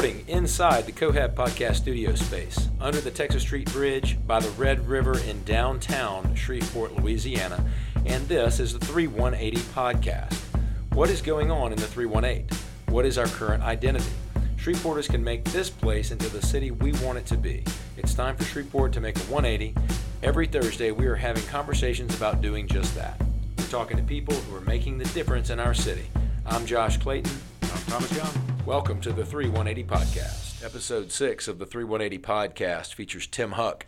Recording 0.00 0.28
inside 0.28 0.86
the 0.86 0.92
Cohab 0.92 1.34
Podcast 1.34 1.74
studio 1.74 2.14
space, 2.14 2.70
under 2.80 3.02
the 3.02 3.10
Texas 3.10 3.42
Street 3.42 3.70
Bridge, 3.70 4.16
by 4.26 4.40
the 4.40 4.48
Red 4.52 4.88
River 4.88 5.18
in 5.28 5.44
downtown 5.44 6.34
Shreveport, 6.34 6.96
Louisiana, 6.96 7.62
and 8.06 8.26
this 8.26 8.60
is 8.60 8.72
the 8.72 8.78
3180 8.78 9.58
Podcast. 9.74 10.32
What 10.94 11.10
is 11.10 11.20
going 11.20 11.50
on 11.50 11.72
in 11.72 11.78
the 11.78 11.86
318? 11.86 12.48
What 12.88 13.04
is 13.04 13.18
our 13.18 13.26
current 13.26 13.62
identity? 13.62 14.08
Shreveporters 14.56 15.06
can 15.06 15.22
make 15.22 15.44
this 15.44 15.68
place 15.68 16.12
into 16.12 16.30
the 16.30 16.40
city 16.40 16.70
we 16.70 16.92
want 17.04 17.18
it 17.18 17.26
to 17.26 17.36
be. 17.36 17.62
It's 17.98 18.14
time 18.14 18.36
for 18.36 18.44
Shreveport 18.44 18.94
to 18.94 19.02
make 19.02 19.18
a 19.18 19.24
180. 19.24 19.74
Every 20.22 20.46
Thursday, 20.46 20.92
we 20.92 21.08
are 21.08 21.16
having 21.16 21.44
conversations 21.48 22.16
about 22.16 22.40
doing 22.40 22.66
just 22.66 22.94
that. 22.94 23.20
We're 23.58 23.66
talking 23.66 23.98
to 23.98 24.02
people 24.02 24.34
who 24.34 24.56
are 24.56 24.62
making 24.62 24.96
the 24.96 25.04
difference 25.10 25.50
in 25.50 25.60
our 25.60 25.74
city. 25.74 26.08
I'm 26.46 26.64
Josh 26.64 26.96
Clayton. 26.96 27.36
I'm 27.64 27.82
Thomas 27.82 28.16
Young. 28.16 28.49
Welcome 28.66 29.00
to 29.00 29.12
the 29.12 29.24
3180 29.24 29.84
Podcast. 29.84 30.64
Episode 30.64 31.10
6 31.10 31.48
of 31.48 31.58
the 31.58 31.66
3180 31.66 32.18
Podcast 32.18 32.94
features 32.94 33.26
Tim 33.26 33.52
Huck. 33.52 33.86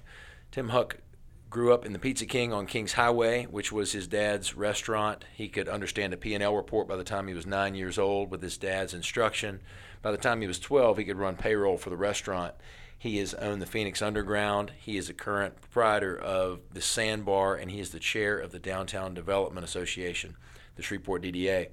Tim 0.51 0.71
Huck 0.71 0.97
grew 1.51 1.73
up 1.75 1.85
in 1.85 1.93
the 1.93 1.99
Pizza 1.99 2.25
King 2.25 2.53
on 2.53 2.67
Kings 2.67 2.95
Highway, 2.95 3.45
which 3.45 3.71
was 3.71 3.93
his 3.93 4.09
dad's 4.09 4.57
restaurant. 4.57 5.25
He 5.35 5.49
could 5.49 5.69
understand 5.69 6.15
a 6.15 6.17
P&L 6.17 6.57
report 6.57 6.89
by 6.89 6.97
the 6.97 7.05
time 7.05 7.29
he 7.29 7.35
was 7.35 7.47
9 7.47 7.75
years 7.75 7.99
old 7.99 8.31
with 8.31 8.43
his 8.43 8.57
dad's 8.57 8.95
instruction. 8.95 9.61
By 10.01 10.11
the 10.11 10.17
time 10.17 10.41
he 10.41 10.49
was 10.49 10.59
12, 10.59 10.99
he 10.99 11.05
could 11.05 11.19
run 11.19 11.37
payroll 11.37 11.77
for 11.77 11.91
the 11.91 11.97
restaurant. 11.97 12.55
He 12.99 13.19
has 13.19 13.35
owned 13.35 13.61
the 13.61 13.67
Phoenix 13.67 14.01
Underground. 14.01 14.73
He 14.81 14.97
is 14.97 15.11
a 15.11 15.15
current 15.15 15.61
proprietor 15.61 16.19
of 16.19 16.61
the 16.73 16.81
Sandbar, 16.81 17.57
and 17.57 17.71
he 17.71 17.79
is 17.79 17.91
the 17.91 18.01
chair 18.01 18.39
of 18.39 18.53
the 18.53 18.59
Downtown 18.59 19.13
Development 19.13 19.65
Association, 19.65 20.37
the 20.77 20.83
Shreveport 20.83 21.23
DDA. 21.23 21.69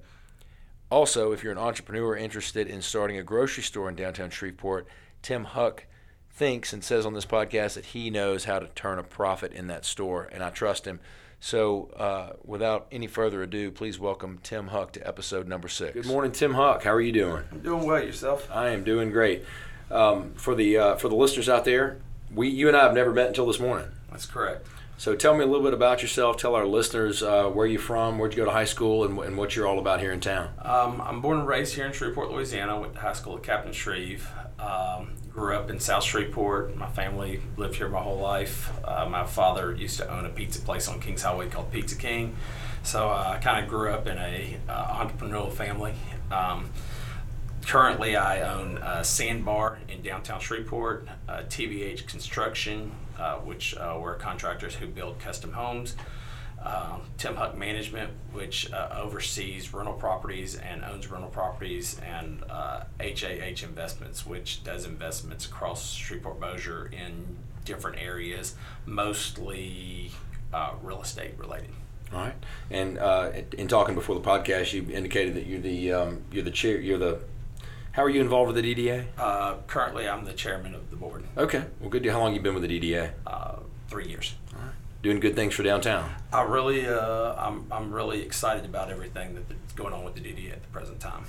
Also, 0.90 1.30
if 1.30 1.44
you're 1.44 1.52
an 1.52 1.58
entrepreneur 1.58 2.16
interested 2.16 2.66
in 2.66 2.82
starting 2.82 3.16
a 3.16 3.22
grocery 3.22 3.62
store 3.62 3.88
in 3.88 3.94
downtown 3.94 4.28
Shreveport, 4.28 4.88
Tim 5.22 5.44
Huck 5.44 5.86
thinks 6.32 6.72
and 6.72 6.82
says 6.82 7.06
on 7.06 7.14
this 7.14 7.24
podcast 7.26 7.74
that 7.74 7.86
he 7.86 8.10
knows 8.10 8.44
how 8.44 8.58
to 8.58 8.66
turn 8.74 8.98
a 8.98 9.04
profit 9.04 9.52
in 9.52 9.68
that 9.68 9.84
store, 9.84 10.28
and 10.32 10.42
I 10.42 10.50
trust 10.50 10.86
him. 10.86 10.98
So, 11.38 11.90
uh, 11.96 12.32
without 12.44 12.88
any 12.90 13.06
further 13.06 13.42
ado, 13.42 13.70
please 13.70 14.00
welcome 14.00 14.40
Tim 14.42 14.68
Huck 14.68 14.92
to 14.92 15.06
episode 15.06 15.46
number 15.46 15.68
six. 15.68 15.94
Good 15.94 16.06
morning, 16.06 16.32
Tim 16.32 16.54
Huck. 16.54 16.82
How 16.82 16.92
are 16.92 17.00
you 17.00 17.12
doing? 17.12 17.44
I'm 17.52 17.60
doing 17.60 17.86
well. 17.86 18.02
Yourself? 18.02 18.48
I 18.50 18.70
am 18.70 18.82
doing 18.82 19.10
great. 19.10 19.44
Um, 19.92 20.34
for 20.34 20.54
the 20.54 20.76
uh, 20.76 20.96
for 20.96 21.08
the 21.08 21.14
listeners 21.14 21.48
out 21.48 21.64
there, 21.64 21.98
we 22.34 22.48
you 22.48 22.68
and 22.68 22.76
I 22.76 22.82
have 22.82 22.94
never 22.94 23.12
met 23.12 23.28
until 23.28 23.46
this 23.46 23.60
morning. 23.60 23.88
That's 24.10 24.26
correct. 24.26 24.66
So 25.00 25.16
tell 25.16 25.34
me 25.34 25.42
a 25.42 25.46
little 25.46 25.64
bit 25.64 25.72
about 25.72 26.02
yourself. 26.02 26.36
Tell 26.36 26.54
our 26.54 26.66
listeners 26.66 27.22
uh, 27.22 27.44
where 27.44 27.66
you're 27.66 27.80
from, 27.80 28.18
where'd 28.18 28.34
you 28.34 28.36
go 28.36 28.44
to 28.44 28.50
high 28.50 28.66
school, 28.66 29.02
and, 29.04 29.18
and 29.20 29.38
what 29.38 29.56
you're 29.56 29.66
all 29.66 29.78
about 29.78 30.00
here 30.00 30.12
in 30.12 30.20
town. 30.20 30.52
Um, 30.60 31.00
I'm 31.00 31.22
born 31.22 31.38
and 31.38 31.48
raised 31.48 31.74
here 31.74 31.86
in 31.86 31.92
Shreveport, 31.94 32.30
Louisiana. 32.30 32.78
Went 32.78 32.92
to 32.92 33.00
high 33.00 33.14
school 33.14 33.38
at 33.38 33.42
Captain 33.42 33.72
Shreve. 33.72 34.28
Um, 34.58 35.12
grew 35.32 35.56
up 35.56 35.70
in 35.70 35.80
South 35.80 36.04
Shreveport. 36.04 36.76
My 36.76 36.86
family 36.90 37.40
lived 37.56 37.76
here 37.76 37.88
my 37.88 38.02
whole 38.02 38.18
life. 38.18 38.70
Uh, 38.84 39.06
my 39.08 39.24
father 39.24 39.74
used 39.74 39.96
to 40.00 40.14
own 40.14 40.26
a 40.26 40.28
pizza 40.28 40.60
place 40.60 40.86
on 40.86 41.00
Kings 41.00 41.22
Highway 41.22 41.48
called 41.48 41.72
Pizza 41.72 41.96
King. 41.96 42.36
So 42.82 43.08
uh, 43.08 43.36
I 43.36 43.38
kind 43.38 43.64
of 43.64 43.70
grew 43.70 43.88
up 43.88 44.06
in 44.06 44.18
a 44.18 44.58
uh, 44.68 45.02
entrepreneurial 45.02 45.50
family. 45.50 45.94
Um, 46.30 46.68
currently, 47.66 48.16
I 48.16 48.42
own 48.42 48.76
a 48.76 49.02
Sandbar 49.02 49.78
in 49.88 50.02
downtown 50.02 50.40
Shreveport, 50.40 51.08
TBH 51.26 52.06
Construction, 52.06 52.92
which 53.38 53.76
uh, 53.76 53.98
we're 54.00 54.16
contractors 54.16 54.74
who 54.74 54.86
build 54.86 55.18
custom 55.18 55.52
homes. 55.52 55.96
Um, 56.62 57.02
Tim 57.16 57.36
Huck 57.36 57.56
Management, 57.56 58.10
which 58.32 58.70
uh, 58.70 58.98
oversees 59.00 59.72
rental 59.72 59.94
properties 59.94 60.56
and 60.56 60.84
owns 60.84 61.10
rental 61.10 61.30
properties, 61.30 61.98
and 62.04 62.42
uh, 62.50 62.82
HAH 63.00 63.64
Investments, 63.64 64.26
which 64.26 64.62
does 64.62 64.84
investments 64.84 65.46
across 65.46 65.92
Shreveport 65.92 66.38
Bossier 66.38 66.90
in 66.92 67.38
different 67.64 67.98
areas, 67.98 68.56
mostly 68.84 70.10
uh, 70.52 70.72
real 70.82 71.00
estate 71.00 71.32
related. 71.38 71.70
All 72.12 72.20
right. 72.20 72.34
And 72.70 72.98
uh, 72.98 73.30
in 73.56 73.68
talking 73.68 73.94
before 73.94 74.16
the 74.16 74.20
podcast, 74.20 74.72
you 74.72 74.86
indicated 74.92 75.34
that 75.34 75.46
you're 75.46 75.60
the 75.60 75.92
um, 75.92 76.22
you're 76.32 76.44
the 76.44 76.50
chair. 76.50 76.78
You're 76.78 76.98
the. 76.98 77.20
How 77.92 78.04
are 78.04 78.08
you 78.08 78.20
involved 78.20 78.52
with 78.52 78.62
the 78.62 78.74
DDA? 78.74 79.06
Uh, 79.18 79.56
currently, 79.66 80.08
I'm 80.08 80.24
the 80.24 80.32
chairman 80.32 80.74
of 80.74 80.90
the 80.90 80.96
board. 80.96 81.24
Okay. 81.36 81.64
Well, 81.80 81.90
good. 81.90 82.06
How 82.06 82.20
long 82.20 82.34
you 82.34 82.40
been 82.40 82.54
with 82.54 82.62
the 82.62 82.80
DDA? 82.80 83.10
Uh, 83.26 83.56
three 83.88 84.06
years. 84.06 84.34
All 84.54 84.62
right. 84.62 84.74
Doing 85.02 85.18
good 85.18 85.34
things 85.34 85.54
for 85.54 85.62
downtown. 85.64 86.10
I 86.32 86.42
really, 86.42 86.86
uh, 86.86 87.34
I'm, 87.34 87.66
I'm 87.72 87.92
really 87.92 88.22
excited 88.22 88.64
about 88.64 88.90
everything 88.90 89.34
that's 89.34 89.72
going 89.72 89.92
on 89.92 90.04
with 90.04 90.14
the 90.14 90.20
DDA 90.20 90.52
at 90.52 90.62
the 90.62 90.68
present 90.68 91.00
time. 91.00 91.24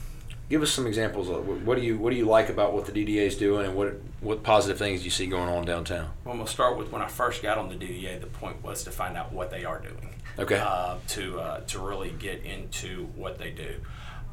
Give 0.49 0.61
us 0.61 0.69
some 0.69 0.85
examples. 0.85 1.29
Of 1.29 1.65
what 1.65 1.77
do 1.77 1.81
you 1.81 1.97
what 1.97 2.09
do 2.09 2.17
you 2.17 2.25
like 2.25 2.49
about 2.49 2.73
what 2.73 2.85
the 2.85 2.91
DDA 2.91 3.25
is 3.25 3.37
doing, 3.37 3.67
and 3.67 3.73
what 3.73 4.01
what 4.19 4.43
positive 4.43 4.77
things 4.77 4.99
do 4.99 5.05
you 5.05 5.09
see 5.09 5.25
going 5.25 5.47
on 5.47 5.63
downtown? 5.63 6.11
Well, 6.25 6.35
we'll 6.35 6.45
start 6.45 6.77
with 6.77 6.91
when 6.91 7.01
I 7.01 7.07
first 7.07 7.41
got 7.41 7.57
on 7.57 7.69
the 7.69 7.75
DDA. 7.75 8.19
The 8.19 8.27
point 8.27 8.61
was 8.61 8.83
to 8.83 8.91
find 8.91 9.15
out 9.15 9.31
what 9.31 9.49
they 9.49 9.63
are 9.63 9.79
doing. 9.79 10.13
Okay. 10.37 10.57
Uh, 10.57 10.97
to 11.07 11.39
uh, 11.39 11.59
to 11.61 11.79
really 11.79 12.09
get 12.19 12.43
into 12.43 13.05
what 13.15 13.37
they 13.37 13.51
do. 13.51 13.75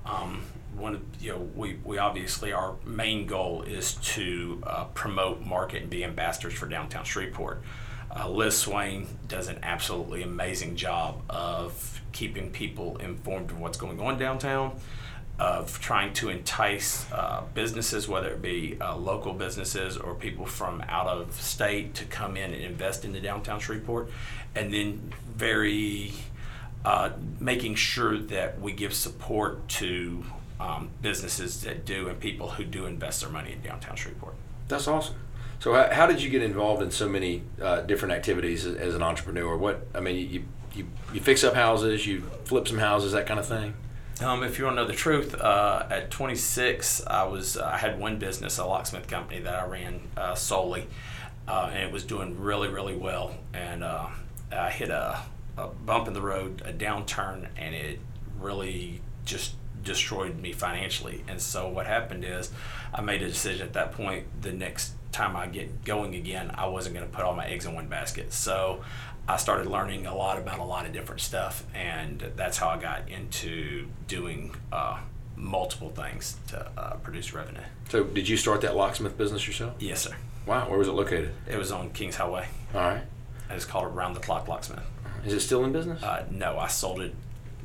Um, 0.05 0.43
one 0.77 0.95
of 0.95 1.03
you 1.21 1.33
know 1.33 1.49
we, 1.55 1.79
we 1.85 1.99
obviously 1.99 2.53
our 2.53 2.77
main 2.85 3.27
goal 3.27 3.63
is 3.63 3.95
to 3.95 4.63
uh, 4.67 4.85
promote 4.95 5.41
market 5.45 5.83
and 5.83 5.91
be 5.91 6.05
ambassadors 6.05 6.55
for 6.55 6.67
downtown 6.67 7.05
Shreveport. 7.05 7.63
Uh, 8.15 8.29
Liz 8.29 8.57
Swain 8.57 9.07
does 9.27 9.49
an 9.49 9.59
absolutely 9.63 10.23
amazing 10.23 10.77
job 10.77 11.23
of 11.29 12.01
keeping 12.13 12.51
people 12.51 12.97
informed 12.99 13.51
of 13.51 13.61
what's 13.61 13.77
going 13.77 14.01
on 14.01 14.19
downtown, 14.19 14.77
of 15.39 15.79
trying 15.81 16.13
to 16.15 16.31
entice 16.31 17.11
uh, 17.13 17.43
businesses, 17.55 18.09
whether 18.09 18.31
it 18.31 18.41
be 18.41 18.79
uh, 18.81 18.97
local 18.97 19.35
businesses 19.35 19.97
or 19.97 20.15
people 20.15 20.47
from 20.47 20.83
out 20.89 21.07
of 21.07 21.35
state, 21.35 21.95
to 21.95 22.05
come 22.07 22.37
in 22.37 22.55
and 22.55 22.63
invest 22.63 23.05
into 23.05 23.21
downtown 23.21 23.61
Shreveport, 23.61 24.11
and 24.55 24.73
then 24.73 25.13
very 25.37 26.13
uh, 26.85 27.11
making 27.39 27.75
sure 27.75 28.19
that 28.19 28.61
we 28.61 28.73
give 28.73 28.95
support 28.95 29.69
to 29.69 30.25
um, 30.61 30.91
businesses 31.01 31.63
that 31.63 31.85
do 31.85 32.09
and 32.09 32.19
people 32.19 32.51
who 32.51 32.65
do 32.65 32.87
invest 32.87 33.21
their 33.21 33.31
money 33.31 33.53
in 33.53 33.63
downtown 33.63 33.97
Shreveport. 33.97 34.35
That's 34.69 34.89
awesome. 34.89 35.17
So 35.61 35.73
how, 35.75 35.93
how 35.93 36.07
did 36.07 36.23
you 36.23 36.31
get 36.31 36.43
involved 36.43 36.83
in 36.83 36.91
so 36.91 37.09
many 37.09 37.43
uh, 37.61 37.81
different 37.83 38.15
activities 38.15 38.65
as, 38.65 38.77
as, 38.77 38.95
an 38.95 39.03
entrepreneur? 39.03 39.57
What 39.57 39.87
I 39.95 40.01
mean, 40.01 40.31
you, 40.31 40.45
you 40.75 40.87
you 41.13 41.21
fix 41.21 41.43
up 41.43 41.55
houses, 41.55 42.07
you 42.07 42.23
flip 42.45 42.69
some 42.69 42.79
houses, 42.79 43.13
that 43.13 43.27
kind 43.27 43.41
of 43.41 43.47
thing. 43.47 43.75
Um, 44.21 44.43
if 44.43 44.59
you 44.59 44.65
want 44.65 44.77
to 44.77 44.83
know 44.83 44.89
the 44.89 44.95
truth, 44.95 45.35
uh, 45.35 45.87
at 45.91 46.11
26, 46.11 47.07
I 47.07 47.25
was 47.25 47.57
I 47.57 47.77
had 47.77 47.99
one 47.99 48.19
business, 48.19 48.59
a 48.59 48.67
locksmith 48.67 49.09
company 49.09 49.41
that 49.41 49.55
I 49.55 49.67
ran 49.67 50.01
uh, 50.17 50.35
solely, 50.35 50.87
uh, 51.47 51.71
and 51.73 51.83
it 51.83 51.93
was 51.93 52.05
doing 52.05 52.41
really 52.41 52.69
really 52.69 52.97
well. 52.97 53.35
And 53.53 53.83
uh, 53.83 54.07
I 54.53 54.71
hit 54.71 54.91
a, 54.91 55.21
a 55.57 55.69
bump 55.69 56.07
in 56.07 56.15
the 56.15 56.23
road, 56.23 56.63
a 56.65 56.73
downturn, 56.73 57.49
and 57.57 57.75
it 57.75 57.99
really 58.39 59.01
just 59.25 59.55
destroyed 59.83 60.39
me 60.39 60.53
financially. 60.53 61.25
And 61.29 61.41
so 61.41 61.69
what 61.69 61.87
happened 61.87 62.25
is, 62.25 62.51
I 62.93 63.01
made 63.01 63.23
a 63.23 63.29
decision 63.29 63.67
at 63.67 63.75
that 63.75 63.93
point. 63.93 64.27
The 64.43 64.53
next 64.53 64.93
time 65.13 65.37
I 65.37 65.47
get 65.47 65.85
going 65.85 66.15
again, 66.15 66.53
I 66.55 66.67
wasn't 66.67 66.95
going 66.95 67.09
to 67.09 67.15
put 67.15 67.25
all 67.25 67.35
my 67.35 67.47
eggs 67.47 67.67
in 67.67 67.75
one 67.75 67.89
basket. 67.89 68.33
So 68.33 68.83
I 69.29 69.37
started 69.37 69.67
learning 69.67 70.07
a 70.07 70.15
lot 70.15 70.39
about 70.39 70.59
a 70.59 70.65
lot 70.65 70.87
of 70.87 70.93
different 70.93 71.21
stuff, 71.21 71.65
and 71.75 72.33
that's 72.35 72.57
how 72.57 72.69
I 72.69 72.79
got 72.79 73.09
into 73.09 73.87
doing 74.07 74.55
uh, 74.73 75.01
multiple 75.37 75.91
things 75.91 76.37
to 76.49 76.71
uh, 76.79 76.95
produce 76.97 77.35
revenue. 77.35 77.61
So, 77.91 78.05
did 78.05 78.27
you 78.27 78.39
start 78.39 78.63
that 78.63 78.75
locksmith 78.75 79.19
business 79.19 79.47
yourself? 79.47 79.75
Yes, 79.81 80.03
sir. 80.03 80.15
Wow, 80.47 80.71
where 80.71 80.79
was 80.79 80.89
it 80.89 80.93
located? 80.93 81.35
It 81.47 81.59
was 81.59 81.71
on 81.71 81.91
Kings 81.91 82.17
Highway. 82.17 82.49
All 82.75 82.81
right. 82.81 83.03
It's 83.51 83.67
called 83.67 83.85
Around 83.85 84.15
the 84.15 84.21
Clock 84.21 84.49
Locksmith. 84.49 84.81
Is 85.27 85.35
it 85.35 85.41
still 85.41 85.63
in 85.65 85.73
business? 85.73 86.03
Uh, 86.03 86.25
no, 86.31 86.59
I 86.59 86.69
sold 86.69 87.01
it 87.01 87.15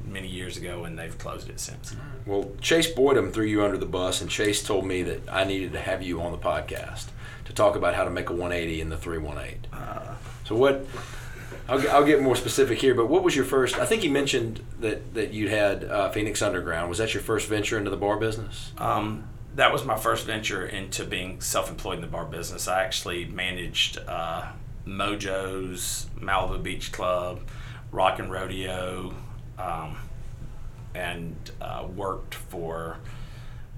many 0.05 0.27
years 0.27 0.57
ago, 0.57 0.85
and 0.85 0.97
they've 0.97 1.17
closed 1.17 1.49
it 1.49 1.59
since. 1.59 1.95
Well, 2.25 2.51
Chase 2.61 2.91
Boydum 2.91 3.31
threw 3.31 3.45
you 3.45 3.63
under 3.63 3.77
the 3.77 3.85
bus, 3.85 4.21
and 4.21 4.29
Chase 4.29 4.63
told 4.63 4.85
me 4.85 5.03
that 5.03 5.21
I 5.29 5.43
needed 5.43 5.73
to 5.73 5.79
have 5.79 6.01
you 6.01 6.21
on 6.21 6.31
the 6.31 6.37
podcast 6.37 7.07
to 7.45 7.53
talk 7.53 7.75
about 7.75 7.95
how 7.95 8.03
to 8.03 8.09
make 8.09 8.29
a 8.29 8.33
180 8.33 8.81
in 8.81 8.89
the 8.89 8.97
318. 8.97 9.71
Uh, 9.71 10.15
so 10.45 10.55
what? 10.55 10.85
I'll, 11.67 11.89
I'll 11.91 12.05
get 12.05 12.21
more 12.21 12.35
specific 12.35 12.79
here, 12.79 12.93
but 12.93 13.07
what 13.07 13.23
was 13.23 13.35
your 13.35 13.45
first? 13.45 13.77
I 13.77 13.85
think 13.85 14.03
you 14.03 14.09
mentioned 14.09 14.61
that 14.81 15.13
that 15.13 15.33
you 15.33 15.49
had 15.49 15.85
uh, 15.85 16.09
Phoenix 16.09 16.41
Underground. 16.41 16.89
Was 16.89 16.97
that 16.97 17.13
your 17.13 17.23
first 17.23 17.47
venture 17.47 17.77
into 17.77 17.89
the 17.89 17.97
bar 17.97 18.17
business? 18.17 18.73
Um, 18.77 19.29
that 19.55 19.71
was 19.71 19.85
my 19.85 19.97
first 19.97 20.25
venture 20.25 20.65
into 20.65 21.05
being 21.05 21.39
self-employed 21.39 21.95
in 21.95 22.01
the 22.01 22.07
bar 22.07 22.25
business. 22.25 22.67
I 22.67 22.83
actually 22.83 23.25
managed 23.25 23.99
uh, 24.07 24.47
Mojo's, 24.85 26.07
Malibu 26.19 26.61
Beach 26.61 26.91
Club, 26.91 27.41
Rock 27.91 28.19
and 28.19 28.31
Rodeo, 28.31 29.13
um, 29.57 29.97
and 30.95 31.35
uh, 31.61 31.87
worked 31.95 32.35
for 32.35 32.97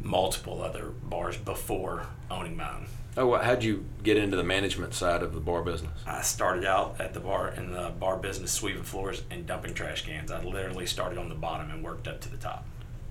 multiple 0.02 0.62
other 0.62 0.92
bars 1.04 1.38
before 1.38 2.08
owning 2.30 2.56
mine. 2.58 2.68
own. 2.68 2.88
Oh, 3.18 3.38
how'd 3.38 3.64
you 3.64 3.86
get 4.04 4.18
into 4.18 4.36
the 4.36 4.44
management 4.44 4.94
side 4.94 5.24
of 5.24 5.34
the 5.34 5.40
bar 5.40 5.64
business? 5.64 5.92
I 6.06 6.22
started 6.22 6.66
out 6.66 6.98
at 7.00 7.14
the 7.14 7.22
bar 7.22 7.50
in 7.50 7.72
the 7.72 7.92
bar 7.98 8.18
business, 8.18 8.52
sweeping 8.52 8.84
floors 8.84 9.24
and 9.32 9.48
dumping 9.48 9.74
trash 9.74 10.06
cans. 10.06 10.32
I 10.32 10.44
literally 10.44 10.86
started 10.86 11.18
on 11.18 11.30
the 11.30 11.36
bottom 11.36 11.72
and 11.72 11.82
worked 11.82 12.08
up 12.10 12.20
to 12.22 12.30
the 12.30 12.38
top. 12.38 12.66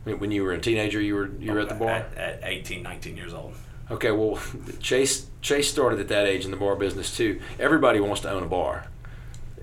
When 0.05 0.31
you 0.31 0.43
were 0.43 0.53
a 0.53 0.61
teenager, 0.61 1.01
you 1.01 1.15
were 1.15 1.31
you 1.41 1.53
were 1.53 1.61
at 1.61 1.71
the 1.71 1.75
bar 1.75 1.89
at, 1.89 2.15
at 2.19 2.41
18, 2.45 2.83
19 2.83 3.17
years 3.17 3.33
old. 3.33 3.55
Okay, 3.91 4.11
well, 4.11 4.39
Chase 4.81 5.27
Chase 5.41 5.71
started 5.71 5.99
at 6.01 6.09
that 6.09 6.27
age 6.27 6.45
in 6.45 6.51
the 6.51 6.59
bar 6.59 6.77
business 6.77 7.17
too. 7.17 7.41
Everybody 7.59 8.01
wants 8.01 8.21
to 8.23 8.31
own 8.31 8.43
a 8.43 8.47
bar. 8.47 8.89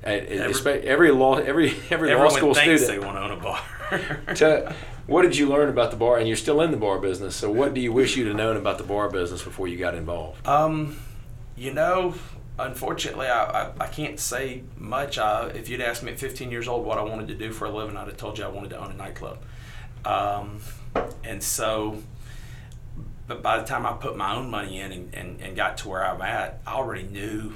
Every, 0.03 0.71
every 0.83 1.12
law 1.12 1.38
every 1.38 1.75
every 1.89 2.13
law 2.15 2.30
school 2.30 2.56
student 2.56 2.88
they 2.88 3.00
want 3.00 3.18
to 3.18 3.21
own 3.21 3.31
a 3.31 3.36
bar. 3.36 3.62
to, 4.36 4.75
what 5.07 5.24
did 5.24 5.38
you 5.38 5.48
learn 5.48 5.69
about 5.69 5.92
the 5.92 5.98
bar? 5.98 6.18
And 6.18 6.27
you're 6.27 6.38
still 6.38 6.62
in 6.62 6.71
the 6.71 6.77
bar 6.77 7.00
business. 7.00 7.36
So 7.36 7.51
what 7.51 7.74
do 7.74 7.81
you 7.81 7.92
wish 7.92 8.15
you'd 8.15 8.27
have 8.27 8.36
known 8.36 8.57
about 8.57 8.77
the 8.77 8.83
bar 8.83 9.09
business 9.09 9.44
before 9.44 9.68
you 9.68 9.77
got 9.77 9.94
involved? 9.94 10.48
Um, 10.48 10.98
you 11.56 11.74
know, 11.74 12.15
unfortunately, 12.57 13.27
I, 13.27 13.63
I, 13.63 13.71
I 13.81 13.88
can't 13.88 14.19
say 14.19 14.63
much. 14.77 15.18
Uh, 15.18 15.51
if 15.53 15.69
you'd 15.69 15.81
asked 15.81 16.03
me 16.03 16.12
at 16.12 16.19
15 16.19 16.50
years 16.50 16.68
old 16.68 16.86
what 16.86 16.98
I 16.98 17.03
wanted 17.03 17.27
to 17.27 17.36
do 17.36 17.51
for 17.51 17.65
a 17.65 17.71
living, 17.71 17.98
I'd 17.98 18.07
have 18.07 18.18
told 18.18 18.38
you 18.38 18.45
I 18.45 18.48
wanted 18.48 18.69
to 18.71 18.80
own 18.80 18.92
a 18.92 18.95
nightclub. 18.95 19.39
Um, 20.06 20.62
and 21.24 21.44
so, 21.44 22.01
but 23.27 23.44
by 23.44 23.59
the 23.59 23.65
time 23.65 23.86
I 23.86 23.94
put 23.94 24.15
my 24.18 24.36
own 24.36 24.50
money 24.50 24.80
in 24.80 24.92
and, 24.92 25.13
and, 25.13 25.42
and 25.42 25.56
got 25.56 25.77
to 25.80 25.89
where 25.89 26.06
I'm 26.06 26.21
at, 26.21 26.62
I 26.65 26.74
already 26.74 27.03
knew 27.03 27.53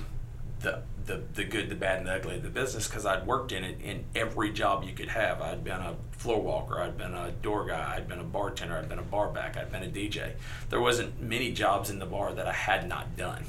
the 0.59 0.81
the, 1.05 1.21
the 1.33 1.43
good, 1.43 1.69
the 1.69 1.75
bad, 1.75 1.99
and 1.99 2.07
the 2.07 2.13
ugly 2.13 2.35
of 2.35 2.43
the 2.43 2.49
business 2.49 2.87
because 2.87 3.05
I'd 3.05 3.25
worked 3.27 3.51
in 3.51 3.63
it 3.63 3.79
in 3.81 4.05
every 4.15 4.51
job 4.51 4.83
you 4.83 4.93
could 4.93 5.09
have. 5.09 5.41
I'd 5.41 5.63
been 5.63 5.79
a 5.79 5.95
floor 6.11 6.41
walker, 6.41 6.79
I'd 6.79 6.97
been 6.97 7.13
a 7.13 7.31
door 7.31 7.65
guy, 7.65 7.95
I'd 7.95 8.07
been 8.07 8.19
a 8.19 8.23
bartender, 8.23 8.77
I'd 8.77 8.89
been 8.89 8.99
a 8.99 9.03
bar 9.03 9.29
back, 9.29 9.57
I'd 9.57 9.71
been 9.71 9.83
a 9.83 9.87
DJ. 9.87 10.33
There 10.69 10.81
wasn't 10.81 11.21
many 11.21 11.51
jobs 11.51 11.89
in 11.89 11.99
the 11.99 12.05
bar 12.05 12.33
that 12.33 12.47
I 12.47 12.53
had 12.53 12.87
not 12.87 13.15
done. 13.15 13.45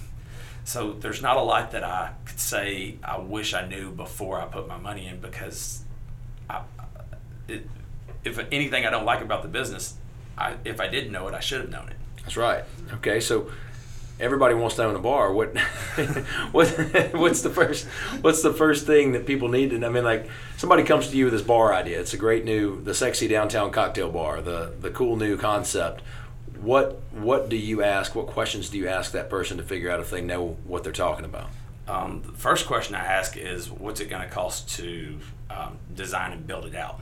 So 0.64 0.92
there's 0.92 1.22
not 1.22 1.36
a 1.36 1.42
lot 1.42 1.70
that 1.70 1.84
I 1.84 2.12
could 2.24 2.40
say 2.40 2.96
I 3.02 3.18
wish 3.18 3.54
I 3.54 3.66
knew 3.66 3.92
before 3.92 4.40
I 4.40 4.46
put 4.46 4.66
my 4.66 4.76
money 4.76 5.06
in 5.06 5.20
because 5.20 5.84
I, 6.50 6.62
it, 7.48 7.68
if 8.24 8.38
anything 8.50 8.84
I 8.84 8.90
don't 8.90 9.04
like 9.04 9.20
about 9.20 9.42
the 9.42 9.48
business, 9.48 9.94
I, 10.36 10.56
if 10.64 10.80
I 10.80 10.88
didn't 10.88 11.12
know 11.12 11.28
it, 11.28 11.34
I 11.34 11.40
should 11.40 11.60
have 11.60 11.70
known 11.70 11.88
it. 11.88 11.96
That's 12.22 12.36
right. 12.36 12.64
Okay, 12.94 13.20
so 13.20 13.48
everybody 14.18 14.54
wants 14.54 14.76
to 14.76 14.84
own 14.84 14.96
a 14.96 14.98
bar. 14.98 15.32
What, 15.32 15.56
what, 16.52 16.68
what's 17.14 17.42
the 17.42 17.50
first, 17.50 17.86
what's 18.20 18.42
the 18.42 18.52
first 18.52 18.86
thing 18.86 19.12
that 19.12 19.26
people 19.26 19.48
need 19.48 19.70
to? 19.70 19.84
I 19.84 19.88
mean, 19.88 20.04
like 20.04 20.28
somebody 20.56 20.84
comes 20.84 21.08
to 21.08 21.16
you 21.16 21.24
with 21.24 21.34
this 21.34 21.42
bar 21.42 21.74
idea. 21.74 22.00
It's 22.00 22.14
a 22.14 22.18
great 22.18 22.44
new, 22.44 22.82
the 22.82 22.94
sexy 22.94 23.28
downtown 23.28 23.70
cocktail 23.70 24.10
bar, 24.10 24.40
the 24.40 24.72
the 24.80 24.90
cool 24.90 25.16
new 25.16 25.36
concept. 25.36 26.02
What 26.60 27.00
what 27.12 27.48
do 27.48 27.56
you 27.56 27.82
ask? 27.82 28.14
What 28.14 28.26
questions 28.26 28.70
do 28.70 28.78
you 28.78 28.88
ask 28.88 29.12
that 29.12 29.28
person 29.28 29.58
to 29.58 29.62
figure 29.62 29.90
out 29.90 30.00
if 30.00 30.10
they 30.10 30.22
know 30.22 30.56
what 30.64 30.84
they're 30.84 30.92
talking 30.92 31.24
about? 31.24 31.48
Um, 31.88 32.22
the 32.24 32.32
first 32.32 32.66
question 32.66 32.96
I 32.96 33.04
ask 33.04 33.36
is, 33.36 33.70
what's 33.70 34.00
it 34.00 34.10
going 34.10 34.22
to 34.22 34.28
cost 34.28 34.68
to 34.76 35.18
um, 35.50 35.78
design 35.94 36.32
and 36.32 36.44
build 36.46 36.64
it 36.64 36.74
out? 36.74 37.00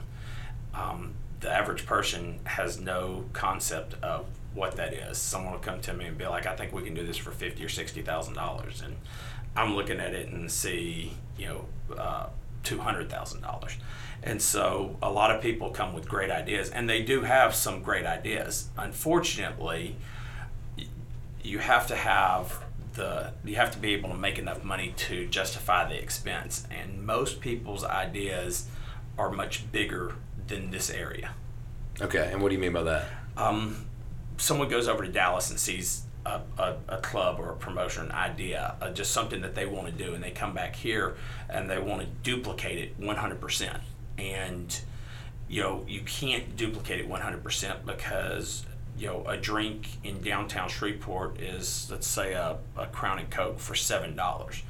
Um, 0.75 1.15
the 1.39 1.49
average 1.49 1.85
person 1.85 2.39
has 2.43 2.79
no 2.79 3.25
concept 3.33 3.95
of 4.03 4.27
what 4.55 4.75
that 4.77 4.93
is. 4.93 5.17
Someone 5.19 5.53
will 5.53 5.59
come 5.59 5.79
to 5.81 5.93
me 5.93 6.05
and 6.05 6.17
be 6.17 6.25
like, 6.25 6.47
"I 6.47 6.55
think 6.55 6.73
we 6.73 6.81
can 6.81 6.95
do 6.95 7.05
this 7.05 7.17
for 7.17 7.31
fifty 7.31 7.63
or 7.63 7.69
sixty 7.69 8.01
thousand 8.01 8.33
dollars," 8.33 8.81
and 8.81 8.95
I'm 9.55 9.75
looking 9.75 9.99
at 9.99 10.13
it 10.13 10.29
and 10.29 10.51
see, 10.51 11.13
you 11.37 11.47
know, 11.47 11.65
uh, 11.95 12.27
two 12.63 12.79
hundred 12.79 13.09
thousand 13.09 13.41
dollars. 13.41 13.77
And 14.23 14.41
so 14.41 14.97
a 15.03 15.11
lot 15.11 15.29
of 15.29 15.41
people 15.41 15.69
come 15.69 15.93
with 15.93 16.09
great 16.09 16.31
ideas, 16.31 16.69
and 16.71 16.89
they 16.89 17.03
do 17.03 17.21
have 17.21 17.53
some 17.53 17.83
great 17.83 18.05
ideas. 18.05 18.69
Unfortunately, 18.77 19.97
you 21.43 21.59
have 21.59 21.85
to 21.87 21.95
have 21.95 22.63
the 22.93 23.33
you 23.43 23.55
have 23.55 23.71
to 23.71 23.77
be 23.77 23.93
able 23.93 24.09
to 24.09 24.15
make 24.17 24.39
enough 24.39 24.63
money 24.63 24.93
to 24.97 25.27
justify 25.27 25.87
the 25.87 26.01
expense. 26.01 26.65
And 26.71 27.05
most 27.05 27.39
people's 27.39 27.83
ideas 27.83 28.67
are 29.17 29.31
much 29.31 29.71
bigger 29.71 30.15
than 30.47 30.71
this 30.71 30.89
area. 30.89 31.31
Okay, 32.01 32.29
and 32.31 32.41
what 32.41 32.49
do 32.49 32.55
you 32.55 32.61
mean 32.61 32.73
by 32.73 32.83
that? 32.83 33.05
Um, 33.37 33.85
someone 34.37 34.69
goes 34.69 34.87
over 34.87 35.05
to 35.05 35.11
Dallas 35.11 35.49
and 35.49 35.59
sees 35.59 36.03
a, 36.25 36.41
a, 36.57 36.75
a 36.89 36.97
club 36.97 37.39
or 37.39 37.51
a 37.51 37.55
promotion 37.55 38.11
idea, 38.11 38.75
uh, 38.81 38.91
just 38.91 39.11
something 39.11 39.41
that 39.41 39.55
they 39.55 39.65
want 39.65 39.87
to 39.87 39.93
do, 39.93 40.13
and 40.13 40.23
they 40.23 40.31
come 40.31 40.53
back 40.53 40.75
here 40.75 41.15
and 41.49 41.69
they 41.69 41.79
want 41.79 42.01
to 42.01 42.07
duplicate 42.23 42.79
it 42.79 42.99
100%. 42.99 43.79
And 44.17 44.79
you 45.47 45.61
know, 45.61 45.85
you 45.87 46.01
can't 46.01 46.55
duplicate 46.55 46.99
it 46.99 47.09
100% 47.09 47.85
because 47.85 48.65
you 48.97 49.07
know, 49.07 49.25
a 49.27 49.37
drink 49.37 49.89
in 50.03 50.21
downtown 50.21 50.69
Shreveport 50.69 51.41
is, 51.41 51.87
let's 51.91 52.07
say, 52.07 52.33
a, 52.33 52.57
a 52.77 52.87
Crown 52.87 53.19
and 53.19 53.29
Coke 53.29 53.59
for 53.59 53.75
seven 53.75 54.15
dollars. 54.15 54.63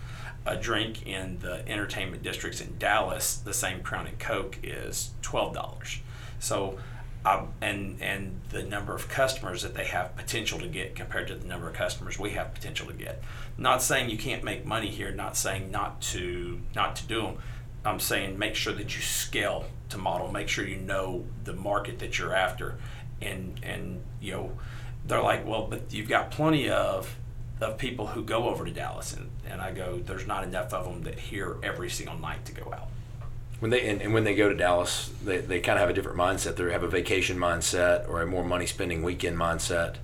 A 0.48 0.56
drink 0.56 1.08
in 1.08 1.40
the 1.40 1.68
entertainment 1.68 2.24
districts 2.24 2.62
in 2.62 2.78
Dallas, 2.78 3.38
the 3.38 3.54
same 3.54 3.82
Crown 3.82 4.08
and 4.08 4.18
Coke 4.20 4.58
is 4.64 5.12
twelve 5.22 5.54
dollars. 5.54 6.00
So 6.40 6.78
um, 7.26 7.54
and 7.60 8.02
and 8.02 8.40
the 8.50 8.64
number 8.64 8.94
of 8.94 9.10
customers 9.10 9.64
that 9.64 9.74
they 9.74 9.86
have 9.86 10.16
potential 10.16 10.60
to 10.60 10.68
get 10.68 10.96
compared 10.96 11.28
to 11.28 11.36
the 11.36 11.48
number 11.48 11.68
of 11.68 11.74
customers 11.74 12.20
we 12.20 12.32
have 12.32 12.54
potential 12.54 12.88
to 12.88 12.94
get. 12.94 13.22
Not 13.58 13.82
saying 13.82 14.10
you 14.10 14.18
can't 14.18 14.44
make 14.44 14.66
money 14.66 14.90
here. 14.90 15.12
Not 15.12 15.36
saying 15.36 15.72
not 15.72 16.02
to 16.14 16.62
not 16.76 16.96
to 16.98 17.08
do 17.08 17.22
them. 17.24 17.38
I'm 17.84 18.00
saying 18.00 18.38
make 18.38 18.56
sure 18.56 18.74
that 18.74 18.96
you 18.96 19.02
scale 19.02 19.66
to 19.90 19.98
model. 19.98 20.32
Make 20.32 20.48
sure 20.48 20.66
you 20.66 20.78
know 20.78 21.26
the 21.44 21.54
market 21.54 22.00
that 22.00 22.20
you're 22.20 22.36
after, 22.36 22.76
and 23.22 23.60
and 23.64 24.04
you 24.22 24.32
know 24.32 24.52
they're 25.06 25.22
like, 25.22 25.46
well, 25.48 25.68
but 25.68 25.92
you've 25.92 26.10
got 26.10 26.30
plenty 26.30 26.70
of 26.70 27.16
of 27.60 27.78
people 27.78 28.08
who 28.08 28.24
go 28.24 28.50
over 28.50 28.66
to 28.66 28.72
Dallas, 28.72 29.14
and, 29.14 29.30
and 29.50 29.62
I 29.62 29.72
go, 29.72 29.98
there's 29.98 30.28
not 30.28 30.44
enough 30.44 30.74
of 30.74 30.84
them 30.86 31.04
that 31.04 31.18
here 31.18 31.56
every 31.64 31.90
single 31.90 32.20
night 32.20 32.44
to 32.46 32.52
go 32.52 32.72
out 32.74 32.90
when 33.60 33.72
they 33.72 33.88
and, 33.88 34.02
and, 34.02 34.14
when 34.14 34.24
they 34.24 34.36
go 34.36 34.50
to 34.50 34.56
Dallas, 34.56 35.12
they, 35.24 35.38
they 35.38 35.60
kind 35.60 35.78
of 35.78 35.82
have 35.82 35.90
a 35.90 35.94
different 35.94 36.18
mindset. 36.18 36.56
They 36.56 36.72
have 36.72 36.84
a 36.84 36.88
vacation 36.88 37.38
mindset 37.38 38.08
or 38.10 38.22
a 38.22 38.26
more 38.26 38.44
money 38.44 38.66
spending 38.66 39.04
weekend 39.04 39.38
mindset 39.38 39.96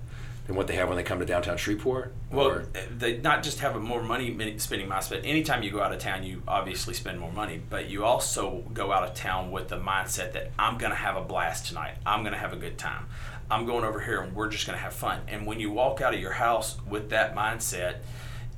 than 0.48 0.56
what 0.56 0.68
they 0.68 0.76
have 0.76 0.88
when 0.88 0.98
they 0.98 1.04
come 1.04 1.20
to 1.20 1.26
downtown 1.26 1.58
Shreveport. 1.58 2.14
Well, 2.32 2.48
or? 2.48 2.66
Eh, 2.74 2.82
they 2.98 3.18
not 3.18 3.44
just 3.44 3.60
have 3.60 3.76
a 3.76 3.80
more 3.80 4.02
money 4.02 4.58
spending 4.58 4.88
mindset. 4.88 5.26
Anytime 5.26 5.64
you 5.64 5.72
go 5.72 5.82
out 5.82 5.92
of 5.92 6.00
town, 6.00 6.24
you 6.24 6.42
obviously 6.48 6.94
spend 6.94 7.20
more 7.20 7.32
money, 7.32 7.62
but 7.70 7.90
you 7.90 8.04
also 8.04 8.64
go 8.74 8.92
out 8.92 9.04
of 9.04 9.14
town 9.14 9.52
with 9.52 9.68
the 9.68 9.78
mindset 9.78 10.34
that 10.34 10.52
I'm 10.58 10.78
going 10.78 10.92
to 10.92 10.98
have 10.98 11.18
a 11.18 11.22
blast 11.22 11.68
tonight. 11.68 11.96
I'm 12.06 12.22
going 12.22 12.34
to 12.34 12.40
have 12.40 12.54
a 12.54 12.58
good 12.58 12.78
time. 12.78 13.08
I'm 13.50 13.66
going 13.66 13.84
over 13.84 14.00
here 14.00 14.22
and 14.22 14.34
we're 14.34 14.50
just 14.50 14.66
going 14.66 14.78
to 14.78 14.84
have 14.84 14.94
fun. 14.94 15.20
And 15.28 15.46
when 15.46 15.60
you 15.60 15.72
walk 15.72 16.00
out 16.00 16.14
of 16.14 16.22
your 16.22 16.32
house 16.32 16.78
with 16.88 17.10
that 17.10 17.36
mindset 17.36 17.98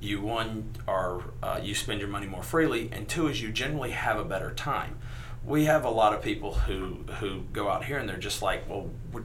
you 0.03 0.21
one 0.21 0.71
are 0.87 1.21
uh, 1.41 1.59
you 1.63 1.73
spend 1.73 2.01
your 2.01 2.09
money 2.09 2.27
more 2.27 2.43
freely, 2.43 2.89
and 2.91 3.07
two 3.07 3.27
is 3.27 3.41
you 3.41 3.51
generally 3.51 3.91
have 3.91 4.19
a 4.19 4.25
better 4.25 4.51
time. 4.51 4.97
We 5.45 5.65
have 5.65 5.85
a 5.85 5.89
lot 5.89 6.13
of 6.13 6.21
people 6.21 6.53
who 6.53 7.03
who 7.19 7.43
go 7.53 7.69
out 7.69 7.85
here 7.85 7.97
and 7.97 8.07
they're 8.07 8.17
just 8.17 8.41
like, 8.41 8.69
well, 8.69 8.89
we're, 9.11 9.23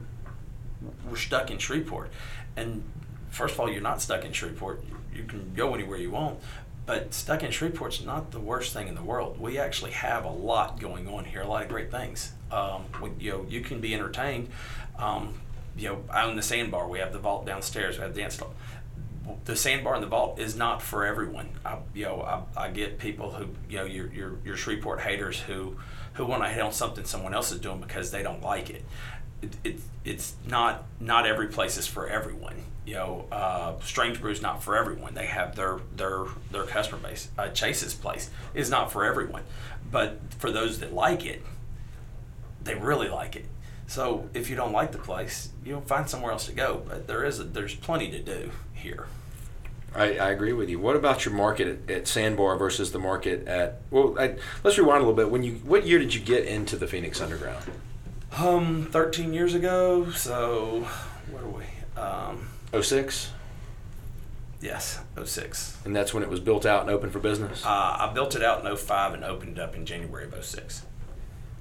we're 1.09 1.17
stuck 1.17 1.51
in 1.51 1.57
Shreveport, 1.57 2.11
and 2.55 2.83
first 3.29 3.55
of 3.55 3.59
all, 3.59 3.69
you're 3.69 3.81
not 3.81 4.01
stuck 4.01 4.23
in 4.23 4.31
Shreveport. 4.31 4.83
You, 5.13 5.23
can 5.25 5.53
go 5.53 5.75
anywhere 5.75 5.97
you 5.97 6.11
want, 6.11 6.39
but 6.85 7.13
stuck 7.13 7.43
in 7.43 7.51
Shreveport's 7.51 8.05
not 8.05 8.31
the 8.31 8.39
worst 8.39 8.71
thing 8.71 8.87
in 8.87 8.95
the 8.95 9.03
world. 9.03 9.37
We 9.37 9.57
actually 9.57 9.91
have 9.91 10.23
a 10.23 10.31
lot 10.31 10.79
going 10.79 11.09
on 11.09 11.25
here, 11.25 11.41
a 11.41 11.47
lot 11.47 11.61
of 11.63 11.67
great 11.67 11.91
things. 11.91 12.31
Um, 12.51 12.85
you 13.19 13.31
know, 13.31 13.45
you 13.49 13.59
can 13.59 13.81
be 13.81 13.93
entertained. 13.93 14.47
Um, 14.97 15.33
you 15.75 15.89
know, 15.89 16.03
I 16.09 16.23
own 16.23 16.37
the 16.37 16.41
sandbar. 16.41 16.87
We 16.87 16.99
have 16.99 17.11
the 17.11 17.19
vault 17.19 17.45
downstairs. 17.45 17.97
We 17.97 18.03
have 18.03 18.13
the 18.13 18.21
dance 18.21 18.37
club 18.37 18.53
the 19.45 19.55
sandbar 19.55 19.95
in 19.95 20.01
the 20.01 20.07
vault 20.07 20.39
is 20.39 20.55
not 20.55 20.81
for 20.81 21.05
everyone. 21.05 21.49
I, 21.65 21.77
you 21.93 22.05
know, 22.05 22.21
I, 22.21 22.65
I 22.65 22.69
get 22.69 22.99
people 22.99 23.31
who, 23.31 23.49
you 23.69 23.77
know, 23.77 23.85
your, 23.85 24.07
your, 24.13 24.37
your 24.45 24.57
Shreveport 24.57 25.01
haters 25.01 25.39
who, 25.39 25.77
who 26.13 26.25
want 26.25 26.43
to 26.43 26.49
hit 26.49 26.61
on 26.61 26.71
something 26.71 27.05
someone 27.05 27.33
else 27.33 27.51
is 27.51 27.59
doing 27.59 27.79
because 27.79 28.11
they 28.11 28.23
don't 28.23 28.41
like 28.41 28.69
it. 28.69 28.83
It, 29.41 29.55
it, 29.63 29.79
it's 30.03 30.35
not 30.45 30.83
not 30.99 31.25
every 31.25 31.47
place 31.47 31.77
is 31.77 31.87
for 31.87 32.07
everyone. 32.07 32.55
You 32.85 32.95
know, 32.95 33.25
uh, 33.31 33.79
Strange 33.81 34.19
Brew's 34.19 34.41
not 34.41 34.61
for 34.63 34.75
everyone. 34.75 35.13
They 35.13 35.27
have 35.27 35.55
their 35.55 35.79
their 35.95 36.25
their 36.51 36.63
customer 36.63 37.01
base. 37.01 37.29
Uh, 37.37 37.49
Chase's 37.49 37.93
place 37.93 38.29
is 38.53 38.69
not 38.69 38.91
for 38.91 39.05
everyone, 39.05 39.43
but 39.89 40.19
for 40.39 40.51
those 40.51 40.79
that 40.79 40.93
like 40.93 41.25
it, 41.25 41.41
they 42.61 42.75
really 42.75 43.07
like 43.07 43.35
it. 43.35 43.45
So 43.87 44.29
if 44.33 44.49
you 44.49 44.55
don't 44.55 44.71
like 44.71 44.91
the 44.91 44.99
place, 44.99 45.49
you 45.65 45.73
know, 45.73 45.81
find 45.81 46.07
somewhere 46.09 46.31
else 46.31 46.45
to 46.45 46.51
go. 46.51 46.83
But 46.87 47.07
there 47.07 47.23
is 47.23 47.39
a, 47.39 47.43
there's 47.43 47.75
plenty 47.75 48.11
to 48.11 48.19
do 48.19 48.51
here. 48.79 49.07
I, 49.95 50.17
I 50.17 50.29
agree 50.29 50.53
with 50.53 50.69
you. 50.69 50.79
What 50.79 50.95
about 50.95 51.25
your 51.25 51.33
market 51.33 51.67
at, 51.67 51.91
at 51.91 52.07
Sandbar 52.07 52.57
versus 52.57 52.91
the 52.91 52.99
market 52.99 53.47
at? 53.47 53.81
Well, 53.89 54.17
I, 54.19 54.35
let's 54.63 54.77
rewind 54.77 54.97
a 55.03 55.07
little 55.07 55.15
bit. 55.15 55.31
When 55.31 55.43
you, 55.43 55.53
what 55.55 55.85
year 55.85 55.99
did 55.99 56.13
you 56.13 56.21
get 56.21 56.45
into 56.45 56.75
the 56.75 56.87
Phoenix 56.87 57.21
Underground? 57.21 57.65
Um, 58.37 58.87
thirteen 58.91 59.33
years 59.33 59.55
ago. 59.55 60.11
So, 60.11 60.87
what 61.31 61.43
are 61.43 61.49
we? 61.49 61.63
Um, 61.99 62.49
06? 62.79 63.31
Yes, 64.61 64.99
06. 65.21 65.77
And 65.85 65.95
that's 65.95 66.13
when 66.13 66.21
it 66.21 66.29
was 66.29 66.39
built 66.39 66.65
out 66.65 66.81
and 66.81 66.89
open 66.89 67.09
for 67.09 67.19
business. 67.19 67.65
Uh, 67.65 67.69
I 67.69 68.11
built 68.13 68.35
it 68.35 68.43
out 68.43 68.65
in 68.65 68.75
05 68.75 69.13
and 69.13 69.23
opened 69.23 69.57
it 69.57 69.61
up 69.61 69.75
in 69.75 69.85
January 69.85 70.25
of 70.25 70.45
06. 70.45 70.85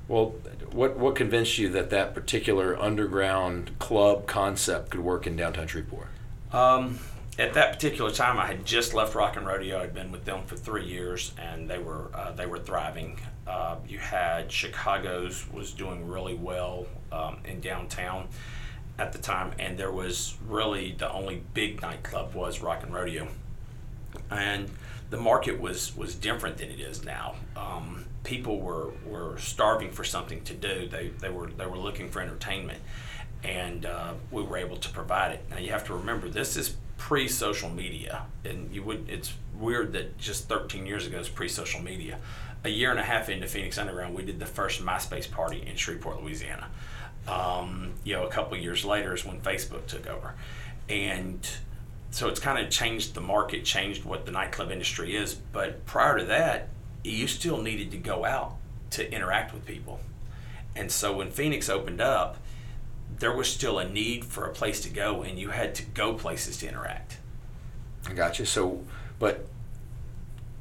Well, 0.08 0.34
what 0.72 0.96
what 0.96 1.14
convinced 1.14 1.58
you 1.58 1.68
that 1.70 1.90
that 1.90 2.14
particular 2.14 2.80
underground 2.80 3.78
club 3.78 4.26
concept 4.26 4.90
could 4.90 5.00
work 5.00 5.26
in 5.26 5.36
downtown 5.36 5.66
Shreveport? 5.66 6.08
Um, 6.52 6.98
at 7.38 7.54
that 7.54 7.72
particular 7.72 8.10
time, 8.10 8.38
I 8.38 8.46
had 8.46 8.64
just 8.64 8.94
left 8.94 9.14
Rock 9.14 9.36
and 9.36 9.46
Rodeo. 9.46 9.80
I'd 9.80 9.94
been 9.94 10.10
with 10.10 10.24
them 10.24 10.44
for 10.44 10.56
three 10.56 10.84
years, 10.84 11.32
and 11.38 11.70
they 11.70 11.78
were 11.78 12.10
uh, 12.14 12.32
they 12.32 12.46
were 12.46 12.58
thriving. 12.58 13.20
Uh, 13.46 13.76
you 13.86 13.98
had 13.98 14.50
Chicago's 14.50 15.46
was 15.52 15.72
doing 15.72 16.08
really 16.08 16.34
well 16.34 16.86
um, 17.12 17.38
in 17.44 17.60
downtown, 17.60 18.28
at 18.98 19.12
the 19.12 19.18
time, 19.18 19.52
and 19.58 19.78
there 19.78 19.92
was 19.92 20.36
really 20.46 20.92
the 20.92 21.10
only 21.12 21.42
big 21.54 21.80
nightclub 21.80 22.34
was 22.34 22.60
Rock 22.60 22.82
and 22.82 22.92
Rodeo, 22.92 23.28
and 24.30 24.68
the 25.10 25.16
market 25.16 25.60
was 25.60 25.96
was 25.96 26.14
different 26.14 26.58
than 26.58 26.70
it 26.70 26.80
is 26.80 27.04
now. 27.04 27.36
Um, 27.56 28.06
people 28.24 28.60
were 28.60 28.90
were 29.06 29.38
starving 29.38 29.92
for 29.92 30.04
something 30.04 30.42
to 30.44 30.54
do. 30.54 30.88
They 30.88 31.08
they 31.20 31.30
were 31.30 31.48
they 31.48 31.66
were 31.66 31.78
looking 31.78 32.10
for 32.10 32.20
entertainment, 32.20 32.80
and 33.44 33.86
uh, 33.86 34.14
we 34.30 34.42
were 34.42 34.56
able 34.56 34.76
to 34.76 34.88
provide 34.90 35.32
it. 35.32 35.44
Now 35.50 35.58
you 35.58 35.70
have 35.70 35.86
to 35.86 35.94
remember 35.94 36.28
this 36.28 36.56
is 36.56 36.76
pre-social 36.96 37.70
media, 37.70 38.26
and 38.44 38.74
you 38.74 38.82
would 38.82 39.08
it's 39.08 39.32
weird 39.58 39.92
that 39.92 40.18
just 40.18 40.48
13 40.48 40.86
years 40.86 41.06
ago 41.06 41.18
is 41.18 41.28
pre-social 41.28 41.80
media. 41.80 42.18
A 42.64 42.68
year 42.68 42.90
and 42.90 42.98
a 42.98 43.04
half 43.04 43.28
into 43.28 43.46
Phoenix 43.46 43.78
Underground, 43.78 44.14
we 44.14 44.24
did 44.24 44.40
the 44.40 44.46
first 44.46 44.84
MySpace 44.84 45.30
party 45.30 45.64
in 45.64 45.76
Shreveport, 45.76 46.22
Louisiana. 46.22 46.68
Um, 47.28 47.94
you 48.04 48.14
know, 48.14 48.26
a 48.26 48.30
couple 48.30 48.56
years 48.56 48.84
later 48.84 49.14
is 49.14 49.24
when 49.24 49.40
Facebook 49.40 49.86
took 49.86 50.06
over, 50.08 50.34
and 50.88 51.48
so 52.10 52.28
it's 52.28 52.40
kind 52.40 52.64
of 52.64 52.70
changed 52.70 53.14
the 53.14 53.20
market, 53.20 53.64
changed 53.64 54.04
what 54.04 54.26
the 54.26 54.32
nightclub 54.32 54.70
industry 54.72 55.14
is. 55.14 55.34
But 55.34 55.86
prior 55.86 56.18
to 56.18 56.24
that, 56.24 56.68
you 57.04 57.28
still 57.28 57.62
needed 57.62 57.90
to 57.92 57.96
go 57.96 58.24
out 58.24 58.56
to 58.90 59.10
interact 59.12 59.54
with 59.54 59.64
people, 59.66 60.00
and 60.74 60.90
so 60.90 61.16
when 61.16 61.30
Phoenix 61.30 61.68
opened 61.68 62.00
up, 62.00 62.38
there 63.18 63.34
was 63.34 63.48
still 63.48 63.78
a 63.78 63.88
need 63.88 64.24
for 64.24 64.44
a 64.44 64.52
place 64.52 64.80
to 64.82 64.90
go, 64.90 65.22
and 65.22 65.38
you 65.38 65.50
had 65.50 65.74
to 65.76 65.82
go 65.82 66.14
places 66.14 66.58
to 66.58 66.68
interact. 66.68 67.18
I 68.08 68.12
got 68.12 68.38
you. 68.38 68.44
So, 68.44 68.84
but 69.18 69.46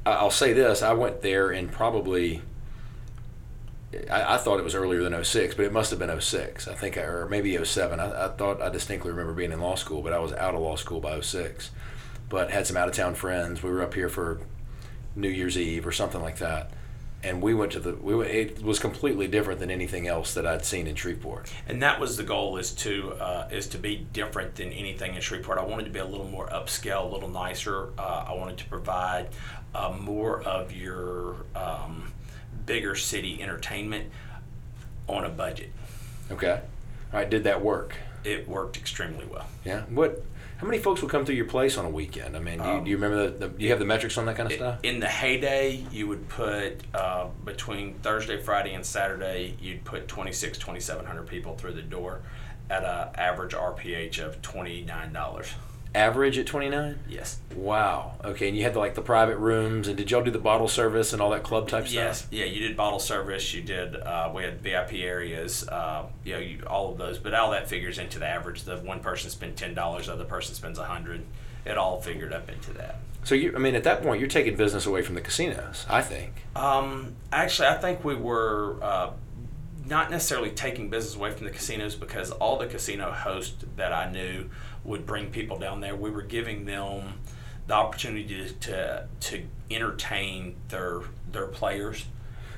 I'll 0.04 0.30
say 0.30 0.52
this: 0.52 0.82
I 0.82 0.92
went 0.92 1.22
there 1.22 1.50
in 1.52 1.68
probably. 1.68 2.42
I, 4.10 4.34
I, 4.34 4.36
thought 4.36 4.58
it 4.58 4.64
was 4.64 4.74
earlier 4.74 5.02
than 5.02 5.24
06, 5.24 5.54
but 5.54 5.64
it 5.64 5.72
must 5.72 5.88
have 5.90 5.98
been 5.98 6.20
06. 6.20 6.68
I 6.68 6.74
think, 6.74 6.98
or 6.98 7.26
maybe 7.26 7.56
07. 7.64 7.98
I, 7.98 8.26
I, 8.26 8.28
thought 8.28 8.60
I 8.60 8.68
distinctly 8.68 9.10
remember 9.10 9.32
being 9.32 9.50
in 9.50 9.60
law 9.60 9.76
school, 9.76 10.02
but 10.02 10.12
I 10.12 10.18
was 10.18 10.34
out 10.34 10.54
of 10.54 10.60
law 10.60 10.76
school 10.76 11.00
by 11.00 11.18
06. 11.18 11.70
But 12.28 12.50
had 12.50 12.66
some 12.66 12.76
out 12.76 12.88
of 12.88 12.94
town 12.94 13.14
friends. 13.14 13.62
We 13.62 13.70
were 13.70 13.82
up 13.82 13.94
here 13.94 14.10
for 14.10 14.40
New 15.16 15.30
Year's 15.30 15.56
Eve 15.56 15.86
or 15.86 15.92
something 15.92 16.20
like 16.20 16.36
that 16.36 16.70
and 17.22 17.42
we 17.42 17.52
went 17.52 17.72
to 17.72 17.80
the 17.80 17.94
we 17.94 18.14
went, 18.14 18.30
it 18.30 18.62
was 18.62 18.78
completely 18.78 19.26
different 19.26 19.58
than 19.58 19.70
anything 19.70 20.06
else 20.06 20.34
that 20.34 20.46
I'd 20.46 20.64
seen 20.64 20.86
in 20.86 20.94
Shreveport. 20.94 21.52
And 21.66 21.82
that 21.82 21.98
was 21.98 22.16
the 22.16 22.22
goal 22.22 22.56
is 22.56 22.72
to 22.76 23.12
uh, 23.14 23.48
is 23.50 23.66
to 23.68 23.78
be 23.78 24.06
different 24.12 24.54
than 24.54 24.72
anything 24.72 25.14
in 25.14 25.20
Shreveport. 25.20 25.58
I 25.58 25.64
wanted 25.64 25.84
to 25.84 25.90
be 25.90 25.98
a 25.98 26.04
little 26.04 26.28
more 26.28 26.48
upscale, 26.48 27.10
a 27.10 27.12
little 27.12 27.28
nicer. 27.28 27.88
Uh, 27.98 28.26
I 28.28 28.34
wanted 28.34 28.58
to 28.58 28.64
provide 28.66 29.28
uh, 29.74 29.96
more 29.98 30.42
of 30.42 30.72
your 30.72 31.36
um, 31.56 32.12
bigger 32.66 32.94
city 32.94 33.42
entertainment 33.42 34.10
on 35.08 35.24
a 35.24 35.28
budget. 35.28 35.72
Okay, 36.30 36.60
all 37.12 37.18
right. 37.18 37.28
Did 37.28 37.44
that 37.44 37.62
work? 37.62 37.96
It 38.24 38.48
worked 38.48 38.76
extremely 38.76 39.26
well. 39.26 39.46
Yeah. 39.64 39.82
What 39.88 40.24
how 40.58 40.66
many 40.66 40.78
folks 40.78 41.00
would 41.02 41.10
come 41.10 41.24
through 41.24 41.36
your 41.36 41.44
place 41.44 41.78
on 41.78 41.84
a 41.84 41.90
weekend? 41.90 42.36
I 42.36 42.40
mean, 42.40 42.58
do 42.58 42.64
you, 42.64 42.70
um, 42.70 42.84
do 42.84 42.90
you 42.90 42.96
remember 42.96 43.30
the, 43.30 43.46
the, 43.46 43.48
Do 43.48 43.64
you 43.64 43.70
have 43.70 43.78
the 43.78 43.84
metrics 43.84 44.18
on 44.18 44.26
that 44.26 44.36
kind 44.36 44.50
of 44.50 44.56
stuff? 44.56 44.80
In 44.82 44.98
the 44.98 45.06
heyday, 45.06 45.86
you 45.92 46.08
would 46.08 46.28
put 46.28 46.82
uh, 46.94 47.28
between 47.44 47.94
Thursday, 47.94 48.42
Friday, 48.42 48.74
and 48.74 48.84
Saturday, 48.84 49.56
you'd 49.60 49.84
put 49.84 50.08
26, 50.08 50.58
2,700 50.58 51.28
people 51.28 51.56
through 51.56 51.74
the 51.74 51.82
door 51.82 52.22
at 52.68 52.82
an 52.82 53.14
average 53.14 53.54
RPH 53.54 54.18
of 54.18 54.42
$29 54.42 55.48
average 55.98 56.38
at 56.38 56.46
29 56.46 56.98
yes. 57.08 57.40
Wow. 57.54 58.14
Okay 58.24 58.48
and 58.48 58.56
you 58.56 58.62
had 58.62 58.74
the, 58.74 58.78
like 58.78 58.94
the 58.94 59.02
private 59.02 59.36
rooms 59.36 59.88
and 59.88 59.96
did 59.96 60.10
y'all 60.10 60.22
do 60.22 60.30
the 60.30 60.38
bottle 60.38 60.68
service 60.68 61.12
and 61.12 61.20
all 61.20 61.30
that 61.30 61.42
club 61.42 61.68
type 61.68 61.84
yes. 61.90 62.20
stuff? 62.20 62.28
Yes 62.32 62.40
yeah 62.40 62.44
you 62.44 62.66
did 62.66 62.76
bottle 62.76 63.00
service 63.00 63.52
you 63.52 63.62
did 63.62 63.96
uh, 63.96 64.30
we 64.34 64.44
had 64.44 64.60
vip 64.60 64.92
areas 64.92 65.68
uh, 65.68 66.06
you 66.24 66.32
know 66.34 66.38
you, 66.38 66.62
all 66.66 66.92
of 66.92 66.98
those 66.98 67.18
but 67.18 67.34
all 67.34 67.50
that 67.50 67.68
figures 67.68 67.98
into 67.98 68.18
the 68.18 68.26
average 68.26 68.62
the 68.62 68.76
one 68.78 69.00
person 69.00 69.28
spent 69.28 69.56
$10 69.56 69.74
the 69.74 70.12
other 70.12 70.24
person 70.24 70.54
spends 70.54 70.78
100 70.78 71.24
it 71.66 71.76
all 71.76 72.00
figured 72.00 72.32
up 72.32 72.48
into 72.48 72.72
that. 72.74 73.00
So 73.24 73.34
you 73.34 73.52
i 73.54 73.58
mean 73.58 73.74
at 73.74 73.84
that 73.84 74.02
point 74.02 74.20
you're 74.20 74.28
taking 74.28 74.56
business 74.56 74.86
away 74.86 75.02
from 75.02 75.16
the 75.16 75.20
casinos 75.20 75.84
i 75.90 76.00
think. 76.00 76.32
Um, 76.54 77.16
actually 77.32 77.68
i 77.68 77.74
think 77.74 78.04
we 78.04 78.14
were 78.14 78.76
uh, 78.80 79.10
not 79.88 80.10
necessarily 80.10 80.50
taking 80.50 80.90
business 80.90 81.14
away 81.14 81.32
from 81.32 81.46
the 81.46 81.50
casinos 81.52 81.94
because 81.94 82.30
all 82.30 82.58
the 82.58 82.66
casino 82.66 83.10
hosts 83.10 83.64
that 83.76 83.92
I 83.92 84.10
knew 84.10 84.50
would 84.84 85.06
bring 85.06 85.30
people 85.30 85.58
down 85.58 85.80
there. 85.80 85.94
We 85.94 86.10
were 86.10 86.22
giving 86.22 86.64
them 86.64 87.20
the 87.66 87.74
opportunity 87.74 88.54
to, 88.60 89.06
to, 89.20 89.42
entertain 89.70 90.56
their 90.68 91.02
their 91.30 91.46
players 91.46 92.06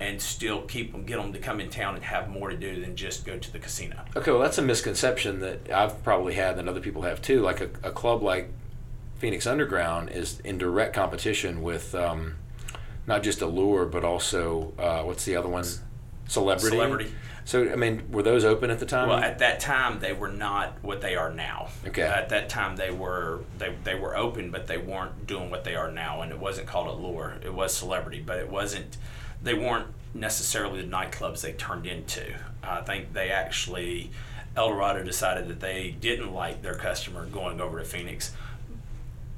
and 0.00 0.22
still 0.22 0.62
keep 0.62 0.92
them, 0.92 1.04
get 1.04 1.20
them 1.20 1.32
to 1.32 1.38
come 1.40 1.60
in 1.60 1.68
town 1.68 1.96
and 1.96 2.04
have 2.04 2.28
more 2.28 2.48
to 2.48 2.56
do 2.56 2.80
than 2.80 2.94
just 2.96 3.26
go 3.26 3.36
to 3.36 3.52
the 3.52 3.58
casino. 3.58 4.00
Okay, 4.16 4.30
well, 4.30 4.40
that's 4.40 4.58
a 4.58 4.62
misconception 4.62 5.40
that 5.40 5.70
I've 5.70 6.02
probably 6.02 6.34
had 6.34 6.58
and 6.58 6.68
other 6.68 6.80
people 6.80 7.02
have 7.02 7.20
too. 7.20 7.42
Like 7.42 7.60
a, 7.60 7.68
a 7.82 7.90
club 7.90 8.22
like 8.22 8.50
Phoenix 9.18 9.46
Underground 9.46 10.08
is 10.10 10.40
in 10.40 10.56
direct 10.56 10.94
competition 10.94 11.60
with 11.62 11.94
um, 11.94 12.36
not 13.06 13.22
just 13.22 13.42
Allure, 13.42 13.84
but 13.84 14.04
also 14.04 14.72
uh, 14.78 15.02
what's 15.02 15.24
the 15.24 15.36
other 15.36 15.48
one? 15.48 15.66
Celebrity. 16.28 16.76
Celebrity. 16.76 17.14
So, 17.44 17.70
I 17.70 17.74
mean, 17.74 18.10
were 18.12 18.22
those 18.22 18.44
open 18.44 18.70
at 18.70 18.78
the 18.78 18.86
time? 18.86 19.08
Well, 19.08 19.18
at 19.18 19.38
that 19.40 19.60
time, 19.60 19.98
they 19.98 20.12
were 20.12 20.28
not 20.28 20.74
what 20.82 21.00
they 21.00 21.16
are 21.16 21.32
now. 21.32 21.68
Okay. 21.86 22.02
At 22.02 22.28
that 22.28 22.48
time, 22.48 22.76
they 22.76 22.90
were 22.90 23.40
they, 23.58 23.74
they 23.82 23.94
were 23.94 24.16
open, 24.16 24.50
but 24.50 24.66
they 24.66 24.78
weren't 24.78 25.26
doing 25.26 25.50
what 25.50 25.64
they 25.64 25.74
are 25.74 25.90
now. 25.90 26.22
And 26.22 26.30
it 26.30 26.38
wasn't 26.38 26.68
called 26.68 26.86
Allure. 26.86 27.38
It 27.44 27.52
was 27.52 27.74
Celebrity, 27.74 28.22
but 28.24 28.38
it 28.38 28.48
wasn't. 28.48 28.96
They 29.42 29.54
weren't 29.54 29.88
necessarily 30.14 30.82
the 30.82 30.88
nightclubs 30.88 31.40
they 31.40 31.52
turned 31.52 31.86
into. 31.86 32.34
I 32.62 32.82
think 32.82 33.14
they 33.14 33.30
actually 33.30 34.10
Eldorado 34.56 35.02
decided 35.02 35.48
that 35.48 35.60
they 35.60 35.90
didn't 36.00 36.32
like 36.32 36.62
their 36.62 36.74
customer 36.74 37.26
going 37.26 37.60
over 37.60 37.78
to 37.78 37.84
Phoenix 37.84 38.34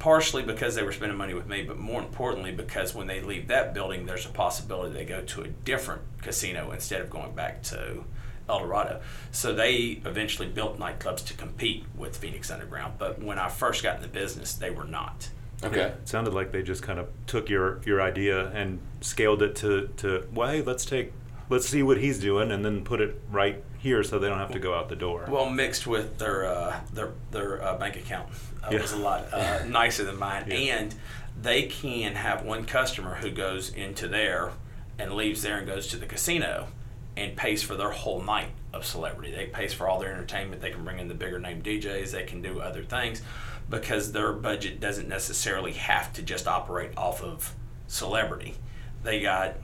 partially 0.03 0.43
because 0.43 0.75
they 0.75 0.83
were 0.83 0.91
spending 0.91 1.17
money 1.17 1.33
with 1.33 1.47
me, 1.47 1.63
but 1.63 1.79
more 1.79 2.03
importantly 2.03 2.51
because 2.51 2.93
when 2.93 3.07
they 3.07 3.21
leave 3.21 3.47
that 3.47 3.73
building, 3.73 4.05
there's 4.05 4.27
a 4.27 4.31
possibility 4.31 4.93
they 4.93 5.05
go 5.05 5.23
to 5.23 5.43
a 5.43 5.47
different 5.47 6.03
casino 6.21 6.73
instead 6.73 7.01
of 7.01 7.09
going 7.09 7.33
back 7.37 7.63
to 7.63 8.03
Eldorado. 8.49 9.01
So 9.31 9.55
they 9.55 10.01
eventually 10.05 10.49
built 10.49 10.77
nightclubs 10.77 11.25
to 11.27 11.35
compete 11.35 11.85
with 11.97 12.17
Phoenix 12.17 12.51
Underground, 12.51 12.95
but 12.99 13.23
when 13.23 13.39
I 13.39 13.49
first 13.49 13.85
got 13.85 13.95
in 13.95 14.03
the 14.03 14.09
business, 14.09 14.55
they 14.55 14.71
were 14.71 14.83
not. 14.83 15.29
Okay. 15.63 15.83
It 15.83 16.09
sounded 16.09 16.35
like 16.35 16.51
they 16.51 16.65
just 16.65 16.83
kind 16.83 16.99
of 16.99 17.07
took 17.29 17.49
your 17.49 17.81
your 17.85 18.03
idea 18.03 18.49
and 18.49 18.81
scaled 19.03 19.41
it 19.41 19.55
to 19.57 19.87
to 19.99 20.27
well, 20.35 20.51
hey, 20.51 20.63
let's 20.63 20.85
take 20.85 21.13
let's 21.49 21.69
see 21.69 21.85
what 21.85 21.99
he's 21.99 22.19
doing 22.19 22.51
and 22.51 22.65
then 22.65 22.83
put 22.83 23.01
it 23.01 23.21
right 23.31 23.63
here 23.83 24.05
so 24.05 24.19
they 24.19 24.29
don't 24.29 24.39
have 24.39 24.53
to 24.53 24.61
go 24.61 24.75
out 24.75 24.89
the 24.89 24.97
door. 24.97 25.27
Well, 25.29 25.51
mixed 25.51 25.87
with 25.87 26.19
their 26.19 26.47
uh, 26.47 26.81
their 26.93 27.11
their 27.33 27.63
uh, 27.63 27.77
bank 27.77 27.97
account 27.97 28.29
uh, 28.63 28.69
yeah. 28.71 28.81
was 28.81 28.93
a 28.93 28.97
lot 28.97 29.33
uh, 29.33 29.65
nicer 29.69 30.05
than 30.05 30.19
mine, 30.19 30.45
yeah. 30.47 30.79
and 30.79 30.95
they 31.41 31.65
can 31.65 32.15
have 32.15 32.45
one 32.45 32.65
customer 32.65 33.17
who 33.17 33.31
goes 33.31 33.71
into 33.71 34.07
there 34.07 34.53
and 34.99 35.13
leaves 35.13 35.43
there 35.43 35.59
and 35.59 35.67
goes 35.67 35.89
to 35.89 35.97
the 35.97 36.07
casino 36.07 36.69
and 37.17 37.37
pays 37.37 37.63
for 37.63 37.75
their 37.75 37.91
whole 37.91 38.23
night 38.23 38.49
of 38.73 38.87
celebrity. 38.87 39.33
They 39.33 39.47
pays 39.47 39.75
for 39.75 39.89
all 39.89 39.99
their 39.99 40.13
entertainment. 40.13 40.63
They 40.63 40.71
can 40.71 40.85
bring 40.85 40.99
in 40.99 41.09
the 41.09 41.15
bigger 41.15 41.39
name 41.39 41.61
DJs. 41.61 42.13
They 42.13 42.25
can 42.25 42.41
do 42.41 42.61
other 42.61 42.85
things 42.85 43.21
because 43.69 44.13
their 44.13 44.33
budget 44.33 44.81
doesn't 44.81 45.09
necessarily 45.09 45.73
have 45.73 46.13
to 46.15 46.23
just 46.23 46.47
operate 46.47 46.91
off 46.97 47.23
of 47.23 47.55
celebrity. 47.89 48.55
They 49.03 49.21
got 49.21 49.57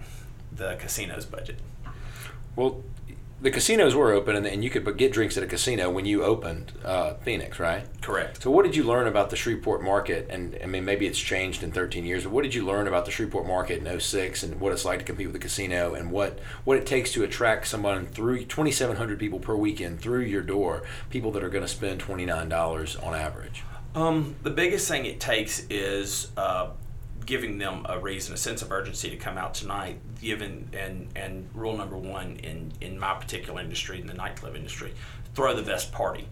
the 0.52 0.76
casino's 0.76 1.24
budget. 1.24 1.60
Well, 2.56 2.82
the 3.40 3.50
casinos 3.50 3.94
were 3.94 4.12
open, 4.12 4.34
and, 4.34 4.46
and 4.46 4.64
you 4.64 4.70
could 4.70 4.96
get 4.96 5.12
drinks 5.12 5.36
at 5.36 5.44
a 5.44 5.46
casino 5.46 5.90
when 5.90 6.04
you 6.04 6.24
opened 6.24 6.72
uh, 6.84 7.14
Phoenix, 7.14 7.60
right? 7.60 7.86
Correct. 8.00 8.42
So, 8.42 8.50
what 8.50 8.64
did 8.64 8.74
you 8.74 8.82
learn 8.82 9.06
about 9.06 9.30
the 9.30 9.36
Shreveport 9.36 9.82
market? 9.82 10.26
And 10.28 10.58
I 10.62 10.66
mean, 10.66 10.84
maybe 10.84 11.06
it's 11.06 11.18
changed 11.18 11.62
in 11.62 11.70
13 11.70 12.04
years, 12.04 12.24
but 12.24 12.32
what 12.32 12.42
did 12.42 12.54
you 12.54 12.64
learn 12.64 12.88
about 12.88 13.04
the 13.04 13.12
Shreveport 13.12 13.46
market 13.46 13.84
in 13.84 14.00
06 14.00 14.42
and 14.42 14.60
what 14.60 14.72
it's 14.72 14.84
like 14.84 14.98
to 15.00 15.04
compete 15.04 15.28
with 15.28 15.36
a 15.36 15.40
casino 15.40 15.94
and 15.94 16.10
what, 16.10 16.40
what 16.64 16.76
it 16.76 16.86
takes 16.86 17.12
to 17.12 17.22
attract 17.22 17.68
someone 17.68 18.06
through 18.06 18.44
2,700 18.44 19.18
people 19.18 19.38
per 19.38 19.54
weekend 19.54 20.00
through 20.00 20.22
your 20.22 20.42
door, 20.42 20.82
people 21.10 21.30
that 21.32 21.44
are 21.44 21.48
going 21.48 21.64
to 21.64 21.68
spend 21.68 22.00
$29 22.00 23.06
on 23.06 23.14
average? 23.14 23.62
Um, 23.94 24.34
the 24.42 24.50
biggest 24.50 24.88
thing 24.88 25.06
it 25.06 25.20
takes 25.20 25.64
is 25.70 26.30
uh, 26.36 26.70
giving 27.28 27.58
them 27.58 27.84
a 27.86 27.98
reason, 27.98 28.32
a 28.32 28.38
sense 28.38 28.62
of 28.62 28.72
urgency 28.72 29.10
to 29.10 29.16
come 29.16 29.36
out 29.36 29.52
tonight. 29.52 29.98
Given 30.20 30.70
and 30.72 31.08
and 31.14 31.46
rule 31.54 31.76
number 31.76 31.96
one 31.96 32.36
in 32.36 32.72
in 32.80 32.98
my 32.98 33.14
particular 33.14 33.60
industry, 33.60 34.00
in 34.00 34.06
the 34.06 34.14
nightclub 34.14 34.56
industry, 34.56 34.94
throw 35.34 35.54
the 35.54 35.62
best 35.62 35.92
party. 35.92 36.26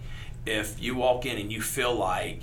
If 0.46 0.82
you 0.82 0.96
walk 0.96 1.26
in 1.26 1.36
and 1.38 1.52
you 1.52 1.60
feel 1.60 1.94
like 1.94 2.42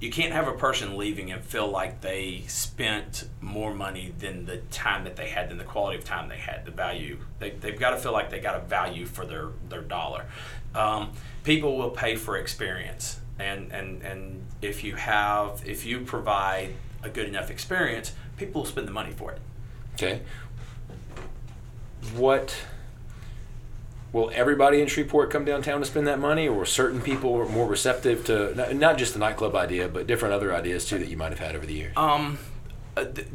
you 0.00 0.10
can't 0.10 0.32
have 0.32 0.48
a 0.48 0.52
person 0.52 0.96
leaving 0.96 1.30
and 1.30 1.44
feel 1.44 1.68
like 1.68 2.00
they 2.00 2.42
spent 2.48 3.28
more 3.40 3.72
money 3.72 4.12
than 4.18 4.46
the 4.46 4.56
time 4.72 5.04
that 5.04 5.14
they 5.14 5.28
had, 5.28 5.48
than 5.48 5.58
the 5.58 5.64
quality 5.64 5.96
of 5.96 6.04
time 6.04 6.28
they 6.28 6.38
had, 6.38 6.64
the 6.64 6.72
value. 6.72 7.18
They, 7.38 7.50
they've 7.50 7.78
got 7.78 7.90
to 7.90 7.98
feel 7.98 8.12
like 8.12 8.28
they 8.28 8.40
got 8.40 8.56
a 8.56 8.60
value 8.60 9.06
for 9.06 9.24
their, 9.24 9.50
their 9.68 9.82
dollar. 9.82 10.26
Um, 10.74 11.12
people 11.44 11.78
will 11.78 11.90
pay 11.90 12.16
for 12.16 12.36
experience. 12.36 13.20
And, 13.38 13.70
and, 13.70 14.02
and 14.02 14.44
if 14.60 14.82
you 14.82 14.96
have, 14.96 15.62
if 15.64 15.86
you 15.86 16.00
provide 16.00 16.74
a 17.02 17.08
good 17.08 17.28
enough 17.28 17.50
experience, 17.50 18.12
people 18.36 18.62
will 18.62 18.68
spend 18.68 18.86
the 18.88 18.92
money 18.92 19.12
for 19.12 19.32
it. 19.32 19.40
Okay. 19.94 20.20
What 22.16 22.56
will 24.12 24.30
everybody 24.34 24.80
in 24.80 24.88
Shreveport 24.88 25.30
come 25.30 25.44
downtown 25.44 25.80
to 25.80 25.86
spend 25.86 26.06
that 26.06 26.18
money, 26.18 26.46
or 26.48 26.66
certain 26.66 27.00
people 27.00 27.34
are 27.36 27.46
more 27.48 27.66
receptive 27.66 28.24
to 28.26 28.54
not- 28.54 28.74
not 28.74 28.98
just 28.98 29.12
the 29.14 29.18
nightclub 29.18 29.54
idea, 29.54 29.88
but 29.88 30.06
different 30.06 30.34
other 30.34 30.54
ideas 30.54 30.84
too 30.84 30.98
that 30.98 31.08
you 31.08 31.16
might 31.16 31.30
have 31.30 31.38
had 31.38 31.56
over 31.56 31.64
the 31.66 31.72
years? 31.74 31.96
Um, 31.96 32.38
uh, 32.96 33.04
th- 33.04 33.28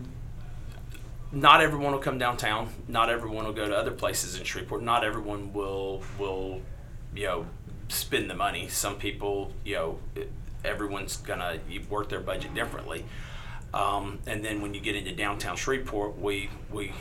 not 1.31 1.61
everyone 1.61 1.91
will 1.91 1.99
come 1.99 2.17
downtown. 2.17 2.69
Not 2.87 3.09
everyone 3.09 3.45
will 3.45 3.53
go 3.53 3.67
to 3.67 3.75
other 3.75 3.91
places 3.91 4.37
in 4.37 4.43
Shreveport. 4.45 4.81
Not 4.81 5.03
everyone 5.03 5.51
will 5.53 6.03
will 6.19 6.61
you 7.15 7.25
know 7.25 7.45
spend 7.89 8.29
the 8.29 8.35
money. 8.35 8.67
Some 8.67 8.95
people 8.95 9.51
you 9.65 9.75
know 9.75 9.99
everyone's 10.63 11.17
gonna 11.17 11.59
work 11.89 12.09
their 12.09 12.19
budget 12.19 12.53
differently. 12.53 13.05
Um, 13.77 14.19
and 14.25 14.43
then 14.43 14.61
when 14.61 14.73
you 14.73 14.81
get 14.81 14.95
into 14.95 15.11
downtown 15.13 15.55
Shreveport, 15.55 16.17
we 16.17 16.49
we 16.71 16.93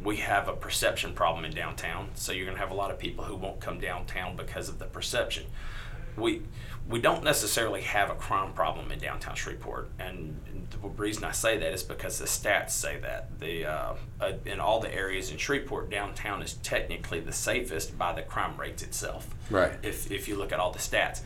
we 0.00 0.16
have 0.18 0.48
a 0.48 0.52
perception 0.52 1.14
problem 1.14 1.44
in 1.44 1.52
downtown. 1.52 2.10
So 2.14 2.30
you're 2.30 2.46
gonna 2.46 2.58
have 2.58 2.70
a 2.70 2.74
lot 2.74 2.92
of 2.92 2.98
people 2.98 3.24
who 3.24 3.34
won't 3.34 3.60
come 3.60 3.80
downtown 3.80 4.36
because 4.36 4.68
of 4.68 4.78
the 4.78 4.84
perception. 4.84 5.46
We 6.16 6.42
we 6.88 7.00
don't 7.00 7.24
necessarily 7.24 7.82
have 7.82 8.10
a 8.10 8.14
crime 8.14 8.52
problem 8.52 8.92
in 8.92 9.00
downtown 9.00 9.34
Shreveport, 9.34 9.90
and 9.98 10.38
the 10.70 10.88
reason 10.88 11.24
I 11.24 11.32
say 11.32 11.58
that 11.58 11.72
is 11.72 11.82
because 11.82 12.18
the 12.20 12.26
stats 12.26 12.70
say 12.70 13.00
that 13.00 13.40
the 13.40 13.66
uh, 13.66 13.94
uh, 14.20 14.32
in 14.46 14.60
all 14.60 14.78
the 14.78 14.94
areas 14.94 15.32
in 15.32 15.38
Shreveport, 15.38 15.90
downtown 15.90 16.40
is 16.40 16.54
technically 16.54 17.18
the 17.18 17.32
safest 17.32 17.98
by 17.98 18.12
the 18.12 18.22
crime 18.22 18.56
rates 18.56 18.84
itself. 18.84 19.34
Right. 19.50 19.72
If 19.82 20.12
if 20.12 20.28
you 20.28 20.36
look 20.36 20.52
at 20.52 20.60
all 20.60 20.70
the 20.70 20.78
stats, 20.78 21.22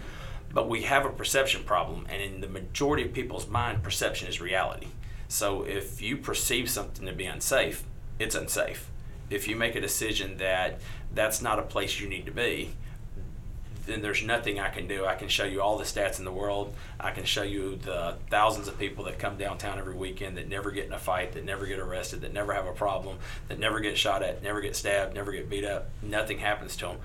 but 0.57 0.71
we 0.71 0.85
have 0.85 1.05
a 1.05 1.11
perception 1.11 1.63
problem, 1.65 2.07
and 2.09 2.23
in 2.23 2.41
the 2.41 2.49
majority 2.49 3.05
of 3.05 3.13
people's 3.13 3.47
mind, 3.47 3.83
perception 3.83 4.27
is 4.27 4.41
reality. 4.41 4.87
So 5.29 5.65
if 5.65 6.01
you 6.01 6.17
perceive 6.17 6.71
something 6.71 7.05
to 7.05 7.13
be 7.13 7.27
unsafe, 7.27 7.85
it's 8.19 8.35
unsafe. 8.35 8.89
If 9.29 9.49
you 9.49 9.55
make 9.55 9.75
a 9.75 9.83
decision 9.83 10.39
that 10.39 10.81
that's 11.13 11.43
not 11.43 11.59
a 11.59 11.63
place 11.63 12.01
you 12.01 12.09
need 12.09 12.25
to 12.25 12.33
be, 12.33 12.71
then 13.85 14.01
there's 14.01 14.23
nothing 14.23 14.59
I 14.59 14.71
can 14.71 14.89
do. 14.89 15.05
I 15.05 15.15
can 15.15 15.29
show 15.29 15.45
you 15.45 15.61
all 15.61 15.77
the 15.77 15.85
stats 15.85 16.19
in 16.21 16.25
the 16.25 16.33
world. 16.33 16.73
I 16.99 17.11
can 17.11 17.25
show 17.25 17.43
you 17.43 17.77
the 17.77 18.17
thousands 18.31 18.67
of 18.67 18.79
people 18.79 19.05
that 19.05 19.19
come 19.19 19.37
downtown 19.37 19.79
every 19.79 19.95
weekend 19.95 20.39
that 20.39 20.49
never 20.49 20.71
get 20.71 20.87
in 20.87 20.93
a 20.95 20.99
fight, 20.99 21.33
that 21.33 21.45
never 21.45 21.67
get 21.67 21.81
arrested, 21.81 22.23
that 22.23 22.33
never 22.33 22.55
have 22.55 22.65
a 22.65 22.73
problem, 22.73 23.19
that 23.49 23.59
never 23.59 23.81
get 23.81 23.99
shot 23.99 24.23
at, 24.23 24.43
never 24.43 24.63
get 24.63 24.75
stabbed, 24.75 25.15
never 25.15 25.33
get 25.33 25.51
beat 25.51 25.67
up. 25.67 25.91
Nothing 26.01 26.39
happens 26.39 26.77
to 26.77 26.87
them. 26.87 26.97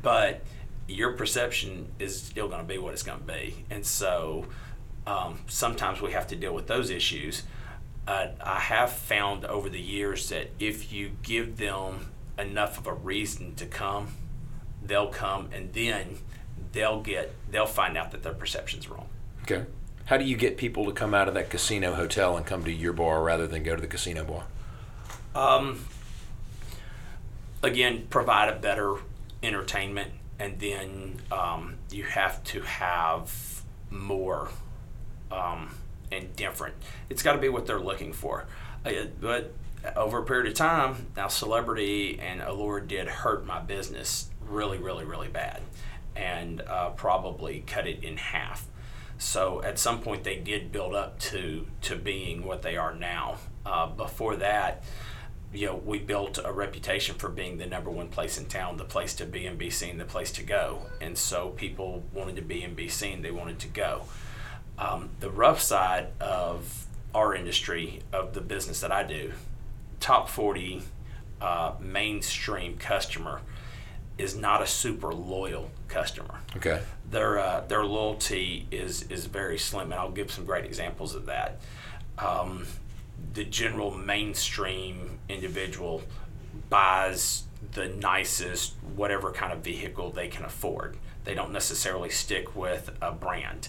But 0.00 0.40
your 0.88 1.12
perception 1.12 1.92
is 1.98 2.20
still 2.20 2.48
going 2.48 2.60
to 2.60 2.66
be 2.66 2.78
what 2.78 2.92
it's 2.92 3.02
going 3.02 3.18
to 3.18 3.24
be. 3.24 3.64
And 3.70 3.84
so 3.84 4.46
um, 5.06 5.40
sometimes 5.46 6.00
we 6.00 6.12
have 6.12 6.26
to 6.28 6.36
deal 6.36 6.54
with 6.54 6.66
those 6.66 6.90
issues. 6.90 7.42
Uh, 8.06 8.28
I 8.40 8.60
have 8.60 8.92
found 8.92 9.44
over 9.44 9.68
the 9.68 9.80
years 9.80 10.28
that 10.28 10.50
if 10.58 10.92
you 10.92 11.10
give 11.22 11.56
them 11.56 12.12
enough 12.38 12.78
of 12.78 12.86
a 12.86 12.92
reason 12.94 13.54
to 13.56 13.66
come, 13.66 14.14
they'll 14.82 15.08
come 15.08 15.48
and 15.52 15.72
then 15.72 16.18
they'll 16.72 17.00
get 17.00 17.34
they'll 17.50 17.66
find 17.66 17.96
out 17.96 18.12
that 18.12 18.22
their 18.22 18.34
perception's 18.34 18.88
wrong. 18.88 19.08
Okay. 19.42 19.64
How 20.06 20.16
do 20.16 20.24
you 20.24 20.36
get 20.36 20.56
people 20.56 20.84
to 20.84 20.92
come 20.92 21.14
out 21.14 21.26
of 21.26 21.34
that 21.34 21.50
casino 21.50 21.94
hotel 21.94 22.36
and 22.36 22.46
come 22.46 22.62
to 22.64 22.72
your 22.72 22.92
bar 22.92 23.22
rather 23.22 23.48
than 23.48 23.64
go 23.64 23.74
to 23.74 23.80
the 23.80 23.88
casino 23.88 24.24
bar? 24.24 24.44
Um, 25.34 25.84
again, 27.62 28.06
provide 28.08 28.48
a 28.48 28.56
better 28.56 28.96
entertainment, 29.42 30.12
and 30.38 30.58
then 30.58 31.20
um, 31.32 31.76
you 31.90 32.04
have 32.04 32.42
to 32.44 32.60
have 32.62 33.62
more 33.90 34.50
um, 35.30 35.74
and 36.12 36.34
different. 36.36 36.74
It's 37.08 37.22
got 37.22 37.32
to 37.32 37.38
be 37.38 37.48
what 37.48 37.66
they're 37.66 37.80
looking 37.80 38.12
for. 38.12 38.46
Uh, 38.84 39.06
but 39.20 39.52
over 39.94 40.18
a 40.18 40.24
period 40.24 40.46
of 40.46 40.54
time, 40.54 41.06
now 41.16 41.28
celebrity 41.28 42.18
and 42.20 42.40
allure 42.40 42.80
did 42.80 43.08
hurt 43.08 43.46
my 43.46 43.60
business 43.60 44.30
really, 44.40 44.78
really, 44.78 45.04
really 45.04 45.28
bad, 45.28 45.60
and 46.14 46.62
uh, 46.62 46.90
probably 46.90 47.62
cut 47.66 47.86
it 47.86 48.02
in 48.02 48.16
half. 48.16 48.66
So 49.18 49.62
at 49.62 49.78
some 49.78 50.00
point, 50.00 50.24
they 50.24 50.36
did 50.36 50.72
build 50.72 50.94
up 50.94 51.18
to 51.20 51.66
to 51.82 51.96
being 51.96 52.44
what 52.44 52.62
they 52.62 52.76
are 52.76 52.94
now. 52.94 53.38
Uh, 53.64 53.86
before 53.86 54.36
that, 54.36 54.84
you 55.52 55.66
know, 55.66 55.76
we 55.76 55.98
built 55.98 56.38
a 56.42 56.52
reputation 56.52 57.14
for 57.14 57.28
being 57.28 57.58
the 57.58 57.66
number 57.66 57.90
one 57.90 58.08
place 58.08 58.38
in 58.38 58.46
town, 58.46 58.76
the 58.76 58.84
place 58.84 59.14
to 59.14 59.24
be 59.24 59.46
and 59.46 59.56
be 59.58 59.70
seen, 59.70 59.98
the 59.98 60.04
place 60.04 60.30
to 60.32 60.42
go. 60.42 60.82
And 61.00 61.16
so 61.16 61.50
people 61.50 62.02
wanted 62.12 62.36
to 62.36 62.42
be 62.42 62.62
and 62.62 62.76
be 62.76 62.88
seen, 62.88 63.22
they 63.22 63.30
wanted 63.30 63.58
to 63.60 63.68
go. 63.68 64.04
Um, 64.78 65.10
the 65.20 65.30
rough 65.30 65.60
side 65.60 66.08
of 66.20 66.86
our 67.14 67.34
industry, 67.34 68.00
of 68.12 68.34
the 68.34 68.40
business 68.40 68.80
that 68.80 68.92
I 68.92 69.02
do, 69.02 69.32
top 70.00 70.28
40 70.28 70.82
uh, 71.40 71.72
mainstream 71.80 72.76
customer 72.76 73.40
is 74.18 74.36
not 74.36 74.62
a 74.62 74.66
super 74.66 75.12
loyal 75.12 75.70
customer. 75.88 76.40
Okay. 76.56 76.82
Their, 77.10 77.38
uh, 77.38 77.60
their 77.68 77.84
loyalty 77.84 78.66
is, 78.70 79.02
is 79.04 79.26
very 79.26 79.58
slim, 79.58 79.92
and 79.92 80.00
I'll 80.00 80.10
give 80.10 80.30
some 80.30 80.44
great 80.44 80.64
examples 80.64 81.14
of 81.14 81.26
that. 81.26 81.60
Um, 82.18 82.66
the 83.34 83.44
general 83.44 83.90
mainstream 83.90 85.18
individual 85.28 86.02
buys 86.68 87.44
the 87.72 87.88
nicest 87.88 88.74
whatever 88.94 89.32
kind 89.32 89.52
of 89.52 89.60
vehicle 89.60 90.10
they 90.10 90.28
can 90.28 90.44
afford. 90.44 90.96
They 91.24 91.34
don't 91.34 91.52
necessarily 91.52 92.10
stick 92.10 92.54
with 92.56 92.90
a 93.02 93.12
brand. 93.12 93.68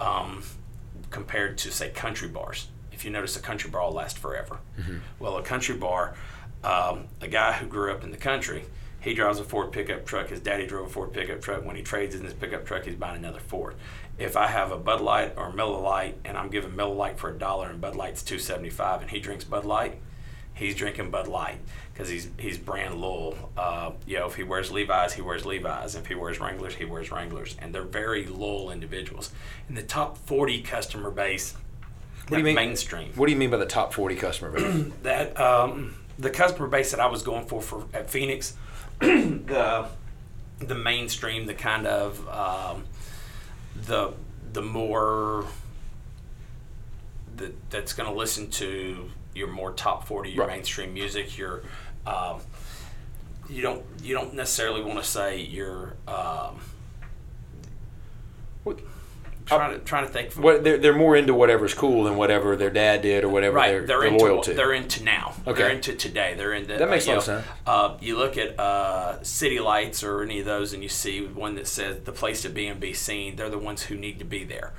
Um, 0.00 0.42
compared 1.10 1.58
to 1.58 1.72
say 1.72 1.90
country 1.90 2.28
bars, 2.28 2.68
if 2.92 3.04
you 3.04 3.10
notice, 3.10 3.36
a 3.36 3.40
country 3.40 3.70
bar 3.70 3.82
will 3.82 3.92
last 3.92 4.18
forever. 4.18 4.58
Well, 5.18 5.38
a 5.38 5.42
country 5.42 5.76
bar, 5.76 6.14
um, 6.62 7.06
a 7.20 7.28
guy 7.28 7.52
who 7.52 7.66
grew 7.66 7.92
up 7.92 8.04
in 8.04 8.10
the 8.10 8.16
country, 8.16 8.64
he 9.00 9.14
drives 9.14 9.40
a 9.40 9.44
Ford 9.44 9.72
pickup 9.72 10.04
truck. 10.04 10.28
His 10.28 10.40
daddy 10.40 10.66
drove 10.66 10.86
a 10.86 10.90
Ford 10.90 11.12
pickup 11.12 11.40
truck. 11.40 11.64
When 11.64 11.76
he 11.76 11.82
trades 11.82 12.14
in 12.14 12.22
his 12.22 12.34
pickup 12.34 12.66
truck, 12.66 12.84
he's 12.84 12.96
buying 12.96 13.16
another 13.16 13.40
Ford. 13.40 13.74
If 14.20 14.36
I 14.36 14.48
have 14.48 14.70
a 14.70 14.76
Bud 14.76 15.00
Light 15.00 15.32
or 15.36 15.50
Miller 15.50 15.80
Lite 15.80 16.18
and 16.26 16.36
I'm 16.36 16.50
giving 16.50 16.76
Miller 16.76 16.94
Lite 16.94 17.18
for 17.18 17.30
a 17.30 17.38
dollar 17.38 17.70
and 17.70 17.80
Bud 17.80 17.96
Light's 17.96 18.22
two 18.22 18.38
seventy 18.38 18.68
five, 18.70 19.00
and 19.00 19.10
he 19.10 19.18
drinks 19.18 19.44
Bud 19.44 19.64
Light, 19.64 19.98
he's 20.52 20.74
drinking 20.74 21.10
Bud 21.10 21.26
Light 21.26 21.58
because 21.92 22.10
he's 22.10 22.28
he's 22.38 22.58
brand 22.58 23.00
loyal. 23.00 23.50
Uh, 23.56 23.92
you 24.06 24.18
know, 24.18 24.26
if 24.26 24.34
he 24.36 24.42
wears 24.42 24.70
Levi's, 24.70 25.14
he 25.14 25.22
wears 25.22 25.46
Levi's. 25.46 25.94
If 25.94 26.06
he 26.06 26.14
wears 26.14 26.38
Wranglers, 26.38 26.74
he 26.74 26.84
wears 26.84 27.10
Wranglers, 27.10 27.56
and 27.60 27.74
they're 27.74 27.82
very 27.82 28.26
loyal 28.26 28.70
individuals. 28.70 29.30
In 29.70 29.74
the 29.74 29.82
top 29.82 30.18
forty 30.18 30.60
customer 30.60 31.10
base, 31.10 31.54
What 32.28 32.36
do 32.36 32.38
you 32.38 32.44
mean? 32.44 32.54
Mainstream 32.54 33.12
What 33.14 33.26
do 33.26 33.32
you 33.32 33.38
mean 33.38 33.50
by 33.50 33.56
the 33.56 33.66
top 33.66 33.94
40 33.94 34.16
customer 34.16 34.50
base? 34.52 34.92
that 35.02 35.40
um, 35.40 35.94
the 36.18 36.30
customer 36.30 36.68
base 36.68 36.90
that 36.90 37.00
I 37.00 37.06
was 37.06 37.22
going 37.22 37.46
for 37.46 37.62
for 37.62 37.86
at 37.94 38.10
Phoenix, 38.10 38.54
the 38.98 39.88
the 40.58 40.74
mainstream, 40.74 41.46
the 41.46 41.54
kind 41.54 41.86
of 41.86 42.28
um, 42.28 42.84
the 43.86 44.12
the 44.52 44.62
more 44.62 45.44
that 47.36 47.70
that's 47.70 47.92
going 47.92 48.08
to 48.10 48.14
listen 48.16 48.50
to 48.50 49.10
your 49.34 49.48
more 49.48 49.72
top 49.72 50.06
forty, 50.06 50.30
your 50.30 50.46
Right. 50.46 50.56
mainstream 50.56 50.92
music, 50.94 51.38
your 51.38 51.62
um, 52.06 52.40
you 53.48 53.62
don't 53.62 53.84
you 54.02 54.14
don't 54.14 54.34
necessarily 54.34 54.82
want 54.82 54.98
to 54.98 55.04
say 55.04 55.40
your 55.40 55.94
um, 56.08 56.60
What- 58.64 58.80
trying 59.58 59.78
to 59.78 59.84
trying 59.84 60.06
to 60.06 60.12
think. 60.12 60.32
what 60.34 60.64
they're, 60.64 60.78
they're 60.78 60.94
more 60.96 61.16
into 61.16 61.34
whatever's 61.34 61.74
cool 61.74 62.04
than 62.04 62.16
whatever 62.16 62.56
their 62.56 62.70
dad 62.70 63.02
did 63.02 63.24
or 63.24 63.28
whatever 63.28 63.56
right 63.56 63.70
they're, 63.70 63.86
they're, 63.86 64.00
they're 64.00 64.08
into 64.08 64.24
loyal 64.24 64.42
to. 64.42 64.54
they're 64.54 64.72
into 64.72 65.02
now 65.04 65.34
Okay. 65.46 65.62
they're 65.62 65.70
into 65.72 65.94
today 65.94 66.34
they're 66.36 66.52
into 66.54 66.76
That 66.76 66.88
makes 66.90 67.06
uh, 67.08 67.12
a 67.12 67.14
you 67.14 67.18
lot 67.18 67.28
of 67.28 67.34
know, 67.34 67.40
sense. 67.42 67.46
uh, 67.66 67.96
you 68.00 68.16
look 68.18 68.36
at 68.38 68.58
uh, 68.58 69.22
city 69.22 69.60
lights 69.60 70.02
or 70.02 70.22
any 70.22 70.40
of 70.40 70.46
those 70.46 70.72
and 70.72 70.82
you 70.82 70.88
see 70.88 71.24
one 71.26 71.54
that 71.56 71.66
says 71.66 72.00
the 72.04 72.12
place 72.12 72.42
to 72.42 72.48
be 72.48 72.66
and 72.66 72.80
be 72.80 72.92
seen 72.92 73.36
they're 73.36 73.50
the 73.50 73.58
ones 73.58 73.82
who 73.82 73.96
need 73.96 74.18
to 74.18 74.24
be 74.24 74.44
there 74.44 74.72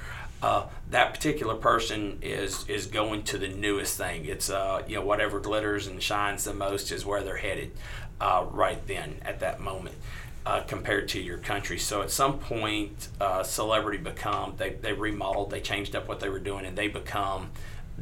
uh, 0.44 0.66
that 0.90 1.14
particular 1.14 1.54
person 1.56 2.18
is 2.22 2.66
is 2.68 2.88
going 2.88 3.24
to 3.24 3.38
the 3.38 3.48
newest 3.48 3.98
thing 3.98 4.26
it's 4.26 4.50
uh, 4.50 4.82
you 4.88 4.96
know 4.96 5.06
whatever 5.06 5.40
glitters 5.40 5.88
and 5.88 6.02
shines 6.02 6.44
the 6.46 6.54
most 6.54 6.92
is 6.92 7.06
where 7.06 7.22
they're 7.24 7.38
headed 7.38 7.72
uh, 8.20 8.46
right 8.52 8.86
then 8.88 9.16
at 9.24 9.40
that 9.40 9.60
moment 9.60 9.96
uh, 10.46 10.62
compared 10.62 11.08
to 11.10 11.22
your 11.22 11.38
country. 11.38 11.78
So 11.78 12.02
at 12.02 12.12
some 12.12 12.40
point, 12.40 13.10
uh, 13.20 13.44
celebrity 13.44 13.98
become 13.98 14.56
they 14.58 14.72
they 14.72 14.94
remodeled, 14.94 15.52
they 15.52 15.62
changed 15.62 15.96
up 15.96 16.08
what 16.08 16.20
they 16.20 16.30
were 16.30 16.40
doing, 16.40 16.66
and 16.66 16.78
they 16.78 16.88
become 16.88 17.52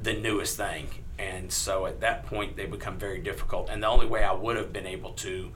the 0.02 0.14
newest 0.14 0.58
thing. 0.58 0.88
And 1.18 1.52
so 1.52 1.86
at 1.86 2.00
that 2.00 2.26
point, 2.26 2.56
they 2.56 2.66
become 2.66 2.98
very 2.98 3.20
difficult. 3.20 3.70
And 3.70 3.84
the 3.84 3.88
only 3.88 4.06
way 4.06 4.24
I 4.24 4.32
would 4.32 4.56
have 4.56 4.72
been 4.72 4.88
able 4.88 5.12
to 5.14 5.52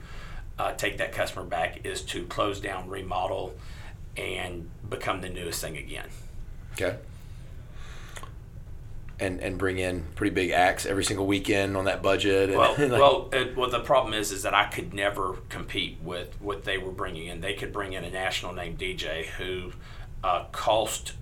uh, 0.58 0.72
take 0.72 0.98
that 0.98 1.12
customer 1.12 1.46
back 1.46 1.86
is 1.86 2.02
to 2.02 2.26
close 2.26 2.60
down, 2.60 2.88
remodel, 2.90 3.54
and 4.16 4.68
become 4.88 5.22
the 5.22 5.30
newest 5.30 5.62
thing 5.62 5.78
again. 5.78 6.08
Okay. 6.74 6.96
And 9.20 9.40
and 9.40 9.56
bring 9.56 9.78
in 9.78 10.04
pretty 10.16 10.34
big 10.34 10.50
acts 10.50 10.86
every 10.86 11.04
single 11.04 11.26
weekend 11.26 11.76
on 11.76 11.84
that 11.84 12.02
budget. 12.02 12.50
And, 12.50 12.58
Well, 12.58 12.74
like- 12.78 12.90
well, 12.90 13.28
it, 13.32 13.56
well. 13.56 13.70
The 13.70 13.80
problem 13.80 14.12
is, 14.12 14.32
is 14.32 14.42
that 14.42 14.54
I 14.54 14.64
could 14.66 14.92
never 14.92 15.34
compete 15.48 15.98
with 16.02 16.40
what 16.40 16.64
they 16.64 16.78
were 16.78 16.90
bringing 16.90 17.26
in. 17.28 17.40
They 17.40 17.54
could 17.54 17.72
bring 17.72 17.92
in 17.92 18.02
a 18.02 18.10
national 18.10 18.52
name 18.52 18.76
DJ 18.76 19.26
who 19.26 19.72
uh, 20.24 20.46
cost 20.50 21.12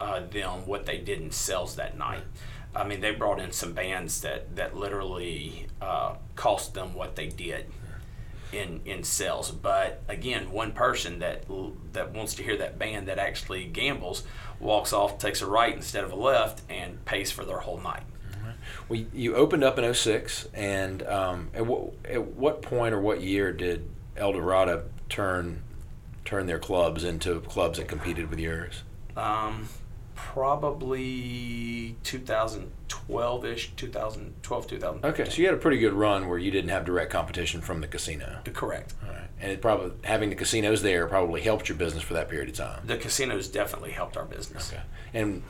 uh, 0.00 0.20
them 0.30 0.66
what 0.66 0.86
they 0.86 0.98
did 0.98 1.20
in 1.20 1.30
sales 1.30 1.76
that 1.76 1.96
night. 1.96 2.24
I 2.74 2.86
mean, 2.86 3.00
they 3.00 3.12
brought 3.12 3.40
in 3.40 3.52
some 3.52 3.72
bands 3.72 4.20
that 4.22 4.56
that 4.56 4.76
literally 4.76 5.66
uh, 5.80 6.16
cost 6.34 6.74
them 6.74 6.94
what 6.94 7.16
they 7.16 7.28
did, 7.28 7.66
in 8.52 8.80
in 8.84 9.02
sales. 9.04 9.50
But 9.50 10.02
again, 10.08 10.50
one 10.50 10.72
person 10.72 11.20
that 11.20 11.44
that 11.92 12.12
wants 12.12 12.34
to 12.34 12.42
hear 12.42 12.56
that 12.58 12.78
band 12.78 13.08
that 13.08 13.18
actually 13.18 13.64
gambles 13.64 14.24
walks 14.60 14.92
off, 14.92 15.18
takes 15.18 15.42
a 15.42 15.46
right 15.46 15.74
instead 15.74 16.04
of 16.04 16.12
a 16.12 16.16
left, 16.16 16.62
and 16.70 17.04
pays 17.04 17.30
for 17.30 17.44
their 17.44 17.58
whole 17.58 17.78
night. 17.78 18.02
Well, 18.88 19.00
you 19.12 19.34
opened 19.34 19.64
up 19.64 19.78
in 19.78 19.94
06, 19.94 20.48
and 20.54 21.02
um, 21.02 21.50
at, 21.54 21.66
what, 21.66 21.92
at 22.04 22.24
what 22.24 22.62
point 22.62 22.94
or 22.94 23.00
what 23.00 23.20
year 23.20 23.52
did 23.52 23.88
Eldorado 24.16 24.84
turn 25.08 25.62
turn 26.24 26.46
their 26.46 26.58
clubs 26.58 27.04
into 27.04 27.40
clubs 27.40 27.78
that 27.78 27.86
competed 27.86 28.28
with 28.28 28.40
yours? 28.40 28.82
Um, 29.16 29.68
probably 30.16 31.96
2012-ish, 32.88 33.72
2012, 33.76 34.66
2000. 34.66 35.04
Okay, 35.04 35.24
so 35.24 35.36
you 35.38 35.46
had 35.46 35.54
a 35.54 35.58
pretty 35.58 35.78
good 35.78 35.92
run 35.92 36.28
where 36.28 36.38
you 36.38 36.50
didn't 36.50 36.70
have 36.70 36.84
direct 36.84 37.10
competition 37.10 37.60
from 37.60 37.80
the 37.80 37.86
casino. 37.86 38.40
Correct. 38.52 38.94
All 39.04 39.12
right, 39.12 39.28
and 39.40 39.52
it 39.52 39.60
probably 39.60 39.92
having 40.04 40.30
the 40.30 40.36
casinos 40.36 40.82
there 40.82 41.06
probably 41.06 41.40
helped 41.40 41.68
your 41.68 41.76
business 41.76 42.02
for 42.02 42.14
that 42.14 42.28
period 42.28 42.48
of 42.48 42.54
time. 42.54 42.86
The 42.86 42.96
casinos 42.96 43.48
definitely 43.48 43.90
helped 43.90 44.16
our 44.16 44.24
business. 44.24 44.72
Okay, 44.72 44.82
and 45.14 45.42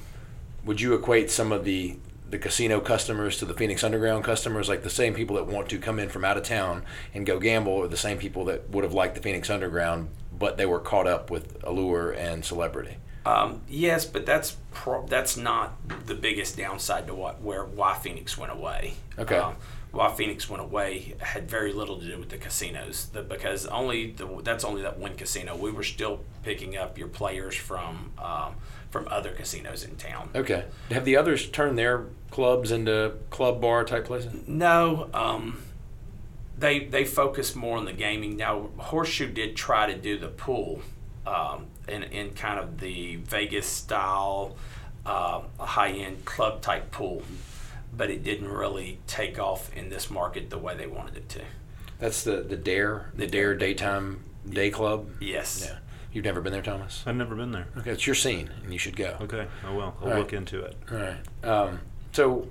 would 0.64 0.80
you 0.80 0.94
equate 0.94 1.30
some 1.30 1.52
of 1.52 1.64
the 1.64 1.98
the 2.28 2.38
casino 2.38 2.80
customers 2.80 3.38
to 3.38 3.44
the 3.44 3.54
Phoenix 3.54 3.84
Underground 3.84 4.24
customers, 4.24 4.68
like 4.68 4.82
the 4.82 4.90
same 4.90 5.14
people 5.14 5.36
that 5.36 5.46
want 5.46 5.68
to 5.68 5.78
come 5.78 5.98
in 5.98 6.08
from 6.08 6.24
out 6.24 6.36
of 6.36 6.42
town 6.42 6.84
and 7.14 7.24
go 7.24 7.38
gamble, 7.38 7.82
are 7.82 7.88
the 7.88 7.96
same 7.96 8.18
people 8.18 8.44
that 8.46 8.68
would 8.70 8.82
have 8.82 8.92
liked 8.92 9.14
the 9.14 9.22
Phoenix 9.22 9.48
Underground, 9.48 10.08
but 10.36 10.56
they 10.56 10.66
were 10.66 10.80
caught 10.80 11.06
up 11.06 11.30
with 11.30 11.62
allure 11.62 12.10
and 12.10 12.44
celebrity. 12.44 12.96
Um, 13.26 13.62
yes, 13.68 14.04
but 14.06 14.24
that's 14.24 14.56
pro- 14.72 15.06
that's 15.06 15.36
not 15.36 15.74
the 16.06 16.14
biggest 16.14 16.56
downside 16.56 17.08
to 17.08 17.14
what 17.14 17.42
where 17.42 17.64
why 17.64 17.94
Phoenix 17.94 18.38
went 18.38 18.52
away. 18.52 18.94
Okay. 19.18 19.36
Um, 19.36 19.56
why 19.90 20.12
Phoenix 20.12 20.48
went 20.48 20.62
away 20.62 21.14
had 21.20 21.50
very 21.50 21.72
little 21.72 21.98
to 21.98 22.06
do 22.06 22.18
with 22.18 22.28
the 22.28 22.36
casinos, 22.36 23.06
the, 23.06 23.22
because 23.22 23.66
only 23.66 24.12
the, 24.12 24.28
that's 24.44 24.62
only 24.62 24.82
that 24.82 24.98
one 24.98 25.14
casino. 25.14 25.56
We 25.56 25.70
were 25.70 25.82
still 25.82 26.20
picking 26.42 26.76
up 26.76 26.98
your 26.98 27.08
players 27.08 27.56
from 27.56 28.12
um, 28.18 28.54
from 28.90 29.08
other 29.10 29.32
casinos 29.32 29.82
in 29.84 29.96
town. 29.96 30.30
Okay. 30.34 30.64
Have 30.90 31.04
the 31.04 31.16
others 31.16 31.48
turned 31.48 31.78
their 31.78 32.06
clubs 32.30 32.70
into 32.70 33.14
club 33.30 33.60
bar 33.60 33.84
type 33.84 34.04
places? 34.04 34.46
No. 34.46 35.10
Um, 35.12 35.62
they 36.56 36.84
they 36.84 37.04
focus 37.04 37.56
more 37.56 37.76
on 37.76 37.86
the 37.86 37.92
gaming 37.92 38.36
now. 38.36 38.68
Horseshoe 38.76 39.32
did 39.32 39.56
try 39.56 39.86
to 39.92 39.98
do 39.98 40.18
the 40.18 40.28
pool. 40.28 40.80
Um, 41.26 41.66
in, 41.88 42.02
in 42.04 42.30
kind 42.30 42.58
of 42.58 42.80
the 42.80 43.16
Vegas 43.16 43.66
style, 43.66 44.56
uh, 45.04 45.42
high 45.58 45.90
end 45.90 46.24
club 46.24 46.60
type 46.62 46.90
pool, 46.90 47.22
but 47.96 48.10
it 48.10 48.22
didn't 48.24 48.48
really 48.48 48.98
take 49.06 49.38
off 49.38 49.74
in 49.76 49.88
this 49.88 50.10
market 50.10 50.50
the 50.50 50.58
way 50.58 50.76
they 50.76 50.86
wanted 50.86 51.16
it 51.16 51.28
to. 51.30 51.40
That's 51.98 52.24
the 52.24 52.42
the 52.42 52.56
Dare, 52.56 53.10
the 53.14 53.26
Dare 53.26 53.54
Daytime 53.54 54.20
Day 54.48 54.70
Club. 54.70 55.08
Yes. 55.20 55.64
Yeah. 55.66 55.78
You've 56.12 56.24
never 56.24 56.40
been 56.40 56.52
there, 56.52 56.62
Thomas? 56.62 57.02
I've 57.04 57.16
never 57.16 57.34
been 57.34 57.52
there. 57.52 57.66
Okay, 57.76 57.90
it's 57.90 58.06
your 58.06 58.14
scene, 58.14 58.48
and 58.62 58.72
you 58.72 58.78
should 58.78 58.96
go. 58.96 59.16
Okay, 59.20 59.46
I 59.66 59.70
will. 59.70 59.94
I'll 60.00 60.12
All 60.12 60.18
look 60.18 60.32
right. 60.32 60.32
into 60.32 60.62
it. 60.62 60.74
All 60.90 60.96
right. 60.96 61.44
Um, 61.44 61.80
so, 62.12 62.48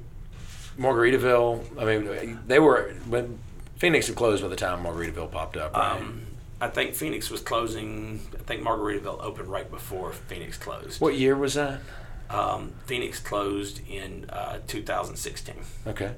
Margaritaville. 0.77 1.63
I 1.79 1.85
mean, 1.85 2.39
they 2.45 2.59
were 2.59 2.93
when 3.07 3.39
Phoenix 3.77 4.07
had 4.07 4.15
closed 4.15 4.43
by 4.43 4.49
the 4.49 4.55
time 4.55 4.83
Margaritaville 4.83 5.31
popped 5.31 5.57
up. 5.57 5.73
Right? 5.73 5.97
Um, 5.97 6.21
I 6.65 6.69
think 6.69 6.95
Phoenix 6.95 7.29
was 7.29 7.41
closing. 7.41 8.19
I 8.33 8.43
think 8.43 8.63
Margaritaville 8.63 9.19
opened 9.21 9.47
right 9.49 9.69
before 9.69 10.11
Phoenix 10.13 10.57
closed. 10.57 10.99
what 10.99 11.15
year 11.15 11.35
was 11.35 11.53
that? 11.53 11.79
Um, 12.29 12.73
Phoenix 12.87 13.19
closed 13.19 13.81
in 13.87 14.27
uh, 14.31 14.57
2016. 14.65 15.55
Okay. 15.85 16.13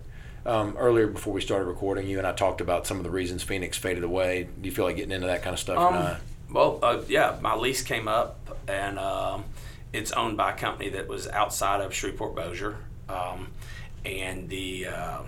Um, 0.45 0.75
earlier, 0.77 1.07
before 1.07 1.33
we 1.33 1.41
started 1.41 1.65
recording, 1.65 2.07
you 2.07 2.17
and 2.17 2.25
I 2.25 2.31
talked 2.31 2.62
about 2.62 2.88
some 2.88 2.95
of 2.97 3.03
the 3.03 3.10
reasons 3.10 3.43
Phoenix 3.43 3.77
faded 3.77 4.05
away. 4.05 4.47
Do 4.62 4.69
you 4.69 4.73
feel 4.73 4.86
like 4.86 4.95
getting 4.95 5.12
into 5.12 5.27
that 5.27 5.43
kind 5.43 5.53
of 5.53 5.60
stuff 5.60 5.77
or 5.77 5.88
Um, 5.88 5.93
not? 5.93 6.21
well, 6.49 6.79
uh, 6.81 7.01
yeah, 7.10 7.38
my 7.41 7.53
lease 7.55 7.81
came 7.81 8.07
up, 8.07 8.39
and 8.69 8.97
um, 8.97 9.43
it's 9.91 10.13
owned 10.13 10.38
by 10.38 10.53
a 10.53 10.55
company 10.55 10.88
that 10.91 11.10
was 11.10 11.27
outside 11.27 11.81
of 11.81 11.93
Shreveport 11.93 12.36
Bossier, 12.36 12.77
um, 13.10 13.49
and 14.05 14.47
the 14.47 14.88
um 14.88 15.25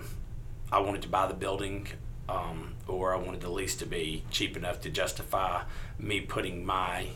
I 0.72 0.78
wanted 0.78 1.02
to 1.02 1.08
buy 1.08 1.26
the 1.26 1.34
building, 1.34 1.88
um, 2.30 2.74
or 2.86 3.14
I 3.14 3.16
wanted 3.18 3.40
the 3.40 3.50
lease 3.50 3.74
to 3.76 3.86
be 3.86 4.22
cheap 4.30 4.56
enough 4.56 4.80
to 4.82 4.90
justify 4.90 5.62
me 5.98 6.20
putting 6.20 6.64
my 6.64 7.08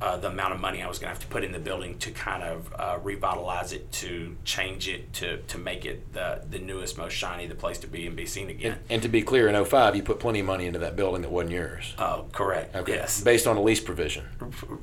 uh, 0.00 0.16
the 0.16 0.28
amount 0.28 0.54
of 0.54 0.60
money 0.60 0.82
I 0.82 0.88
was 0.88 0.98
going 0.98 1.08
to 1.08 1.14
have 1.14 1.20
to 1.20 1.26
put 1.26 1.42
in 1.44 1.52
the 1.52 1.58
building 1.58 1.98
to 1.98 2.10
kind 2.12 2.42
of 2.42 2.72
uh, 2.78 2.98
revitalize 3.02 3.72
it, 3.72 3.90
to 3.92 4.36
change 4.44 4.88
it, 4.88 5.12
to, 5.14 5.38
to 5.38 5.58
make 5.58 5.84
it 5.84 6.12
the, 6.12 6.42
the 6.48 6.58
newest, 6.58 6.96
most 6.98 7.14
shiny, 7.14 7.46
the 7.46 7.54
place 7.54 7.78
to 7.78 7.86
be 7.86 8.06
and 8.06 8.14
be 8.14 8.24
seen 8.26 8.48
again. 8.48 8.72
And, 8.72 8.80
and 8.90 9.02
to 9.02 9.08
be 9.08 9.22
clear, 9.22 9.48
in 9.48 9.64
05, 9.64 9.96
you 9.96 10.02
put 10.02 10.20
plenty 10.20 10.40
of 10.40 10.46
money 10.46 10.66
into 10.66 10.78
that 10.80 10.94
building 10.96 11.22
that 11.22 11.30
wasn't 11.30 11.52
yours. 11.52 11.94
Oh, 11.98 12.26
correct. 12.32 12.76
Okay. 12.76 12.92
Yes. 12.94 13.20
Based 13.22 13.46
on 13.46 13.56
a 13.56 13.62
lease 13.62 13.80
provision. 13.80 14.24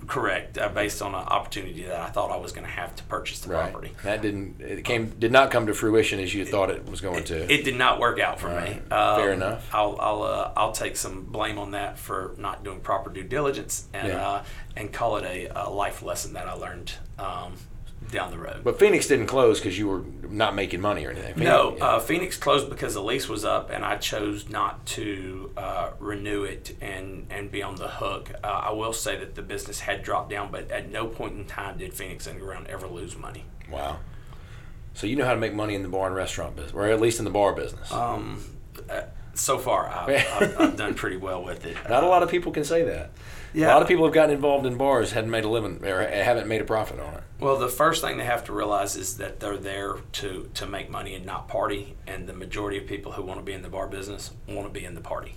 Correct, 0.07 0.57
uh, 0.57 0.69
based 0.69 1.01
on 1.01 1.09
an 1.15 1.21
opportunity 1.27 1.83
that 1.83 1.99
I 1.99 2.09
thought 2.09 2.31
I 2.31 2.37
was 2.37 2.51
going 2.51 2.65
to 2.65 2.71
have 2.71 2.95
to 2.97 3.03
purchase 3.03 3.39
the 3.39 3.49
Right. 3.53 3.71
property. 3.71 3.91
That 4.03 4.21
didn't. 4.21 4.59
It 4.59 4.83
came. 4.83 5.09
Did 5.17 5.31
not 5.31 5.51
come 5.51 5.67
to 5.67 5.73
fruition 5.73 6.19
as 6.19 6.33
you 6.33 6.45
thought 6.45 6.69
it 6.69 6.89
was 6.89 7.01
going 7.01 7.23
to. 7.25 7.51
It 7.51 7.63
did 7.63 7.75
not 7.75 7.99
work 7.99 8.19
out 8.19 8.39
for 8.39 8.49
me. 8.49 8.79
Um, 8.91 9.15
Fair 9.19 9.33
enough. 9.33 9.69
I'll 9.73 9.97
I'll 9.99 10.23
uh, 10.23 10.51
I'll 10.57 10.71
take 10.71 10.97
some 10.97 11.23
blame 11.23 11.57
on 11.57 11.71
that 11.71 11.97
for 11.97 12.33
not 12.37 12.63
doing 12.63 12.79
proper 12.79 13.09
due 13.09 13.23
diligence 13.23 13.87
and 13.93 14.09
Yeah. 14.09 14.43
And 14.75 14.91
call 14.91 15.17
it 15.17 15.23
a, 15.25 15.67
a 15.67 15.69
life 15.69 16.01
lesson 16.03 16.33
that 16.33 16.47
I 16.47 16.53
learned 16.53 16.93
um, 17.19 17.53
down 18.11 18.29
the 18.29 18.37
road. 18.37 18.61
but 18.63 18.77
Phoenix 18.77 19.07
didn't 19.07 19.25
close 19.27 19.59
because 19.59 19.79
you 19.79 19.87
were 19.87 20.03
not 20.29 20.53
making 20.53 20.79
money 20.81 21.05
or 21.05 21.11
anything. 21.11 21.43
no, 21.43 21.69
Phoenix- 21.71 21.81
uh, 21.81 21.99
Phoenix 21.99 22.37
closed 22.37 22.69
because 22.69 22.93
the 22.93 23.01
lease 23.01 23.27
was 23.27 23.43
up, 23.45 23.69
and 23.71 23.83
I 23.83 23.97
chose 23.97 24.47
not 24.49 24.85
to 24.87 25.51
uh, 25.57 25.89
renew 25.99 26.43
it 26.43 26.75
and 26.81 27.25
and 27.29 27.49
be 27.51 27.63
on 27.63 27.75
the 27.77 27.87
hook. 27.87 28.31
Uh, 28.43 28.47
I 28.47 28.71
will 28.71 28.93
say 28.93 29.17
that 29.17 29.33
the 29.35 29.41
business 29.41 29.79
had 29.79 30.03
dropped 30.03 30.29
down, 30.29 30.51
but 30.51 30.69
at 30.71 30.91
no 30.91 31.07
point 31.07 31.33
in 31.35 31.45
time 31.45 31.77
did 31.77 31.93
Phoenix 31.93 32.27
Underground 32.27 32.67
ever 32.67 32.87
lose 32.87 33.17
money. 33.17 33.45
Wow. 33.71 33.97
So 34.93 35.07
you 35.07 35.15
know 35.15 35.25
how 35.25 35.33
to 35.33 35.39
make 35.39 35.53
money 35.53 35.75
in 35.75 35.81
the 35.83 35.89
bar 35.89 36.07
and 36.07 36.15
restaurant 36.15 36.55
business, 36.55 36.73
or 36.73 36.85
at 36.87 37.01
least 37.01 37.19
in 37.19 37.25
the 37.25 37.31
bar 37.31 37.53
business. 37.53 37.91
Um, 37.91 38.43
uh, 38.89 39.01
so 39.35 39.57
far, 39.57 39.87
I've, 39.89 40.09
I've, 40.41 40.59
I've 40.59 40.77
done 40.77 40.95
pretty 40.95 41.17
well 41.17 41.43
with 41.43 41.65
it. 41.65 41.77
Not 41.89 42.03
a 42.03 42.07
lot 42.07 42.23
of 42.23 42.29
people 42.29 42.51
can 42.51 42.63
say 42.63 42.83
that. 42.83 43.11
Yeah. 43.53 43.67
A 43.67 43.73
lot 43.73 43.81
of 43.81 43.87
people 43.87 44.03
have 44.03 44.13
gotten 44.13 44.35
involved 44.35 44.65
in 44.65 44.75
bars, 44.75 45.13
hadn't 45.13 45.31
made 45.31 45.45
a 45.45 45.49
living, 45.49 45.83
or 45.85 46.05
haven't 46.05 46.47
made 46.47 46.59
a 46.59 46.65
profit 46.65 46.99
on 46.99 47.13
it. 47.13 47.23
Well, 47.39 47.57
the 47.57 47.69
first 47.69 48.01
thing 48.01 48.17
they 48.17 48.25
have 48.25 48.43
to 48.45 48.53
realize 48.53 48.97
is 48.97 49.15
that 49.17 49.39
they're 49.39 49.55
there 49.55 49.95
to, 50.13 50.49
to 50.55 50.65
make 50.65 50.89
money 50.89 51.15
and 51.15 51.25
not 51.25 51.47
party. 51.47 51.95
And 52.05 52.27
the 52.27 52.33
majority 52.33 52.77
of 52.77 52.85
people 52.85 53.13
who 53.13 53.21
want 53.21 53.39
to 53.39 53.45
be 53.45 53.53
in 53.53 53.61
the 53.61 53.69
bar 53.69 53.87
business 53.87 54.31
want 54.47 54.67
to 54.67 54.77
be 54.77 54.85
in 54.85 54.93
the 54.93 55.01
party. 55.01 55.35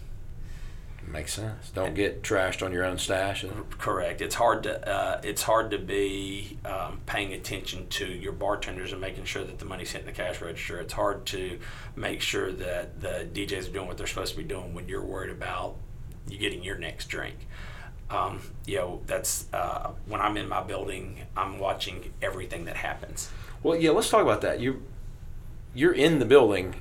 Makes 1.13 1.35
sense. 1.35 1.71
Don't 1.71 1.95
get 1.95 2.23
trashed 2.23 2.65
on 2.65 2.73
your 2.73 2.85
own 2.85 2.99
stash. 2.99 3.45
Correct. 3.79 4.21
It's 4.21 4.35
hard 4.35 4.63
to 4.65 4.89
uh, 4.89 5.21
it's 5.25 5.43
hard 5.43 5.71
to 5.71 5.79
be 5.79 6.59
um, 6.65 7.01
paying 7.07 7.33
attention 7.33 7.89
to 7.89 8.07
your 8.07 8.33
bartenders 8.33 8.93
and 8.93 9.01
making 9.01 9.25
sure 9.25 9.43
that 9.43 9.59
the 9.59 9.65
money's 9.65 9.91
hitting 9.91 10.07
the 10.07 10.13
cash 10.13 10.41
register. 10.41 10.79
It's 10.81 10.93
hard 10.93 11.25
to 11.27 11.59
make 11.97 12.21
sure 12.21 12.53
that 12.53 13.01
the 13.01 13.27
DJs 13.33 13.69
are 13.69 13.73
doing 13.73 13.87
what 13.87 13.97
they're 13.97 14.07
supposed 14.07 14.33
to 14.33 14.39
be 14.39 14.45
doing 14.45 14.75
when 14.75 14.89
you're 14.89 15.05
worried 15.05 15.31
about 15.31 15.77
you 16.29 16.37
getting 16.39 16.63
your 16.63 16.77
next 16.77 17.07
drink. 17.07 17.47
Um, 18.11 18.41
you 18.67 18.77
know, 18.77 19.01
that's 19.07 19.47
uh, 19.53 19.91
when 20.07 20.21
I'm 20.21 20.37
in 20.37 20.49
my 20.49 20.63
building, 20.63 21.21
I'm 21.37 21.59
watching 21.59 22.13
everything 22.23 22.65
that 22.67 22.77
happens. 22.77 23.31
Well, 23.63 23.77
yeah, 23.77 23.91
let's 23.91 24.11
talk 24.11 24.23
about 24.23 24.41
that. 24.43 24.61
You, 24.61 24.83
you're 25.79 25.93
in 25.93 26.19
the 26.19 26.25
building, 26.25 26.75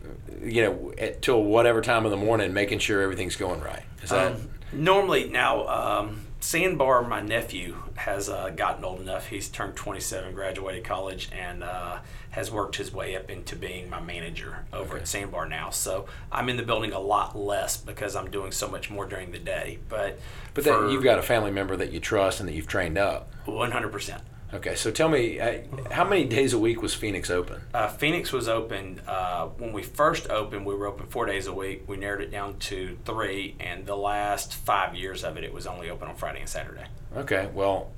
you 0.44 0.64
know, 0.64 0.94
at, 0.98 1.22
till 1.22 1.44
whatever 1.44 1.82
time 1.82 2.04
of 2.04 2.10
the 2.12 2.18
morning, 2.18 2.52
making 2.52 2.80
sure 2.80 3.02
everything's 3.02 3.36
going 3.36 3.62
right. 3.62 3.84
Is 4.02 4.10
that? 4.10 4.32
Um, 4.32 4.50
normally 4.74 5.30
now, 5.30 5.68
um, 5.68 6.22
Sandbar, 6.40 7.04
my 7.04 7.22
nephew, 7.22 7.76
has 7.96 8.28
uh, 8.28 8.50
gotten 8.50 8.84
old 8.84 9.00
enough. 9.02 9.28
He's 9.28 9.50
turned 9.50 9.76
27, 9.76 10.34
graduated 10.34 10.84
college, 10.84 11.30
and 11.32 11.64
uh, 11.64 12.00
has 12.32 12.50
worked 12.52 12.78
his 12.78 12.92
way 12.92 13.16
up 13.16 13.30
into 13.30 13.56
being 13.56 13.88
my 13.88 14.00
manager 14.00 14.66
over 14.74 14.94
Okay. 14.96 15.02
at 15.02 15.08
Sandbar 15.08 15.48
now. 15.48 15.70
So 15.70 16.08
I'm 16.32 16.50
in 16.50 16.58
the 16.58 16.64
building 16.64 16.92
a 16.92 17.00
lot 17.00 17.38
less 17.38 17.78
because 17.78 18.16
I'm 18.16 18.32
doing 18.32 18.52
so 18.52 18.68
much 18.68 18.90
more 18.90 19.06
during 19.06 19.32
the 19.32 19.40
day. 19.40 19.78
But 19.90 20.20
but 20.56 20.64
for 20.64 20.72
then 20.72 20.90
you've 20.90 21.04
got 21.04 21.20
a 21.20 21.24
family 21.24 21.52
member 21.52 21.76
that 21.76 21.92
you 21.92 22.00
trust 22.00 22.40
and 22.40 22.50
that 22.50 22.54
you've 22.54 22.68
trained 22.68 22.98
up. 22.98 23.30
100%. 23.46 24.22
Okay, 24.54 24.76
so 24.76 24.92
tell 24.92 25.10
me, 25.10 25.40
uh, 25.42 25.60
how 25.92 26.06
many 26.06 26.24
days 26.24 26.54
a 26.54 26.60
week 26.60 26.82
was 26.82 26.94
Phoenix 26.94 27.30
open? 27.30 27.62
Uh, 27.74 27.90
Phoenix 27.90 28.32
was 28.32 28.48
open 28.48 29.02
uh, 29.06 29.48
when 29.48 29.74
we 29.74 29.84
first 29.84 30.30
opened. 30.30 30.66
We 30.66 30.74
were 30.74 30.88
open 30.88 31.06
four 31.08 31.26
days 31.26 31.48
a 31.48 31.54
week. 31.54 31.84
We 31.88 31.98
narrowed 31.98 32.22
it 32.22 32.32
down 32.32 32.58
to 32.60 32.98
three, 33.04 33.56
and 33.60 33.86
the 33.86 33.98
last 33.98 34.54
five 34.54 34.96
years 34.96 35.26
of 35.26 35.36
it, 35.36 35.44
it 35.44 35.54
was 35.54 35.68
only 35.68 35.90
open 35.90 36.08
on 36.08 36.16
Friday 36.16 36.40
and 36.40 36.48
Saturday. 36.48 36.86
Okay, 37.18 37.50
well, 37.54 37.92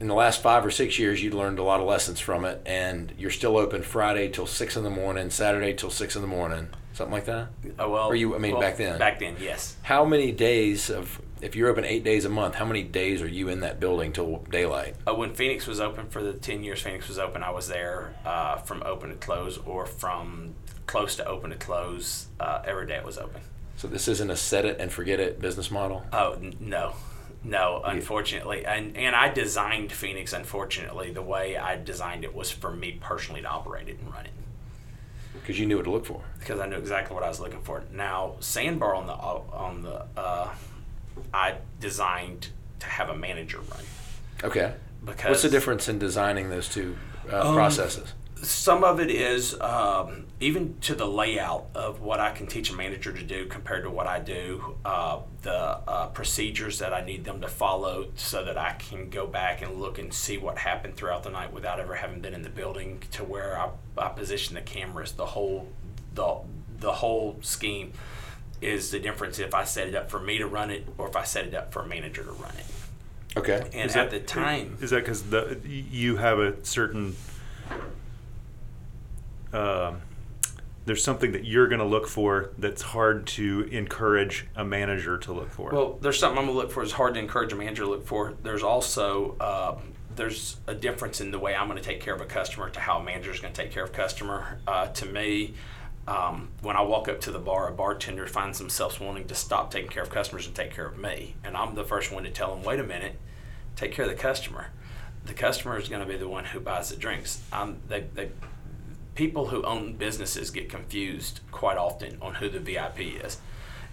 in 0.00 0.08
the 0.08 0.14
last 0.14 0.42
five 0.42 0.66
or 0.66 0.72
six 0.72 0.98
years, 0.98 1.22
you 1.22 1.30
learned 1.30 1.60
a 1.60 1.62
lot 1.62 1.78
of 1.78 1.86
lessons 1.86 2.18
from 2.18 2.44
it, 2.44 2.60
and 2.66 3.12
you're 3.16 3.30
still 3.30 3.56
open 3.56 3.82
Friday 3.82 4.28
till 4.28 4.46
six 4.48 4.76
in 4.76 4.82
the 4.82 4.90
morning, 4.90 5.30
Saturday 5.30 5.72
till 5.72 5.90
six 5.90 6.16
in 6.16 6.20
the 6.22 6.28
morning, 6.28 6.66
something 6.94 7.12
like 7.12 7.26
that. 7.26 7.46
Oh 7.78 7.90
well. 7.90 8.08
Or 8.08 8.16
you- 8.16 8.34
I 8.34 8.38
mean, 8.38 8.52
well, 8.52 8.60
back 8.60 8.76
then. 8.76 8.98
Back 8.98 9.20
then, 9.20 9.36
yes. 9.40 9.76
How 9.82 10.04
many 10.04 10.32
days 10.32 10.90
of, 10.90 11.20
if 11.42 11.54
you're 11.54 11.68
open 11.68 11.84
eight 11.84 12.02
days 12.04 12.24
a 12.24 12.28
month, 12.28 12.54
how 12.54 12.64
many 12.64 12.82
days 12.82 13.20
are 13.22 13.28
you 13.28 13.48
in 13.48 13.60
that 13.60 13.78
building 13.80 14.12
till 14.12 14.38
daylight? 14.50 14.96
Uh, 15.06 15.14
when 15.14 15.34
Phoenix 15.34 15.66
was 15.66 15.80
open 15.80 16.08
for 16.08 16.22
the 16.22 16.32
ten 16.32 16.62
years 16.64 16.80
Phoenix 16.82 17.08
was 17.08 17.18
open, 17.18 17.42
I 17.42 17.50
was 17.50 17.68
there 17.68 18.14
uh, 18.24 18.56
from 18.56 18.82
open 18.84 19.10
to 19.10 19.16
close, 19.16 19.58
or 19.58 19.86
from 19.86 20.54
close 20.86 21.16
to 21.16 21.26
open 21.26 21.50
to 21.50 21.56
close. 21.56 22.26
Uh, 22.40 22.62
every 22.64 22.86
day 22.86 22.96
it 22.96 23.04
was 23.04 23.18
open. 23.18 23.40
So 23.76 23.88
this 23.88 24.08
isn't 24.08 24.30
a 24.30 24.36
set 24.36 24.64
it 24.64 24.80
and 24.80 24.90
forget 24.90 25.20
it 25.20 25.40
business 25.40 25.70
model. 25.70 26.04
Oh 26.12 26.32
n- 26.32 26.54
no, 26.60 26.94
no. 27.44 27.82
Unfortunately, 27.84 28.64
and 28.64 28.96
and 28.96 29.14
I 29.14 29.28
designed 29.28 29.92
Phoenix. 29.92 30.32
Unfortunately, 30.32 31.10
the 31.12 31.20
way 31.22 31.58
I 31.58 31.76
designed 31.76 32.24
it 32.24 32.34
was 32.34 32.50
for 32.50 32.70
me 32.72 32.98
personally 33.00 33.42
to 33.42 33.48
operate 33.48 33.88
it 33.88 33.98
and 34.00 34.10
run 34.10 34.24
it 34.24 34.32
because 35.34 35.60
you 35.60 35.66
knew 35.66 35.76
what 35.76 35.84
to 35.84 35.90
look 35.90 36.06
for. 36.06 36.22
because 36.40 36.58
I 36.58 36.66
knew 36.66 36.76
exactly 36.76 37.14
what 37.14 37.22
I 37.22 37.28
was 37.28 37.38
looking 37.38 37.60
for. 37.60 37.84
Now, 37.92 38.36
Sandbar 38.40 38.94
on 38.94 39.06
the 39.06 39.12
on 39.12 39.82
the 39.82 40.06
uh, 40.16 40.48
I 41.32 41.56
designed 41.80 42.48
to 42.80 42.86
have 42.86 43.08
a 43.08 43.16
manager 43.16 43.58
run 43.58 43.84
Okay. 44.44 44.74
because 45.04 45.30
What's 45.30 45.42
the 45.42 45.48
difference 45.50 45.88
in 45.88 45.98
designing 45.98 46.50
those 46.50 46.68
two 46.68 46.96
uh, 47.32 47.48
Um, 47.48 47.54
processes? 47.54 48.12
some 48.42 48.84
of 48.84 49.00
it 49.00 49.10
is 49.10 49.58
um, 49.62 50.26
even 50.40 50.76
to 50.82 50.94
the 50.94 51.06
layout 51.06 51.66
of 51.74 52.02
what 52.02 52.20
I 52.20 52.32
can 52.32 52.46
teach 52.46 52.70
a 52.70 52.74
manager 52.74 53.10
to 53.10 53.22
do 53.22 53.46
compared 53.46 53.82
to 53.84 53.90
what 53.90 54.06
I 54.06 54.18
do, 54.20 54.76
uh, 54.84 55.20
the 55.40 55.54
uh, 55.54 56.08
procedures 56.08 56.78
that 56.80 56.92
I 56.92 57.00
need 57.02 57.24
them 57.24 57.40
to 57.40 57.48
follow 57.48 58.08
so 58.14 58.44
that 58.44 58.58
I 58.58 58.72
can 58.74 59.08
go 59.08 59.26
back 59.26 59.62
and 59.62 59.80
look 59.80 59.98
and 59.98 60.12
see 60.12 60.36
what 60.36 60.58
happened 60.58 60.96
throughout 60.96 61.22
the 61.22 61.30
night 61.30 61.50
without 61.52 61.80
ever 61.80 61.94
having 61.94 62.20
been 62.20 62.34
in 62.34 62.42
the 62.42 62.50
building 62.50 63.02
to 63.12 63.24
where 63.24 63.58
I, 63.58 63.70
I 63.96 64.08
position 64.10 64.54
the 64.54 64.60
cameras, 64.60 65.12
the 65.12 65.26
whole, 65.26 65.68
the, 66.14 66.36
the 66.78 66.92
whole 66.92 67.38
scheme 67.40 67.94
is 68.60 68.90
the 68.90 68.98
difference 68.98 69.38
if 69.38 69.54
I 69.54 69.64
set 69.64 69.88
it 69.88 69.94
up 69.94 70.10
for 70.10 70.20
me 70.20 70.38
to 70.38 70.46
run 70.46 70.70
it 70.70 70.86
or 70.98 71.08
if 71.08 71.16
I 71.16 71.24
set 71.24 71.46
it 71.46 71.54
up 71.54 71.72
for 71.72 71.82
a 71.82 71.86
manager 71.86 72.22
to 72.24 72.30
run 72.32 72.52
it. 72.58 72.66
Okay. 73.36 73.68
And 73.74 73.90
Is 73.90 73.96
at 73.96 74.10
that- 74.10 74.20
the 74.20 74.26
time, 74.26 74.78
is 74.80 74.90
that 74.90 75.04
because 75.04 75.24
you 75.66 76.16
have 76.16 76.38
a 76.38 76.64
certain 76.64 77.16
um, 79.52 80.00
there's 80.86 81.02
something 81.02 81.32
that 81.32 81.44
you're 81.44 81.66
going 81.66 81.80
to 81.80 81.84
look 81.86 82.06
for 82.06 82.50
that's 82.58 82.80
hard 82.82 83.26
to 83.26 83.62
encourage 83.72 84.46
a 84.54 84.64
manager 84.64 85.18
to 85.18 85.32
look 85.32 85.50
for. 85.50 85.70
Well, 85.70 85.98
there's 86.00 86.18
something 86.18 86.38
I'm 86.38 86.46
gonna 86.46 86.56
look 86.56 86.70
for. 86.70 86.82
It's 86.82 86.92
hard 86.92 87.14
to 87.14 87.20
encourage 87.20 87.52
a 87.52 87.56
manager 87.56 87.82
to 87.82 87.88
look 87.90 88.06
for. 88.06 88.34
There's 88.42 88.62
also 88.62 89.34
uh, 89.40 89.76
there's 90.14 90.56
a 90.66 90.74
difference 90.74 91.20
in 91.20 91.30
the 91.30 91.38
way 91.38 91.54
I'm 91.54 91.68
going 91.68 91.76
to 91.78 91.84
take 91.84 92.00
care 92.00 92.14
of 92.14 92.20
a 92.20 92.24
customer 92.26 92.70
to 92.70 92.80
how 92.80 92.98
a 92.98 93.02
manager 93.02 93.30
is 93.32 93.40
going 93.40 93.52
to 93.52 93.62
take 93.62 93.72
care 93.72 93.84
of 93.84 93.90
a 93.90 93.92
customer. 93.92 94.58
Uh, 94.66 94.86
to 94.88 95.06
me, 95.06 95.54
um, 96.08 96.50
when 96.62 96.76
I 96.76 96.82
walk 96.82 97.08
up 97.08 97.20
to 97.22 97.32
the 97.32 97.38
bar, 97.38 97.68
a 97.68 97.72
bartender 97.72 98.26
finds 98.26 98.58
themselves 98.58 99.00
wanting 99.00 99.26
to 99.26 99.34
stop 99.34 99.70
taking 99.70 99.90
care 99.90 100.02
of 100.02 100.10
customers 100.10 100.46
and 100.46 100.54
take 100.54 100.72
care 100.72 100.86
of 100.86 100.98
me, 100.98 101.34
and 101.42 101.56
I'm 101.56 101.74
the 101.74 101.84
first 101.84 102.12
one 102.12 102.24
to 102.24 102.30
tell 102.30 102.54
them, 102.54 102.64
"Wait 102.64 102.78
a 102.78 102.84
minute, 102.84 103.16
take 103.74 103.92
care 103.92 104.04
of 104.04 104.10
the 104.10 104.16
customer." 104.16 104.68
The 105.24 105.34
customer 105.34 105.76
is 105.76 105.88
going 105.88 106.02
to 106.02 106.08
be 106.08 106.16
the 106.16 106.28
one 106.28 106.44
who 106.44 106.60
buys 106.60 106.90
the 106.90 106.96
drinks. 106.96 107.42
I'm, 107.52 107.80
they, 107.88 108.04
they, 108.14 108.30
people 109.16 109.48
who 109.48 109.64
own 109.64 109.94
businesses 109.94 110.52
get 110.52 110.70
confused 110.70 111.40
quite 111.50 111.76
often 111.76 112.18
on 112.22 112.34
who 112.34 112.48
the 112.48 112.60
VIP 112.60 113.00
is. 113.24 113.38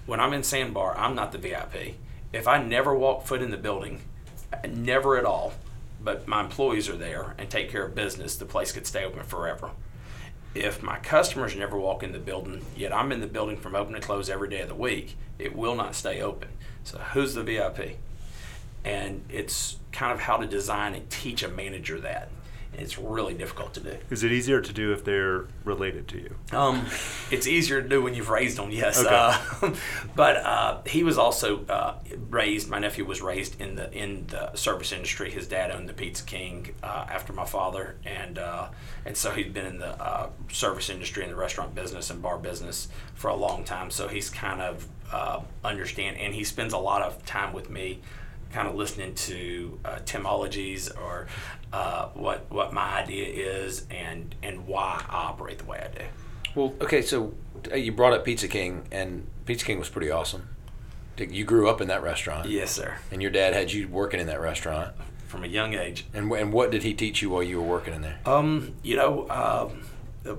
When 0.05 0.19
I'm 0.19 0.33
in 0.33 0.43
Sandbar, 0.43 0.95
I'm 0.95 1.15
not 1.15 1.31
the 1.31 1.39
VIP. 1.39 1.95
If 2.31 2.47
I 2.47 2.61
never 2.61 2.93
walk 2.93 3.25
foot 3.25 3.41
in 3.41 3.49
the 3.49 3.57
building, 3.57 4.01
never 4.69 5.17
at 5.17 5.25
all, 5.25 5.53
but 6.03 6.27
my 6.27 6.41
employees 6.41 6.89
are 6.89 6.97
there 6.97 7.33
and 7.37 7.49
take 7.49 7.71
care 7.71 7.85
of 7.85 7.95
business, 7.95 8.35
the 8.35 8.45
place 8.45 8.71
could 8.71 8.85
stay 8.85 9.03
open 9.03 9.23
forever. 9.23 9.71
If 10.55 10.83
my 10.83 10.99
customers 10.99 11.55
never 11.55 11.77
walk 11.77 12.03
in 12.03 12.11
the 12.11 12.19
building, 12.19 12.63
yet 12.75 12.93
I'm 12.93 13.11
in 13.11 13.21
the 13.21 13.27
building 13.27 13.57
from 13.57 13.75
open 13.75 13.93
to 13.93 13.99
close 13.99 14.29
every 14.29 14.49
day 14.49 14.61
of 14.61 14.69
the 14.69 14.75
week, 14.75 15.15
it 15.39 15.55
will 15.55 15.75
not 15.75 15.95
stay 15.95 16.21
open. 16.21 16.49
So 16.83 16.99
who's 16.99 17.33
the 17.33 17.43
VIP? 17.43 17.97
And 18.85 19.23
it's 19.29 19.77
kind 19.91 20.11
of 20.11 20.19
how 20.19 20.37
to 20.37 20.45
design 20.45 20.93
and 20.93 21.09
teach 21.09 21.41
a 21.41 21.47
manager 21.47 21.99
that. 22.01 22.29
It's 22.77 22.97
really 22.97 23.33
difficult 23.33 23.73
to 23.75 23.79
do. 23.79 23.97
is 24.09 24.23
it 24.23 24.31
easier 24.31 24.61
to 24.61 24.73
do 24.73 24.91
if 24.93 25.03
they're 25.03 25.45
related 25.63 26.07
to 26.09 26.17
you? 26.17 26.35
Um, 26.51 26.85
it's 27.31 27.47
easier 27.47 27.81
to 27.81 27.87
do 27.87 28.01
when 28.01 28.13
you've 28.13 28.29
raised 28.29 28.57
them, 28.57 28.71
yes. 28.71 28.99
Okay. 28.99 29.09
Uh, 29.13 29.73
but 30.15 30.37
uh, 30.37 30.81
he 30.85 31.03
was 31.03 31.17
also 31.17 31.65
uh, 31.65 31.95
raised. 32.29 32.69
My 32.69 32.79
nephew 32.79 33.05
was 33.05 33.21
raised 33.21 33.59
in 33.61 33.75
the 33.75 33.91
in 33.91 34.27
the 34.27 34.55
service 34.55 34.91
industry. 34.91 35.31
His 35.31 35.47
dad 35.47 35.71
owned 35.71 35.87
the 35.87 35.93
Pizza 35.93 36.23
King 36.23 36.73
uh, 36.83 37.05
after 37.09 37.33
my 37.33 37.45
father, 37.45 37.95
and 38.05 38.37
uh, 38.37 38.69
and 39.05 39.15
so 39.15 39.31
he'd 39.31 39.53
been 39.53 39.65
in 39.65 39.79
the 39.79 40.01
uh, 40.01 40.29
service 40.51 40.89
industry 40.89 41.23
and 41.23 41.31
the 41.31 41.37
restaurant 41.37 41.75
business 41.75 42.09
and 42.09 42.21
bar 42.21 42.37
business 42.37 42.87
for 43.15 43.29
a 43.29 43.35
long 43.35 43.63
time. 43.63 43.91
So 43.91 44.07
he's 44.07 44.29
kind 44.29 44.61
of 44.61 44.87
uh, 45.11 45.41
understand, 45.63 46.17
and 46.17 46.33
he 46.33 46.43
spends 46.43 46.73
a 46.73 46.77
lot 46.77 47.01
of 47.01 47.23
time 47.25 47.53
with 47.53 47.69
me 47.69 48.01
kind 48.53 48.67
of 48.67 48.75
listening 48.75 49.15
to 49.15 49.79
uh, 49.83 49.99
Timologies 50.05 50.95
or 50.97 51.27
uh, 51.73 52.07
what 52.13 52.49
what 52.49 52.71
my 52.71 52.99
idea 53.01 53.25
is 53.27 53.85
and 53.89 54.35
and 54.43 54.67
why 54.67 55.03
I 55.09 55.15
operate 55.25 55.57
the 55.57 55.65
way 55.65 55.79
I 55.79 55.97
do. 55.97 56.05
Well, 56.55 56.73
okay, 56.81 57.01
so 57.01 57.33
uh, 57.71 57.75
you 57.75 57.91
brought 57.91 58.13
up 58.13 58.23
Pizza 58.23 58.47
King, 58.47 58.83
and 58.91 59.27
Pizza 59.45 59.65
King 59.65 59.79
was 59.79 59.89
pretty 59.89 60.11
awesome. 60.11 60.49
You 61.17 61.45
grew 61.45 61.67
up 61.69 61.81
in 61.81 61.87
that 61.89 62.01
restaurant, 62.03 62.47
Yes, 62.49 62.71
sir. 62.71 62.97
and 63.11 63.21
your 63.21 63.31
dad 63.31 63.53
had 63.53 63.71
you 63.71 63.87
working 63.87 64.19
in 64.19 64.27
that 64.27 64.41
restaurant. 64.41 64.95
From 65.27 65.43
a 65.43 65.47
young 65.47 65.73
age. 65.73 66.05
And, 66.13 66.31
and 66.31 66.53
what 66.53 66.69
did 66.71 66.83
he 66.83 66.93
teach 66.93 67.21
you 67.21 67.29
while 67.31 67.41
you 67.43 67.59
were 67.59 67.67
working 67.67 67.93
in 67.93 68.01
there? 68.01 68.19
Um, 68.25 68.73
you 68.83 68.95
know, 68.95 69.25
the, 70.23 70.37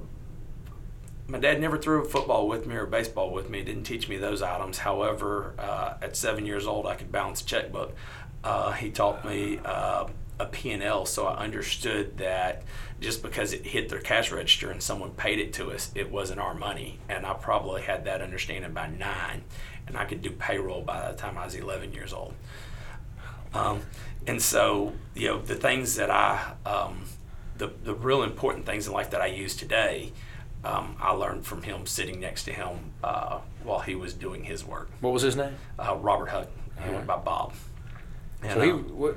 my 1.26 1.38
dad 1.38 1.60
never 1.60 1.78
threw 1.78 2.02
a 2.02 2.04
football 2.04 2.46
with 2.48 2.66
me 2.66 2.74
or 2.76 2.86
baseball 2.86 3.30
with 3.30 3.48
me. 3.48 3.62
Didn't 3.62 3.84
teach 3.84 4.08
me 4.08 4.16
those 4.16 4.42
items. 4.42 4.78
However, 4.78 5.54
uh, 5.58 5.94
at 6.02 6.16
seven 6.16 6.44
years 6.44 6.66
old, 6.66 6.86
I 6.86 6.94
could 6.94 7.10
balance 7.10 7.40
a 7.40 7.46
checkbook. 7.46 7.94
Uh, 8.42 8.72
he 8.72 8.90
taught 8.90 9.24
me 9.24 9.58
uh, 9.64 10.06
a 10.38 10.46
P&L, 10.46 11.06
so 11.06 11.26
I 11.26 11.42
understood 11.42 12.18
that 12.18 12.62
just 13.00 13.22
because 13.22 13.54
it 13.54 13.64
hit 13.64 13.88
their 13.88 14.00
cash 14.00 14.30
register 14.30 14.70
and 14.70 14.82
someone 14.82 15.12
paid 15.12 15.38
it 15.38 15.54
to 15.54 15.70
us, 15.70 15.90
it 15.94 16.10
wasn't 16.10 16.40
our 16.40 16.54
money. 16.54 16.98
And 17.08 17.24
I 17.24 17.32
probably 17.34 17.82
had 17.82 18.04
that 18.04 18.20
understanding 18.20 18.72
by 18.72 18.88
nine, 18.88 19.44
and 19.86 19.96
I 19.96 20.04
could 20.04 20.20
do 20.20 20.30
payroll 20.30 20.82
by 20.82 21.10
the 21.10 21.16
time 21.16 21.38
I 21.38 21.46
was 21.46 21.54
11 21.54 21.94
years 21.94 22.12
old. 22.12 22.34
Um, 23.54 23.80
and 24.26 24.42
so, 24.42 24.92
you 25.14 25.28
know, 25.28 25.40
the 25.40 25.54
things 25.54 25.96
that 25.96 26.10
I, 26.10 26.54
um, 26.66 27.04
the, 27.56 27.70
the 27.82 27.94
real 27.94 28.22
important 28.24 28.66
things 28.66 28.86
in 28.86 28.92
life 28.92 29.10
that 29.10 29.22
I 29.22 29.26
use 29.26 29.56
today, 29.56 30.12
um, 30.64 30.96
I 31.00 31.12
learned 31.12 31.46
from 31.46 31.62
him 31.62 31.86
sitting 31.86 32.20
next 32.20 32.44
to 32.44 32.52
him 32.52 32.92
uh, 33.02 33.40
while 33.62 33.80
he 33.80 33.94
was 33.94 34.14
doing 34.14 34.44
his 34.44 34.64
work. 34.64 34.90
What 35.00 35.12
was 35.12 35.22
his 35.22 35.36
name? 35.36 35.54
Uh, 35.78 35.96
Robert 35.96 36.30
Huck, 36.30 36.48
he 36.76 36.90
went 36.90 36.94
Alright. 36.94 37.06
by 37.06 37.16
Bob. 37.18 37.52
And, 38.42 38.52
So 38.52 38.60
he, 38.60 38.70
uh, 38.70 38.76
what, 38.76 39.16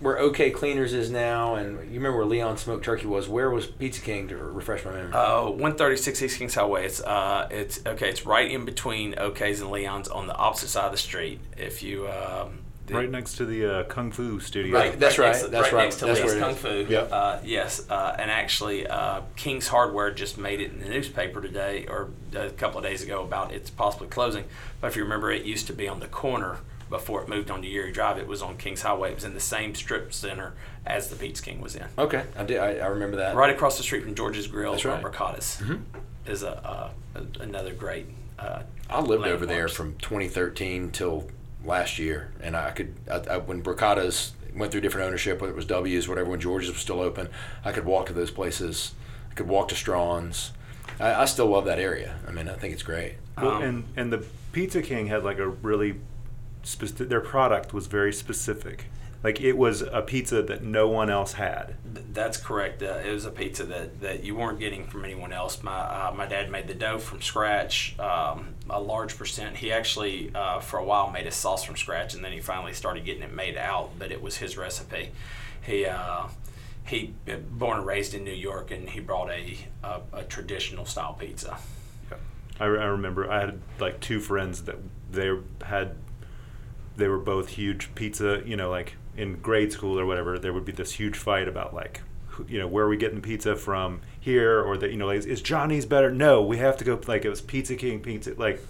where 0.00 0.18
OK 0.18 0.50
Cleaners 0.50 0.92
is 0.92 1.10
now, 1.10 1.54
and 1.54 1.78
you 1.88 1.94
remember 1.94 2.18
where 2.18 2.26
Leon 2.26 2.58
Smoked 2.58 2.84
Turkey 2.84 3.06
was. 3.06 3.28
Where 3.28 3.50
was 3.50 3.66
Pizza 3.66 4.00
King 4.02 4.28
to 4.28 4.36
refresh 4.36 4.84
my 4.84 4.90
memory? 4.92 5.12
Uh, 5.12 5.44
136 5.50 6.22
East 6.22 6.38
Kings 6.38 6.54
Highway. 6.54 6.84
It's 6.86 7.00
uh, 7.00 7.48
it's 7.50 7.80
okay. 7.86 8.10
It's 8.10 8.26
right 8.26 8.50
in 8.50 8.64
between 8.64 9.14
OK's 9.18 9.60
and 9.60 9.70
Leon's 9.70 10.08
on 10.08 10.26
the 10.26 10.34
opposite 10.34 10.68
side 10.68 10.86
of 10.86 10.92
the 10.92 10.98
street. 10.98 11.40
If 11.56 11.82
you 11.82 12.08
um, 12.08 12.63
Right 12.90 13.10
next 13.10 13.36
to 13.36 13.46
the 13.46 13.66
uh, 13.80 13.84
Kung 13.84 14.10
Fu 14.12 14.40
studio. 14.40 14.74
Right. 14.78 14.98
That's 14.98 15.18
next 15.18 15.42
right, 15.42 15.50
that's 15.50 15.72
right, 15.72 15.84
next 15.84 15.96
to 16.00 16.04
that's 16.06 16.20
Lee's 16.20 16.26
where 16.32 16.36
it 16.36 16.40
Kung. 16.40 16.54
Fu. 16.54 16.86
Yep. 16.92 17.08
Uh, 17.12 17.38
yes, 17.44 17.88
uh, 17.88 18.14
and 18.18 18.30
actually, 18.30 18.86
uh, 18.86 19.22
King's 19.36 19.68
Hardware 19.68 20.10
just 20.10 20.36
made 20.36 20.60
it 20.60 20.70
in 20.72 20.80
the 20.80 20.88
newspaper 20.88 21.40
today 21.40 21.86
or 21.88 22.10
a 22.34 22.50
couple 22.50 22.78
of 22.78 22.84
days 22.84 23.02
ago 23.02 23.22
about 23.22 23.52
it's 23.52 23.70
possibly 23.70 24.08
closing. 24.08 24.44
But 24.80 24.88
if 24.88 24.96
you 24.96 25.02
remember, 25.02 25.30
it 25.32 25.44
used 25.44 25.66
to 25.68 25.72
be 25.72 25.88
on 25.88 26.00
the 26.00 26.08
corner 26.08 26.58
before 26.90 27.22
it 27.22 27.28
moved 27.28 27.50
onto 27.50 27.66
Erie 27.66 27.90
Drive. 27.90 28.18
It 28.18 28.26
was 28.26 28.42
on 28.42 28.58
King's 28.58 28.82
Highway. 28.82 29.10
It 29.12 29.14
was 29.14 29.24
in 29.24 29.32
the 29.32 29.40
same 29.40 29.74
strip 29.74 30.12
center 30.12 30.52
as 30.84 31.08
the 31.08 31.16
Pizza 31.16 31.42
King 31.42 31.62
was 31.62 31.74
in. 31.76 31.86
okay, 31.96 32.24
I 32.36 32.44
did. 32.44 32.58
I, 32.58 32.76
I 32.76 32.86
remember 32.88 33.16
that. 33.16 33.34
Right 33.34 33.50
across 33.50 33.78
the 33.78 33.82
street 33.82 34.02
from 34.04 34.14
George's 34.14 34.46
Grill, 34.46 34.72
That's 34.72 34.84
on 34.84 35.02
right. 35.02 35.12
Mercatus, 35.12 35.62
Mhm. 35.62 35.80
is 36.26 36.42
a, 36.42 36.58
uh, 36.66 36.90
a 37.14 37.42
another 37.42 37.72
great. 37.72 38.06
Uh, 38.38 38.62
I 38.90 39.00
lived 39.00 39.26
over 39.26 39.46
there 39.46 39.68
from 39.68 39.94
2013 40.02 40.90
till 40.90 41.30
last 41.64 41.98
year, 41.98 42.30
and 42.42 42.56
I 42.56 42.70
could 42.70 42.94
I, 43.10 43.16
I, 43.34 43.36
when 43.38 43.62
Bricata's 43.62 44.32
went 44.54 44.70
through 44.72 44.82
different 44.82 45.06
ownership, 45.08 45.40
whether 45.40 45.52
it 45.52 45.56
was 45.56 45.66
W's, 45.66 46.08
whatever. 46.08 46.30
When 46.30 46.40
George's 46.40 46.70
was 46.70 46.78
still 46.80 47.00
open, 47.00 47.28
I 47.64 47.72
could 47.72 47.84
walk 47.84 48.06
to 48.06 48.12
those 48.12 48.30
places. 48.30 48.94
I 49.30 49.34
could 49.34 49.48
walk 49.48 49.68
to 49.68 49.74
Strawn's. 49.74 50.52
I, 51.00 51.14
I 51.14 51.24
still 51.24 51.46
love 51.46 51.64
that 51.64 51.78
area. 51.78 52.16
I 52.28 52.30
mean, 52.30 52.48
I 52.48 52.54
think 52.54 52.72
it's 52.72 52.82
great. 52.84 53.14
Well, 53.36 53.50
Um, 53.56 53.62
and 53.62 53.84
and 53.96 54.12
the 54.12 54.24
Pizza 54.52 54.80
King 54.82 55.08
had 55.08 55.24
like 55.24 55.38
a 55.38 55.48
really 55.48 55.96
specific. 56.62 57.08
Their 57.08 57.20
product 57.20 57.72
was 57.74 57.86
very 57.86 58.12
specific. 58.12 58.86
Like 59.22 59.40
it 59.40 59.56
was 59.56 59.80
a 59.80 60.02
pizza 60.02 60.42
that 60.42 60.62
no 60.62 60.86
one 60.86 61.08
else 61.08 61.32
had. 61.32 61.76
Th- 61.94 62.06
That's 62.12 62.36
correct. 62.36 62.82
Uh, 62.82 62.98
it 63.04 63.10
was 63.10 63.24
a 63.24 63.30
pizza 63.30 63.64
that, 63.64 64.02
that 64.02 64.22
you 64.22 64.36
weren't 64.36 64.60
getting 64.60 64.86
from 64.86 65.02
anyone 65.04 65.32
else. 65.32 65.62
My 65.62 65.72
uh, 65.78 66.12
my 66.14 66.26
dad 66.26 66.50
made 66.50 66.68
the 66.68 66.74
dough 66.74 66.98
from 66.98 67.22
scratch, 67.22 67.98
um, 67.98 68.53
a 68.70 68.80
large 68.80 69.16
percent. 69.18 69.56
He 69.56 69.72
actually 69.72 70.30
uh, 70.34 70.60
for 70.60 70.78
a 70.78 70.84
while 70.84 71.10
made 71.10 71.26
his 71.26 71.34
sauce 71.34 71.64
from 71.64 71.76
scratch, 71.76 72.14
and 72.14 72.24
then 72.24 72.32
he 72.32 72.40
finally 72.40 72.72
started 72.72 73.04
getting 73.04 73.22
it 73.22 73.32
made 73.32 73.56
out. 73.56 73.90
But 73.98 74.10
it 74.10 74.22
was 74.22 74.38
his 74.38 74.56
recipe. 74.56 75.10
He 75.62 75.86
uh, 75.86 76.28
he 76.86 77.14
uh, 77.28 77.36
born 77.36 77.78
and 77.78 77.86
raised 77.86 78.14
in 78.14 78.24
New 78.24 78.32
York, 78.32 78.70
and 78.70 78.88
he 78.88 79.00
brought 79.00 79.30
a 79.30 79.56
a, 79.82 80.00
a 80.12 80.22
traditional 80.24 80.84
style 80.84 81.14
pizza. 81.14 81.58
I, 82.60 82.64
I 82.64 82.66
remember 82.66 83.30
I 83.30 83.40
had 83.40 83.60
like 83.80 84.00
two 84.00 84.20
friends 84.20 84.62
that 84.64 84.76
they 85.10 85.30
had. 85.64 85.96
They 86.96 87.08
were 87.08 87.18
both 87.18 87.48
huge 87.48 87.94
pizza. 87.94 88.42
You 88.46 88.56
know, 88.56 88.70
like 88.70 88.96
in 89.16 89.40
grade 89.40 89.72
school 89.72 89.98
or 89.98 90.06
whatever, 90.06 90.38
there 90.38 90.52
would 90.52 90.64
be 90.64 90.72
this 90.72 90.92
huge 90.92 91.16
fight 91.16 91.48
about 91.48 91.74
like, 91.74 92.00
you 92.48 92.58
know, 92.58 92.66
where 92.66 92.84
are 92.84 92.88
we 92.88 92.96
getting 92.96 93.20
pizza 93.20 93.56
from 93.56 94.00
here, 94.24 94.62
or 94.62 94.78
that 94.78 94.90
you 94.90 94.96
know, 94.96 95.10
is, 95.10 95.26
is 95.26 95.42
Johnny's 95.42 95.84
better? 95.84 96.10
No, 96.10 96.42
we 96.42 96.56
have 96.56 96.78
to 96.78 96.84
go. 96.84 96.98
Like 97.06 97.26
it 97.26 97.28
was 97.28 97.42
Pizza 97.42 97.76
King 97.76 98.00
pizza. 98.00 98.32
Like, 98.34 98.64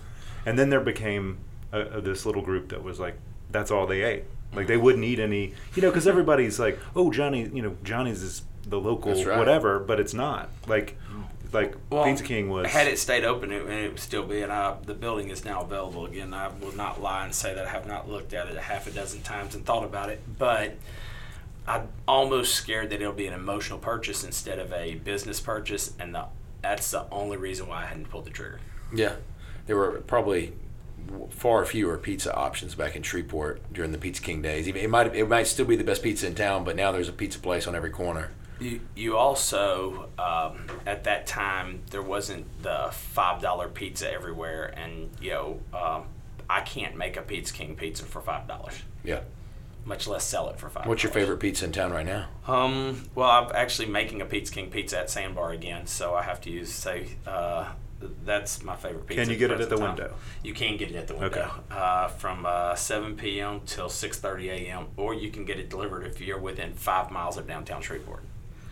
And 0.44 0.58
then 0.58 0.68
there 0.68 0.80
became 0.80 1.38
a, 1.72 1.80
a, 1.80 2.00
this 2.00 2.26
little 2.26 2.42
group 2.42 2.70
that 2.70 2.82
was 2.82 2.98
like, 2.98 3.16
that's 3.50 3.70
all 3.70 3.86
they 3.86 4.02
ate. 4.02 4.24
Like 4.52 4.66
they 4.66 4.74
mm-hmm. 4.74 4.82
wouldn't 4.82 5.04
eat 5.04 5.20
any, 5.20 5.54
you 5.76 5.82
know, 5.82 5.90
because 5.90 6.08
everybody's 6.08 6.58
like, 6.58 6.80
oh, 6.96 7.12
Johnny, 7.12 7.48
you 7.52 7.62
know, 7.62 7.76
Johnny's 7.84 8.20
is 8.22 8.42
the 8.66 8.80
local 8.80 9.14
right. 9.14 9.38
whatever, 9.38 9.78
but 9.78 10.00
it's 10.00 10.14
not. 10.14 10.48
Like, 10.66 10.96
mm. 11.12 11.24
like 11.52 11.76
Well, 11.88 12.04
Pizza 12.04 12.24
King 12.24 12.50
was. 12.50 12.66
Had 12.66 12.88
it 12.88 12.98
stayed 12.98 13.24
open, 13.24 13.52
it, 13.52 13.62
it 13.68 13.90
would 13.90 14.00
still 14.00 14.26
be. 14.26 14.42
And 14.42 14.52
I, 14.52 14.76
the 14.84 14.94
building 14.94 15.30
is 15.30 15.44
now 15.44 15.60
available 15.60 16.06
again. 16.06 16.34
I 16.34 16.48
will 16.48 16.74
not 16.74 17.00
lie 17.00 17.24
and 17.24 17.32
say 17.32 17.54
that 17.54 17.64
I 17.64 17.70
have 17.70 17.86
not 17.86 18.08
looked 18.08 18.34
at 18.34 18.48
it 18.48 18.56
a 18.56 18.60
half 18.60 18.88
a 18.88 18.90
dozen 18.90 19.22
times 19.22 19.54
and 19.54 19.64
thought 19.64 19.84
about 19.84 20.10
it. 20.10 20.20
But 20.36 20.74
I'm 21.66 21.88
almost 22.06 22.54
scared 22.54 22.90
that 22.90 23.00
it'll 23.00 23.12
be 23.12 23.26
an 23.26 23.34
emotional 23.34 23.78
purchase 23.78 24.24
instead 24.24 24.58
of 24.58 24.72
a 24.72 24.96
business 24.96 25.40
purchase, 25.40 25.92
and 25.98 26.14
the, 26.14 26.26
that's 26.62 26.90
the 26.90 27.06
only 27.10 27.36
reason 27.36 27.68
why 27.68 27.82
I 27.82 27.86
hadn't 27.86 28.10
pulled 28.10 28.26
the 28.26 28.30
trigger. 28.30 28.60
Yeah, 28.94 29.14
there 29.66 29.76
were 29.76 30.02
probably 30.06 30.52
far 31.30 31.64
fewer 31.66 31.98
pizza 31.98 32.34
options 32.34 32.74
back 32.74 32.96
in 32.96 33.02
Shreveport 33.02 33.60
during 33.72 33.92
the 33.92 33.98
Pizza 33.98 34.22
King 34.22 34.42
days. 34.42 34.68
Even- 34.68 34.82
It 34.82 34.90
might 34.90 35.14
it 35.14 35.28
might 35.28 35.46
still 35.46 35.66
be 35.66 35.76
the 35.76 35.84
best 35.84 36.02
pizza 36.02 36.26
in 36.26 36.34
town, 36.34 36.64
but 36.64 36.76
now 36.76 36.92
there's 36.92 37.08
a 37.08 37.12
pizza 37.12 37.38
place 37.38 37.66
on 37.66 37.74
every 37.74 37.90
corner. 37.90 38.30
You, 38.60 38.80
you 38.94 39.16
also 39.16 40.08
um, 40.18 40.66
at 40.86 41.04
that 41.04 41.26
time 41.26 41.82
there 41.90 42.02
wasn't 42.02 42.46
the 42.62 42.88
five 42.92 43.42
dollar 43.42 43.68
pizza 43.68 44.10
everywhere, 44.10 44.72
and 44.76 45.10
you 45.20 45.30
know 45.30 45.60
um, 45.74 46.04
I 46.48 46.60
can't 46.60 46.96
make 46.96 47.16
a 47.16 47.22
Pizza 47.22 47.52
King 47.52 47.74
pizza 47.74 48.04
for 48.04 48.20
five 48.20 48.46
dollars, 48.46 48.74
Yeah. 49.02 49.20
Much 49.84 50.06
less 50.06 50.24
sell 50.24 50.48
it 50.48 50.58
for 50.58 50.68
five. 50.68 50.86
What's 50.86 51.02
your 51.02 51.12
favorite 51.12 51.38
pizza 51.38 51.64
in 51.66 51.72
town 51.72 51.92
right 51.92 52.06
now? 52.06 52.28
Um, 52.46 53.08
well, 53.14 53.28
I'm 53.30 53.50
actually 53.54 53.88
making 53.88 54.20
a 54.22 54.24
Pizza 54.24 54.52
King 54.52 54.70
pizza 54.70 54.98
at 55.00 55.10
Sandbar 55.10 55.50
again, 55.52 55.86
so 55.86 56.14
I 56.14 56.22
have 56.22 56.40
to 56.42 56.50
use 56.50 56.72
say 56.72 57.08
uh, 57.26 57.68
that's 58.24 58.62
my 58.62 58.76
favorite 58.76 59.06
pizza. 59.06 59.22
Can 59.22 59.30
you 59.30 59.36
get 59.38 59.50
it 59.50 59.60
at 59.60 59.68
the 59.70 59.76
present 59.76 59.96
time. 59.98 60.06
window? 60.06 60.16
You 60.42 60.54
can 60.54 60.76
get 60.76 60.90
it 60.90 60.96
at 60.96 61.06
the 61.08 61.14
window 61.14 61.26
Okay. 61.38 61.48
uh, 61.70 62.08
from 62.08 62.44
uh, 62.46 62.74
7 62.74 63.16
p.m. 63.16 63.60
till 63.66 63.88
6:30 63.88 64.44
a.m. 64.50 64.86
Or 64.96 65.14
you 65.14 65.30
can 65.30 65.44
get 65.44 65.58
it 65.58 65.68
delivered 65.70 66.06
if 66.06 66.20
you're 66.20 66.38
within 66.38 66.72
five 66.74 67.10
miles 67.10 67.36
of 67.36 67.46
downtown 67.46 67.82
Shreveport. 67.82 68.22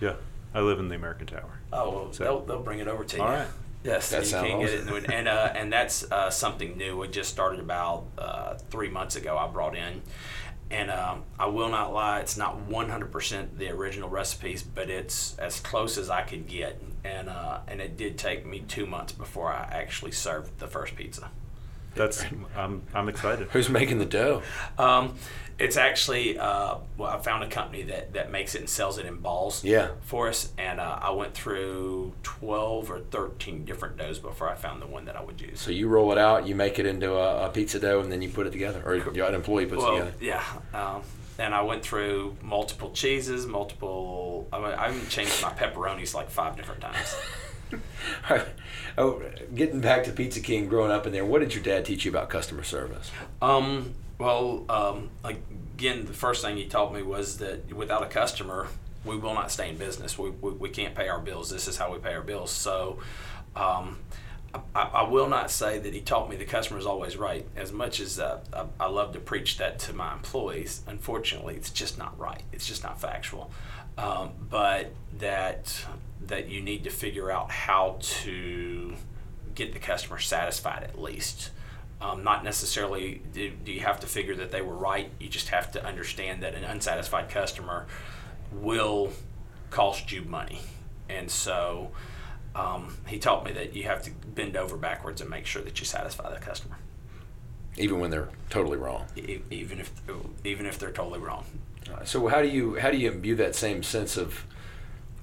Yeah, 0.00 0.14
I 0.54 0.60
live 0.60 0.78
in 0.78 0.88
the 0.88 0.96
American 0.96 1.26
Tower. 1.26 1.60
Oh, 1.72 1.90
well, 1.90 2.12
So- 2.12 2.24
they'll, 2.24 2.40
they'll 2.40 2.62
bring 2.62 2.78
it 2.80 2.88
over 2.88 3.04
to 3.04 3.16
you. 3.16 3.22
All 3.22 3.28
right. 3.28 3.48
Yes, 3.84 4.10
That 4.10 4.20
you 4.20 4.24
sounds 4.26 4.48
can 4.48 4.60
get 4.60 4.70
it, 4.70 4.88
awesome. 4.88 5.04
and 5.12 5.26
uh, 5.28 5.52
and 5.56 5.72
that's 5.72 6.10
uh, 6.12 6.30
something 6.30 6.76
new. 6.78 6.96
We 6.98 7.08
just 7.08 7.30
started 7.30 7.58
about 7.58 8.04
uh, 8.16 8.54
three 8.70 8.88
months 8.88 9.16
ago. 9.16 9.36
I 9.36 9.48
brought 9.48 9.74
in, 9.76 10.02
and 10.72 10.90
um, 10.90 11.24
I 11.38 11.46
will 11.46 11.68
not 11.68 11.92
lie, 11.92 12.20
it's 12.20 12.36
not 12.36 12.68
100% 12.68 13.58
the 13.58 13.68
original 13.68 14.08
recipes, 14.08 14.62
but 14.62 14.88
it's 14.88 15.38
as 15.38 15.60
close 15.60 15.98
as 15.98 16.08
I 16.08 16.22
could 16.22 16.48
get, 16.48 16.82
and 17.04 17.28
uh, 17.28 17.60
and 17.68 17.80
it 17.80 17.96
did 17.96 18.16
take 18.18 18.46
me 18.46 18.60
two 18.66 18.86
months 18.86 19.12
before 19.12 19.52
I 19.52 19.68
actually 19.70 20.12
served 20.12 20.58
the 20.58 20.66
first 20.66 20.96
pizza. 20.96 21.30
That's 21.94 22.24
I'm 22.56 22.82
I'm 22.94 23.08
excited. 23.08 23.48
Who's 23.52 23.68
making 23.68 23.98
the 23.98 24.06
dough? 24.06 24.42
Um, 24.78 25.16
it's 25.62 25.76
actually 25.76 26.36
uh, 26.36 26.78
well, 26.96 27.10
I 27.10 27.18
found 27.18 27.44
a 27.44 27.48
company 27.48 27.84
that, 27.84 28.14
that 28.14 28.32
makes 28.32 28.56
it 28.56 28.58
and 28.58 28.68
sells 28.68 28.98
it 28.98 29.06
in 29.06 29.18
balls. 29.18 29.62
Yeah. 29.62 29.90
For 30.00 30.28
us, 30.28 30.52
and 30.58 30.80
uh, 30.80 30.98
I 31.00 31.10
went 31.10 31.34
through 31.34 32.14
twelve 32.24 32.90
or 32.90 32.98
thirteen 32.98 33.64
different 33.64 33.96
doughs 33.96 34.18
before 34.18 34.48
I 34.48 34.56
found 34.56 34.82
the 34.82 34.88
one 34.88 35.04
that 35.04 35.14
I 35.14 35.22
would 35.22 35.40
use. 35.40 35.60
So 35.60 35.70
you 35.70 35.86
roll 35.86 36.10
it 36.10 36.18
out, 36.18 36.48
you 36.48 36.56
make 36.56 36.80
it 36.80 36.86
into 36.86 37.14
a, 37.14 37.46
a 37.46 37.48
pizza 37.48 37.78
dough, 37.78 38.00
and 38.00 38.10
then 38.10 38.20
you 38.22 38.28
put 38.28 38.48
it 38.48 38.50
together, 38.50 38.82
or 38.84 38.94
an 38.94 39.34
employee 39.34 39.66
puts 39.66 39.82
it 39.82 39.86
well, 39.86 39.98
together. 39.98 40.14
yeah. 40.20 40.44
Um, 40.74 41.02
and 41.38 41.54
I 41.54 41.62
went 41.62 41.84
through 41.84 42.36
multiple 42.42 42.90
cheeses, 42.90 43.46
multiple. 43.46 44.48
I, 44.52 44.58
mean, 44.58 44.72
I 44.72 44.90
even 44.94 45.08
changed 45.08 45.40
my 45.42 45.50
pepperonis 45.50 46.12
like 46.12 46.28
five 46.28 46.56
different 46.56 46.80
times. 46.80 47.16
oh, 48.98 49.22
getting 49.54 49.80
back 49.80 50.04
to 50.04 50.12
Pizza 50.12 50.40
King, 50.40 50.68
growing 50.68 50.90
up 50.90 51.06
in 51.06 51.12
there, 51.12 51.24
what 51.24 51.38
did 51.38 51.54
your 51.54 51.62
dad 51.62 51.84
teach 51.84 52.04
you 52.04 52.10
about 52.10 52.28
customer 52.28 52.64
service? 52.64 53.12
Um, 53.40 53.94
well, 54.22 54.64
um, 54.68 55.10
again, 55.24 56.04
the 56.04 56.12
first 56.12 56.42
thing 56.42 56.56
he 56.56 56.66
taught 56.66 56.94
me 56.94 57.02
was 57.02 57.38
that 57.38 57.72
without 57.72 58.04
a 58.04 58.06
customer, 58.06 58.68
we 59.04 59.16
will 59.16 59.34
not 59.34 59.50
stay 59.50 59.68
in 59.68 59.76
business. 59.76 60.16
We, 60.16 60.30
we, 60.30 60.52
we 60.52 60.68
can't 60.68 60.94
pay 60.94 61.08
our 61.08 61.18
bills. 61.18 61.50
This 61.50 61.66
is 61.66 61.76
how 61.76 61.92
we 61.92 61.98
pay 61.98 62.14
our 62.14 62.22
bills. 62.22 62.52
So, 62.52 63.00
um, 63.56 63.98
I, 64.76 64.82
I 64.82 65.02
will 65.02 65.28
not 65.28 65.50
say 65.50 65.80
that 65.80 65.92
he 65.92 66.00
taught 66.00 66.30
me 66.30 66.36
the 66.36 66.44
customer 66.44 66.78
is 66.78 66.86
always 66.86 67.16
right. 67.16 67.44
As 67.56 67.72
much 67.72 67.98
as 67.98 68.20
uh, 68.20 68.40
I, 68.52 68.66
I 68.84 68.86
love 68.86 69.12
to 69.14 69.18
preach 69.18 69.58
that 69.58 69.80
to 69.80 69.92
my 69.92 70.12
employees, 70.12 70.82
unfortunately, 70.86 71.56
it's 71.56 71.70
just 71.70 71.98
not 71.98 72.16
right. 72.16 72.42
It's 72.52 72.66
just 72.66 72.84
not 72.84 73.00
factual. 73.00 73.50
Um, 73.98 74.30
but 74.48 74.92
that 75.18 75.84
that 76.26 76.48
you 76.48 76.60
need 76.60 76.84
to 76.84 76.90
figure 76.90 77.30
out 77.30 77.50
how 77.50 77.96
to 78.00 78.94
get 79.54 79.72
the 79.72 79.80
customer 79.80 80.20
satisfied 80.20 80.84
at 80.84 81.00
least. 81.00 81.50
Um, 82.02 82.24
not 82.24 82.42
necessarily 82.42 83.22
do, 83.32 83.50
do 83.64 83.70
you 83.70 83.80
have 83.80 84.00
to 84.00 84.08
figure 84.08 84.34
that 84.34 84.50
they 84.50 84.60
were 84.60 84.74
right. 84.74 85.08
You 85.20 85.28
just 85.28 85.50
have 85.50 85.70
to 85.72 85.84
understand 85.84 86.42
that 86.42 86.54
an 86.56 86.64
unsatisfied 86.64 87.28
customer 87.28 87.86
will 88.50 89.12
cost 89.70 90.10
you 90.10 90.22
money, 90.22 90.60
and 91.08 91.30
so 91.30 91.92
um, 92.56 92.96
he 93.06 93.18
taught 93.20 93.44
me 93.44 93.52
that 93.52 93.76
you 93.76 93.84
have 93.84 94.02
to 94.02 94.10
bend 94.34 94.56
over 94.56 94.76
backwards 94.76 95.20
and 95.20 95.30
make 95.30 95.46
sure 95.46 95.62
that 95.62 95.78
you 95.78 95.86
satisfy 95.86 96.28
the 96.34 96.40
customer, 96.40 96.76
Even 97.78 98.00
when 98.00 98.10
they're 98.10 98.30
totally 98.50 98.78
wrong. 98.78 99.06
e- 99.16 99.38
even 99.50 99.78
if 99.78 99.92
even 100.44 100.66
if 100.66 100.78
they're 100.80 100.90
totally 100.90 101.20
wrong. 101.20 101.44
So 102.04 102.26
how 102.26 102.42
do 102.42 102.48
you 102.48 102.78
how 102.80 102.90
do 102.90 102.96
you 102.98 103.12
imbue 103.12 103.36
that 103.36 103.54
same 103.54 103.82
sense 103.84 104.16
of 104.16 104.44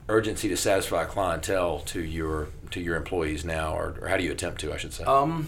urgency 0.08 0.48
to 0.50 0.56
satisfy 0.58 1.04
clientele 1.04 1.80
to 1.80 2.02
your 2.02 2.48
to 2.72 2.80
your 2.80 2.96
employees 2.96 3.44
now, 3.44 3.74
or, 3.76 3.96
or 4.02 4.08
how 4.08 4.15
do 4.18 4.24
you 4.24 4.32
attempt 4.32 4.62
to? 4.62 4.72
I 4.74 4.78
should 4.78 4.94
say. 4.94 5.04
Um, 5.04 5.48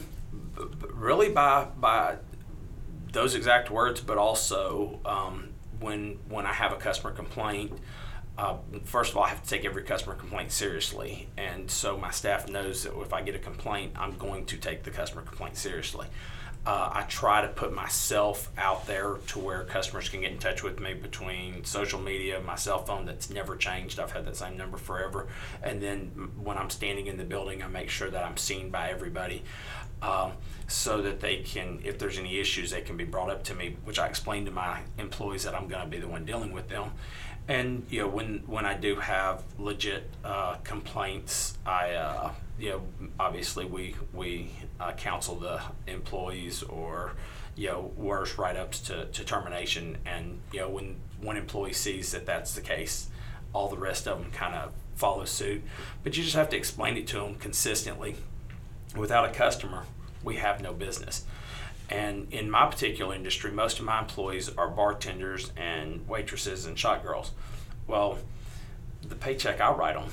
really 0.93 1.29
by 1.29 1.67
by 1.79 2.17
those 3.11 3.35
exact 3.35 3.69
words, 3.69 4.01
but 4.01 4.17
also 4.17 4.99
um, 5.05 5.49
when 5.79 6.19
when 6.29 6.45
I 6.45 6.53
have 6.53 6.71
a 6.71 6.77
customer 6.77 7.13
complaint. 7.13 7.73
Uh, 8.37 8.55
first 8.85 9.11
of 9.11 9.17
all, 9.17 9.23
I 9.23 9.29
have 9.29 9.43
to 9.43 9.49
take 9.49 9.65
every 9.65 9.83
customer 9.83 10.15
complaint 10.15 10.51
seriously, 10.51 11.27
and 11.37 11.69
so 11.69 11.97
my 11.97 12.11
staff 12.11 12.49
knows 12.49 12.83
that 12.83 12.97
if 12.99 13.13
I 13.13 13.21
get 13.21 13.35
a 13.35 13.39
complaint, 13.39 13.91
I'm 13.95 14.17
going 14.17 14.45
to 14.45 14.57
take 14.57 14.83
the 14.83 14.89
customer 14.89 15.21
complaint 15.21 15.57
seriously. 15.57 16.07
Uh, 16.63 16.91
I 16.93 17.01
try 17.03 17.41
to 17.41 17.47
put 17.47 17.73
myself 17.73 18.51
out 18.55 18.85
there 18.85 19.15
to 19.27 19.39
where 19.39 19.63
customers 19.63 20.09
can 20.09 20.21
get 20.21 20.31
in 20.31 20.37
touch 20.37 20.61
with 20.61 20.79
me 20.79 20.93
between 20.93 21.63
social 21.65 21.99
media, 21.99 22.39
my 22.39 22.55
cell 22.55 22.85
phone 22.85 23.05
that's 23.05 23.31
never 23.31 23.55
changed. 23.55 23.99
I've 23.99 24.11
had 24.11 24.25
that 24.25 24.35
same 24.35 24.57
number 24.57 24.77
forever. 24.77 25.27
And 25.63 25.81
then 25.81 26.31
when 26.37 26.59
I'm 26.59 26.69
standing 26.69 27.07
in 27.07 27.17
the 27.17 27.23
building, 27.23 27.63
I 27.63 27.67
make 27.67 27.89
sure 27.89 28.11
that 28.11 28.23
I'm 28.23 28.37
seen 28.37 28.69
by 28.69 28.91
everybody 28.91 29.43
um, 30.01 30.33
so 30.67 31.01
that 31.01 31.19
they 31.19 31.37
can, 31.37 31.79
if 31.83 31.99
there's 31.99 32.17
any 32.17 32.39
issues, 32.39 32.71
they 32.71 32.81
can 32.81 32.97
be 32.97 33.03
brought 33.03 33.29
up 33.29 33.43
to 33.45 33.53
me, 33.53 33.77
which 33.83 33.99
I 33.99 34.07
explain 34.07 34.45
to 34.45 34.51
my 34.51 34.81
employees 34.97 35.43
that 35.43 35.53
I'm 35.53 35.67
going 35.67 35.83
to 35.83 35.89
be 35.89 35.99
the 35.99 36.07
one 36.07 36.25
dealing 36.25 36.51
with 36.51 36.69
them. 36.69 36.91
And 37.47 37.85
you 37.89 38.01
know, 38.01 38.07
when 38.07 38.43
when 38.45 38.65
I 38.65 38.75
do 38.75 38.95
have 38.95 39.43
legit 39.57 40.09
uh, 40.23 40.55
complaints, 40.63 41.57
I 41.65 41.93
uh, 41.93 42.31
you 42.59 42.69
know, 42.69 42.81
obviously 43.19 43.65
we 43.65 43.95
we 44.13 44.51
uh, 44.79 44.93
counsel 44.93 45.35
the 45.35 45.59
employees 45.87 46.63
or 46.63 47.13
you 47.55 47.67
know 47.67 47.91
worse 47.97 48.37
write-ups 48.37 48.79
to, 48.81 49.05
to 49.05 49.25
termination. 49.25 49.97
And 50.05 50.39
you 50.53 50.59
know, 50.59 50.69
when 50.69 50.97
one 51.19 51.35
employee 51.35 51.73
sees 51.73 52.11
that 52.11 52.25
that's 52.25 52.53
the 52.53 52.61
case, 52.61 53.09
all 53.53 53.69
the 53.69 53.77
rest 53.77 54.07
of 54.07 54.21
them 54.21 54.31
kind 54.31 54.55
of 54.55 54.71
follow 54.95 55.25
suit. 55.25 55.63
But 56.03 56.15
you 56.15 56.23
just 56.23 56.35
have 56.35 56.49
to 56.49 56.57
explain 56.57 56.95
it 56.95 57.07
to 57.07 57.17
them 57.17 57.35
consistently. 57.35 58.15
Without 58.95 59.29
a 59.29 59.33
customer, 59.33 59.83
we 60.23 60.35
have 60.35 60.61
no 60.61 60.73
business. 60.73 61.25
And 61.89 62.31
in 62.31 62.49
my 62.49 62.67
particular 62.67 63.13
industry, 63.13 63.51
most 63.51 63.79
of 63.79 63.85
my 63.85 63.99
employees 63.99 64.49
are 64.57 64.69
bartenders 64.69 65.51
and 65.57 66.07
waitresses 66.07 66.65
and 66.65 66.77
shot 66.77 67.03
girls. 67.03 67.31
Well, 67.87 68.19
the 69.01 69.15
paycheck 69.15 69.59
I 69.59 69.71
write 69.71 69.95
them 69.95 70.09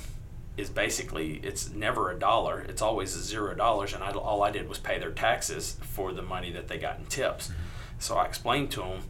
is 0.57 0.71
basically 0.71 1.41
it's 1.45 1.71
never 1.71 2.11
a 2.11 2.19
dollar. 2.19 2.61
It's 2.61 2.83
always 2.83 3.11
zero 3.11 3.55
dollars, 3.55 3.95
and 3.95 4.03
I, 4.03 4.11
all 4.11 4.43
I 4.43 4.51
did 4.51 4.69
was 4.69 4.79
pay 4.79 4.99
their 4.99 5.13
taxes 5.13 5.77
for 5.81 6.13
the 6.13 6.23
money 6.23 6.51
that 6.53 6.67
they 6.67 6.79
got 6.79 6.99
in 6.99 7.07
tips. 7.07 7.49
Mm-hmm. 7.49 7.63
So 8.01 8.17
I 8.17 8.27
explained 8.27 8.73
to 8.73 8.81
them 8.81 9.03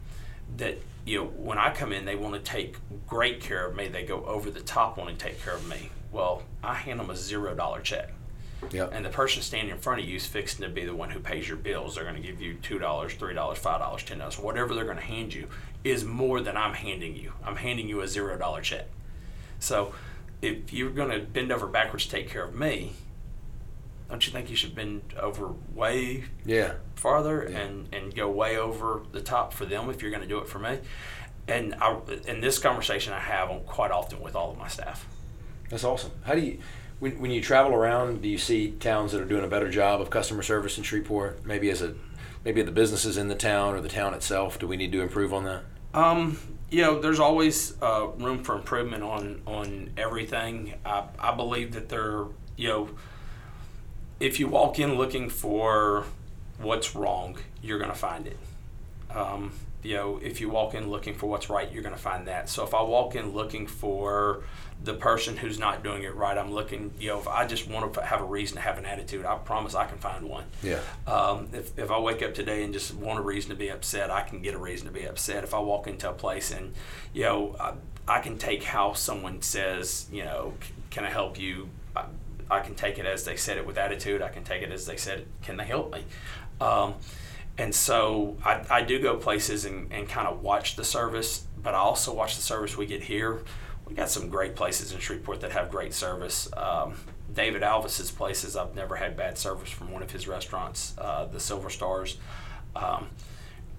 that 0.57 0.77
you 1.05 1.19
know 1.19 1.25
when 1.25 1.57
I 1.57 1.73
come 1.73 1.91
in, 1.91 2.05
they 2.05 2.15
want 2.15 2.35
to 2.35 2.39
take 2.39 2.77
great 3.07 3.41
care 3.41 3.65
of 3.65 3.75
me. 3.75 3.87
They 3.87 4.03
go 4.03 4.23
over 4.25 4.51
the 4.51 4.61
top, 4.61 4.97
want 4.97 5.09
to 5.09 5.25
take 5.25 5.41
care 5.43 5.55
of 5.55 5.67
me. 5.67 5.89
Well, 6.11 6.43
I 6.63 6.75
hand 6.75 6.99
them 6.99 7.09
a 7.09 7.15
zero 7.15 7.55
dollar 7.55 7.81
check. 7.81 8.11
Yep. 8.71 8.91
And 8.93 9.05
the 9.05 9.09
person 9.09 9.41
standing 9.41 9.73
in 9.73 9.79
front 9.79 10.01
of 10.01 10.07
you 10.07 10.17
is 10.17 10.25
fixing 10.25 10.63
to 10.63 10.69
be 10.69 10.85
the 10.85 10.95
one 10.95 11.09
who 11.09 11.19
pays 11.19 11.47
your 11.47 11.57
bills. 11.57 11.95
They're 11.95 12.03
going 12.03 12.15
to 12.15 12.21
give 12.21 12.41
you 12.41 12.55
two 12.55 12.77
dollars, 12.79 13.13
three 13.13 13.33
dollars, 13.33 13.57
five 13.57 13.79
dollars, 13.79 14.03
ten 14.03 14.19
dollars, 14.19 14.37
whatever 14.37 14.75
they're 14.75 14.85
going 14.85 14.97
to 14.97 15.03
hand 15.03 15.33
you 15.33 15.47
is 15.83 16.03
more 16.03 16.41
than 16.41 16.57
I'm 16.57 16.73
handing 16.73 17.15
you. 17.15 17.33
I'm 17.45 17.55
handing 17.55 17.87
you 17.87 18.01
a 18.01 18.07
zero 18.07 18.37
dollar 18.37 18.61
check. 18.61 18.87
So, 19.59 19.93
if 20.41 20.71
you're 20.73 20.89
going 20.91 21.09
to 21.11 21.19
bend 21.19 21.51
over 21.51 21.67
backwards 21.67 22.05
to 22.05 22.11
take 22.11 22.29
care 22.29 22.43
of 22.43 22.55
me, 22.55 22.93
don't 24.09 24.25
you 24.25 24.31
think 24.33 24.49
you 24.49 24.55
should 24.55 24.73
bend 24.75 25.13
over 25.19 25.53
way 25.73 26.25
yeah. 26.45 26.73
farther 26.95 27.47
Yeah. 27.49 27.59
and, 27.59 27.93
and 27.93 28.15
go 28.15 28.29
way 28.29 28.57
over 28.57 29.01
the 29.11 29.21
top 29.21 29.53
for 29.53 29.65
them 29.65 29.89
if 29.89 30.01
you're 30.01 30.11
going 30.11 30.23
to 30.23 30.27
do 30.27 30.39
it 30.39 30.47
for 30.47 30.59
me? 30.59 30.79
And 31.47 31.75
I, 31.75 31.97
and 32.27 32.41
this 32.43 32.59
conversation 32.59 33.13
I 33.13 33.19
have 33.19 33.49
on 33.49 33.61
quite 33.61 33.91
often 33.91 34.19
with 34.19 34.35
all 34.35 34.51
of 34.51 34.57
my 34.57 34.67
staff. 34.67 35.07
That's 35.69 35.83
awesome. 35.83 36.11
How 36.23 36.35
do 36.35 36.41
you 36.41 36.59
When, 36.99 37.19
when 37.19 37.31
you 37.31 37.41
travel 37.41 37.73
around, 37.73 38.21
do 38.21 38.27
you 38.27 38.37
see 38.37 38.71
towns 38.71 39.11
that 39.11 39.21
are 39.21 39.25
doing 39.25 39.43
a 39.43 39.47
better 39.47 39.69
job 39.69 40.01
of 40.01 40.09
customer 40.09 40.43
service 40.43 40.77
in 40.77 40.83
Shreveport? 40.83 41.45
Maybe 41.45 41.69
as 41.69 41.81
a 41.81 41.95
maybe 42.43 42.61
the 42.61 42.71
businesses 42.71 43.17
in 43.17 43.27
the 43.27 43.35
town 43.35 43.75
or 43.75 43.81
the 43.81 43.89
town 43.89 44.13
itself. 44.13 44.59
Do 44.59 44.67
we 44.67 44.77
need 44.77 44.91
to 44.91 45.01
improve 45.01 45.33
on 45.33 45.43
that? 45.45 45.63
Um, 45.93 46.37
you 46.69 46.81
know, 46.81 46.99
there's 46.99 47.19
always 47.19 47.81
uh, 47.81 48.07
room 48.17 48.43
for 48.43 48.55
improvement 48.55 49.03
on 49.03 49.41
on 49.45 49.91
everything. 49.97 50.75
I, 50.85 51.05
I 51.17 51.35
believe 51.35 51.73
that 51.73 51.89
there, 51.89 52.25
you 52.55 52.67
know, 52.67 52.89
if 54.19 54.39
you 54.39 54.47
walk 54.47 54.79
in 54.79 54.95
looking 54.95 55.29
for 55.29 56.05
what's 56.59 56.95
wrong, 56.95 57.37
you're 57.61 57.79
going 57.79 57.91
to 57.91 57.97
find 57.97 58.27
it. 58.27 58.37
Um, 59.15 59.51
you 59.81 59.95
know, 59.95 60.19
if 60.21 60.41
you 60.41 60.49
walk 60.49 60.73
in 60.73 60.89
looking 60.89 61.15
for 61.15 61.27
what's 61.27 61.49
right, 61.49 61.71
you're 61.71 61.83
going 61.83 61.95
to 61.95 62.01
find 62.01 62.27
that. 62.27 62.49
So 62.49 62.63
if 62.63 62.73
I 62.73 62.81
walk 62.81 63.15
in 63.15 63.31
looking 63.31 63.65
for 63.65 64.43
the 64.83 64.93
person 64.93 65.37
who's 65.37 65.59
not 65.59 65.83
doing 65.83 66.03
it 66.03 66.15
right, 66.15 66.37
I'm 66.37 66.53
looking, 66.53 66.93
you 66.99 67.09
know, 67.09 67.19
if 67.19 67.27
I 67.27 67.45
just 67.45 67.69
want 67.69 67.93
to 67.93 68.01
have 68.01 68.21
a 68.21 68.25
reason 68.25 68.55
to 68.55 68.61
have 68.61 68.77
an 68.77 68.85
attitude, 68.85 69.25
I 69.25 69.35
promise 69.37 69.75
I 69.75 69.85
can 69.85 69.97
find 69.97 70.27
one. 70.29 70.45
Yeah. 70.63 70.79
Um, 71.07 71.49
if, 71.53 71.77
if 71.77 71.91
I 71.91 71.99
wake 71.99 72.21
up 72.21 72.33
today 72.33 72.63
and 72.63 72.73
just 72.73 72.93
want 72.93 73.19
a 73.19 73.21
reason 73.21 73.49
to 73.51 73.55
be 73.55 73.69
upset, 73.69 74.09
I 74.09 74.21
can 74.21 74.41
get 74.41 74.53
a 74.53 74.57
reason 74.57 74.87
to 74.87 74.93
be 74.93 75.05
upset. 75.05 75.43
If 75.43 75.53
I 75.53 75.59
walk 75.59 75.87
into 75.87 76.09
a 76.09 76.13
place 76.13 76.51
and, 76.51 76.73
you 77.13 77.23
know, 77.23 77.55
I, 77.59 77.73
I 78.07 78.19
can 78.19 78.37
take 78.37 78.63
how 78.63 78.93
someone 78.93 79.41
says, 79.41 80.07
you 80.11 80.23
know, 80.23 80.53
can 80.89 81.05
I 81.05 81.09
help 81.09 81.39
you? 81.39 81.69
I, 81.95 82.05
I 82.51 82.59
can 82.61 82.75
take 82.75 82.97
it 82.99 83.05
as 83.05 83.25
they 83.25 83.35
said 83.35 83.57
it 83.57 83.65
with 83.65 83.77
attitude. 83.77 84.21
I 84.21 84.29
can 84.29 84.43
take 84.43 84.61
it 84.61 84.71
as 84.71 84.85
they 84.85 84.97
said, 84.97 85.25
can 85.41 85.57
they 85.57 85.65
help 85.65 85.93
me? 85.93 86.03
Um, 86.59 86.95
and 87.59 87.75
so 87.75 88.37
I, 88.43 88.61
I 88.69 88.81
do 88.83 88.99
go 88.99 89.17
places 89.17 89.65
and, 89.65 89.91
and 89.91 90.07
kind 90.07 90.29
of 90.29 90.41
watch 90.41 90.77
the 90.77 90.85
service, 90.85 91.45
but 91.61 91.75
I 91.75 91.79
also 91.79 92.13
watch 92.13 92.37
the 92.37 92.41
service 92.41 92.77
we 92.77 92.85
get 92.85 93.03
here. 93.03 93.41
We 93.85 93.95
got 93.95 94.09
some 94.09 94.29
great 94.29 94.55
places 94.55 94.93
in 94.93 94.99
Shreveport 94.99 95.41
that 95.41 95.51
have 95.51 95.69
great 95.69 95.93
service. 95.93 96.47
Um, 96.55 96.95
David 97.33 97.61
Alvis's 97.61 98.11
places, 98.11 98.55
I've 98.55 98.75
never 98.75 98.95
had 98.95 99.17
bad 99.17 99.37
service 99.37 99.69
from 99.69 99.91
one 99.91 100.01
of 100.01 100.09
his 100.09 100.25
restaurants, 100.25 100.95
uh, 100.97 101.25
the 101.25 101.39
Silver 101.39 101.69
Stars. 101.69 102.17
Um, 102.77 103.09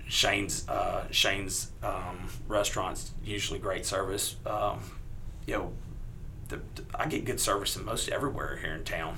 Shane's 0.06 0.68
uh, 0.68 1.06
Shane's 1.10 1.70
um, 1.82 2.28
restaurants 2.48 3.12
usually 3.24 3.60
great 3.60 3.86
service. 3.86 4.36
Um, 4.44 4.80
you 5.46 5.54
know, 5.54 5.72
the, 6.48 6.60
I 6.94 7.06
get 7.06 7.24
good 7.24 7.40
service 7.40 7.76
in 7.76 7.84
most 7.86 8.10
everywhere 8.10 8.58
here 8.58 8.74
in 8.74 8.84
town. 8.84 9.16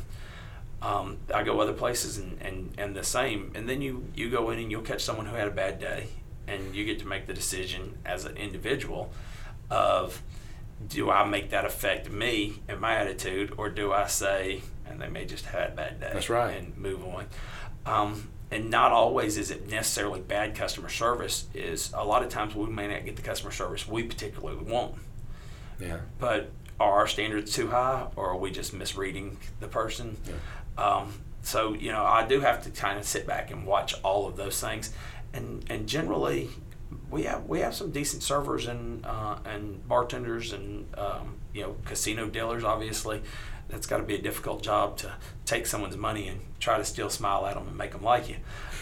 Um, 0.82 1.18
I 1.32 1.44
go 1.44 1.60
other 1.60 1.72
places 1.72 2.18
and, 2.18 2.42
and, 2.42 2.72
and 2.76 2.96
the 2.96 3.04
same. 3.04 3.52
And 3.54 3.68
then 3.68 3.80
you, 3.80 4.04
you 4.16 4.28
go 4.30 4.50
in 4.50 4.58
and 4.58 4.70
you'll 4.70 4.82
catch 4.82 5.02
someone 5.04 5.26
who 5.26 5.36
had 5.36 5.46
a 5.46 5.52
bad 5.52 5.78
day, 5.78 6.08
and 6.48 6.74
you 6.74 6.84
get 6.84 6.98
to 6.98 7.06
make 7.06 7.26
the 7.26 7.32
decision 7.34 7.98
as 8.04 8.24
an 8.24 8.36
individual 8.36 9.12
of 9.70 10.20
do 10.88 11.08
I 11.10 11.24
make 11.24 11.50
that 11.50 11.64
affect 11.64 12.10
me 12.10 12.54
and 12.68 12.80
my 12.80 12.96
attitude, 12.96 13.54
or 13.56 13.70
do 13.70 13.92
I 13.92 14.08
say, 14.08 14.62
and 14.84 15.00
they 15.00 15.08
may 15.08 15.24
just 15.24 15.44
have 15.46 15.60
had 15.60 15.70
a 15.70 15.74
bad 15.76 16.00
day, 16.00 16.10
That's 16.12 16.28
right. 16.28 16.56
and 16.58 16.76
move 16.76 17.04
on. 17.04 17.26
Um, 17.86 18.28
and 18.50 18.68
not 18.68 18.90
always 18.90 19.38
is 19.38 19.50
it 19.52 19.70
necessarily 19.70 20.20
bad 20.20 20.56
customer 20.56 20.88
service. 20.88 21.46
Is 21.54 21.92
a 21.94 22.04
lot 22.04 22.24
of 22.24 22.28
times 22.30 22.56
we 22.56 22.66
may 22.66 22.88
not 22.88 23.04
get 23.04 23.14
the 23.14 23.22
customer 23.22 23.52
service 23.52 23.86
we 23.86 24.02
particularly 24.02 24.62
want, 24.64 24.96
Yeah. 25.80 26.00
but 26.18 26.50
are 26.80 26.92
our 26.98 27.06
standards 27.06 27.54
too 27.54 27.68
high, 27.68 28.08
or 28.16 28.30
are 28.30 28.36
we 28.36 28.50
just 28.50 28.74
misreading 28.74 29.38
the 29.60 29.68
person? 29.68 30.16
Um, 30.76 31.12
so 31.42 31.74
you 31.74 31.92
know, 31.92 32.04
I 32.04 32.26
do 32.26 32.40
have 32.40 32.62
to 32.64 32.70
kind 32.70 32.98
of 32.98 33.04
sit 33.04 33.26
back 33.26 33.50
and 33.50 33.66
watch 33.66 33.94
all 34.02 34.26
of 34.26 34.36
those 34.36 34.60
things, 34.60 34.92
and 35.32 35.64
and 35.68 35.88
generally, 35.88 36.50
we 37.10 37.24
have 37.24 37.46
we 37.46 37.60
have 37.60 37.74
some 37.74 37.90
decent 37.90 38.22
servers 38.22 38.66
and 38.66 39.04
uh, 39.04 39.36
and 39.44 39.86
bartenders 39.88 40.52
and 40.52 40.86
um, 40.96 41.36
you 41.52 41.62
know 41.62 41.76
casino 41.84 42.28
dealers. 42.28 42.64
Obviously, 42.64 43.22
that's 43.68 43.86
got 43.86 43.98
to 43.98 44.02
be 44.04 44.14
a 44.14 44.22
difficult 44.22 44.62
job 44.62 44.96
to 44.98 45.12
take 45.44 45.66
someone's 45.66 45.96
money 45.96 46.28
and 46.28 46.40
try 46.60 46.78
to 46.78 46.84
still 46.84 47.10
smile 47.10 47.46
at 47.46 47.54
them 47.54 47.66
and 47.66 47.76
make 47.76 47.92
them 47.92 48.02
like 48.02 48.28
you. 48.28 48.36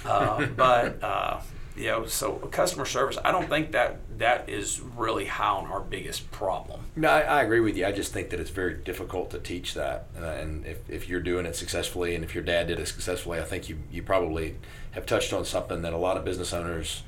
Uh, 0.04 0.46
but 0.56 1.02
uh, 1.02 1.40
you 1.80 1.86
know, 1.86 2.06
so 2.06 2.34
customer 2.50 2.84
service, 2.84 3.16
I 3.24 3.32
don't 3.32 3.48
think 3.48 3.72
that 3.72 3.98
that 4.18 4.48
is 4.48 4.80
really 4.80 5.24
high 5.24 5.48
on 5.48 5.66
our 5.66 5.80
biggest 5.80 6.30
problem. 6.30 6.82
No, 6.94 7.08
I, 7.08 7.20
I 7.20 7.42
agree 7.42 7.60
with 7.60 7.76
you. 7.76 7.86
I 7.86 7.92
just 7.92 8.12
think 8.12 8.30
that 8.30 8.40
it's 8.40 8.50
very 8.50 8.74
difficult 8.74 9.30
to 9.30 9.38
teach 9.38 9.74
that. 9.74 10.06
Uh, 10.16 10.24
and 10.24 10.66
if, 10.66 10.78
if 10.90 11.08
you're 11.08 11.20
doing 11.20 11.46
it 11.46 11.56
successfully 11.56 12.14
and 12.14 12.22
if 12.22 12.34
your 12.34 12.44
dad 12.44 12.66
did 12.68 12.78
it 12.78 12.86
successfully, 12.86 13.40
I 13.40 13.44
think 13.44 13.68
you, 13.68 13.78
you 13.90 14.02
probably 14.02 14.56
have 14.90 15.06
touched 15.06 15.32
on 15.32 15.44
something 15.44 15.80
that 15.82 15.94
a 15.94 15.98
lot 15.98 16.18
of 16.18 16.24
business 16.24 16.52
owners 16.52 17.02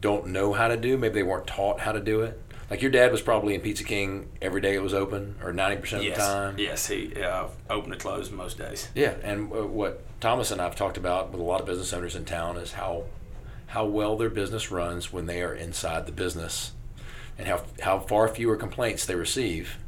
don't 0.00 0.28
know 0.28 0.52
how 0.52 0.68
to 0.68 0.76
do. 0.76 0.96
Maybe 0.96 1.14
they 1.14 1.22
weren't 1.22 1.48
taught 1.48 1.80
how 1.80 1.92
to 1.92 2.00
do 2.00 2.20
it. 2.22 2.40
Like 2.70 2.82
your 2.82 2.92
dad 2.92 3.10
was 3.10 3.20
probably 3.20 3.56
in 3.56 3.60
Pizza 3.60 3.82
King 3.82 4.28
every 4.40 4.60
day 4.60 4.76
it 4.76 4.82
was 4.82 4.94
open, 4.94 5.34
or 5.42 5.52
90% 5.52 5.74
of 5.94 6.04
yes, 6.04 6.16
the 6.16 6.22
time. 6.22 6.54
yes, 6.56 6.86
he 6.86 7.12
uh, 7.20 7.48
open 7.68 7.90
and 7.90 8.00
close 8.00 8.30
most 8.30 8.58
days. 8.58 8.88
Yeah, 8.94 9.14
and 9.24 9.52
uh, 9.52 9.66
what 9.66 10.04
Thomas 10.20 10.52
and 10.52 10.62
I've 10.62 10.76
talked 10.76 10.96
about 10.96 11.32
with 11.32 11.40
a 11.40 11.44
lot 11.44 11.60
of 11.60 11.66
business 11.66 11.92
owners 11.92 12.14
in 12.14 12.24
town 12.24 12.56
is 12.56 12.74
how 12.74 13.06
how 13.70 13.84
well 13.84 14.16
their 14.16 14.30
business 14.30 14.72
runs 14.72 15.12
when 15.12 15.26
they 15.26 15.40
are 15.42 15.54
inside 15.54 16.04
the 16.06 16.12
business, 16.12 16.72
and 17.38 17.46
how 17.46 17.62
how 17.80 18.00
far 18.00 18.26
fewer 18.28 18.56
complaints 18.56 19.06
they 19.06 19.14
receive 19.14 19.78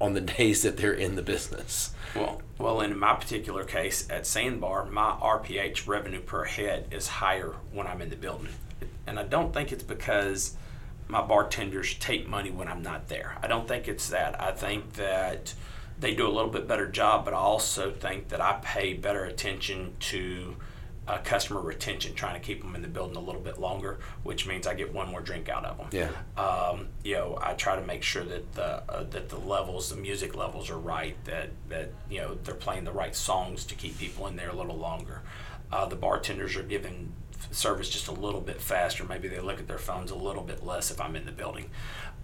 on 0.00 0.14
the 0.14 0.20
days 0.38 0.62
that 0.62 0.78
they're 0.78 0.94
in 0.94 1.14
the 1.14 1.22
business. 1.22 1.94
Well, 2.14 2.40
well, 2.58 2.80
in 2.80 2.98
my 2.98 3.14
particular 3.14 3.64
case 3.64 4.08
at 4.10 4.26
Sandbar, 4.26 4.86
my 4.86 5.12
RPH 5.20 5.86
revenue 5.86 6.20
per 6.20 6.44
head 6.44 6.88
is 6.90 7.06
higher 7.06 7.54
when 7.70 7.86
I'm 7.86 8.00
in 8.00 8.08
the 8.08 8.16
building, 8.16 8.48
and 9.06 9.18
I 9.18 9.24
don't 9.24 9.52
think 9.52 9.72
it's 9.72 9.82
because 9.82 10.56
my 11.06 11.20
bartenders 11.20 11.94
take 11.94 12.26
money 12.26 12.50
when 12.50 12.68
I'm 12.68 12.82
not 12.82 13.08
there. 13.08 13.36
I 13.42 13.46
don't 13.46 13.68
think 13.68 13.88
it's 13.88 14.08
that. 14.08 14.40
I 14.40 14.52
think 14.52 14.94
that 14.94 15.52
they 16.00 16.14
do 16.14 16.26
a 16.26 16.32
little 16.32 16.50
bit 16.50 16.66
better 16.66 16.88
job, 16.88 17.26
but 17.26 17.34
I 17.34 17.38
also 17.38 17.90
think 17.90 18.28
that 18.28 18.40
I 18.40 18.58
pay 18.62 18.94
better 18.94 19.24
attention 19.24 19.96
to 20.00 20.56
uh, 21.12 21.18
customer 21.18 21.60
retention, 21.60 22.14
trying 22.14 22.32
to 22.32 22.40
keep 22.40 22.62
them 22.62 22.74
in 22.74 22.80
the 22.80 22.88
building 22.88 23.16
a 23.16 23.20
little 23.20 23.40
bit 23.40 23.60
longer, 23.60 23.98
which 24.22 24.46
means 24.46 24.66
I 24.66 24.72
get 24.72 24.94
one 24.94 25.10
more 25.10 25.20
drink 25.20 25.50
out 25.50 25.66
of 25.66 25.76
them. 25.76 25.88
Yeah. 25.92 26.42
Um, 26.42 26.88
you 27.04 27.16
know, 27.16 27.38
I 27.40 27.52
try 27.52 27.76
to 27.76 27.82
make 27.82 28.02
sure 28.02 28.24
that 28.24 28.54
the 28.54 28.82
uh, 28.90 29.04
that 29.10 29.28
the 29.28 29.36
levels, 29.36 29.90
the 29.90 29.96
music 29.96 30.34
levels, 30.34 30.70
are 30.70 30.78
right. 30.78 31.14
That 31.26 31.50
that 31.68 31.90
you 32.08 32.20
know 32.20 32.38
they're 32.42 32.54
playing 32.54 32.84
the 32.84 32.92
right 32.92 33.14
songs 33.14 33.64
to 33.66 33.74
keep 33.74 33.98
people 33.98 34.26
in 34.26 34.36
there 34.36 34.48
a 34.48 34.56
little 34.56 34.78
longer. 34.78 35.20
Uh, 35.70 35.84
the 35.84 35.96
bartenders 35.96 36.56
are 36.56 36.62
giving 36.62 37.12
service 37.50 37.90
just 37.90 38.08
a 38.08 38.12
little 38.12 38.40
bit 38.40 38.62
faster. 38.62 39.04
Maybe 39.04 39.28
they 39.28 39.40
look 39.40 39.58
at 39.58 39.68
their 39.68 39.78
phones 39.78 40.10
a 40.10 40.16
little 40.16 40.42
bit 40.42 40.64
less 40.64 40.90
if 40.90 40.98
I'm 40.98 41.14
in 41.14 41.26
the 41.26 41.32
building. 41.32 41.68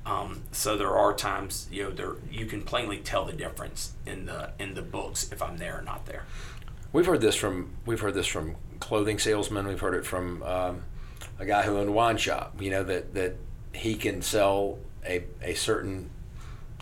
Um, 0.06 0.44
so 0.50 0.78
there 0.78 0.96
are 0.96 1.12
times 1.12 1.68
you 1.70 1.82
know 1.82 1.90
there 1.90 2.14
you 2.30 2.46
can 2.46 2.62
plainly 2.62 2.98
tell 2.98 3.26
the 3.26 3.34
difference 3.34 3.92
in 4.06 4.24
the 4.24 4.52
in 4.58 4.72
the 4.72 4.82
books 4.82 5.30
if 5.30 5.42
I'm 5.42 5.58
there 5.58 5.78
or 5.78 5.82
not 5.82 6.06
there. 6.06 6.24
We've 6.90 7.04
heard 7.04 7.20
this 7.20 7.34
from 7.34 7.72
we've 7.84 8.00
heard 8.00 8.14
this 8.14 8.26
from 8.26 8.56
clothing 8.80 9.18
salesmen. 9.18 9.66
We've 9.66 9.80
heard 9.80 9.94
it 9.94 10.06
from 10.06 10.42
um, 10.42 10.82
a 11.38 11.46
guy 11.46 11.62
who 11.62 11.76
owned 11.76 11.88
a 11.88 11.92
wine 11.92 12.16
shop. 12.16 12.60
You 12.60 12.70
know 12.70 12.84
that 12.84 13.14
that 13.14 13.36
he 13.72 13.94
can 13.94 14.22
sell 14.22 14.78
a 15.06 15.24
a 15.42 15.54
certain 15.54 16.10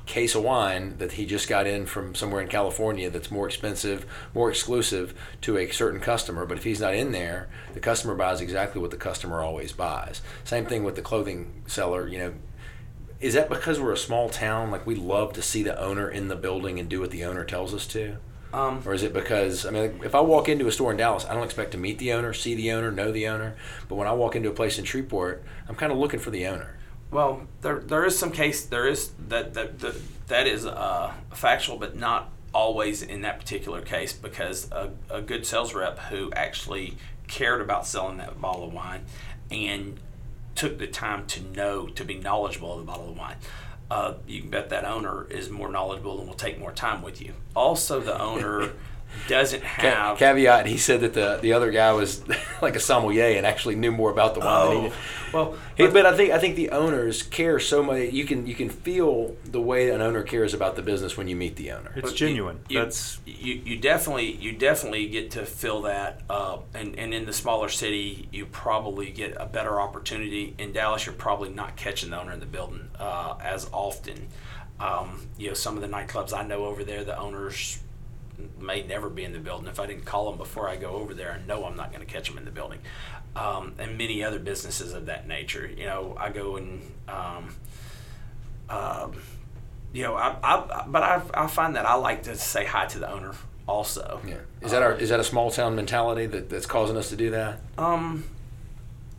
case 0.06 0.36
of 0.36 0.44
wine 0.44 0.96
that 0.98 1.12
he 1.12 1.26
just 1.26 1.48
got 1.48 1.66
in 1.66 1.84
from 1.84 2.14
somewhere 2.14 2.40
in 2.40 2.48
California 2.48 3.10
that's 3.10 3.30
more 3.30 3.46
expensive, 3.46 4.06
more 4.34 4.48
exclusive 4.48 5.12
to 5.40 5.58
a 5.58 5.68
certain 5.70 6.00
customer. 6.00 6.46
But 6.46 6.58
if 6.58 6.64
he's 6.64 6.80
not 6.80 6.94
in 6.94 7.10
there, 7.10 7.48
the 7.74 7.80
customer 7.80 8.14
buys 8.14 8.40
exactly 8.40 8.80
what 8.80 8.92
the 8.92 8.96
customer 8.96 9.42
always 9.42 9.72
buys. 9.72 10.22
Same 10.44 10.64
thing 10.64 10.84
with 10.84 10.94
the 10.94 11.02
clothing 11.02 11.64
seller. 11.66 12.06
You 12.06 12.18
know, 12.18 12.34
is 13.20 13.34
that 13.34 13.48
because 13.48 13.80
we're 13.80 13.92
a 13.92 13.98
small 13.98 14.28
town? 14.28 14.70
Like 14.70 14.86
we 14.86 14.94
love 14.94 15.32
to 15.34 15.42
see 15.42 15.62
the 15.62 15.78
owner 15.78 16.08
in 16.08 16.28
the 16.28 16.36
building 16.36 16.78
and 16.78 16.88
do 16.88 17.00
what 17.00 17.10
the 17.10 17.24
owner 17.24 17.44
tells 17.44 17.74
us 17.74 17.86
to. 17.88 18.18
Um, 18.56 18.82
Or 18.86 18.94
is 18.94 19.02
it 19.02 19.12
because 19.12 19.66
I 19.66 19.70
mean, 19.70 20.00
if 20.02 20.14
I 20.14 20.20
walk 20.20 20.48
into 20.48 20.66
a 20.66 20.72
store 20.72 20.90
in 20.90 20.96
Dallas, 20.96 21.26
I 21.26 21.34
don't 21.34 21.44
expect 21.44 21.72
to 21.72 21.78
meet 21.78 21.98
the 21.98 22.12
owner, 22.14 22.32
see 22.32 22.54
the 22.54 22.72
owner, 22.72 22.90
know 22.90 23.12
the 23.12 23.28
owner. 23.28 23.54
But 23.86 23.96
when 23.96 24.08
I 24.08 24.12
walk 24.12 24.34
into 24.34 24.48
a 24.48 24.52
place 24.52 24.78
in 24.78 24.84
Shreveport, 24.86 25.44
I'm 25.68 25.74
kind 25.74 25.92
of 25.92 25.98
looking 25.98 26.20
for 26.20 26.30
the 26.30 26.46
owner. 26.46 26.76
Well, 27.10 27.46
there 27.60 27.80
there 27.80 28.04
is 28.06 28.18
some 28.18 28.32
case 28.32 28.64
there 28.64 28.88
is 28.88 29.10
that 29.28 29.52
that 29.54 29.78
that, 29.80 29.94
that 30.28 30.46
is 30.46 30.64
uh, 30.64 31.12
factual, 31.34 31.76
but 31.76 31.96
not 31.96 32.30
always 32.54 33.02
in 33.02 33.20
that 33.20 33.38
particular 33.38 33.82
case 33.82 34.14
because 34.14 34.72
a, 34.72 34.90
a 35.10 35.20
good 35.20 35.44
sales 35.44 35.74
rep 35.74 35.98
who 35.98 36.32
actually 36.32 36.96
cared 37.28 37.60
about 37.60 37.86
selling 37.86 38.16
that 38.16 38.40
bottle 38.40 38.64
of 38.64 38.72
wine 38.72 39.04
and 39.50 40.00
took 40.54 40.78
the 40.78 40.86
time 40.86 41.26
to 41.26 41.42
know 41.42 41.86
to 41.88 42.04
be 42.04 42.14
knowledgeable 42.14 42.72
of 42.72 42.78
the 42.78 42.84
bottle 42.84 43.10
of 43.10 43.18
wine. 43.18 43.36
Uh, 43.90 44.14
you 44.26 44.40
can 44.40 44.50
bet 44.50 44.68
that 44.70 44.84
owner 44.84 45.26
is 45.30 45.48
more 45.48 45.70
knowledgeable 45.70 46.18
and 46.18 46.28
will 46.28 46.34
take 46.34 46.58
more 46.58 46.72
time 46.72 47.02
with 47.02 47.22
you. 47.22 47.32
Also, 47.54 48.00
the 48.00 48.20
owner 48.20 48.70
doesn't 49.28 49.62
Ca- 49.62 49.68
have 49.90 50.18
caveat: 50.18 50.66
He 50.66 50.76
said 50.78 51.00
that 51.00 51.14
the 51.14 51.38
the 51.42 51.52
other 51.52 51.70
guy 51.70 51.92
was 51.92 52.22
like 52.62 52.76
a 52.76 52.80
sommelier 52.80 53.36
and 53.36 53.46
actually 53.46 53.74
knew 53.76 53.92
more 53.92 54.10
about 54.10 54.34
the 54.34 54.40
wine 54.40 54.68
than 54.68 54.76
he 54.76 54.78
Oh, 54.78 54.90
did. 54.90 54.92
well, 55.32 55.54
He- 55.76 55.86
but 55.88 56.06
I 56.06 56.16
think 56.16 56.32
I 56.32 56.38
think 56.38 56.56
the 56.56 56.70
owners 56.70 57.22
care 57.22 57.58
so 57.58 57.82
much. 57.82 58.12
You 58.12 58.24
can 58.24 58.46
you 58.46 58.54
can 58.54 58.68
feel 58.70 59.36
the 59.44 59.60
way 59.60 59.90
an 59.90 60.00
owner 60.00 60.22
cares 60.22 60.54
about 60.54 60.76
the 60.76 60.82
business 60.82 61.16
when 61.16 61.28
you 61.28 61.36
meet 61.36 61.56
the 61.56 61.72
owner. 61.72 61.92
It's 61.96 62.02
But 62.02 62.20
you- 62.20 62.26
genuine. 62.28 62.60
You, 62.68 62.80
That's 62.80 63.18
you, 63.26 63.54
you 63.64 63.76
definitely 63.78 64.32
you 64.32 64.52
definitely 64.52 65.06
get 65.08 65.30
to 65.32 65.44
feel 65.46 65.82
that, 65.82 66.20
uh, 66.30 66.58
and 66.74 66.98
and 66.98 67.12
in 67.14 67.26
the 67.26 67.32
smaller 67.32 67.68
city, 67.68 68.28
you 68.32 68.46
probably 68.46 69.10
get 69.10 69.36
a 69.38 69.46
better 69.46 69.80
opportunity. 69.80 70.54
In 70.58 70.72
Dallas, 70.72 71.06
you're 71.06 71.14
probably 71.14 71.50
not 71.50 71.76
catching 71.76 72.10
the 72.10 72.20
owner 72.20 72.32
in 72.32 72.40
the 72.40 72.46
building 72.46 72.88
uh, 72.98 73.34
as 73.42 73.68
often. 73.72 74.28
Um, 74.78 75.26
you 75.38 75.48
know, 75.48 75.54
some 75.54 75.76
of 75.76 75.80
the 75.82 75.88
nightclubs 75.88 76.34
I 76.36 76.42
know 76.46 76.66
over 76.66 76.84
there, 76.84 77.02
the 77.02 77.18
owners 77.18 77.78
may 78.60 78.82
never 78.82 79.08
be 79.08 79.24
in 79.24 79.32
the 79.32 79.38
building. 79.38 79.68
If 79.68 79.80
I 79.80 79.86
didn't 79.86 80.04
call 80.04 80.30
them 80.30 80.38
before 80.38 80.68
I 80.68 80.76
go 80.76 80.90
over 80.90 81.14
there, 81.14 81.32
I 81.32 81.46
know 81.46 81.64
I'm 81.64 81.76
not 81.76 81.92
going 81.92 82.04
to 82.04 82.12
catch 82.12 82.28
them 82.28 82.38
in 82.38 82.44
the 82.44 82.50
building. 82.50 82.80
Um, 83.34 83.74
and 83.78 83.98
many 83.98 84.24
other 84.24 84.38
businesses 84.38 84.94
of 84.94 85.06
that 85.06 85.28
nature. 85.28 85.66
You 85.66 85.84
know, 85.84 86.16
I 86.18 86.30
go 86.30 86.56
and, 86.56 86.80
um, 87.08 87.54
um, 88.70 89.22
you 89.92 90.02
know, 90.02 90.14
I, 90.14 90.36
I, 90.42 90.84
but 90.86 91.02
I, 91.02 91.22
I 91.34 91.46
find 91.46 91.76
that 91.76 91.86
I 91.86 91.94
like 91.94 92.24
to 92.24 92.36
say 92.36 92.64
hi 92.64 92.86
to 92.86 92.98
the 92.98 93.10
owner 93.10 93.34
also. 93.66 94.20
Yeah. 94.26 94.36
Is 94.62 94.70
that 94.70 94.82
our 94.82 94.94
is 94.94 95.10
that 95.10 95.20
a 95.20 95.24
small 95.24 95.50
town 95.50 95.76
mentality 95.76 96.26
that, 96.26 96.48
that's 96.48 96.66
causing 96.66 96.96
us 96.96 97.10
to 97.10 97.16
do 97.16 97.30
that? 97.30 97.60
Um, 97.76 98.24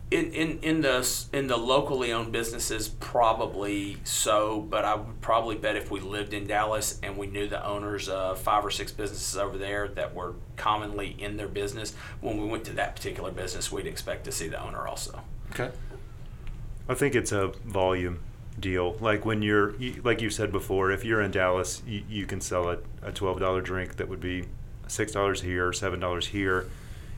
in, 0.10 0.32
in, 0.32 0.60
in 0.60 0.82
the 0.82 1.26
in 1.34 1.47
the 1.47 1.58
locally 1.58 2.14
owned 2.14 2.32
businesses, 2.32 2.88
probably 2.88 3.97
so. 4.03 4.62
But 4.62 4.86
I 4.86 4.95
would 4.95 5.20
probably 5.22 5.55
bet 5.55 5.76
if 5.76 5.91
we 5.91 5.99
lived 5.99 6.34
in 6.34 6.47
Dallas 6.47 6.99
and 7.03 7.18
we 7.18 7.28
knew 7.28 7.47
the 7.47 7.66
owners 7.66 8.08
of 8.08 8.39
five 8.39 8.66
or 8.66 8.72
six 8.72 8.91
businesses 8.91 9.38
over 9.38 9.58
there 9.58 9.89
that 9.89 10.16
were 10.16 10.36
commonly 10.55 11.16
in 11.20 11.38
their 11.38 11.49
business, 11.49 11.93
when 12.22 12.38
we 12.41 12.47
went 12.47 12.64
to 12.66 12.74
that 12.74 12.95
particular 12.95 13.32
business, 13.32 13.72
we'd 13.72 13.88
expect 13.88 14.24
to 14.26 14.32
see 14.32 14.47
the 14.47 14.62
owner 14.62 14.88
also. 14.88 15.22
Okay. 15.51 15.72
I 16.88 16.93
think 16.93 17.16
it's 17.16 17.34
a 17.34 17.47
volume 17.66 18.20
deal. 18.58 18.95
Like 19.01 19.26
when 19.26 19.41
you're, 19.41 19.76
like 20.03 20.22
you 20.22 20.30
said 20.30 20.51
before, 20.53 20.89
if 20.91 21.03
you're 21.03 21.22
in 21.22 21.32
Dallas, 21.32 21.84
you, 21.86 22.03
you 22.10 22.26
can 22.26 22.39
sell 22.39 22.70
a, 22.70 22.78
a 23.01 23.12
twelve 23.12 23.39
dollar 23.39 23.62
drink 23.62 23.97
that 23.97 24.08
would 24.08 24.22
be 24.22 24.45
six 24.88 25.12
dollars 25.12 25.41
here, 25.41 25.74
seven 25.74 25.99
dollars 25.99 26.28
here. 26.28 26.70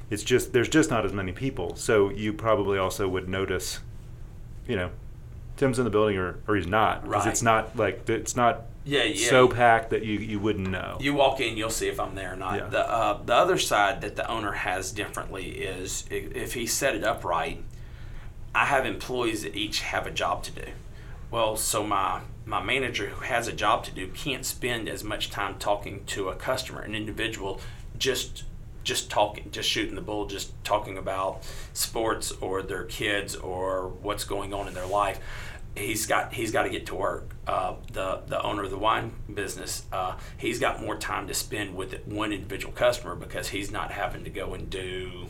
It's 0.10 0.24
just 0.24 0.53
there's 0.53 0.70
just 0.70 0.89
not 0.89 1.05
as 1.05 1.14
many 1.14 1.32
people, 1.32 1.76
so 1.76 2.10
you 2.10 2.34
probably 2.34 2.78
also 2.80 3.07
would 3.07 3.30
notice, 3.30 3.80
you 4.68 4.76
know, 4.76 4.89
Tim's 5.57 5.78
in 5.78 5.86
the 5.86 5.91
building 5.91 6.18
or, 6.18 6.39
or 6.47 6.55
he's 6.55 6.68
not 6.68 7.03
because 7.03 7.26
Right. 7.26 7.32
it's 7.32 7.41
not 7.43 7.76
like 7.76 8.10
it's 8.10 8.36
not 8.36 8.62
Yeah, 8.86 9.03
yeah. 9.03 9.30
so 9.30 9.47
packed 9.47 9.89
that 9.91 10.03
you 10.03 10.18
you 10.18 10.39
wouldn't 10.39 10.70
know. 10.70 10.97
You 10.99 11.14
walk 11.14 11.39
in, 11.41 11.57
you'll 11.57 11.70
see 11.70 11.88
if 11.89 11.99
I'm 11.99 12.16
there 12.16 12.34
or 12.34 12.36
not. 12.38 12.55
Yeah. 12.55 12.68
The 12.68 12.89
uh, 12.89 13.20
the 13.24 13.36
other 13.36 13.57
side 13.57 14.01
that 14.01 14.16
the 14.16 14.28
owner 14.30 14.53
has 14.53 14.91
differently 14.91 15.49
is 15.62 16.05
if, 16.10 16.36
if 16.36 16.53
he 16.53 16.66
set 16.66 16.95
it 16.95 17.03
up 17.03 17.24
right. 17.24 17.64
I 18.55 18.66
have 18.66 18.86
employees 18.88 19.43
that 19.43 19.55
each 19.55 19.82
have 19.82 20.07
a 20.07 20.12
job 20.12 20.41
to 20.43 20.51
do. 20.51 20.66
Well, 21.30 21.55
so 21.55 21.84
my 21.84 22.22
my 22.45 22.64
manager 22.64 23.07
who 23.10 23.24
has 23.26 23.47
a 23.47 23.53
job 23.53 23.84
to 23.84 23.91
do 23.91 24.07
can't 24.07 24.43
spend 24.43 24.89
as 24.89 25.03
much 25.03 25.30
time 25.30 25.60
talking 25.60 26.03
to 26.07 26.30
a 26.30 26.36
customer, 26.36 26.82
an 26.82 26.95
individual, 26.95 27.62
just 27.97 28.43
just 28.84 29.10
talking, 29.10 29.52
just 29.52 29.70
shooting 29.70 29.96
the 29.96 30.02
bull, 30.02 30.26
just 30.26 30.52
talking 30.64 30.98
about 30.98 31.44
sports 31.74 32.32
or 32.42 32.62
their 32.62 32.84
kids 32.84 33.36
or 33.36 33.90
what's 33.90 34.24
going 34.24 34.54
on 34.54 34.68
in 34.68 34.74
their 34.74 34.88
life. 34.88 35.20
He's 35.76 36.08
got 36.08 36.34
he's 36.34 36.52
got 36.52 36.64
to 36.64 36.70
get 36.70 36.88
to 36.88 36.96
work. 36.96 37.36
Uh, 37.48 37.76
the 37.94 38.22
the 38.28 38.42
owner 38.42 38.64
of 38.64 38.72
the 38.72 38.78
wine 38.78 39.14
business, 39.32 39.84
uh, 39.94 40.18
he's 40.38 40.60
got 40.60 40.82
more 40.82 40.98
time 40.98 41.28
to 41.28 41.34
spend 41.34 41.76
with 41.76 42.06
one 42.08 42.34
individual 42.34 42.74
customer 42.74 43.16
because 43.16 43.50
he's 43.50 43.72
not 43.72 43.92
having 43.92 44.24
to 44.24 44.30
go 44.30 44.54
and 44.54 44.70
do 44.70 45.28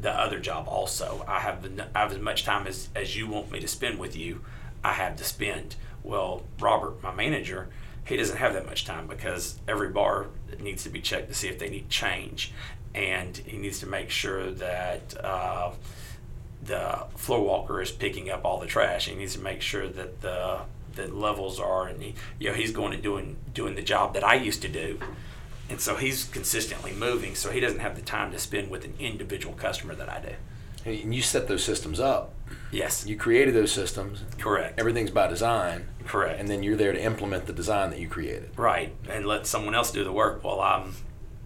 the 0.00 0.10
other 0.10 0.38
job 0.38 0.68
also. 0.68 1.24
I 1.26 1.40
have 1.40 1.68
I 1.94 1.98
have 1.98 2.12
as 2.12 2.18
much 2.18 2.44
time 2.44 2.66
as, 2.66 2.88
as 2.94 3.16
you 3.16 3.26
want 3.26 3.50
me 3.50 3.60
to 3.60 3.68
spend 3.68 3.98
with 3.98 4.16
you, 4.16 4.44
I 4.82 4.92
have 4.92 5.16
to 5.16 5.24
spend. 5.24 5.76
Well, 6.02 6.44
Robert, 6.60 7.02
my 7.02 7.12
manager, 7.12 7.68
he 8.06 8.16
doesn't 8.16 8.36
have 8.36 8.52
that 8.54 8.66
much 8.66 8.84
time 8.84 9.06
because 9.06 9.58
every 9.66 9.88
bar 9.88 10.26
needs 10.60 10.82
to 10.84 10.90
be 10.90 11.00
checked 11.00 11.28
to 11.28 11.34
see 11.34 11.48
if 11.48 11.58
they 11.58 11.68
need 11.68 11.88
change. 11.88 12.52
And 12.94 13.36
he 13.36 13.56
needs 13.56 13.80
to 13.80 13.86
make 13.86 14.10
sure 14.10 14.50
that 14.52 15.14
uh, 15.22 15.72
the 16.62 17.06
floor 17.16 17.40
walker 17.40 17.80
is 17.80 17.90
picking 17.90 18.30
up 18.30 18.44
all 18.44 18.58
the 18.58 18.66
trash. 18.66 19.06
He 19.06 19.14
needs 19.14 19.34
to 19.34 19.40
make 19.40 19.60
sure 19.60 19.88
that 19.88 20.20
the 20.20 20.60
the 20.94 21.08
levels 21.08 21.58
are, 21.58 21.88
and 21.88 22.00
he, 22.00 22.14
you 22.38 22.50
know, 22.50 22.54
he's 22.54 22.70
going 22.70 22.92
and 22.92 23.02
doing 23.02 23.36
doing 23.52 23.74
the 23.74 23.82
job 23.82 24.14
that 24.14 24.22
I 24.22 24.34
used 24.34 24.62
to 24.62 24.68
do, 24.68 25.00
and 25.68 25.80
so 25.80 25.96
he's 25.96 26.24
consistently 26.24 26.92
moving. 26.92 27.34
So 27.34 27.50
he 27.50 27.58
doesn't 27.58 27.80
have 27.80 27.96
the 27.96 28.02
time 28.02 28.30
to 28.30 28.38
spend 28.38 28.70
with 28.70 28.84
an 28.84 28.94
individual 29.00 29.54
customer 29.54 29.94
that 29.96 30.08
I 30.08 30.20
do. 30.20 30.34
And 30.84 31.14
you 31.14 31.22
set 31.22 31.48
those 31.48 31.64
systems 31.64 31.98
up. 32.00 32.32
Yes, 32.70 33.06
You 33.06 33.16
created 33.16 33.54
those 33.54 33.72
systems. 33.72 34.22
correct. 34.38 34.78
Everything's 34.78 35.10
by 35.10 35.26
design. 35.28 35.88
correct. 36.06 36.38
And 36.40 36.48
then 36.48 36.62
you're 36.62 36.76
there 36.76 36.92
to 36.92 37.00
implement 37.02 37.46
the 37.46 37.52
design 37.52 37.90
that 37.90 37.98
you 38.00 38.08
created. 38.08 38.50
right, 38.56 38.94
and 39.08 39.24
let 39.26 39.46
someone 39.46 39.74
else 39.74 39.90
do 39.90 40.04
the 40.04 40.12
work 40.12 40.44
while 40.44 40.60
I'm 40.60 40.94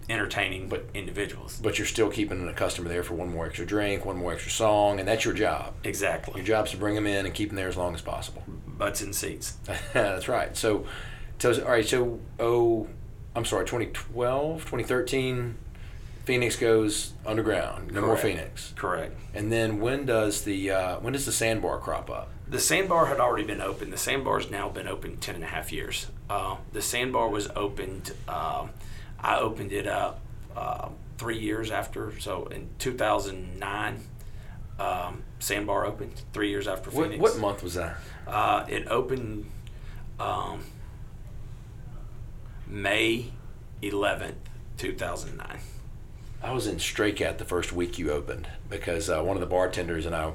entertaining 0.09 0.69
But- 0.69 0.87
individuals. 0.95 1.61
But 1.63 1.79
you're 1.79 1.87
still 1.87 2.11
keeping 2.11 2.49
a 2.49 2.53
customer 2.55 2.89
there 2.89 3.03
for 3.03 3.15
one 3.15 3.31
more 3.31 3.47
extra 3.47 3.67
drink, 3.67 4.05
one 4.07 4.17
more 4.17 4.33
extra 4.33 4.51
song, 4.51 4.99
and 4.99 5.07
that's 5.09 5.25
your 5.25 5.35
job. 5.35 5.75
Exactly. 5.85 6.35
Your 6.37 6.45
job's 6.47 6.71
to 6.73 6.77
bring 6.79 6.95
them 6.95 7.07
in 7.07 7.27
and 7.27 7.35
keep 7.35 7.51
them 7.51 7.57
there 7.57 7.69
as 7.69 7.77
long 7.77 7.95
as 7.95 8.01
possible. 8.01 8.43
Butts 8.67 9.03
in 9.03 9.13
seats. 9.13 9.57
That's 9.93 10.29
right. 10.29 10.57
So, 10.57 10.87
so 11.39 11.53
all 11.65 11.71
right. 11.71 11.85
So, 11.87 12.21
oh, 12.41 12.87
I'm 13.37 13.45
sorry. 13.45 13.67
2012, 13.67 14.61
2013, 14.63 15.57
Phoenix 16.29 16.57
goes 16.57 17.15
underground. 17.25 17.91
No 17.91 18.03
more 18.03 18.15
Phoenix. 18.19 18.75
Correct. 18.77 19.17
And 19.33 19.51
then 19.51 19.81
when 19.81 20.05
does 20.05 20.43
the 20.45 20.71
uh, 20.71 21.01
when 21.01 21.15
does 21.15 21.25
the 21.25 21.33
sandbar 21.33 21.79
crop 21.79 22.11
up? 22.11 22.29
The 22.47 22.59
sandbar 22.59 23.07
had 23.07 23.19
already 23.19 23.45
been 23.47 23.63
open. 23.63 23.89
The 23.89 23.97
sandbar's 23.97 24.51
now 24.51 24.69
been 24.69 24.87
open 24.87 25.17
10 25.17 25.37
and 25.37 25.45
a 25.45 25.47
half 25.47 25.73
years. 25.73 26.09
Uh, 26.29 26.57
the 26.75 26.83
sandbar 26.83 27.31
was 27.31 27.49
opened, 27.57 28.13
um, 28.29 28.69
I 29.19 29.39
opened 29.39 29.73
it 29.73 29.87
up 29.87 30.21
uh, 30.55 30.91
three 31.17 31.39
years 31.39 31.71
after. 31.71 32.13
So 32.21 32.45
in 32.49 32.69
2009, 32.79 34.01
um, 34.79 35.23
sandbar 35.39 35.87
opened, 35.87 36.21
three 36.35 36.51
years 36.51 36.69
after 36.69 36.91
What, 36.91 37.05
Phoenix. 37.05 37.23
what 37.23 37.39
month 37.39 37.63
was 37.63 37.73
that? 37.73 37.97
Uh, 38.27 38.67
it 38.69 38.87
opened 38.89 39.47
um, 40.21 40.63
May 42.67 43.31
11th, 43.83 44.35
2009. 44.77 45.59
I 46.43 46.53
was 46.53 46.67
in 46.67 46.79
Stray 46.79 47.13
Cat 47.13 47.39
the 47.39 47.45
first 47.45 47.73
week 47.73 47.99
you 47.99 48.11
opened 48.13 48.49
because 48.71 49.11
uh, 49.11 49.23
one 49.23 49.37
of 49.37 49.41
the 49.41 49.47
bartenders 49.47 50.07
and 50.07 50.15
I, 50.15 50.33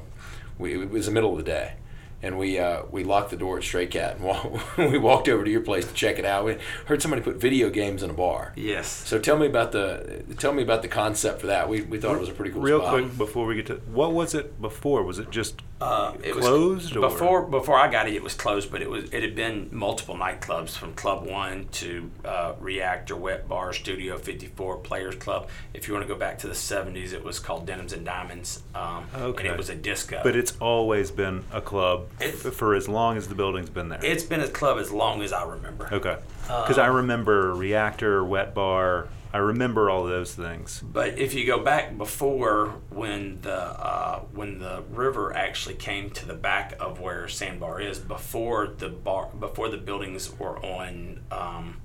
we, 0.58 0.82
it 0.82 0.90
was 0.90 1.06
the 1.06 1.12
middle 1.12 1.32
of 1.32 1.38
the 1.38 1.44
day, 1.44 1.74
and 2.22 2.38
we 2.38 2.60
uh, 2.60 2.84
we 2.92 3.04
locked 3.04 3.32
the 3.32 3.38
door 3.38 3.58
at 3.58 3.64
Stray 3.64 3.88
Cat 3.88 4.18
and 4.18 4.62
we 4.92 4.98
walked 4.98 5.30
over 5.30 5.46
to 5.46 5.50
your 5.50 5.62
place 5.62 5.88
to 5.88 5.94
check 5.94 6.20
it 6.20 6.26
out. 6.26 6.44
We 6.46 6.58
heard 6.86 7.02
somebody 7.02 7.22
put 7.22 7.38
video 7.38 7.70
games 7.70 8.04
in 8.04 8.10
a 8.10 8.14
bar. 8.14 8.52
Yes. 8.56 8.88
So 8.88 9.18
tell 9.18 9.38
me 9.38 9.48
about 9.48 9.72
the 9.72 10.24
tell 10.38 10.54
me 10.54 10.62
about 10.62 10.82
the 10.82 10.90
concept 10.90 11.40
for 11.40 11.48
that. 11.48 11.70
We, 11.70 11.82
we 11.82 12.00
thought 12.00 12.16
it 12.16 12.20
was 12.20 12.30
a 12.30 12.34
pretty 12.34 12.52
cool 12.52 12.62
spot. 12.62 12.70
Real 12.70 12.80
spot. 12.82 12.94
quick 12.94 13.18
before 13.18 13.46
we 13.46 13.56
get 13.56 13.68
to 13.68 13.76
what 13.76 14.14
was 14.14 14.36
it 14.36 14.62
before? 14.62 15.04
Was 15.04 15.20
it 15.20 15.32
just 15.32 15.62
Uh, 15.82 16.14
it 16.24 16.34
closed 16.34 16.96
was 16.96 16.96
or- 16.96 17.10
before 17.10 17.42
before 17.42 17.78
I 17.78 17.90
got 17.92 18.08
it. 18.08 18.14
It 18.14 18.24
was 18.24 18.34
closed, 18.36 18.72
but 18.72 18.82
it 18.82 18.90
was 18.90 19.06
it 19.12 19.22
had 19.22 19.36
been 19.36 19.68
multiple 19.72 20.16
nightclubs 20.16 20.78
from 20.78 20.94
Club 20.94 21.26
One 21.26 21.68
to 21.74 22.10
uh, 22.24 22.54
Reactor, 22.60 23.18
Wet 23.18 23.50
Bar, 23.50 23.74
Studio 23.74 24.18
Fifty 24.18 24.48
Four, 24.48 24.78
Players 24.78 25.16
Club. 25.16 25.50
If 25.74 25.88
you 25.88 25.94
want 25.94 26.08
to 26.08 26.14
go 26.14 26.18
back 26.18 26.40
to 26.40 26.48
the 26.48 26.56
seventies, 26.56 27.12
it 27.12 27.24
was 27.24 27.38
called 27.40 27.66
Denims 27.66 27.92
and 27.92 28.06
Diamonds, 28.06 28.64
um, 28.74 29.06
and 29.14 29.24
Okay. 29.24 29.50
it 29.50 29.58
was 29.58 29.70
a 29.70 29.76
disco. 29.76 30.22
But 30.24 30.38
it's 30.38 30.56
always 30.62 31.12
been 31.12 31.44
a 31.52 31.60
club 31.60 32.08
for 32.22 32.76
as 32.76 32.88
long 32.88 33.18
as 33.18 33.28
the 33.28 33.36
building's 33.36 33.70
been 33.70 33.90
there. 33.90 34.00
it's 34.06 34.24
been 34.24 34.40
a 34.42 34.48
club 34.48 34.78
as 34.80 34.90
long 34.92 35.22
as 35.22 35.34
I 35.34 35.44
remember. 35.44 35.90
okay. 35.92 36.18
Because 36.44 36.78
I 36.78 36.88
remember 36.88 37.54
Reactor, 37.54 38.24
Wet 38.24 38.54
Bar. 38.54 39.08
I 39.34 39.40
remember 39.40 39.90
all 39.90 40.04
those 40.04 40.36
things. 40.36 40.84
But 40.86 41.18
if 41.18 41.34
you 41.34 41.46
go 41.48 41.58
back 41.64 41.98
before 41.98 42.76
when 42.92 43.42
the 43.42 43.56
uh, 43.58 44.20
when 44.32 44.60
the 44.60 44.84
river 44.92 45.36
actually 45.36 45.74
came 45.76 46.12
to 46.12 46.26
the 46.28 46.36
back 46.36 46.76
of 46.80 47.00
where 47.00 47.28
Sandbar 47.28 47.82
is, 47.82 47.98
before 47.98 48.68
the 48.68 48.90
bar, 48.90 49.30
before 49.40 49.70
the 49.70 49.78
buildings 49.78 50.32
were 50.38 50.64
on 50.64 51.22
um, 51.32 51.78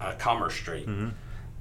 uh, 0.00 0.12
Commerce 0.18 0.54
Street, 0.54 0.86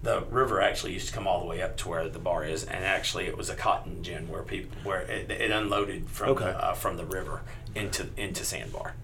the 0.01 0.19
river 0.29 0.59
actually 0.59 0.91
used 0.91 1.07
to 1.07 1.13
come 1.13 1.27
all 1.27 1.39
the 1.39 1.45
way 1.45 1.61
up 1.61 1.77
to 1.77 1.87
where 1.87 2.09
the 2.09 2.19
bar 2.19 2.43
is, 2.43 2.65
and 2.65 2.83
actually 2.83 3.25
it 3.25 3.37
was 3.37 3.49
a 3.49 3.55
cotton 3.55 4.03
gin 4.03 4.27
where 4.27 4.43
people 4.43 4.75
where 4.83 4.99
it, 5.03 5.31
it 5.31 5.49
unloaded 5.49 6.09
from 6.09 6.31
Okay. 6.31 6.43
the, 6.43 6.61
uh, 6.61 6.73
from 6.73 6.97
the 6.97 7.05
river 7.05 7.41
into 7.73 8.07
into 8.17 8.43
Sandbar. 8.43 8.95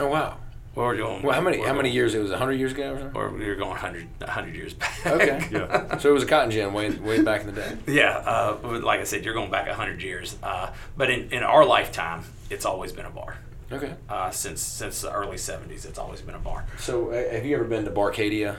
Oh 0.00 0.08
wow. 0.08 0.38
Going, 0.74 1.22
Well, 1.22 1.34
how 1.34 1.40
many 1.42 1.60
how 1.62 1.74
many 1.74 1.90
years? 1.90 2.14
It 2.14 2.20
was 2.20 2.32
hundred 2.32 2.54
years 2.54 2.72
ago 2.72 2.92
or 2.94 2.98
something. 2.98 3.16
Or 3.20 3.38
you're 3.42 3.56
going 3.56 3.70
100, 3.70 4.08
100 4.20 4.54
years 4.54 4.72
back. 4.74 5.06
Okay. 5.06 5.46
Yeah. 5.52 5.98
So 5.98 6.10
it 6.10 6.14
was 6.14 6.22
a 6.22 6.26
cotton 6.26 6.50
gin 6.50 6.72
way 6.72 6.90
way 6.90 7.20
back 7.22 7.42
in 7.42 7.48
the 7.48 7.52
day. 7.52 7.76
Yeah, 7.86 8.16
uh, 8.18 8.80
like 8.82 9.00
I 9.00 9.04
said, 9.04 9.24
you're 9.24 9.34
going 9.34 9.50
back 9.50 9.68
hundred 9.68 10.02
years. 10.02 10.36
Uh, 10.42 10.72
but 10.96 11.10
in, 11.10 11.30
in 11.30 11.42
our 11.42 11.64
lifetime, 11.66 12.24
it's 12.48 12.64
always 12.64 12.90
been 12.92 13.04
a 13.06 13.10
bar. 13.10 13.36
Okay. 13.70 13.94
Uh, 14.08 14.30
since 14.30 14.62
since 14.62 15.02
the 15.02 15.12
early 15.12 15.36
'70s, 15.36 15.84
it's 15.84 15.98
always 15.98 16.22
been 16.22 16.34
a 16.34 16.38
bar. 16.38 16.64
So 16.78 17.10
uh, 17.10 17.30
have 17.32 17.44
you 17.44 17.54
ever 17.56 17.64
been 17.64 17.84
to 17.84 17.90
Barcadia? 17.90 18.56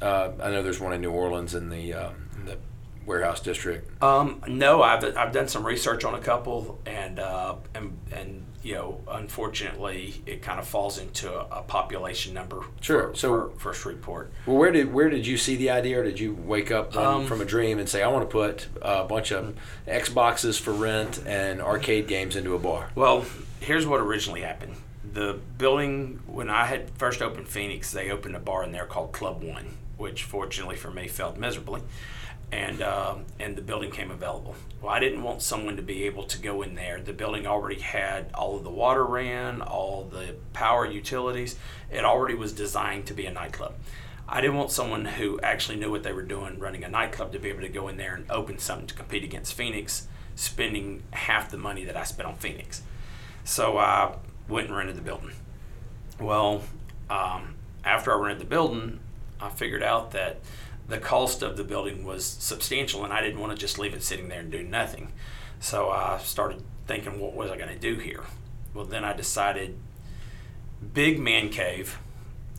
Uh, 0.00 0.32
I 0.40 0.50
know 0.50 0.62
there's 0.62 0.80
one 0.80 0.92
in 0.92 1.00
New 1.00 1.10
Orleans 1.10 1.54
in 1.54 1.68
the 1.68 1.94
uh, 1.94 2.10
in 2.36 2.46
the 2.46 2.58
warehouse 3.06 3.40
district. 3.40 4.02
Um, 4.02 4.42
no, 4.46 4.82
I've, 4.82 5.16
I've 5.16 5.32
done 5.32 5.48
some 5.48 5.64
research 5.66 6.04
on 6.04 6.14
a 6.14 6.20
couple, 6.20 6.78
and 6.86 7.18
uh, 7.18 7.56
and 7.74 7.98
and 8.12 8.44
you 8.66 8.74
know, 8.74 9.00
unfortunately, 9.08 10.14
it 10.26 10.42
kind 10.42 10.58
of 10.58 10.66
falls 10.66 10.98
into 10.98 11.32
a, 11.32 11.60
a 11.60 11.62
population 11.62 12.34
number. 12.34 12.62
Sure, 12.80 13.10
For, 13.10 13.16
so- 13.16 13.28
for, 13.28 13.58
for 13.58 13.74
Shreveport. 13.74 14.32
Well, 14.44 14.56
where 14.56 14.72
did 14.72 14.92
where 14.92 15.08
did 15.08 15.24
you 15.26 15.36
see 15.36 15.54
the 15.56 15.70
idea, 15.70 16.00
or 16.00 16.04
did 16.04 16.18
you 16.18 16.34
wake 16.34 16.70
up 16.72 16.96
Um, 16.96 17.26
from 17.26 17.40
a 17.40 17.44
dream 17.44 17.78
and 17.78 17.88
say, 17.88 18.02
"I 18.02 18.08
want 18.08 18.28
to 18.28 18.32
put 18.32 18.66
a 18.82 19.04
bunch 19.04 19.30
of 19.30 19.54
Xboxes 19.86 20.58
for 20.60 20.72
rent 20.72 21.22
and 21.26 21.60
arcade 21.62 22.08
games 22.08 22.34
into 22.34 22.54
a 22.54 22.58
bar"? 22.58 22.90
Well, 22.96 23.24
here's 23.60 23.86
what 23.86 24.00
originally 24.00 24.40
happened. 24.42 24.74
the 25.12 25.38
building 25.56 26.20
when 26.26 26.50
I 26.50 26.64
had 26.66 26.90
first 26.98 27.22
opened 27.22 27.48
Phoenix, 27.48 27.90
they 27.92 28.10
opened 28.10 28.36
a 28.36 28.40
bar 28.40 28.64
in 28.64 28.72
there 28.72 28.84
called 28.86 29.12
Club 29.12 29.42
One, 29.42 29.76
which 29.96 30.24
fortunately 30.24 30.76
for 30.76 30.90
me 30.90 31.06
failed 31.08 31.38
miserably, 31.38 31.80
and 32.52 32.80
uh, 32.80 33.16
and 33.40 33.56
the 33.56 33.62
building 33.62 33.90
came 33.90 34.10
available. 34.10 34.54
Well, 34.80 34.92
I 34.92 35.00
didn't 35.00 35.22
want 35.22 35.42
someone 35.42 35.76
to 35.76 35.82
be 35.82 36.04
able 36.04 36.24
to 36.24 36.38
go 36.38 36.62
in 36.62 36.74
there. 36.74 37.00
The 37.00 37.12
building 37.12 37.46
already 37.46 37.80
had 37.80 38.30
all 38.34 38.56
of 38.56 38.64
the 38.64 38.70
water 38.70 39.04
ran, 39.04 39.62
all 39.62 40.04
the 40.04 40.36
power 40.52 40.86
utilities. 40.86 41.56
It 41.90 42.04
already 42.04 42.34
was 42.34 42.52
designed 42.52 43.06
to 43.06 43.14
be 43.14 43.26
a 43.26 43.32
nightclub. 43.32 43.74
I 44.28 44.40
didn't 44.40 44.56
want 44.56 44.72
someone 44.72 45.04
who 45.04 45.40
actually 45.40 45.78
knew 45.78 45.90
what 45.90 46.02
they 46.02 46.12
were 46.12 46.22
doing 46.22 46.58
running 46.58 46.82
a 46.84 46.88
nightclub 46.88 47.32
to 47.32 47.38
be 47.38 47.48
able 47.48 47.60
to 47.60 47.68
go 47.68 47.88
in 47.88 47.96
there 47.96 48.14
and 48.14 48.30
open 48.30 48.58
something 48.58 48.86
to 48.88 48.94
compete 48.94 49.22
against 49.22 49.54
Phoenix, 49.54 50.08
spending 50.34 51.02
half 51.12 51.50
the 51.50 51.58
money 51.58 51.84
that 51.84 51.96
I 51.96 52.04
spent 52.04 52.28
on 52.28 52.36
Phoenix. 52.36 52.82
So 53.44 53.78
I 53.78 54.16
went 54.48 54.68
and 54.68 54.76
rented 54.76 54.96
the 54.96 55.02
building. 55.02 55.32
Well, 56.20 56.62
um, 57.08 57.54
after 57.84 58.12
I 58.12 58.20
rented 58.20 58.40
the 58.40 58.50
building, 58.50 58.98
I 59.40 59.48
figured 59.48 59.82
out 59.82 60.10
that 60.12 60.40
the 60.88 60.98
cost 60.98 61.42
of 61.42 61.56
the 61.56 61.64
building 61.64 62.04
was 62.04 62.24
substantial, 62.24 63.04
and 63.04 63.12
I 63.12 63.20
didn't 63.20 63.40
want 63.40 63.52
to 63.52 63.58
just 63.58 63.78
leave 63.78 63.94
it 63.94 64.02
sitting 64.02 64.28
there 64.28 64.40
and 64.40 64.50
do 64.50 64.62
nothing. 64.62 65.12
So 65.60 65.90
I 65.90 66.18
started 66.18 66.62
thinking, 66.86 67.18
what 67.18 67.34
was 67.34 67.50
I 67.50 67.56
going 67.56 67.70
to 67.70 67.78
do 67.78 67.96
here? 67.96 68.24
Well, 68.74 68.84
then 68.84 69.04
I 69.04 69.12
decided 69.12 69.76
big 70.92 71.18
man 71.18 71.48
cave. 71.48 71.98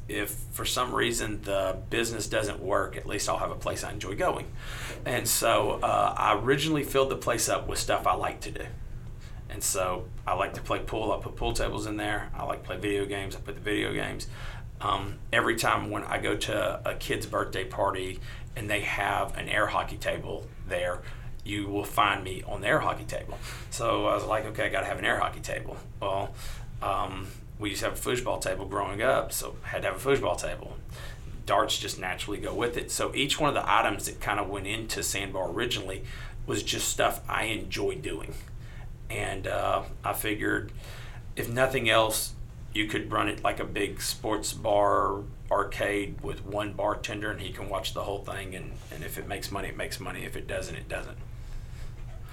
If 0.08 0.32
for 0.52 0.66
some 0.66 0.96
reason 0.96 1.42
the 1.42 1.78
business 1.90 2.28
doesn't 2.28 2.60
work, 2.60 2.96
at 2.96 3.06
least 3.06 3.28
I'll 3.28 3.38
have 3.38 3.52
a 3.52 3.56
place 3.56 3.84
I 3.84 3.92
enjoy 3.92 4.16
going. 4.16 4.48
And 5.06 5.28
so 5.28 5.80
uh, 5.84 6.16
I 6.18 6.36
originally 6.36 6.84
filled 6.84 7.10
the 7.10 7.18
place 7.18 7.50
up 7.50 7.68
with 7.68 7.78
stuff 7.78 8.08
I 8.08 8.16
like 8.16 8.40
to 8.42 8.52
do. 8.52 8.66
And 9.50 9.64
so 9.64 10.06
I 10.26 10.34
like 10.34 10.54
to 10.56 10.62
play 10.62 10.80
pool. 10.80 11.12
I 11.12 11.22
put 11.22 11.36
pool 11.36 11.54
tables 11.54 11.88
in 11.88 11.98
there. 11.98 12.30
I 12.34 12.44
like 12.44 12.62
to 12.62 12.68
play 12.68 12.78
video 12.78 13.06
games. 13.06 13.36
I 13.36 13.40
put 13.40 13.56
the 13.56 13.62
video 13.62 13.94
games. 13.94 14.28
Um, 14.80 15.16
every 15.34 15.56
time 15.56 15.90
when 15.90 16.04
I 16.04 16.20
go 16.20 16.36
to 16.36 16.82
a 16.88 16.96
kid's 16.96 17.26
birthday 17.26 17.66
party 17.66 18.20
and 18.56 18.70
they 18.70 18.82
have 18.82 19.36
an 19.38 19.50
air 19.50 19.68
hockey 19.68 19.98
table 19.98 20.48
there, 20.68 21.02
you 21.44 21.68
will 21.68 21.84
find 21.84 22.24
me 22.24 22.44
on 22.46 22.62
the 22.62 22.68
air 22.68 22.80
hockey 22.80 23.06
table. 23.06 23.38
So 23.70 24.06
I 24.06 24.16
was 24.16 24.26
like, 24.26 24.46
okay, 24.46 24.66
I 24.66 24.70
got 24.70 24.82
to 24.82 24.86
have 24.88 25.00
an 25.00 25.06
air 25.06 25.20
hockey 25.20 25.40
table. 25.40 25.78
Well, 26.02 26.34
um, 26.82 27.28
we 27.58 27.70
used 27.70 27.82
to 27.82 27.90
have 27.90 27.98
a 27.98 28.10
foosball 28.10 28.42
table 28.42 28.66
growing 28.66 29.02
up, 29.02 29.32
so 29.32 29.56
had 29.64 29.82
to 29.82 29.90
have 29.90 30.06
a 30.06 30.10
foosball 30.10 30.38
table. 30.40 30.78
Darts 31.46 31.78
just 31.78 32.00
naturally 32.00 32.40
go 32.40 32.54
with 32.54 32.78
it. 32.78 32.92
So 32.92 33.16
each 33.16 33.40
one 33.40 33.48
of 33.50 33.56
the 33.56 33.72
items 33.72 34.06
that 34.06 34.20
kind 34.20 34.40
of 34.40 34.50
went 34.50 34.68
into 34.68 35.02
Sandbar 35.02 35.50
originally 35.50 36.04
was 36.46 36.62
just 36.62 36.90
stuff 36.90 37.22
I 37.28 37.46
enjoy 37.46 37.96
doing. 37.96 38.34
And 39.10 39.48
uh, 39.48 39.84
I 40.04 40.14
figured, 40.14 40.72
if 41.36 41.50
nothing 41.50 41.90
else, 41.90 42.34
you 42.78 42.86
could 42.88 43.12
run 43.12 43.28
it 43.28 43.44
like 43.44 43.60
a 43.60 43.66
big 43.66 44.02
sports 44.02 44.54
bar 44.54 45.22
arcade 45.52 46.22
with 46.22 46.46
one 46.46 46.74
bartender 46.74 47.32
and 47.32 47.42
he 47.42 47.52
can 47.52 47.68
watch 47.70 47.94
the 47.94 48.04
whole 48.04 48.20
thing 48.24 48.54
and, 48.56 48.72
and 48.94 49.04
if 49.04 49.18
it 49.18 49.28
makes 49.28 49.52
money 49.52 49.70
it 49.70 49.78
makes 49.78 50.00
money 50.00 50.24
if 50.26 50.36
it 50.36 50.46
doesn't 50.48 50.76
it 50.76 50.88
doesn't 50.90 51.18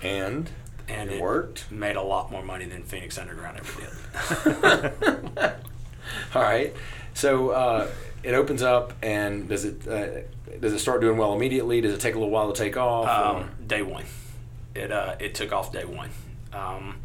And 0.02 0.50
and 0.88 1.10
it 1.10 1.14
it 1.16 1.22
worked. 1.22 1.70
made 1.70 1.96
a 1.96 2.02
lot 2.02 2.30
more 2.30 2.42
money 2.42 2.66
than 2.66 2.82
phoenix 2.82 3.16
underground 3.18 3.58
ever 3.58 3.80
did 3.80 5.52
All 6.34 6.42
right. 6.42 6.74
So 7.14 7.50
uh, 7.50 7.88
it 8.22 8.34
opens 8.34 8.62
up, 8.62 8.92
and 9.02 9.48
does 9.48 9.64
it 9.64 9.86
uh, 9.88 10.06
does 10.60 10.72
it 10.72 10.78
start 10.80 11.00
doing 11.00 11.16
well 11.16 11.32
immediately? 11.32 11.80
Does 11.80 11.94
it 11.94 12.00
take 12.00 12.14
a 12.14 12.18
little 12.18 12.30
while 12.30 12.52
to 12.52 12.58
take 12.58 12.76
off? 12.76 13.08
um, 13.08 13.50
day 13.66 13.82
one 13.82 14.04
it 14.74 14.90
uh, 14.92 15.14
it 15.20 15.34
took 15.34 15.52
off 15.52 15.72
day 15.72 15.84
one 15.84 16.10
um, 16.52 16.96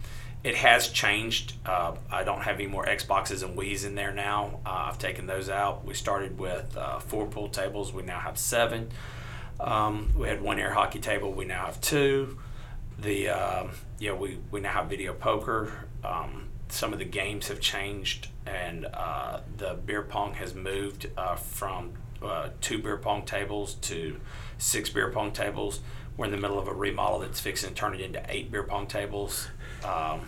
it 0.43 0.55
has 0.55 0.87
changed. 0.89 1.53
Uh, 1.65 1.95
i 2.09 2.23
don't 2.23 2.41
have 2.41 2.55
any 2.55 2.67
more 2.67 2.85
xboxes 2.85 3.43
and 3.43 3.57
wii's 3.57 3.83
in 3.83 3.95
there 3.95 4.13
now. 4.13 4.59
Uh, 4.65 4.85
i've 4.87 4.99
taken 4.99 5.27
those 5.27 5.49
out. 5.49 5.85
We 5.85 5.93
started 5.93 6.39
with 6.39 6.75
uh, 6.77 6.99
four 6.99 7.27
pool 7.27 7.49
tables. 7.49 7.93
We 7.93 8.03
now 8.03 8.19
have 8.19 8.37
seven. 8.37 8.89
Um, 9.59 10.13
we 10.15 10.27
had 10.27 10.41
one 10.41 10.59
air 10.59 10.71
hockey 10.73 10.99
table. 10.99 11.33
We 11.33 11.45
now 11.45 11.65
have 11.65 11.81
two. 11.81 12.37
The 12.97 13.29
um 13.29 13.71
yeah 13.99 14.13
we, 14.13 14.39
we 14.51 14.61
now 14.61 14.73
have 14.73 14.89
video 14.89 15.13
poker. 15.13 15.71
Um, 16.03 16.47
some 16.69 16.93
of 16.93 16.99
the 16.99 17.05
games 17.05 17.47
have 17.47 17.59
changed 17.59 18.29
and 18.45 18.85
uh, 18.93 19.41
the 19.57 19.73
beer 19.85 20.03
pong 20.03 20.35
has 20.35 20.53
moved 20.53 21.09
uh, 21.17 21.35
from 21.35 21.93
uh, 22.21 22.49
two 22.61 22.79
beer 22.79 22.97
pong 22.97 23.23
tables 23.25 23.75
to 23.75 24.19
six 24.57 24.89
beer 24.89 25.11
pong 25.11 25.31
tables. 25.31 25.81
We're 26.15 26.25
in 26.25 26.31
the 26.31 26.37
middle 26.37 26.59
of 26.59 26.67
a 26.67 26.73
remodel 26.73 27.19
that's 27.19 27.39
fixing 27.39 27.69
to 27.69 27.75
turn 27.75 27.93
it 27.93 28.01
into 28.01 28.21
eight 28.27 28.51
beer 28.51 28.63
pong 28.63 28.87
tables 28.87 29.47
um, 29.83 30.21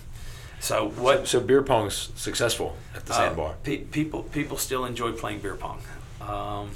so 0.59 0.89
what 0.89 1.27
so 1.27 1.39
beer 1.39 1.63
pong's 1.63 2.11
successful 2.15 2.77
at 2.95 3.05
the 3.05 3.13
uh, 3.13 3.17
sandbar. 3.17 3.55
pe- 3.63 3.77
people 3.85 4.23
people 4.23 4.57
still 4.57 4.85
enjoy 4.85 5.11
playing 5.11 5.39
beer 5.39 5.55
pong 5.55 5.81
um, 6.21 6.69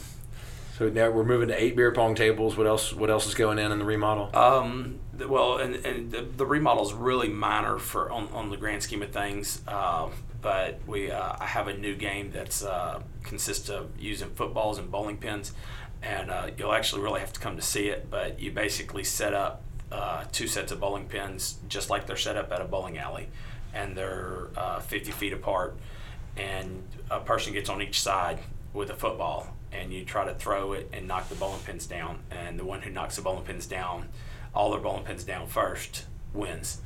So 0.77 0.89
now 0.89 1.09
we're 1.09 1.23
moving 1.23 1.47
to 1.49 1.61
eight 1.63 1.75
beer 1.75 1.91
pong 1.91 2.15
tables. 2.15 2.57
What 2.57 2.67
else? 2.67 2.91
What 2.93 3.09
else 3.09 3.27
is 3.27 3.35
going 3.35 3.59
in 3.59 3.71
in 3.71 3.79
the 3.79 3.85
remodel? 3.85 4.35
Um, 4.35 4.99
well, 5.17 5.57
and, 5.57 5.75
and 5.85 6.11
the, 6.11 6.21
the 6.23 6.45
remodel 6.45 6.85
is 6.85 6.93
really 6.93 7.29
minor 7.29 7.77
for 7.77 8.11
on, 8.11 8.27
on 8.33 8.49
the 8.49 8.57
grand 8.57 8.83
scheme 8.83 9.01
of 9.01 9.11
things. 9.11 9.61
Uh, 9.67 10.09
but 10.41 10.79
we 10.85 11.11
uh, 11.11 11.37
I 11.39 11.45
have 11.45 11.67
a 11.67 11.77
new 11.77 11.95
game 11.95 12.31
that's 12.31 12.63
uh, 12.63 13.01
consists 13.23 13.69
of 13.69 13.89
using 13.97 14.29
footballs 14.31 14.77
and 14.77 14.91
bowling 14.91 15.17
pins, 15.17 15.53
and 16.03 16.29
uh, 16.29 16.49
you'll 16.57 16.73
actually 16.73 17.03
really 17.03 17.21
have 17.21 17.31
to 17.33 17.39
come 17.39 17.55
to 17.55 17.61
see 17.61 17.87
it. 17.87 18.09
But 18.09 18.39
you 18.41 18.51
basically 18.51 19.03
set 19.05 19.33
up 19.33 19.63
uh, 19.91 20.23
two 20.31 20.47
sets 20.47 20.71
of 20.71 20.79
bowling 20.79 21.07
pins 21.07 21.57
just 21.69 21.89
like 21.89 22.05
they're 22.07 22.17
set 22.17 22.35
up 22.37 22.51
at 22.51 22.61
a 22.61 22.65
bowling 22.65 22.97
alley, 22.97 23.29
and 23.73 23.95
they're 23.95 24.47
uh, 24.57 24.79
50 24.79 25.11
feet 25.11 25.33
apart, 25.33 25.75
and 26.37 26.83
a 27.11 27.19
person 27.19 27.53
gets 27.53 27.69
on 27.69 27.81
each 27.81 28.01
side 28.01 28.39
with 28.73 28.89
a 28.89 28.95
football 28.95 29.55
and 29.71 29.91
you 29.93 30.05
try 30.05 30.23
to 30.25 30.33
throw 30.33 30.71
it 30.73 30.89
and 30.93 31.07
knock 31.07 31.27
the 31.29 31.35
bowling 31.35 31.59
pins 31.65 31.85
down. 31.85 32.19
And 32.31 32.57
the 32.57 32.63
one 32.65 32.81
who 32.81 32.89
knocks 32.89 33.15
the 33.17 33.21
bowling 33.21 33.43
pins 33.43 33.65
down 33.67 34.07
all 34.53 34.71
their 34.71 34.79
bowling 34.79 35.03
pins 35.03 35.23
down 35.25 35.47
first 35.47 36.05
wins. 36.33 36.81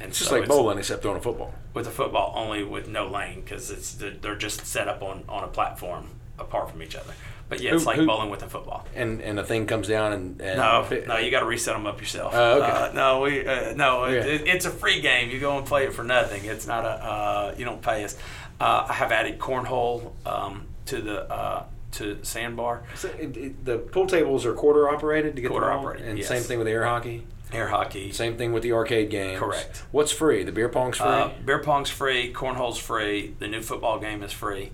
And 0.00 0.08
It's 0.10 0.18
just 0.18 0.32
like 0.32 0.42
it's- 0.42 0.56
bowling, 0.56 0.78
except 0.78 1.02
throwing 1.02 1.18
a 1.18 1.20
football. 1.20 1.54
with 1.72 1.86
a 1.86 1.90
football 1.92 2.32
only 2.36 2.64
with 2.64 2.88
no 2.88 3.06
lane 3.06 3.40
because 3.42 3.70
it's 3.70 3.94
they're 3.94 4.34
just 4.36 4.66
set 4.66 4.88
up 4.88 5.00
on, 5.02 5.22
on 5.28 5.44
a 5.44 5.48
platform 5.48 6.08
apart 6.38 6.70
from 6.70 6.82
each 6.82 6.96
other 6.96 7.14
but 7.48 7.60
yeah 7.60 7.74
it's 7.74 7.82
Who- 7.82 7.88
like 7.90 7.96
who- 7.98 8.06
bowling 8.06 8.30
with 8.30 8.42
a 8.42 8.48
football 8.48 8.86
And 8.94 9.20
and 9.20 9.38
a 9.38 9.44
thing 9.44 9.66
comes 9.66 9.86
down 9.88 10.12
and, 10.12 10.40
and 10.40 10.58
no, 10.58 10.86
no, 11.06 11.18
you 11.18 11.30
got 11.30 11.40
to 11.40 11.46
reset 11.46 11.74
them 11.74 11.86
up 11.86 12.00
yourself. 12.00 12.32
Oh, 12.34 12.62
okay. 12.62 12.70
Uh, 12.70 12.92
no, 12.92 13.20
we 13.20 13.46
uh, 13.46 13.74
no, 13.74 14.04
it, 14.04 14.14
it, 14.26 14.46
it's 14.46 14.64
a 14.66 14.70
free 14.70 15.00
game. 15.00 15.30
You 15.30 15.40
go 15.40 15.56
and 15.58 15.66
play 15.66 15.84
it 15.84 15.92
for 15.92 16.04
nothing. 16.04 16.44
It's 16.44 16.66
not 16.66 16.84
a 16.84 16.88
uh, 16.88 17.54
you 17.58 17.64
don't 17.64 17.82
pay 17.82 18.04
us. 18.04 18.16
Uh, 18.60 18.86
I 18.88 18.92
have 18.94 19.10
added 19.12 19.38
cornhole 19.38 20.12
um, 20.26 20.66
to 20.86 21.00
the 21.02 21.30
uh, 21.32 21.64
to 21.92 22.18
sandbar, 22.24 22.82
So 22.96 23.08
it, 23.18 23.36
it, 23.36 23.64
the 23.64 23.78
pool 23.78 24.06
tables 24.06 24.44
are 24.46 24.52
quarter 24.54 24.88
operated 24.88 25.36
to 25.36 25.42
get 25.42 25.50
Quarter 25.50 25.66
the 25.66 25.72
operated, 25.72 26.08
and 26.08 26.18
yes. 26.18 26.26
same 26.28 26.42
thing 26.42 26.58
with 26.58 26.66
the 26.66 26.72
air 26.72 26.84
hockey. 26.84 27.24
air 27.52 27.68
hockey. 27.68 28.10
Same 28.10 28.36
thing 28.36 28.52
with 28.52 28.62
the 28.64 28.72
arcade 28.72 29.10
games. 29.10 29.38
Correct. 29.38 29.84
What's 29.92 30.10
free? 30.10 30.42
The 30.42 30.50
beer 30.50 30.68
pong's 30.68 30.96
free. 30.96 31.06
Uh, 31.06 31.30
beer 31.44 31.60
pong's 31.60 31.90
free, 31.90 32.32
cornhole's 32.32 32.78
free, 32.78 33.34
the 33.38 33.46
new 33.46 33.60
football 33.62 33.98
game 34.00 34.22
is 34.24 34.32
free. 34.32 34.72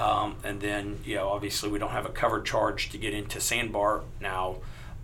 Um, 0.00 0.36
and 0.42 0.60
then, 0.60 0.98
you 1.04 1.16
know, 1.16 1.28
obviously 1.28 1.68
we 1.68 1.78
don't 1.78 1.90
have 1.90 2.06
a 2.06 2.10
cover 2.10 2.40
charge 2.40 2.88
to 2.90 2.98
get 2.98 3.12
into 3.12 3.40
Sandbar. 3.40 4.02
Now, 4.20 4.56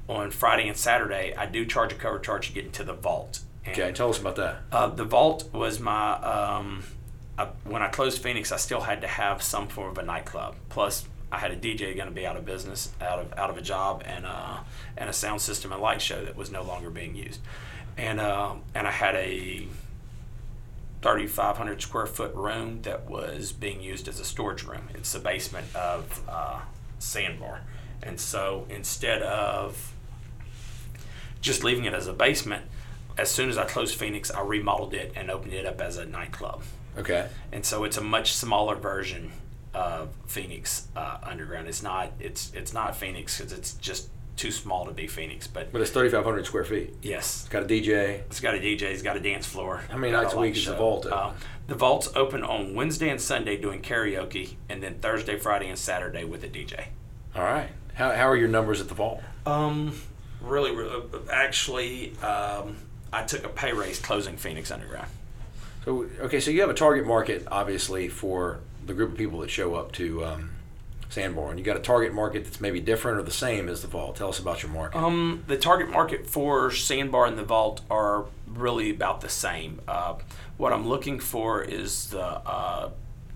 on 0.08 0.30
Friday 0.30 0.68
and 0.68 0.76
Saturday, 0.76 1.34
I 1.36 1.46
do 1.46 1.66
charge 1.66 1.92
a 1.92 1.96
cover 1.96 2.18
charge 2.18 2.48
to 2.48 2.54
get 2.54 2.64
into 2.64 2.82
the 2.82 2.94
vault. 2.94 3.40
And, 3.64 3.78
okay, 3.78 3.92
tell 3.92 4.08
us 4.08 4.18
about 4.18 4.36
that. 4.36 4.62
Uh, 4.72 4.88
the 4.88 5.04
vault 5.04 5.52
was 5.52 5.80
my. 5.80 6.14
Um, 6.14 6.84
I, 7.38 7.48
when 7.64 7.82
I 7.82 7.88
closed 7.88 8.22
Phoenix, 8.22 8.50
I 8.50 8.56
still 8.56 8.80
had 8.80 9.02
to 9.02 9.06
have 9.06 9.42
some 9.42 9.68
form 9.68 9.90
of 9.90 9.98
a 9.98 10.02
nightclub. 10.02 10.54
Plus, 10.70 11.06
I 11.30 11.38
had 11.38 11.50
a 11.50 11.56
DJ 11.56 11.94
going 11.94 12.08
to 12.08 12.14
be 12.14 12.24
out 12.24 12.36
of 12.36 12.46
business, 12.46 12.92
out 13.00 13.18
of 13.18 13.32
out 13.36 13.50
of 13.50 13.58
a 13.58 13.62
job, 13.62 14.02
and 14.06 14.24
uh, 14.24 14.58
and 14.96 15.10
a 15.10 15.12
sound 15.12 15.42
system 15.42 15.72
and 15.72 15.82
light 15.82 16.00
show 16.00 16.24
that 16.24 16.36
was 16.36 16.50
no 16.50 16.62
longer 16.62 16.88
being 16.88 17.14
used, 17.16 17.40
and 17.98 18.20
uh, 18.20 18.54
and 18.74 18.86
I 18.86 18.92
had 18.92 19.16
a 19.16 19.66
3,500 21.06 21.80
square 21.80 22.06
foot 22.06 22.34
room 22.34 22.82
that 22.82 23.08
was 23.08 23.52
being 23.52 23.80
used 23.80 24.08
as 24.08 24.18
a 24.18 24.24
storage 24.24 24.64
room. 24.64 24.88
It's 24.92 25.12
the 25.12 25.20
basement 25.20 25.68
of 25.76 26.20
uh, 26.28 26.62
Sandbar, 26.98 27.60
and 28.02 28.18
so 28.18 28.66
instead 28.68 29.22
of 29.22 29.94
just 31.40 31.62
leaving 31.62 31.84
it 31.84 31.94
as 31.94 32.08
a 32.08 32.12
basement, 32.12 32.64
as 33.16 33.30
soon 33.30 33.48
as 33.48 33.56
I 33.56 33.66
closed 33.66 33.94
Phoenix, 33.96 34.32
I 34.32 34.40
remodeled 34.40 34.94
it 34.94 35.12
and 35.14 35.30
opened 35.30 35.52
it 35.52 35.64
up 35.64 35.80
as 35.80 35.96
a 35.96 36.04
nightclub. 36.04 36.64
Okay. 36.98 37.28
And 37.52 37.64
so 37.64 37.84
it's 37.84 37.96
a 37.96 38.02
much 38.02 38.34
smaller 38.34 38.74
version 38.74 39.30
of 39.74 40.08
Phoenix 40.26 40.88
uh, 40.96 41.18
Underground. 41.22 41.68
It's 41.68 41.84
not 41.84 42.14
it's 42.18 42.52
it's 42.52 42.72
not 42.72 42.96
Phoenix 42.96 43.38
because 43.38 43.52
it's 43.52 43.74
just 43.74 44.08
too 44.36 44.50
small 44.50 44.84
to 44.86 44.92
be 44.92 45.06
Phoenix. 45.06 45.46
But 45.46 45.72
But 45.72 45.80
it's 45.80 45.90
3,500 45.90 46.46
square 46.46 46.64
feet. 46.64 46.94
yes, 47.02 47.40
It's 47.42 47.48
got 47.48 47.62
a 47.62 47.66
DJ. 47.66 48.20
it's 48.26 48.40
got 48.40 48.54
a 48.54 48.58
DJ. 48.58 48.82
It's 48.82 49.02
got 49.02 49.16
a 49.16 49.20
dance 49.20 49.46
floor. 49.46 49.82
How 49.90 49.96
many 49.96 50.12
nights 50.12 50.34
a 50.34 50.38
week 50.38 50.56
is 50.56 50.66
the 50.66 50.76
vault? 50.76 51.06
Uh, 51.06 51.32
the 51.66 51.74
vault's 51.74 52.08
open 52.14 52.42
on 52.44 52.74
Wednesday 52.74 53.08
and 53.08 53.20
Sunday 53.20 53.56
doing 53.56 53.82
karaoke, 53.82 54.54
and 54.68 54.82
then 54.82 54.96
Thursday, 55.00 55.38
Friday, 55.38 55.68
and 55.68 55.78
Saturday 55.78 56.24
with 56.24 56.44
a 56.44 56.48
DJ. 56.48 56.86
All 57.34 57.42
right. 57.42 57.68
How, 57.94 58.12
how 58.12 58.28
are 58.28 58.36
your 58.36 58.48
numbers 58.48 58.80
at 58.80 58.88
the 58.88 58.94
vault? 58.94 59.22
Um, 59.46 59.98
really, 60.40 60.70
really 60.74 61.02
actually, 61.32 62.16
um, 62.18 62.76
I 63.12 63.22
took 63.24 63.44
a 63.44 63.48
pay 63.48 63.72
raise 63.72 63.98
closing 63.98 64.36
Phoenix 64.36 64.70
Underground. 64.70 65.08
So 65.84 66.06
okay, 66.20 66.40
so 66.40 66.50
you 66.50 66.60
have 66.60 66.70
a 66.70 66.74
target 66.74 67.06
market 67.06 67.46
obviously 67.50 68.08
for 68.08 68.58
the 68.84 68.92
group 68.92 69.12
of 69.12 69.16
people 69.18 69.38
that 69.40 69.50
show 69.50 69.74
up 69.76 69.92
to 69.92 70.24
um, 70.24 70.50
Sandbar, 71.08 71.50
and 71.50 71.58
you 71.58 71.64
got 71.64 71.76
a 71.76 71.80
target 71.80 72.12
market 72.12 72.44
that's 72.44 72.60
maybe 72.60 72.80
different 72.80 73.18
or 73.18 73.22
the 73.22 73.30
same 73.30 73.68
as 73.68 73.82
the 73.82 73.88
vault. 73.88 74.16
Tell 74.16 74.28
us 74.28 74.38
about 74.38 74.62
your 74.62 74.72
market. 74.72 74.98
Um, 74.98 75.44
the 75.46 75.56
target 75.56 75.88
market 75.90 76.26
for 76.26 76.70
Sandbar 76.70 77.26
and 77.26 77.38
the 77.38 77.44
Vault 77.44 77.80
are 77.90 78.24
really 78.46 78.90
about 78.90 79.20
the 79.20 79.28
same. 79.28 79.80
Uh, 79.86 80.14
what 80.56 80.72
I'm 80.72 80.86
looking 80.88 81.20
for 81.20 81.62
is 81.62 82.10
the 82.10 82.20
uh, 82.22 82.90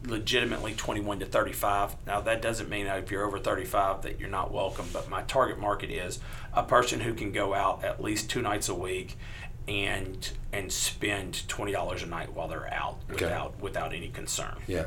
legitimately 0.06 0.74
21 0.74 1.20
to 1.20 1.26
35. 1.26 1.94
Now 2.06 2.20
that 2.22 2.40
doesn't 2.42 2.68
mean 2.70 2.86
that 2.86 2.98
if 2.98 3.10
you're 3.10 3.24
over 3.26 3.38
35 3.38 4.02
that 4.02 4.18
you're 4.18 4.30
not 4.30 4.52
welcome, 4.52 4.86
but 4.92 5.08
my 5.08 5.22
target 5.22 5.58
market 5.58 5.90
is 5.90 6.18
a 6.52 6.62
person 6.62 7.00
who 7.00 7.14
can 7.14 7.32
go 7.32 7.54
out 7.54 7.84
at 7.84 8.02
least 8.02 8.30
two 8.30 8.42
nights 8.42 8.68
a 8.68 8.74
week 8.74 9.16
and 9.68 10.32
and 10.52 10.72
spend 10.72 11.46
twenty 11.48 11.70
dollars 11.70 12.02
a 12.02 12.06
night 12.06 12.32
while 12.32 12.48
they're 12.48 12.72
out 12.72 12.96
Okay. 13.12 13.26
without 13.26 13.60
without 13.60 13.92
any 13.94 14.08
concern. 14.08 14.56
yeah. 14.66 14.86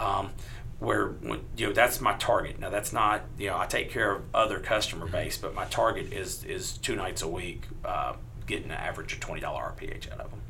Um, 0.00 0.30
where 0.78 1.14
you 1.56 1.66
know 1.66 1.72
that's 1.72 2.00
my 2.00 2.14
target. 2.14 2.58
Now 2.58 2.70
that's 2.70 2.92
not 2.92 3.22
you 3.38 3.48
know 3.48 3.58
I 3.58 3.66
take 3.66 3.90
care 3.90 4.12
of 4.12 4.22
other 4.34 4.60
customer 4.60 5.06
base, 5.06 5.36
but 5.36 5.54
my 5.54 5.64
target 5.66 6.12
is 6.12 6.44
is 6.44 6.78
two 6.78 6.96
nights 6.96 7.22
a 7.22 7.28
week, 7.28 7.62
uh, 7.84 8.14
getting 8.46 8.66
an 8.66 8.72
average 8.72 9.12
of 9.14 9.20
twenty 9.20 9.40
dollar 9.40 9.74
RPH 9.76 10.12
out 10.12 10.20
of 10.20 10.30
them. 10.30 10.40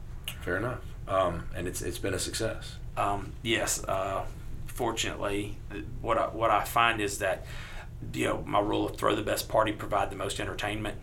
Fair 0.42 0.56
enough. 0.56 0.80
Um, 1.06 1.48
and 1.54 1.68
it's 1.68 1.82
it's 1.82 1.98
been 1.98 2.14
a 2.14 2.18
success. 2.18 2.76
Um, 2.96 3.32
yes, 3.42 3.84
uh, 3.84 4.24
fortunately, 4.66 5.56
what 6.00 6.18
I, 6.18 6.26
what 6.28 6.50
I 6.50 6.64
find 6.64 7.00
is 7.00 7.18
that 7.18 7.44
you 8.12 8.26
know 8.26 8.42
my 8.46 8.60
rule 8.60 8.86
of 8.86 8.96
throw 8.96 9.14
the 9.14 9.22
best 9.22 9.48
party, 9.48 9.72
provide 9.72 10.10
the 10.10 10.16
most 10.16 10.40
entertainment. 10.40 10.96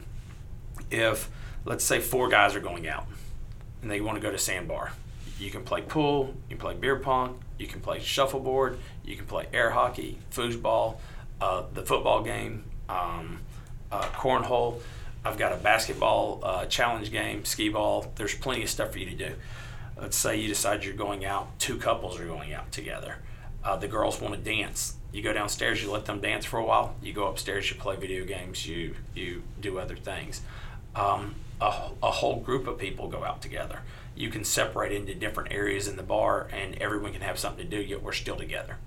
If 0.90 1.30
let's 1.66 1.84
say 1.84 2.00
four 2.00 2.28
guys 2.30 2.56
are 2.56 2.60
going 2.60 2.88
out 2.88 3.06
and 3.82 3.90
they 3.90 4.02
want 4.02 4.18
to 4.18 4.22
go 4.22 4.32
to 4.32 4.38
sandbar, 4.38 4.94
you 5.42 5.52
can 5.52 5.64
play 5.64 5.82
pool, 5.82 6.34
you 6.50 6.56
can 6.56 6.60
play 6.60 6.74
beer 6.74 6.98
pong, 6.98 7.40
you 7.58 7.68
can 7.68 7.82
play 7.82 8.00
shuffleboard, 8.00 8.78
you 9.04 9.16
can 9.16 9.26
play 9.26 9.48
air 9.54 9.72
hockey, 9.72 10.18
foosball, 10.32 10.98
uh, 11.40 11.64
the 11.74 11.82
football 11.82 12.24
game, 12.24 12.64
um, 12.88 13.40
uh, 13.92 14.04
cornhole. 14.14 14.82
I've 15.24 15.38
got 15.38 15.52
a 15.52 15.58
basketball 15.58 16.40
uh, 16.44 16.66
challenge 16.66 17.12
game, 17.12 17.46
skee 17.46 17.70
ball. 17.70 18.12
There's 18.16 18.34
plenty 18.34 18.64
of 18.64 18.70
stuff 18.70 18.92
for 18.92 19.00
you 19.00 19.06
to 19.06 19.16
do 19.16 19.36
let's 20.02 20.18
say 20.18 20.38
you 20.38 20.48
decide 20.48 20.84
you're 20.84 20.94
going 20.94 21.24
out, 21.24 21.60
two 21.60 21.78
couples 21.78 22.20
are 22.20 22.26
going 22.26 22.54
out 22.54 22.72
together. 22.72 23.18
Uh, 23.64 23.76
the 23.76 23.88
girls 23.88 24.20
want 24.20 24.34
to 24.34 24.40
dance. 24.40 24.96
You 25.12 25.22
go 25.22 25.32
downstairs, 25.32 25.84
you 25.84 25.92
let 25.92 26.06
them 26.06 26.20
dance 26.20 26.46
for 26.46 26.58
a 26.58 26.66
while. 26.66 26.96
You 27.02 27.14
go 27.14 27.28
upstairs, 27.28 27.70
you 27.70 27.76
play 27.76 27.96
video 27.96 28.26
games, 28.26 28.66
you 28.66 28.96
you 29.14 29.44
do 29.60 29.78
other 29.78 29.96
things. 29.96 30.42
Um, 30.96 31.36
a, 31.60 31.90
a 32.02 32.12
whole 32.12 32.40
group 32.40 32.66
of 32.68 32.80
people 32.80 33.08
go 33.08 33.24
out 33.24 33.42
together. 33.42 33.80
You 34.22 34.30
can 34.30 34.44
separate 34.44 34.92
into 34.92 35.16
different 35.16 35.52
areas 35.52 35.88
in 35.88 35.96
the 35.96 36.04
bar, 36.04 36.48
and 36.54 36.76
everyone 36.76 37.12
can 37.12 37.22
have 37.22 37.40
something 37.40 37.68
to 37.68 37.78
do. 37.78 37.82
Yet 37.82 38.04
we're 38.04 38.12
still 38.12 38.36
together. 38.36 38.78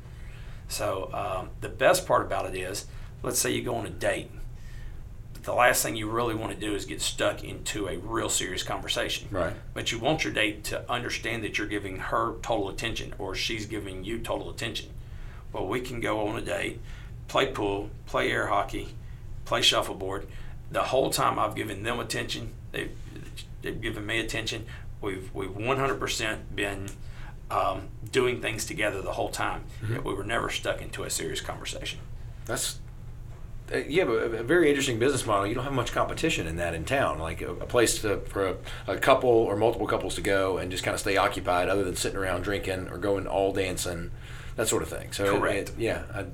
So 0.68 1.10
um, 1.12 1.48
the 1.60 1.68
best 1.68 2.06
part 2.06 2.22
about 2.24 2.46
it 2.46 2.56
is, 2.56 2.86
let's 3.22 3.40
say 3.40 3.50
you 3.50 3.62
go 3.62 3.74
on 3.74 3.84
a 3.84 3.90
date. 3.90 4.30
The 5.42 5.52
last 5.52 5.82
thing 5.82 5.96
you 5.96 6.08
really 6.08 6.34
want 6.36 6.54
to 6.54 6.58
do 6.58 6.74
is 6.74 6.86
get 6.86 7.02
stuck 7.02 7.42
into 7.42 7.88
a 7.88 7.98
real 7.98 8.30
serious 8.30 8.62
conversation 8.62 9.28
Right. 9.30 9.52
but 9.74 9.92
you 9.92 9.98
want 9.98 10.24
your 10.24 10.32
date 10.32 10.64
to 10.64 10.90
understand 10.90 11.44
that 11.44 11.58
you're 11.58 11.66
giving 11.66 11.98
her 11.98 12.36
total 12.40 12.70
attention 12.70 13.12
or 13.18 13.34
she's 13.34 13.66
giving 13.66 14.04
you 14.04 14.20
total 14.20 14.48
attention. 14.48 14.88
Well, 15.52 15.66
we 15.66 15.80
can 15.82 16.00
go 16.00 16.26
on 16.28 16.38
a 16.38 16.40
date, 16.40 16.80
play 17.28 17.48
pool, 17.52 17.90
play 18.06 18.30
air 18.30 18.46
hockey, 18.46 18.94
play 19.44 19.60
shuffleboard. 19.60 20.26
The 20.70 20.84
whole 20.84 21.10
time 21.10 21.38
I've 21.38 21.54
given 21.54 21.82
them 21.82 22.00
attention, 22.00 22.54
they've, 22.72 22.96
they've 23.60 23.78
given 23.78 24.06
me 24.06 24.20
attention. 24.20 24.64
We've, 25.04 25.30
we've 25.34 25.50
100% 25.50 26.38
been 26.54 26.88
um, 27.50 27.88
doing 28.10 28.40
things 28.40 28.64
together 28.64 29.02
the 29.02 29.12
whole 29.12 29.28
time. 29.28 29.64
Yet 29.88 30.02
we 30.04 30.14
were 30.14 30.24
never 30.24 30.48
stuck 30.50 30.80
into 30.80 31.04
a 31.04 31.10
serious 31.10 31.40
conversation. 31.40 32.00
That's 32.46 32.78
uh, 33.72 33.78
you 33.78 34.00
have 34.00 34.10
a, 34.10 34.38
a 34.40 34.42
very 34.42 34.68
interesting 34.68 34.98
business 34.98 35.24
model. 35.24 35.46
You 35.46 35.54
don't 35.54 35.64
have 35.64 35.72
much 35.72 35.92
competition 35.92 36.46
in 36.46 36.56
that 36.56 36.74
in 36.74 36.84
town, 36.84 37.18
like 37.18 37.40
a, 37.42 37.50
a 37.52 37.66
place 37.66 38.00
to, 38.02 38.18
for 38.20 38.48
a, 38.48 38.56
a 38.86 38.96
couple 38.98 39.30
or 39.30 39.56
multiple 39.56 39.86
couples 39.86 40.14
to 40.16 40.20
go 40.20 40.58
and 40.58 40.70
just 40.70 40.84
kind 40.84 40.94
of 40.94 41.00
stay 41.00 41.16
occupied, 41.16 41.68
other 41.68 41.82
than 41.84 41.96
sitting 41.96 42.18
around 42.18 42.42
drinking 42.42 42.88
or 42.88 42.98
going 42.98 43.26
all 43.26 43.52
dancing, 43.52 44.10
that 44.56 44.68
sort 44.68 44.82
of 44.82 44.88
thing. 44.88 45.12
So 45.12 45.24
it- 45.36 45.38
Correct. 45.40 45.68
it- 45.70 45.74
yeah. 45.78 46.02
I, 46.14 46.24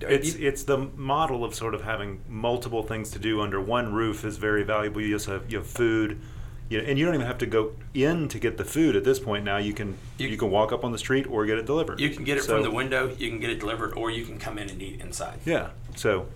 It's 0.00 0.36
you- 0.36 0.46
it's 0.48 0.64
the 0.64 0.76
model 0.96 1.44
of 1.44 1.54
sort 1.54 1.74
of 1.74 1.82
having 1.84 2.20
multiple 2.28 2.82
things 2.82 3.10
to 3.12 3.18
do 3.18 3.40
under 3.40 3.60
one 3.60 3.92
roof 3.94 4.24
is 4.24 4.36
very 4.36 4.62
valuable. 4.62 5.00
You 5.00 5.14
also 5.14 5.32
have 5.38 5.50
you 5.50 5.58
have 5.58 5.66
food, 5.66 6.20
you 6.70 6.78
know, 6.80 6.84
and 6.88 6.98
you 6.98 7.04
don't 7.04 7.14
even 7.14 7.26
have 7.26 7.38
to 7.38 7.46
go 7.46 7.72
in 7.92 8.28
to 8.28 8.38
get 8.38 8.56
the 8.56 8.64
food 8.64 8.96
at 8.96 9.04
this 9.04 9.18
point. 9.18 9.44
Now 9.44 9.58
you 9.58 9.72
can 9.72 9.96
You- 10.18 10.28
you, 10.28 10.36
can 10.36 10.50
walk 10.50 10.72
up 10.72 10.84
on 10.84 10.92
the 10.92 10.98
street 10.98 11.26
or 11.28 11.44
get 11.46 11.58
it 11.58 11.66
delivered. 11.66 12.00
You 12.00 12.10
can 12.10 12.24
get 12.24 12.38
it 12.38 12.44
So- 12.44 12.54
from 12.54 12.62
the 12.62 12.70
window, 12.70 13.14
you 13.18 13.28
can 13.28 13.38
get 13.40 13.50
it 13.50 13.60
delivered, 13.60 13.92
or 13.94 14.10
you 14.10 14.24
can 14.24 14.38
come 14.38 14.58
in 14.58 14.70
and 14.70 14.80
eat 14.82 15.00
inside. 15.00 15.40
Yeah. 15.44 15.68
So, 15.94 16.26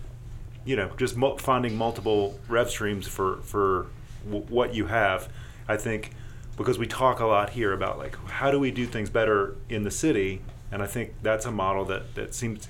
you 0.65 0.77
know, 0.77 0.91
just 0.97 1.17
mul- 1.17 1.39
finding 1.39 1.77
multiple 1.77 2.39
rev 2.49 2.69
streams 2.71 3.07
for 3.09 3.39
for 3.43 3.87
w- 4.27 4.45
what 4.49 4.75
you 4.75 4.87
have, 4.87 5.29
I 5.67 5.77
think, 5.77 6.11
because 6.57 6.79
we 6.79 6.87
talk 6.87 7.21
a 7.21 7.27
lot 7.27 7.51
here 7.51 7.73
about 7.73 7.99
like 7.99 8.17
how 8.29 8.51
do 8.51 8.59
we 8.59 8.71
do 8.71 8.85
things 8.87 9.09
better 9.11 9.57
in 9.71 9.83
the 9.85 9.91
city, 9.91 10.43
and 10.71 10.83
I 10.83 10.87
think 10.87 11.15
that's 11.23 11.47
a 11.47 11.51
model 11.51 11.85
that 11.87 12.15
that 12.17 12.35
seems 12.35 12.69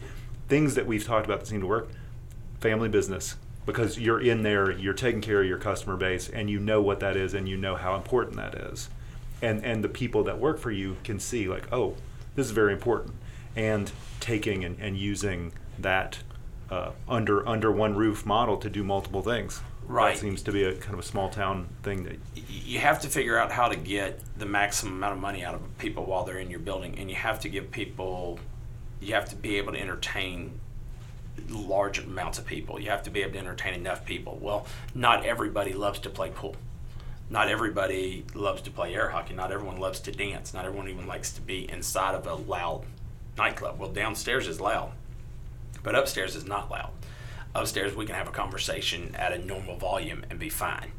things 0.49 0.77
that 0.77 0.87
we've 0.87 1.05
talked 1.05 1.27
about 1.27 1.41
that 1.41 1.47
seem 1.47 1.61
to 1.61 1.67
work. 1.67 1.89
Family 2.61 2.89
business. 2.89 3.37
Because 3.69 3.99
you're 3.99 4.19
in 4.21 4.45
there, 4.45 4.71
you're 4.71 4.95
taking 4.95 5.21
care 5.21 5.43
of 5.43 5.47
your 5.47 5.59
customer 5.59 5.95
base, 5.95 6.31
and 6.31 6.49
you 6.49 6.59
know 6.59 6.81
what 6.81 7.01
that 7.01 7.19
is, 7.19 7.35
and 7.35 7.47
you 7.47 7.59
know 7.59 7.77
how 7.77 7.97
important 7.97 8.37
that 8.37 8.55
is, 8.55 8.89
and 9.43 9.63
and 9.63 9.85
the 9.85 9.91
people 9.91 10.25
that 10.25 10.39
work 10.39 10.59
for 10.59 10.71
you 10.71 10.97
can 11.05 11.21
see 11.21 11.47
like, 11.47 11.71
oh, 11.71 11.95
this 12.35 12.47
is 12.47 12.53
very 12.53 12.73
important, 12.73 13.15
and 13.55 13.93
taking 14.21 14.65
and, 14.65 14.81
and 14.81 14.97
using 14.97 15.53
that 15.79 16.17
uh, 16.71 16.93
under 17.07 17.47
under 17.47 17.71
one 17.71 17.95
roof 17.95 18.25
model 18.25 18.57
to 18.57 18.71
do 18.71 18.83
multiple 18.83 19.21
things. 19.21 19.61
Right. 19.87 20.15
That 20.15 20.21
seems 20.21 20.43
to 20.45 20.53
be 20.53 20.65
a 20.65 20.75
kind 20.75 20.95
of 20.95 21.01
a 21.01 21.03
small 21.03 21.29
town 21.29 21.69
thing 21.83 22.05
that 22.05 22.19
you 22.49 22.79
have 22.79 23.01
to 23.03 23.09
figure 23.09 23.39
out 23.39 23.53
how 23.53 23.69
to 23.69 23.77
get 23.77 24.19
the 24.39 24.47
maximum 24.47 24.95
amount 24.95 25.13
of 25.13 25.21
money 25.21 25.45
out 25.45 25.55
of 25.55 25.79
people 25.79 26.07
while 26.07 26.25
they're 26.25 26.39
in 26.39 26.51
your 26.51 26.61
building 26.61 26.99
and 26.99 27.09
you 27.09 27.17
have 27.17 27.41
to 27.41 27.49
give 27.49 27.71
people 27.71 28.39
you 29.01 29.15
have 29.15 29.29
to 29.31 29.37
be 29.37 29.57
able 29.57 29.73
to 29.73 29.81
entertain 29.81 30.61
large 31.49 31.99
amounts 31.99 32.39
of 32.39 32.47
people 32.47 32.81
you 32.81 32.91
have 32.91 33.03
to 33.03 33.11
be 33.11 33.23
able 33.23 33.33
to 33.33 33.39
entertain 33.39 33.75
enough 33.75 34.05
people 34.05 34.39
well 34.41 34.67
not 34.95 35.25
everybody 35.25 35.73
loves 35.73 35.99
to 35.99 36.11
play 36.11 36.31
pool 36.31 36.57
not 37.31 37.49
everybody 37.49 38.25
loves 38.35 38.63
to 38.63 38.71
play 38.71 38.95
air 38.95 39.11
hockey 39.11 39.35
not 39.35 39.53
everyone 39.53 39.79
loves 39.79 40.01
to 40.01 40.13
dance 40.13 40.55
not 40.55 40.65
everyone 40.65 40.89
even 40.89 41.07
likes 41.07 41.31
to 41.31 41.41
be 41.41 41.71
inside 41.71 42.15
of 42.15 42.27
a 42.27 42.35
loud 42.35 42.85
nightclub 43.37 43.79
well 43.79 43.91
downstairs 43.91 44.47
is 44.47 44.61
loud 44.61 44.93
but 45.83 45.95
upstairs 45.95 46.37
is 46.37 46.45
not 46.45 46.71
loud. 46.71 46.91
Upstairs, 47.55 47.95
we 47.95 48.07
can 48.07 48.15
have 48.15 48.29
a 48.29 48.33
conversation 48.33 49.15
at 49.15 49.33
a 49.33 49.39
normal 49.39 49.77
volume 49.77 50.25
and 50.31 50.39
be 50.39 50.49
fine. 50.49 50.93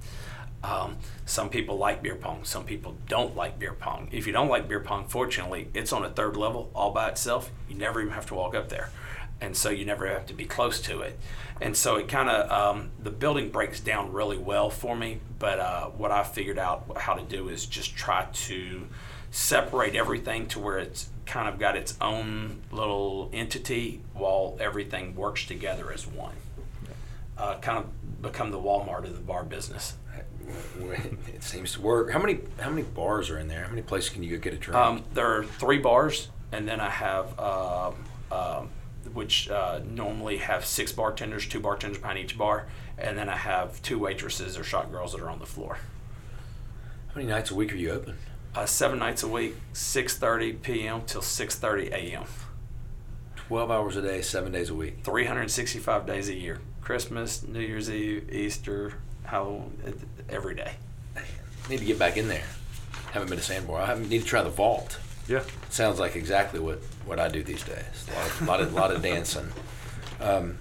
Um, 0.63 0.97
some 1.25 1.49
people 1.49 1.77
like 1.77 2.01
beer 2.01 2.15
pong. 2.15 2.43
Some 2.43 2.65
people 2.65 2.97
don't 3.07 3.35
like 3.35 3.59
beer 3.59 3.73
pong. 3.73 4.09
If 4.11 4.27
you 4.27 4.33
don't 4.33 4.49
like 4.49 4.67
beer 4.67 4.79
pong, 4.81 5.07
fortunately, 5.07 5.69
it's 5.73 5.93
on 5.93 6.03
a 6.03 6.09
third 6.09 6.35
level 6.35 6.69
all 6.73 6.91
by 6.91 7.09
itself. 7.09 7.51
You 7.69 7.75
never 7.75 8.01
even 8.01 8.13
have 8.13 8.25
to 8.27 8.35
walk 8.35 8.55
up 8.55 8.67
there, 8.69 8.89
and 9.41 9.55
so 9.55 9.69
you 9.69 9.85
never 9.85 10.07
have 10.07 10.25
to 10.27 10.33
be 10.33 10.45
close 10.45 10.81
to 10.81 11.01
it. 11.01 11.17
And 11.61 11.75
so 11.75 11.97
it 11.97 12.07
kind 12.07 12.29
of 12.29 12.51
um, 12.51 12.91
the 13.01 13.11
building 13.11 13.49
breaks 13.49 13.79
down 13.79 14.13
really 14.13 14.37
well 14.37 14.69
for 14.69 14.95
me. 14.95 15.19
But 15.37 15.59
uh, 15.59 15.85
what 15.87 16.11
I 16.11 16.23
figured 16.23 16.59
out 16.59 16.85
how 16.97 17.13
to 17.13 17.23
do 17.23 17.49
is 17.49 17.65
just 17.65 17.95
try 17.95 18.27
to 18.31 18.87
separate 19.31 19.95
everything 19.95 20.47
to 20.47 20.59
where 20.59 20.79
it's 20.79 21.09
kind 21.25 21.47
of 21.47 21.59
got 21.59 21.77
its 21.77 21.95
own 22.01 22.61
little 22.71 23.29
entity 23.33 24.01
while 24.13 24.57
everything 24.59 25.15
works 25.15 25.45
together 25.45 25.91
as 25.93 26.07
one. 26.07 26.35
Uh, 27.37 27.57
kind 27.59 27.77
of 27.77 28.21
become 28.21 28.51
the 28.51 28.59
Walmart 28.59 29.05
of 29.05 29.13
the 29.13 29.21
bar 29.21 29.43
business. 29.43 29.95
it 31.33 31.43
seems 31.43 31.73
to 31.73 31.81
work. 31.81 32.11
How 32.11 32.19
many 32.19 32.39
how 32.59 32.69
many 32.69 32.81
bars 32.81 33.29
are 33.29 33.37
in 33.37 33.47
there? 33.47 33.63
How 33.63 33.69
many 33.69 33.81
places 33.81 34.09
can 34.09 34.23
you 34.23 34.31
go 34.31 34.41
get 34.41 34.53
a 34.53 34.57
drink? 34.57 34.75
Um, 34.75 35.03
there 35.13 35.37
are 35.37 35.43
three 35.43 35.77
bars, 35.77 36.29
and 36.51 36.67
then 36.67 36.79
I 36.79 36.89
have, 36.89 37.39
um 37.39 37.95
um, 38.31 38.69
which 39.13 39.49
uh, 39.49 39.79
normally 39.85 40.37
have 40.37 40.65
six 40.65 40.91
bartenders, 40.91 41.47
two 41.47 41.59
bartenders 41.59 41.99
behind 41.99 42.19
each 42.19 42.37
bar, 42.37 42.67
and 42.97 43.17
then 43.17 43.29
I 43.29 43.37
have 43.37 43.81
two 43.81 43.99
waitresses 43.99 44.57
or 44.57 44.63
shot 44.63 44.91
girls 44.91 45.13
that 45.13 45.21
are 45.21 45.29
on 45.29 45.39
the 45.39 45.45
floor. 45.45 45.77
How 47.07 47.15
many 47.15 47.27
nights 47.27 47.51
a 47.51 47.55
week 47.55 47.73
are 47.73 47.77
you 47.77 47.91
open? 47.91 48.17
Uh, 48.55 48.65
seven 48.65 48.99
nights 48.99 49.23
a 49.23 49.27
week, 49.27 49.55
6:30 49.73 50.61
p.m. 50.61 51.01
till 51.05 51.21
6:30 51.21 51.91
a.m. 51.91 52.25
Twelve 53.35 53.71
hours 53.71 53.95
a 53.95 54.01
day, 54.01 54.21
seven 54.21 54.51
days 54.51 54.69
a 54.69 54.75
week. 54.75 55.03
365 55.03 56.05
days 56.05 56.29
a 56.29 56.35
year. 56.35 56.59
Christmas, 56.81 57.41
New 57.47 57.59
Year's 57.59 57.89
Eve, 57.89 58.31
Easter, 58.31 58.93
Halloween, 59.23 59.79
every 60.29 60.55
day. 60.55 60.73
Need 61.69 61.79
to 61.79 61.85
get 61.85 61.99
back 61.99 62.17
in 62.17 62.27
there. 62.27 62.43
Haven't 63.11 63.29
been 63.29 63.39
to 63.39 63.43
Sandbar. 63.43 63.81
I 63.81 63.85
haven't, 63.87 64.09
need 64.09 64.21
to 64.21 64.25
try 64.27 64.43
the 64.43 64.49
vault. 64.49 64.99
Yeah. 65.29 65.43
Sounds 65.69 65.99
like 65.99 66.15
exactly 66.15 66.59
what, 66.59 66.79
what 67.05 67.19
I 67.19 67.29
do 67.29 67.43
these 67.43 67.63
days. 67.63 68.07
A 68.11 68.15
lot 68.15 68.27
of, 68.27 68.41
lot 68.47 68.61
of, 68.61 68.73
lot 68.73 68.91
of 68.91 69.01
dancing. 69.01 69.49
Um, 70.19 70.57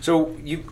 so 0.00 0.36
you 0.42 0.64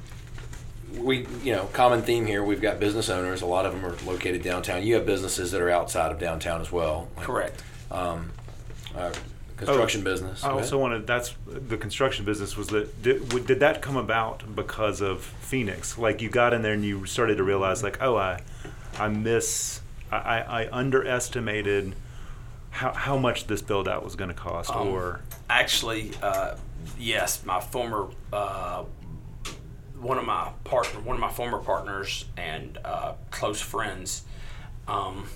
we 0.98 1.26
you 1.44 1.52
know 1.52 1.66
common 1.72 2.02
theme 2.02 2.26
here. 2.26 2.42
We've 2.42 2.60
got 2.60 2.80
business 2.80 3.08
owners. 3.10 3.42
A 3.42 3.46
lot 3.46 3.66
of 3.66 3.72
them 3.72 3.84
are 3.84 3.94
located 4.10 4.42
downtown. 4.42 4.82
You 4.82 4.94
have 4.94 5.06
businesses 5.06 5.52
that 5.52 5.60
are 5.60 5.70
outside 5.70 6.10
of 6.12 6.18
downtown 6.18 6.60
as 6.60 6.72
well. 6.72 7.08
like, 7.16 7.26
Correct. 7.26 7.62
Um, 7.90 8.30
uh, 8.96 9.12
construction 9.56 10.00
Oh, 10.00 10.04
business. 10.04 10.44
I 10.44 10.48
Go 10.48 10.54
also 10.58 10.76
ahead. 10.76 10.80
wanted 10.82 11.06
that's 11.06 11.34
the 11.46 11.76
construction 11.76 12.24
business 12.24 12.56
was 12.56 12.68
that 12.68 13.02
did, 13.02 13.28
did 13.46 13.60
that 13.60 13.82
come 13.82 13.96
about 13.96 14.54
because 14.54 15.00
of 15.00 15.22
Phoenix? 15.22 15.98
Like 15.98 16.22
you 16.22 16.28
got 16.30 16.52
in 16.54 16.62
there 16.62 16.72
and 16.72 16.84
you 16.84 17.04
started 17.06 17.36
to 17.36 17.44
realize 17.44 17.82
like 17.82 18.00
oh 18.02 18.16
I 18.16 18.40
I 18.98 19.08
miss 19.08 19.80
I, 20.10 20.16
I 20.16 20.62
I 20.62 20.68
underestimated 20.72 21.94
how 22.76 22.92
how 22.92 23.16
much 23.16 23.46
this 23.46 23.62
build 23.62 23.88
out 23.88 24.04
was 24.04 24.16
going 24.16 24.28
to 24.28 24.34
cost 24.34 24.70
Um, 24.70 24.88
or 24.88 25.20
Actually, 25.48 26.12
uh, 26.22 26.56
yes, 26.98 27.44
my 27.44 27.60
former 27.60 28.08
uh, 28.32 28.84
one 29.98 30.18
of 30.18 30.26
my 30.26 30.50
partner, 30.64 31.00
one 31.00 31.16
of 31.16 31.20
my 31.20 31.30
former 31.30 31.58
partners 31.58 32.26
and 32.36 32.78
uh, 32.84 33.14
close 33.30 33.60
friends, 33.60 34.24
um, 34.86 35.26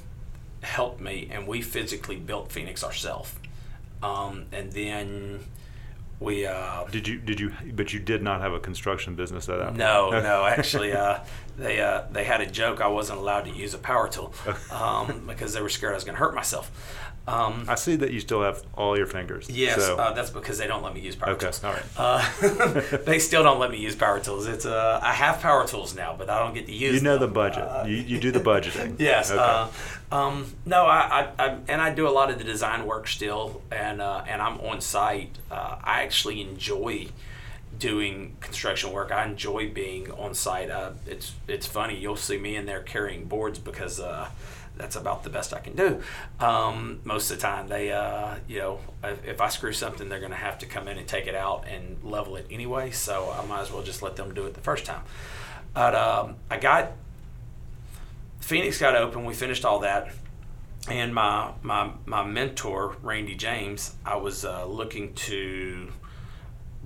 helped 0.63 1.01
me, 1.01 1.29
and 1.33 1.47
we 1.47 1.63
physically 1.63 2.17
built 2.17 2.53
Phoenix 2.53 2.85
ourselves. 2.85 3.35
Um, 4.03 4.47
and 4.53 4.71
then 4.73 5.41
we 6.19 6.45
uh, 6.45 6.85
did 6.91 7.09
you 7.09 7.19
did 7.19 7.41
you 7.41 7.53
but 7.73 7.95
you 7.95 8.01
did 8.01 8.23
not 8.23 8.43
have 8.43 8.53
a 8.53 8.61
construction 8.61 9.15
business 9.15 9.49
at 9.49 9.59
that 9.59 9.67
point? 9.69 9.79
no, 9.79 10.11
no. 10.11 10.45
Actually, 10.59 10.93
uh, 10.93 11.21
they 11.57 11.81
uh, 11.81 12.03
they 12.11 12.25
had 12.25 12.43
a 12.43 12.47
joke. 12.47 12.83
I 12.83 12.89
wasn't 12.89 13.19
allowed 13.19 13.47
to 13.47 13.51
use 13.51 13.73
a 13.73 13.79
power 13.79 14.09
tool 14.09 14.35
um, 14.71 15.25
because 15.27 15.55
they 15.55 15.63
were 15.63 15.71
scared 15.71 15.93
I 15.93 15.95
was 15.95 16.05
going 16.05 16.17
to 16.17 16.21
hurt 16.21 16.35
myself. 16.35 16.71
Um, 17.29 17.67
I 17.69 17.75
see 17.77 17.97
that 17.97 18.13
you 18.13 18.19
still 18.19 18.43
have 18.43 18.63
all 18.75 18.97
your 18.97 19.07
fingers. 19.07 19.49
yes, 19.49 19.77
So, 19.77 19.97
uh, 19.97 20.13
that's 20.13 20.31
because 20.31 20.59
they 20.59 20.67
don't 20.67 20.83
let 20.83 20.95
me 20.95 21.01
use 21.01 21.15
power 21.15 21.31
okay. 21.35 21.47
tools. 21.47 21.63
All 21.63 21.73
right. 21.73 21.83
Uh, 21.97 22.97
they 23.05 23.19
still 23.19 23.43
don't 23.43 23.61
let 23.61 23.71
me 23.71 23.79
use 23.79 23.95
power 23.95 24.19
tools. 24.19 24.47
It's 24.49 24.67
uh, 24.67 24.99
I 25.03 25.13
have 25.13 25.41
power 25.41 25.67
tools 25.67 25.95
now, 25.95 26.15
but 26.19 26.29
I 26.29 26.39
don't 26.41 26.55
get 26.55 26.67
to 26.67 26.73
use. 26.73 26.95
You 26.95 27.01
know 27.03 27.19
the 27.19 27.29
budget. 27.29 27.63
Uh, 27.63 27.85
you, 27.87 27.97
you 27.97 28.19
do 28.19 28.33
the 28.33 28.41
budgeting. 28.41 28.97
Yes. 29.01 29.31
Okay. 29.31 29.41
Uh, 29.41 29.69
um, 30.13 30.47
no, 30.67 30.87
I, 30.87 31.31
I, 31.39 31.45
I 31.47 31.59
and 31.69 31.81
I 31.81 31.95
do 31.95 32.09
a 32.09 32.11
lot 32.11 32.31
of 32.31 32.39
the 32.39 32.45
design 32.45 32.85
work 32.87 33.07
still, 33.07 33.63
and 33.71 34.01
uh, 34.03 34.25
and 34.27 34.43
I'm 34.43 34.59
on 34.61 34.81
site. 34.81 35.39
Uh, 35.51 35.77
I 35.85 36.03
actually 36.03 36.41
enjoy 36.41 37.09
doing 37.79 38.37
construction 38.41 38.93
work. 38.93 39.13
I 39.13 39.25
enjoy 39.25 39.71
being 39.71 40.11
on 40.13 40.35
site. 40.35 40.71
Uh, 40.71 40.93
it's 41.07 41.33
it's 41.47 41.67
funny. 41.67 41.97
You'll 41.97 42.17
see 42.17 42.39
me 42.39 42.57
in 42.57 42.67
there 42.67 42.83
carrying 42.83 43.27
boards 43.27 43.59
because. 43.59 44.01
That's 44.81 44.97
about 44.97 45.25
the 45.25 45.31
best 45.31 45.53
I 45.53 45.61
can 45.61 45.77
do. 45.77 46.01
Um, 46.41 47.01
most 47.05 47.31
of 47.31 47.37
the 47.37 47.43
time, 47.43 47.69
they, 47.69 47.93
uh, 47.93 48.37
you 48.49 48.59
know, 48.59 48.79
if, 49.05 49.25
if 49.27 49.41
I 49.41 49.49
screw 49.51 49.75
something, 49.75 50.09
they're 50.09 50.21
going 50.21 50.31
to 50.33 50.39
have 50.39 50.59
to 50.61 50.67
come 50.67 50.89
in 50.89 50.97
and 50.97 51.07
take 51.07 51.27
it 51.27 51.35
out 51.35 51.67
and 51.69 52.03
level 52.03 52.37
it 52.37 52.47
anyway. 52.51 52.91
So 52.91 53.31
I 53.39 53.45
might 53.45 53.61
as 53.61 53.71
well 53.71 53.83
just 53.83 54.01
let 54.01 54.17
them 54.17 54.33
do 54.33 54.47
it 54.47 54.55
the 54.55 54.61
first 54.61 54.87
time. 54.87 55.03
But 55.75 55.95
um, 55.95 56.37
I 56.51 56.57
got 56.57 56.93
Phoenix 58.41 58.79
got 58.79 58.97
open. 58.97 59.25
We 59.25 59.35
finished 59.35 59.65
all 59.65 59.81
that, 59.81 60.09
and 60.89 61.15
my 61.15 61.53
my 61.63 61.93
my 62.07 62.25
mentor 62.25 62.97
Randy 63.03 63.35
James, 63.35 63.95
I 64.05 64.17
was 64.17 64.45
uh, 64.45 64.65
looking 64.65 65.15
to 65.15 65.93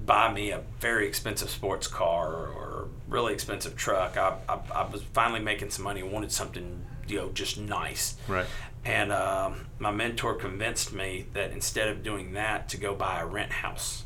buy 0.04 0.32
me 0.32 0.50
a 0.50 0.62
very 0.80 1.06
expensive 1.06 1.48
sports 1.48 1.86
car 1.86 2.48
or 2.48 2.88
really 3.08 3.32
expensive 3.32 3.76
truck. 3.76 4.16
I, 4.16 4.36
I, 4.48 4.58
I 4.74 4.90
was 4.90 5.02
finally 5.14 5.40
making 5.40 5.70
some 5.70 5.84
money. 5.84 6.02
Wanted 6.02 6.32
something 6.32 6.84
you 7.06 7.18
know 7.18 7.30
just 7.30 7.58
nice. 7.58 8.16
Right. 8.28 8.46
And 8.84 9.12
um, 9.12 9.66
my 9.78 9.90
mentor 9.90 10.34
convinced 10.34 10.92
me 10.92 11.26
that 11.32 11.52
instead 11.52 11.88
of 11.88 12.02
doing 12.02 12.34
that, 12.34 12.68
to 12.70 12.76
go 12.76 12.94
buy 12.94 13.20
a 13.20 13.26
rent 13.26 13.50
house. 13.50 14.04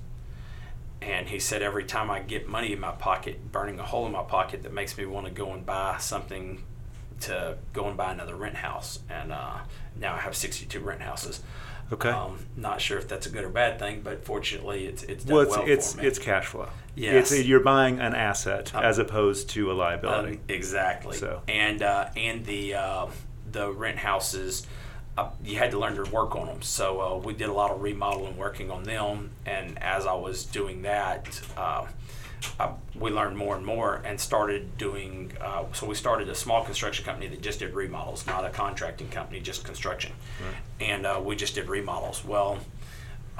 And 1.00 1.28
he 1.28 1.38
said 1.38 1.62
every 1.62 1.84
time 1.84 2.10
I 2.10 2.20
get 2.20 2.48
money 2.48 2.72
in 2.72 2.80
my 2.80 2.92
pocket, 2.92 3.52
burning 3.52 3.78
a 3.78 3.84
hole 3.84 4.06
in 4.06 4.12
my 4.12 4.22
pocket, 4.22 4.62
that 4.62 4.72
makes 4.72 4.96
me 4.96 5.06
want 5.06 5.26
to 5.26 5.32
go 5.32 5.52
and 5.52 5.64
buy 5.64 5.96
something 5.98 6.62
to 7.20 7.58
go 7.72 7.88
and 7.88 7.96
buy 7.96 8.12
another 8.12 8.36
rent 8.36 8.56
house. 8.56 9.00
And 9.08 9.32
uh, 9.32 9.58
now 9.96 10.14
I 10.14 10.18
have 10.18 10.36
62 10.36 10.78
rent 10.80 11.00
houses. 11.00 11.42
Okay. 11.92 12.10
Um, 12.10 12.38
not 12.56 12.80
sure 12.80 12.98
if 12.98 13.08
that's 13.08 13.26
a 13.26 13.30
good 13.30 13.44
or 13.44 13.48
bad 13.48 13.78
thing, 13.78 14.02
but 14.02 14.24
fortunately, 14.24 14.86
it's 14.86 15.02
it's 15.04 15.24
done 15.24 15.36
well, 15.36 15.44
it's 15.46 15.56
well 15.56 15.66
it's 15.68 15.94
it's 15.96 16.18
cash 16.18 16.46
flow. 16.46 16.68
Yes. 16.94 17.32
It's 17.32 17.46
you're 17.46 17.60
buying 17.60 18.00
an 18.00 18.14
asset 18.14 18.74
Um, 18.74 18.84
as 18.84 18.98
opposed 18.98 19.48
to 19.50 19.68
a 19.70 19.72
Um, 19.72 19.78
liability. 19.78 20.40
exactly. 20.48 21.16
So. 21.16 21.42
And 21.48 21.82
uh, 21.82 22.08
and 22.16 22.44
the 22.44 22.74
uh, 22.74 23.06
the 23.50 23.70
rent 23.72 23.98
houses, 23.98 24.66
uh, 25.16 25.30
you 25.42 25.56
had 25.56 25.70
to 25.70 25.78
learn 25.78 25.94
to 25.96 26.10
work 26.10 26.36
on 26.36 26.46
them. 26.46 26.60
So 26.60 27.00
uh, 27.00 27.16
we 27.18 27.32
did 27.32 27.48
a 27.48 27.52
lot 27.52 27.70
of 27.70 27.80
remodeling, 27.82 28.36
working 28.36 28.70
on 28.70 28.82
them. 28.82 29.30
And 29.46 29.82
as 29.82 30.06
I 30.06 30.14
was 30.14 30.44
doing 30.44 30.82
that, 30.82 31.40
uh, 32.60 32.72
we 32.94 33.10
learned 33.10 33.36
more 33.36 33.56
and 33.56 33.64
more, 33.64 34.02
and 34.04 34.20
started 34.20 34.76
doing. 34.78 35.32
Uh, 35.40 35.64
so 35.72 35.86
we 35.86 35.94
started 35.94 36.28
a 36.28 36.34
small 36.34 36.64
construction 36.64 37.04
company 37.04 37.28
that 37.28 37.40
just 37.42 37.58
did 37.60 37.74
remodels, 37.74 38.26
not 38.26 38.44
a 38.44 38.50
contracting 38.50 39.08
company, 39.08 39.40
just 39.40 39.64
construction. 39.64 40.12
And 40.80 41.06
uh, 41.06 41.20
we 41.24 41.36
just 41.36 41.54
did 41.54 41.68
remodels. 41.68 42.24
Well. 42.24 42.58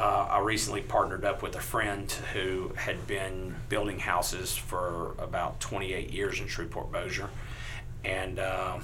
Uh, 0.01 0.29
I 0.31 0.39
recently 0.39 0.81
partnered 0.83 1.25
up 1.25 1.43
with 1.43 1.57
a 1.57 1.61
friend 1.61 2.09
who 2.33 2.71
had 2.77 3.05
been 3.09 3.57
building 3.69 3.99
houses 3.99 4.57
for 4.57 5.17
about 5.19 5.59
28 5.59 6.13
years 6.13 6.39
in 6.39 6.47
Shreveport 6.47 6.93
Bossier, 6.93 7.29
and 8.05 8.39
uh, 8.39 8.79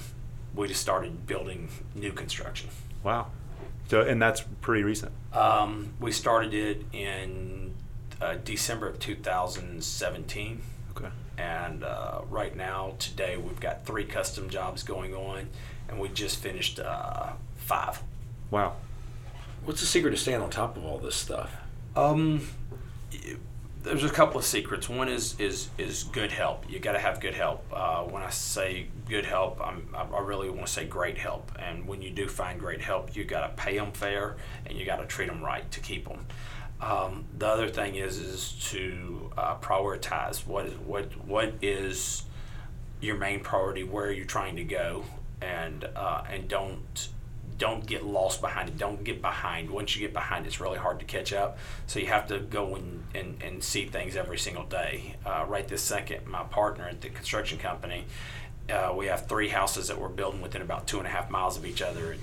we 0.53 0.67
just 0.67 0.81
started 0.81 1.25
building 1.25 1.69
new 1.95 2.11
construction. 2.11 2.69
wow. 3.01 3.27
So 3.87 4.01
and 4.01 4.21
that's 4.21 4.41
pretty 4.59 4.83
recent. 4.83 5.13
Um, 5.31 5.93
we 6.01 6.11
started 6.11 6.53
it 6.53 6.83
in 6.91 7.73
uh, 8.21 8.35
December 8.43 8.87
of 8.87 8.99
2017, 8.99 10.61
Okay. 10.97 11.09
and 11.37 11.83
uh, 11.83 12.21
right 12.29 12.55
now, 12.55 12.93
today, 12.99 13.37
we've 13.37 13.59
got 13.59 13.85
three 13.85 14.05
custom 14.05 14.49
jobs 14.49 14.83
going 14.83 15.13
on, 15.13 15.49
and 15.89 15.99
we 15.99 16.09
just 16.09 16.37
finished 16.39 16.79
uh, 16.79 17.33
five. 17.57 18.01
Wow. 18.51 18.75
What's 19.65 19.81
the 19.81 19.87
secret 19.87 20.11
to 20.11 20.17
staying 20.17 20.41
on 20.41 20.49
top 20.49 20.77
of 20.77 20.85
all 20.85 20.97
this 20.99 21.15
stuff? 21.15 21.51
Um, 21.95 22.47
y- 23.11 23.35
there's 23.81 24.03
a 24.03 24.09
couple 24.09 24.39
of 24.39 24.45
secrets. 24.45 24.89
One 24.89 25.09
is 25.09 25.39
is 25.39 25.69
is 25.77 26.05
good 26.05 26.31
help. 26.31 26.67
You 26.69 26.79
got 26.79 26.93
to 26.93 26.99
have 26.99 27.19
good 27.19 27.33
help. 27.35 27.63
Uh, 27.71 28.01
when 28.03 28.23
I 28.23 28.29
say 28.31 28.87
good 29.07 29.25
help, 29.25 29.59
I'm, 29.61 29.87
I 29.95 30.03
I 30.03 30.21
really 30.21 30.49
want 30.49 30.65
to 30.67 30.71
say 30.73 30.85
great 30.85 31.17
help. 31.19 31.51
And 31.59 31.87
when 31.87 32.01
you 32.01 32.09
do 32.09 32.27
find 32.27 32.59
great 32.59 32.81
help, 32.81 33.15
you 33.15 33.23
got 33.25 33.41
to 33.47 33.61
pay 33.63 33.77
them 33.77 33.91
fair 33.91 34.37
and 34.65 34.75
you 34.77 34.85
got 34.85 34.97
to 34.97 35.05
treat 35.05 35.27
them 35.27 35.43
right 35.43 35.69
to 35.71 35.79
keep 35.79 36.07
them. 36.07 36.25
Um, 36.85 37.25
the 37.35 37.47
other 37.47 37.67
thing 37.67 37.95
is 37.95 38.19
is 38.19 38.51
to 38.69 39.31
uh, 39.35 39.55
prioritize 39.57 40.45
what 40.45 40.67
is 40.67 40.77
what 40.77 41.05
what 41.25 41.53
is 41.61 42.23
your 43.01 43.17
main 43.17 43.39
priority. 43.39 43.83
Where 43.83 44.05
are 44.05 44.11
you 44.11 44.25
trying 44.25 44.55
to 44.57 44.63
go? 44.63 45.03
And 45.41 45.83
uh, 45.95 46.23
and 46.29 46.47
don't 46.47 47.09
don't 47.57 47.85
get 47.87 48.05
lost 48.05 48.39
behind 48.39 48.69
it. 48.69 48.77
Don't 48.77 49.03
get 49.03 49.21
behind. 49.21 49.69
Once 49.71 49.95
you 49.95 50.01
get 50.01 50.13
behind, 50.13 50.45
it's 50.45 50.59
really 50.59 50.77
hard 50.77 50.99
to 50.99 51.05
catch 51.05 51.33
up. 51.33 51.57
So 51.87 51.99
you 51.99 52.07
have 52.07 52.27
to 52.27 52.39
go 52.39 52.75
and, 52.75 53.03
and, 53.15 53.41
and 53.41 53.63
see 53.63 53.85
things 53.85 54.15
every 54.15 54.37
single 54.37 54.65
day. 54.65 55.15
Uh, 55.25 55.45
right 55.47 55.67
this 55.67 55.81
second, 55.81 56.27
my 56.27 56.43
partner 56.43 56.87
at 56.87 56.99
the 56.99 57.09
construction 57.09 57.57
company, 57.57 58.05
uh, 58.69 58.93
we 58.95 59.05
have 59.07 59.27
three 59.27 59.47
houses 59.47 59.87
that 59.87 59.99
we're 59.99 60.09
building 60.09 60.41
within 60.41 60.61
about 60.61 60.85
two 60.85 60.97
and 60.97 61.07
a 61.07 61.09
half 61.09 61.29
miles 61.29 61.57
of 61.57 61.65
each 61.65 61.81
other. 61.81 62.17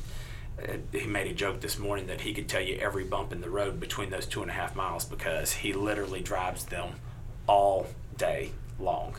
He 0.93 1.07
made 1.07 1.31
a 1.31 1.35
joke 1.35 1.61
this 1.61 1.79
morning 1.79 2.07
that 2.07 2.21
he 2.21 2.35
could 2.35 2.49
tell 2.49 2.61
you 2.61 2.77
every 2.77 3.05
bump 3.05 3.33
in 3.33 3.41
the 3.41 3.51
road 3.51 3.81
between 3.81 4.11
those 4.11 4.27
two 4.27 4.43
and 4.43 4.51
a 4.51 4.55
half 4.55 4.77
miles 4.77 5.05
because 5.05 5.53
he 5.53 5.73
literally 5.73 6.21
drives 6.21 6.65
them 6.67 6.95
all 7.47 7.87
day 8.17 8.53
long. 8.79 9.17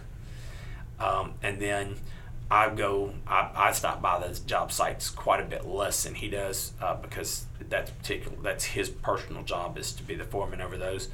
Um, 0.99 1.33
and 1.41 1.59
then 1.59 1.95
I 2.49 2.69
go, 2.69 3.13
I, 3.27 3.49
I 3.55 3.71
stop 3.71 4.01
by 4.01 4.19
those 4.19 4.39
job 4.39 4.71
sites 4.71 5.09
quite 5.09 5.39
a 5.41 5.45
bit 5.45 5.65
less 5.65 6.03
than 6.03 6.15
he 6.15 6.29
does 6.29 6.73
uh, 6.81 6.95
because 6.95 7.45
that's 7.67 7.91
particular. 7.91 8.37
That's 8.41 8.63
his 8.63 8.89
personal 8.89 9.43
job 9.43 9.77
is 9.77 9.91
to 9.93 10.03
be 10.03 10.15
the 10.15 10.23
foreman 10.23 10.61
over 10.61 10.77
those. 10.77 11.09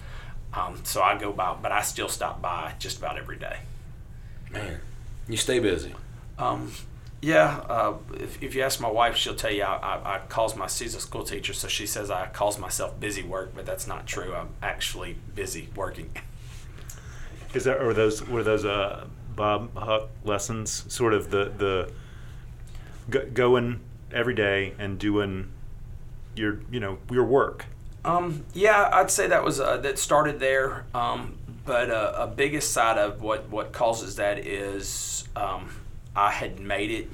Um, 0.54 0.82
so 0.84 1.02
I 1.02 1.18
go 1.18 1.32
by, 1.32 1.56
but 1.62 1.72
I 1.72 1.82
still 1.82 2.10
stop 2.10 2.42
by 2.42 2.74
just 2.80 2.98
about 2.98 3.18
every 3.18 3.38
day. 3.38 3.58
Man, 4.52 4.80
you 5.28 5.38
stay 5.38 5.60
busy. 5.60 5.94
Um, 6.38 6.72
yeah, 7.22 7.64
uh, 7.68 7.94
if, 8.14 8.42
if 8.42 8.56
you 8.56 8.62
ask 8.62 8.80
my 8.80 8.90
wife, 8.90 9.16
she'll 9.16 9.36
tell 9.36 9.52
you 9.52 9.64
I, 9.64 9.76
I, 9.76 10.16
I 10.16 10.20
calls 10.30 10.56
my 10.56 10.68
she's 10.68 10.96
a 10.96 11.02
school 11.02 11.24
teacher, 11.24 11.54
so 11.54 11.68
she 11.68 11.86
says 11.86 12.10
I 12.10 12.28
calls 12.28 12.58
myself 12.58 13.00
busy 13.00 13.24
work, 13.24 13.52
but 13.54 13.66
that's 13.66 13.88
not 13.88 14.08
true. 14.08 14.34
I'm 14.34 14.50
actually 14.62 15.18
busy 15.36 15.70
working. 15.76 16.12
Is 17.54 17.66
that 17.66 17.82
or 17.82 17.94
those 17.94 18.26
were 18.26 18.44
those 18.44 18.64
uh, 18.64 19.08
Bob 19.36 19.76
Huck 19.76 20.10
lessons? 20.24 20.86
Sort 20.94 21.14
of 21.14 21.30
the 21.30 21.52
the 21.58 21.92
go, 23.10 23.26
going 23.26 23.82
every 24.14 24.36
day 24.36 24.74
and 24.80 24.98
doing 24.98 25.52
your 26.36 26.62
you 26.72 26.80
know 26.80 27.00
your 27.12 27.26
work. 27.26 27.66
Um, 28.06 28.46
yeah, 28.54 28.90
I'd 28.94 29.12
say 29.12 29.28
that 29.28 29.44
was 29.44 29.60
uh, 29.60 29.78
that 29.78 30.00
started 30.00 30.40
there. 30.40 30.86
Um, 30.94 31.38
but 31.66 31.92
uh, 31.92 32.14
a 32.18 32.28
biggest 32.28 32.72
side 32.72 32.98
of 32.98 33.22
what 33.22 33.50
what 33.50 33.74
causes 33.74 34.16
that 34.16 34.40
is 34.40 35.28
um, 35.36 35.70
I 36.16 36.32
had 36.32 36.60
made 36.60 36.92
it. 36.92 37.10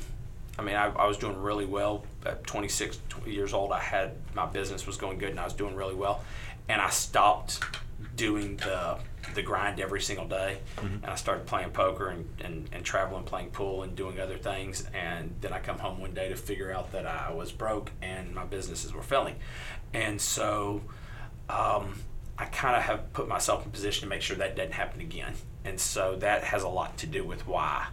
I 0.58 0.62
mean, 0.62 0.76
I, 0.76 0.88
I 0.88 1.06
was 1.06 1.18
doing 1.18 1.42
really 1.42 1.66
well 1.66 2.06
at 2.26 2.46
26 2.46 3.00
years 3.26 3.54
old. 3.54 3.72
I 3.72 3.80
had 3.80 4.14
my 4.34 4.46
business 4.46 4.88
was 4.88 4.98
going 4.98 5.18
good, 5.18 5.30
and 5.30 5.40
I 5.40 5.44
was 5.44 5.54
doing 5.54 5.76
really 5.76 5.96
well. 5.96 6.24
And 6.70 6.82
I 6.82 6.90
stopped 6.90 7.60
doing 8.16 8.58
the 8.58 8.98
the 9.34 9.42
grind 9.42 9.80
every 9.80 10.02
single 10.02 10.28
day. 10.28 10.60
And 11.04 11.06
I 11.06 11.16
started 11.16 11.46
playing 11.46 11.72
poker 11.72 12.10
and, 12.10 12.28
and, 12.44 12.70
and 12.72 12.86
traveling, 12.86 13.24
playing 13.24 13.50
pool, 13.52 13.84
and 13.84 13.96
doing 13.96 14.20
other 14.20 14.38
things. 14.38 14.88
And 14.94 15.34
then 15.42 15.52
I 15.52 15.60
come 15.60 15.80
home 15.80 16.00
one 16.00 16.14
day 16.14 16.30
to 16.30 16.36
figure 16.36 16.72
out 16.72 16.92
that 16.92 17.06
I 17.06 17.32
was 17.34 17.52
broke 17.52 17.92
and 18.02 18.34
my 18.34 18.46
businesses 18.46 18.94
were 18.94 19.02
failing. 19.02 19.36
And 19.94 20.22
so 20.22 20.82
um, 21.50 22.00
I 22.38 22.46
kind 22.46 22.76
of 22.76 22.84
have 22.84 23.14
put 23.14 23.28
myself 23.28 23.66
in 23.66 23.72
position 23.72 24.02
to 24.02 24.08
make 24.08 24.22
sure 24.22 24.38
that 24.38 24.56
doesn't 24.56 24.74
happen 24.74 25.02
again. 25.02 25.34
And 25.64 25.80
so 25.80 26.16
that 26.18 26.44
has 26.44 26.64
a 26.64 26.70
lot 26.70 26.98
to 27.00 27.08
do 27.08 27.26
with 27.26 27.48
why 27.48 27.88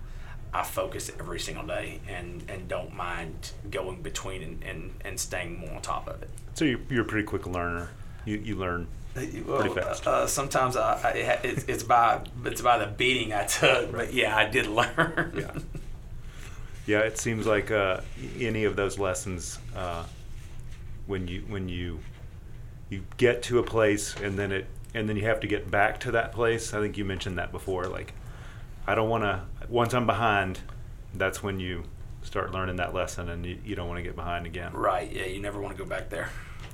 I 0.54 0.62
focus 0.62 1.10
every 1.18 1.40
single 1.40 1.66
day 1.66 2.00
and, 2.06 2.44
and 2.48 2.68
don't 2.68 2.94
mind 2.94 3.52
going 3.70 4.02
between 4.02 4.42
and, 4.42 4.62
and, 4.62 4.94
and 5.04 5.18
staying 5.18 5.58
more 5.58 5.72
on 5.72 5.82
top 5.82 6.08
of 6.08 6.22
it. 6.22 6.28
So 6.54 6.64
you're, 6.64 6.80
you're 6.90 7.02
a 7.02 7.06
pretty 7.06 7.26
quick 7.26 7.46
learner. 7.46 7.88
You, 8.24 8.36
you 8.36 8.56
learn. 8.56 8.86
Well, 9.46 9.74
fast. 9.74 10.06
Uh, 10.06 10.26
sometimes 10.26 10.76
I, 10.76 10.94
I, 11.04 11.10
it's, 11.42 11.64
it's 11.64 11.82
by 11.82 12.22
it's 12.46 12.62
by 12.62 12.78
the 12.78 12.86
beating 12.86 13.34
I 13.34 13.44
took, 13.44 13.92
but 13.92 14.14
yeah, 14.14 14.34
I 14.34 14.46
did 14.48 14.66
learn. 14.66 15.34
Yeah. 15.36 15.58
Yeah, 16.86 17.00
it 17.00 17.18
seems 17.18 17.46
like 17.46 17.70
uh, 17.70 18.00
any 18.38 18.64
of 18.64 18.74
those 18.74 18.98
lessons, 18.98 19.58
uh, 19.76 20.04
when 21.06 21.28
you 21.28 21.42
when 21.42 21.68
you 21.68 22.00
you 22.88 23.04
get 23.18 23.42
to 23.44 23.58
a 23.58 23.62
place 23.62 24.16
and 24.16 24.38
then 24.38 24.50
it 24.50 24.66
and 24.94 25.08
then 25.08 25.16
you 25.16 25.24
have 25.24 25.40
to 25.40 25.46
get 25.46 25.70
back 25.70 26.00
to 26.00 26.12
that 26.12 26.32
place. 26.32 26.72
I 26.72 26.80
think 26.80 26.96
you 26.96 27.04
mentioned 27.04 27.38
that 27.38 27.52
before. 27.52 27.84
Like, 27.84 28.14
I 28.86 28.94
don't 28.94 29.10
want 29.10 29.24
to. 29.24 29.42
Once 29.72 29.94
I'm 29.94 30.04
behind, 30.06 30.60
that's 31.14 31.42
when 31.42 31.58
you 31.58 31.84
start 32.20 32.52
learning 32.52 32.76
that 32.76 32.92
lesson, 32.92 33.30
and 33.30 33.44
you, 33.46 33.58
you 33.64 33.74
don't 33.74 33.88
want 33.88 33.96
to 33.98 34.02
get 34.02 34.14
behind 34.14 34.44
again. 34.44 34.70
Right. 34.74 35.10
Yeah. 35.10 35.24
You 35.24 35.40
never 35.40 35.60
want 35.60 35.74
to 35.74 35.82
go 35.82 35.88
back 35.88 36.10
there. 36.10 36.28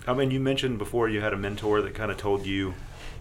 I 0.06 0.14
mean, 0.14 0.32
you 0.32 0.40
mentioned 0.40 0.78
before 0.78 1.08
you 1.08 1.20
had 1.20 1.32
a 1.32 1.36
mentor 1.36 1.80
that 1.82 1.94
kind 1.94 2.10
of 2.10 2.16
told 2.16 2.44
you 2.44 2.74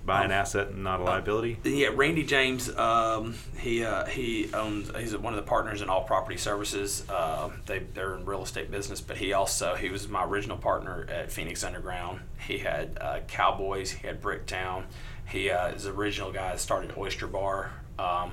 buy 0.03 0.21
an 0.23 0.31
Um, 0.31 0.31
asset 0.31 0.69
and 0.69 0.83
not 0.83 0.99
a 0.99 1.03
liability. 1.03 1.59
Yeah, 1.63 1.89
Randy 1.93 2.23
James. 2.23 2.75
Um, 2.75 3.35
he 3.59 3.83
uh, 3.83 4.05
he 4.05 4.51
owns. 4.53 4.89
He's 4.97 5.15
one 5.15 5.33
of 5.33 5.37
the 5.37 5.47
partners 5.47 5.81
in 5.83 5.89
All 5.89 6.03
Property 6.05 6.37
Services. 6.37 7.03
Uh, 7.07 7.49
they 7.67 7.79
they're 7.79 8.15
in 8.15 8.25
real 8.25 8.41
estate 8.41 8.71
business, 8.71 8.99
but 8.99 9.17
he 9.17 9.33
also 9.33 9.75
he 9.75 9.89
was 9.89 10.07
my 10.07 10.23
original 10.23 10.57
partner 10.57 11.05
at 11.11 11.31
Phoenix 11.31 11.63
Underground. 11.63 12.21
He 12.47 12.57
had 12.57 12.97
uh, 12.99 13.19
Cowboys. 13.27 13.91
He 13.91 14.07
had 14.07 14.21
Bricktown. 14.21 14.85
He 15.29 15.51
uh, 15.51 15.67
is 15.69 15.83
the 15.83 15.91
original 15.91 16.31
guy 16.31 16.51
that 16.51 16.59
started 16.59 16.93
Oyster 16.97 17.27
Bar. 17.27 17.71
Um, 17.99 18.31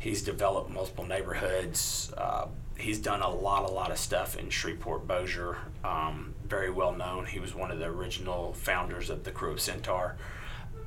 he's 0.00 0.22
developed 0.22 0.70
multiple 0.70 1.04
neighborhoods. 1.04 2.12
Uh, 2.16 2.46
he's 2.76 2.98
done 2.98 3.22
a 3.22 3.30
lot, 3.30 3.62
a 3.68 3.72
lot 3.72 3.92
of 3.92 3.98
stuff 3.98 4.36
in 4.36 4.50
Shreveport, 4.50 5.06
Bossier. 5.06 5.58
Um, 5.84 6.34
very 6.44 6.70
well 6.70 6.92
known. 6.92 7.26
He 7.26 7.38
was 7.38 7.54
one 7.54 7.70
of 7.70 7.78
the 7.78 7.86
original 7.86 8.52
founders 8.54 9.08
of 9.10 9.22
the 9.22 9.30
Krewe 9.30 9.52
of 9.52 9.60
Centaur 9.60 10.16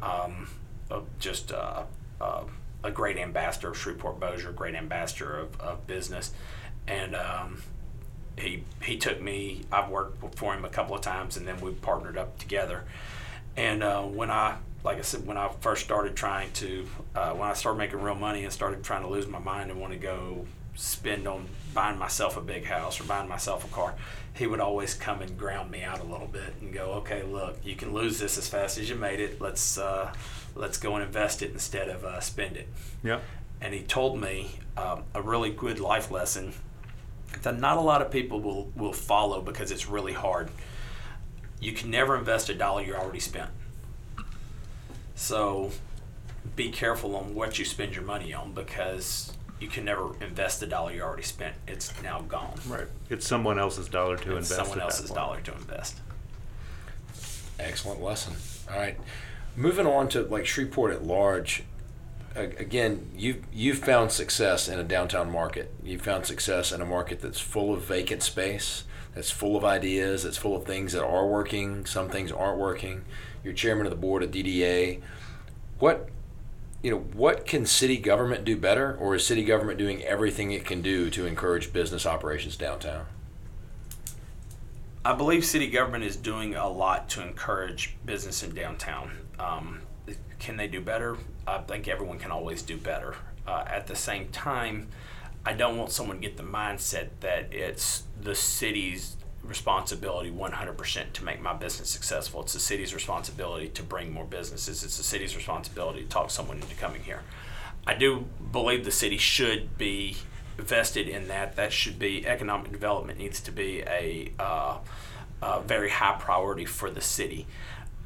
um, 0.04 0.48
just 1.20 1.52
uh, 1.52 1.84
uh, 2.20 2.44
a 2.84 2.92
great 2.92 3.18
ambassador 3.18 3.70
of 3.70 3.78
Shreveport 3.78 4.20
Bossier, 4.20 4.52
great 4.52 4.76
ambassador 4.76 5.40
of, 5.40 5.60
of 5.60 5.88
business, 5.88 6.32
and 6.88 7.16
um, 7.16 7.62
he 8.38 8.64
he 8.84 8.98
took 8.98 9.22
me. 9.22 9.62
I've 9.72 9.90
worked 9.90 10.36
for 10.38 10.54
him 10.54 10.66
a 10.66 10.70
couple 10.70 10.96
of 10.96 11.02
times, 11.02 11.38
and 11.38 11.48
then 11.48 11.60
we 11.62 11.72
partnered 11.72 12.18
up 12.18 12.38
together. 12.38 12.84
And 13.56 13.84
uh, 13.84 14.02
when 14.04 14.32
I, 14.32 14.58
like 14.84 14.98
I 14.98 15.02
said, 15.02 15.26
when 15.26 15.38
I 15.38 15.50
first 15.62 15.84
started 15.84 16.16
trying 16.16 16.52
to, 16.54 16.88
uh, 17.16 17.32
when 17.32 17.50
I 17.50 17.54
started 17.54 17.78
making 17.78 18.02
real 18.02 18.16
money 18.16 18.44
and 18.44 18.52
started 18.52 18.84
trying 18.84 19.04
to 19.04 19.08
lose 19.08 19.28
my 19.28 19.40
mind 19.40 19.72
and 19.72 19.80
want 19.80 19.94
to 19.94 20.00
go 20.00 20.46
spend 20.76 21.28
on 21.28 21.48
buying 21.74 22.00
myself 22.00 22.36
a 22.36 22.42
big 22.42 22.66
house 22.66 23.00
or 23.00 23.04
buying 23.04 23.30
myself 23.30 23.64
a 23.64 23.68
car, 23.68 23.94
he 24.34 24.48
would 24.48 24.60
always 24.60 24.96
come 24.96 25.22
and 25.22 25.38
ground 25.38 25.70
me 25.70 25.84
out 25.84 26.00
a 26.00 26.04
little 26.04 26.28
bit 26.28 26.56
and 26.62 26.74
go, 26.74 26.94
okay, 26.94 27.24
look, 27.24 27.58
you 27.64 27.76
can 27.76 27.94
lose 27.94 28.20
this 28.20 28.38
as 28.38 28.48
fast 28.48 28.78
as 28.78 28.90
you 28.90 28.96
made 28.96 29.20
it. 29.20 29.40
Let's 29.40 29.78
uh, 29.78 30.12
let's 30.56 30.78
go 30.78 30.96
and 30.96 31.04
invest 31.04 31.42
it 31.42 31.52
instead 31.52 31.90
of 31.90 32.04
uh, 32.04 32.20
spend 32.20 32.58
it. 32.58 32.68
Yeah. 33.04 33.20
And 33.62 33.74
he 33.74 33.82
told 33.82 34.20
me 34.20 34.60
um, 34.76 35.04
a 35.14 35.22
really 35.22 35.52
good 35.52 35.80
life 35.80 36.12
lesson 36.12 36.54
that 37.44 37.60
not 37.60 37.78
a 37.78 37.82
lot 37.82 38.02
of 38.02 38.12
people 38.12 38.42
will 38.42 38.72
will 38.76 38.94
follow 38.94 39.42
because 39.42 39.72
it's 39.72 39.88
really 39.88 40.14
hard. 40.14 40.50
You 41.64 41.72
can 41.72 41.90
never 41.90 42.18
invest 42.18 42.50
a 42.50 42.54
dollar 42.54 42.82
you 42.82 42.94
already 42.94 43.22
spent. 43.22 43.50
So 45.16 45.72
be 46.58 46.70
careful 46.70 47.16
on 47.16 47.34
what 47.34 47.58
you 47.58 47.64
spend 47.64 47.96
your 47.96 48.04
money 48.04 48.34
on 48.34 48.52
because 48.52 49.32
you 49.62 49.70
can 49.70 49.86
never 49.86 50.14
invest 50.22 50.60
the 50.60 50.68
dollar 50.68 50.92
you 50.92 51.02
already 51.02 51.24
spent. 51.24 51.56
It's 51.66 51.94
now 52.04 52.22
gone. 52.22 52.60
Right. 52.68 52.88
It's 53.10 53.26
someone 53.26 53.58
else's 53.58 53.88
dollar 53.88 54.18
to 54.18 54.36
It's 54.36 54.52
invest. 54.52 54.70
someone 54.70 54.82
else's 54.82 55.10
dollar 55.10 55.40
to 55.40 55.54
invest. 55.54 56.02
Excellent 57.58 58.02
lesson. 58.02 58.34
All 58.70 58.78
right, 58.78 59.00
moving 59.56 59.86
on 59.88 60.10
to 60.10 60.24
like 60.24 60.46
Shreveport 60.46 60.94
at 60.94 61.06
large. 61.06 61.64
Again, 62.36 63.10
you 63.16 63.44
you've 63.54 63.78
found 63.78 64.12
success 64.12 64.68
in 64.68 64.80
a 64.80 64.84
downtown 64.84 65.32
market. 65.32 65.72
You've 65.84 66.02
found 66.02 66.26
success 66.26 66.72
in 66.72 66.82
a 66.82 66.86
market 66.86 67.22
that's 67.22 67.40
full 67.40 67.74
of 67.74 67.84
vacant 67.84 68.24
space, 68.24 68.84
that's 69.16 69.30
full 69.30 69.56
of 69.56 69.64
ideas, 69.64 70.24
that's 70.24 70.38
full 70.38 70.56
of 70.56 70.66
things 70.66 70.94
that 70.94 71.04
are 71.04 71.28
working. 71.28 71.86
Some 71.86 72.10
things 72.10 72.32
aren't 72.32 72.60
working. 72.60 73.06
You're 73.44 73.54
chairman 73.54 73.86
of 73.86 73.92
the 73.92 73.98
board 73.98 74.24
of 74.24 74.32
DDA. 74.32 75.02
What 75.80 76.10
you 76.82 76.92
know, 76.92 77.00
what 77.14 77.46
can 77.46 77.66
city 77.66 77.98
government 77.98 78.44
do 78.44 78.58
better, 78.58 78.96
or 78.96 79.16
is 79.16 79.26
city 79.26 79.46
government 79.46 79.80
doing 79.80 80.04
everything 80.04 80.52
it 80.52 80.66
can 80.66 80.82
do 80.82 81.10
to 81.12 81.26
encourage 81.26 81.72
business 81.72 82.06
operations 82.06 82.58
downtown? 82.58 83.06
I 85.06 85.14
believe 85.14 85.46
city 85.46 85.68
government 85.68 86.04
is 86.04 86.18
doing 86.18 86.56
a 86.56 86.68
lot 86.68 87.10
to 87.10 87.22
encourage 87.22 87.96
business 88.06 88.44
in 88.44 88.54
downtown. 88.54 89.12
Um, 89.40 89.82
can 90.40 90.58
they 90.58 90.68
do 90.68 90.82
better? 90.82 91.18
I 91.48 91.60
think 91.60 91.88
everyone 91.88 92.20
can 92.20 92.32
always 92.32 92.62
do 92.62 92.78
better. 92.78 93.16
Uh, 93.48 93.64
at 93.68 93.88
the 93.88 93.96
same 93.96 94.28
time, 94.30 94.88
I 95.46 95.54
don't 95.54 95.78
want 95.78 95.92
someone 95.92 96.18
to 96.18 96.22
get 96.22 96.38
the 96.38 96.44
mindset 96.44 97.10
that 97.22 97.54
it's 97.54 98.04
the 98.24 98.36
city's 98.36 99.18
responsibility 99.44 100.32
100% 100.32 101.14
to 101.14 101.24
make 101.24 101.42
my 101.42 101.54
business 101.54 101.90
successful. 101.90 102.42
It's 102.42 102.54
the 102.54 102.60
city's 102.60 102.94
responsibility 102.94 103.68
to 103.70 103.84
bring 103.84 104.12
more 104.12 104.26
businesses. 104.26 104.84
It's 104.84 104.98
the 104.98 105.04
city's 105.04 105.36
responsibility 105.36 106.04
to 106.04 106.08
talk 106.08 106.32
someone 106.32 106.58
into 106.58 106.76
coming 106.76 107.04
here. 107.04 107.22
I 107.86 107.94
do 107.96 108.26
believe 108.52 108.86
the 108.86 108.92
city 108.92 109.18
should 109.18 109.78
be 109.78 110.18
vested 110.58 111.10
in 111.10 111.28
that. 111.28 111.58
That 111.58 111.74
should 111.74 112.00
be 112.00 112.26
economic 112.26 112.72
development 112.72 113.18
needs 113.18 113.42
to 113.42 113.52
be 113.52 113.82
a, 113.82 114.32
uh, 114.40 114.78
a 115.42 115.62
very 115.62 115.90
high 115.90 116.16
priority 116.20 116.66
for 116.66 116.90
the 116.90 117.02
city. 117.02 117.46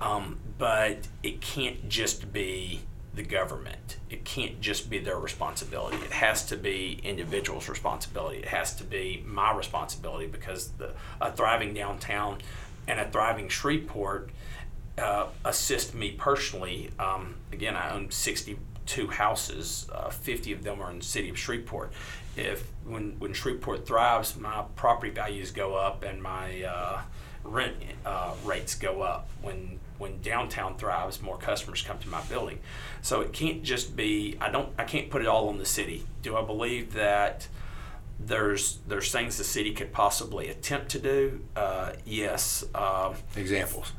Um, 0.01 0.39
but 0.57 1.07
it 1.22 1.41
can't 1.41 1.88
just 1.88 2.32
be 2.32 2.82
the 3.13 3.24
government. 3.24 3.96
It 4.10 4.24
can't 4.24 4.62
just 4.62 4.89
be 4.89 4.99
their 4.99 5.20
responsibility. 5.20 5.97
It 5.97 6.12
has 6.12 6.45
to 6.47 6.58
be 6.58 6.99
individuals' 7.03 7.68
responsibility. 7.68 8.38
It 8.38 8.47
has 8.47 8.76
to 8.76 8.84
be 8.84 9.24
my 9.26 9.53
responsibility 9.55 10.28
because 10.28 10.70
the, 10.72 10.91
a 11.20 11.32
thriving 11.32 11.74
downtown 11.74 12.38
and 12.88 12.99
a 12.99 13.10
thriving 13.10 13.49
Shreveport 13.49 14.30
uh, 14.97 15.28
assist 15.43 15.93
me 15.93 16.12
personally. 16.12 16.89
Um, 16.99 17.36
again, 17.51 17.76
I 17.76 17.91
own 17.91 18.10
62 18.10 19.08
houses. 19.08 19.88
Uh, 19.93 20.10
50 20.10 20.53
of 20.53 20.64
them 20.64 20.82
are 20.82 20.89
in 20.89 20.99
the 20.99 21.05
city 21.05 21.30
of 21.30 21.38
Shreveport. 21.38 21.91
If 22.36 22.72
when 22.86 23.20
when 23.20 23.34
Shreveport 23.34 23.86
thrives, 23.88 24.38
my 24.38 24.64
property 24.76 25.12
values 25.12 25.51
go 25.51 25.76
up 25.76 26.03
and 26.03 26.22
my 26.22 26.64
uh, 26.64 27.01
rent 27.43 27.76
uh, 28.05 28.34
rates 28.45 28.76
go 28.76 29.01
up. 29.01 29.30
When 29.41 29.80
when 29.97 30.21
downtown 30.21 30.77
thrives, 30.77 31.21
more 31.21 31.37
customers 31.37 31.81
come 31.81 31.97
to 31.99 32.09
my 32.09 32.21
building. 32.23 32.59
So 33.01 33.21
it 33.21 33.33
can't 33.33 33.63
just 33.63 33.95
be. 33.95 34.37
I 34.39 34.49
don't. 34.49 34.69
I 34.77 34.83
can't 34.83 35.09
put 35.09 35.21
it 35.21 35.27
all 35.27 35.49
on 35.49 35.57
the 35.57 35.65
city. 35.65 36.05
Do 36.21 36.35
I 36.37 36.43
believe 36.43 36.93
that? 36.93 37.47
There's 38.19 38.79
there's 38.87 39.11
things 39.11 39.37
the 39.37 39.43
city 39.43 39.73
could 39.73 39.91
possibly 39.93 40.49
attempt 40.49 40.89
to 40.89 40.99
do. 40.99 41.41
Uh, 41.55 41.93
yes. 42.05 42.63
Um, 42.73 43.13
Examples. 43.35 43.91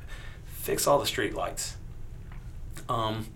fix 0.46 0.86
all 0.86 0.98
the 0.98 1.06
street 1.06 1.34
lights. 1.34 1.76
Um, 2.88 3.26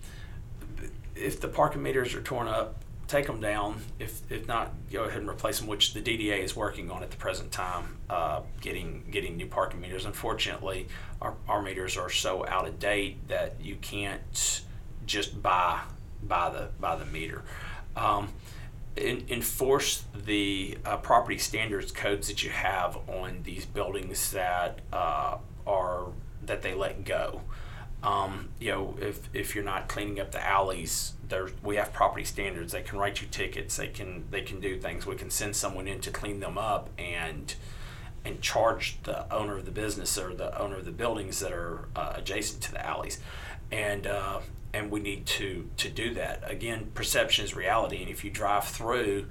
if 1.15 1.39
the 1.39 1.47
parking 1.47 1.81
meters 1.83 2.13
are 2.15 2.21
torn 2.21 2.47
up, 2.47 2.82
take 3.07 3.27
them 3.27 3.39
down. 3.39 3.81
If, 3.99 4.21
if 4.31 4.47
not, 4.47 4.73
go 4.91 5.03
ahead 5.03 5.19
and 5.19 5.29
replace 5.29 5.59
them, 5.59 5.67
which 5.67 5.93
the 5.93 6.01
DDA 6.01 6.39
is 6.43 6.55
working 6.55 6.89
on 6.91 7.03
at 7.03 7.11
the 7.11 7.17
present 7.17 7.51
time, 7.51 7.97
uh, 8.09 8.41
getting 8.61 9.03
getting 9.11 9.37
new 9.37 9.47
parking 9.47 9.81
meters. 9.81 10.05
Unfortunately, 10.05 10.87
our, 11.21 11.35
our 11.47 11.61
meters 11.61 11.97
are 11.97 12.09
so 12.09 12.45
out 12.47 12.67
of 12.67 12.79
date 12.79 13.27
that 13.27 13.55
you 13.61 13.75
can't 13.75 14.61
just 15.05 15.41
buy 15.41 15.81
buy 16.21 16.49
the 16.49 16.69
buy 16.79 16.95
the 16.95 17.05
meter. 17.05 17.43
Um, 17.95 18.29
en- 18.97 19.25
enforce 19.29 20.03
the 20.25 20.77
uh, 20.85 20.97
property 20.97 21.37
standards 21.37 21.91
codes 21.91 22.27
that 22.27 22.43
you 22.43 22.49
have 22.49 22.97
on 23.07 23.41
these 23.43 23.65
buildings 23.65 24.31
that 24.31 24.79
uh, 24.91 25.37
are 25.67 26.07
that 26.45 26.61
they 26.61 26.73
let 26.73 27.05
go. 27.05 27.41
Um, 28.03 28.49
you 28.59 28.71
know, 28.71 28.97
if, 28.99 29.29
if 29.33 29.55
you're 29.55 29.63
not 29.63 29.87
cleaning 29.87 30.19
up 30.19 30.31
the 30.31 30.45
alleys, 30.45 31.13
there 31.29 31.47
we 31.63 31.77
have 31.77 31.93
property 31.93 32.25
standards. 32.25 32.73
They 32.73 32.81
can 32.81 32.99
write 32.99 33.21
you 33.21 33.27
tickets. 33.31 33.77
They 33.77 33.87
can 33.87 34.25
they 34.29 34.41
can 34.41 34.59
do 34.59 34.77
things. 34.79 35.05
We 35.05 35.15
can 35.15 35.29
send 35.29 35.55
someone 35.55 35.87
in 35.87 36.01
to 36.01 36.11
clean 36.11 36.39
them 36.41 36.57
up 36.57 36.89
and 36.97 37.55
and 38.25 38.41
charge 38.41 39.01
the 39.03 39.31
owner 39.33 39.57
of 39.57 39.65
the 39.65 39.71
business 39.71 40.17
or 40.17 40.33
the 40.33 40.57
owner 40.59 40.77
of 40.77 40.85
the 40.85 40.91
buildings 40.91 41.39
that 41.39 41.51
are 41.53 41.87
uh, 41.95 42.13
adjacent 42.15 42.61
to 42.63 42.71
the 42.73 42.85
alleys. 42.85 43.19
and 43.71 44.05
uh, 44.07 44.39
and 44.73 44.91
we 44.91 44.99
need 44.99 45.25
to 45.25 45.69
to 45.77 45.89
do 45.89 46.13
that. 46.15 46.43
Again, 46.49 46.91
perception 46.93 47.45
is 47.45 47.55
reality, 47.55 48.01
and 48.01 48.09
if 48.09 48.23
you 48.23 48.31
drive 48.31 48.65
through 48.65 49.27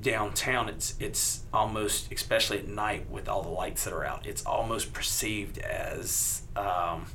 downtown, 0.00 0.68
it's 0.68 0.94
it's 0.98 1.42
almost, 1.52 2.10
especially 2.12 2.58
at 2.58 2.68
night 2.68 3.08
with 3.10 3.28
all 3.28 3.42
the 3.42 3.50
lights 3.50 3.84
that 3.84 3.92
are 3.92 4.04
out, 4.04 4.26
it's 4.26 4.44
almost 4.44 4.92
perceived 4.92 5.58
as 5.58 6.42
um, 6.56 7.06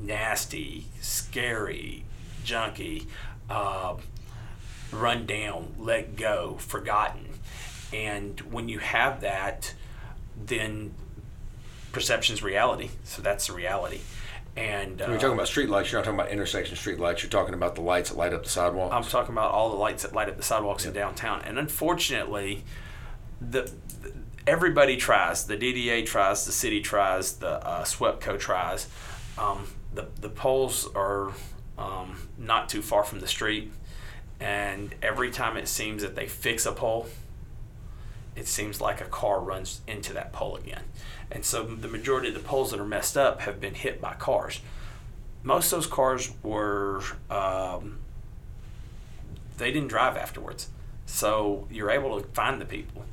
nasty, 0.00 0.86
scary, 1.00 2.04
junky, 2.44 3.06
uh, 3.50 3.94
run 4.92 5.26
down, 5.26 5.74
let 5.78 6.16
go, 6.16 6.56
forgotten. 6.58 7.26
And 7.92 8.40
when 8.40 8.68
you 8.68 8.78
have 8.78 9.20
that, 9.20 9.74
then 10.36 10.94
perception's 11.92 12.42
reality. 12.42 12.90
So 13.04 13.22
that's 13.22 13.46
the 13.46 13.52
reality. 13.54 14.00
And 14.56 14.98
When 15.00 15.10
you're 15.10 15.18
talking 15.18 15.34
about 15.34 15.48
street 15.48 15.68
lights, 15.68 15.92
you're 15.92 16.00
not 16.00 16.04
talking 16.06 16.18
about 16.18 16.32
intersection 16.32 16.76
street 16.76 16.98
lights. 16.98 17.22
You're 17.22 17.30
talking 17.30 17.52
about 17.54 17.74
the 17.74 17.82
lights 17.82 18.08
that 18.08 18.16
light 18.16 18.32
up 18.32 18.42
the 18.42 18.48
sidewalks. 18.48 18.94
I'm 18.94 19.04
talking 19.04 19.34
about 19.34 19.50
all 19.52 19.68
the 19.70 19.76
lights 19.76 20.02
that 20.02 20.14
light 20.14 20.28
up 20.28 20.36
the 20.38 20.42
sidewalks 20.42 20.86
in 20.86 20.94
downtown. 20.94 21.42
And 21.44 21.58
unfortunately, 21.58 22.64
the, 23.38 23.70
the- 24.02 24.14
everybody 24.46 24.96
tries. 24.96 25.46
The 25.46 25.58
DDA 25.58 26.06
tries. 26.06 26.46
The 26.46 26.52
city 26.52 26.80
tries. 26.80 27.34
The 27.34 27.48
uh, 27.66 27.84
SWEPCO 27.84 28.38
tries. 28.38 28.88
Um, 29.36 29.66
the 29.96 30.06
the 30.20 30.28
poles 30.28 30.88
are 30.94 31.32
um, 31.76 32.28
not 32.38 32.68
too 32.68 32.82
far 32.82 33.02
from 33.02 33.20
the 33.20 33.26
street, 33.26 33.72
and 34.38 34.94
every 35.02 35.30
time 35.30 35.56
it 35.56 35.66
seems 35.66 36.02
that 36.02 36.14
they 36.14 36.26
fix 36.26 36.64
a 36.64 36.72
pole, 36.72 37.08
it 38.36 38.46
seems 38.46 38.80
like 38.80 39.00
a 39.00 39.06
car 39.06 39.40
runs 39.40 39.80
into 39.86 40.12
that 40.12 40.32
pole 40.32 40.56
again. 40.56 40.84
And 41.30 41.44
so 41.44 41.64
the 41.64 41.88
majority 41.88 42.28
of 42.28 42.34
the 42.34 42.40
poles 42.40 42.70
that 42.70 42.78
are 42.78 42.86
messed 42.86 43.16
up 43.16 43.40
have 43.40 43.60
been 43.60 43.74
hit 43.74 44.00
by 44.00 44.14
cars. 44.14 44.60
Most 45.42 45.72
of 45.72 45.78
those 45.78 45.86
cars 45.86 46.32
were 46.42 47.02
um, 47.30 47.98
they 49.58 49.72
didn't 49.72 49.88
drive 49.88 50.16
afterwards. 50.16 50.68
So 51.06 51.66
you're 51.70 51.90
able 51.90 52.20
to 52.20 52.26
find 52.28 52.60
the 52.60 52.66
people. 52.66 53.04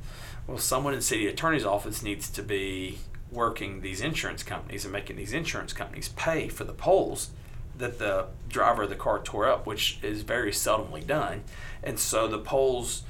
Well, 0.46 0.58
someone 0.58 0.92
in 0.92 0.98
the 0.98 1.04
city 1.04 1.26
attorney's 1.26 1.64
office 1.64 2.02
needs 2.02 2.28
to 2.30 2.42
be 2.42 2.98
working 3.34 3.80
these 3.80 4.00
insurance 4.00 4.42
companies 4.42 4.84
and 4.84 4.92
making 4.92 5.16
these 5.16 5.32
insurance 5.32 5.72
companies 5.72 6.08
pay 6.10 6.48
for 6.48 6.64
the 6.64 6.72
poles 6.72 7.30
that 7.76 7.98
the 7.98 8.26
driver 8.48 8.84
of 8.84 8.88
the 8.88 8.94
car 8.96 9.18
tore 9.18 9.48
up, 9.48 9.66
which 9.66 9.98
is 10.02 10.22
very 10.22 10.52
seldomly 10.52 11.04
done. 11.04 11.42
And 11.82 11.98
so 11.98 12.28
the 12.28 12.38
poles, 12.38 13.02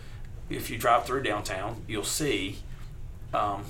if 0.48 0.70
you 0.70 0.78
drive 0.78 1.04
through 1.04 1.22
downtown, 1.22 1.82
you'll 1.86 2.02
see 2.02 2.58
um, 3.32 3.64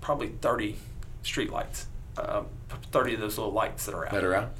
probably 0.00 0.28
30 0.28 0.76
street 1.22 1.50
lights, 1.50 1.86
uh, 2.18 2.42
30 2.90 3.14
of 3.14 3.20
those 3.20 3.38
little 3.38 3.52
lights 3.52 3.86
that 3.86 3.94
are 3.94 4.06
out. 4.06 4.12
that 4.12 4.24
are 4.24 4.34
out. 4.34 4.50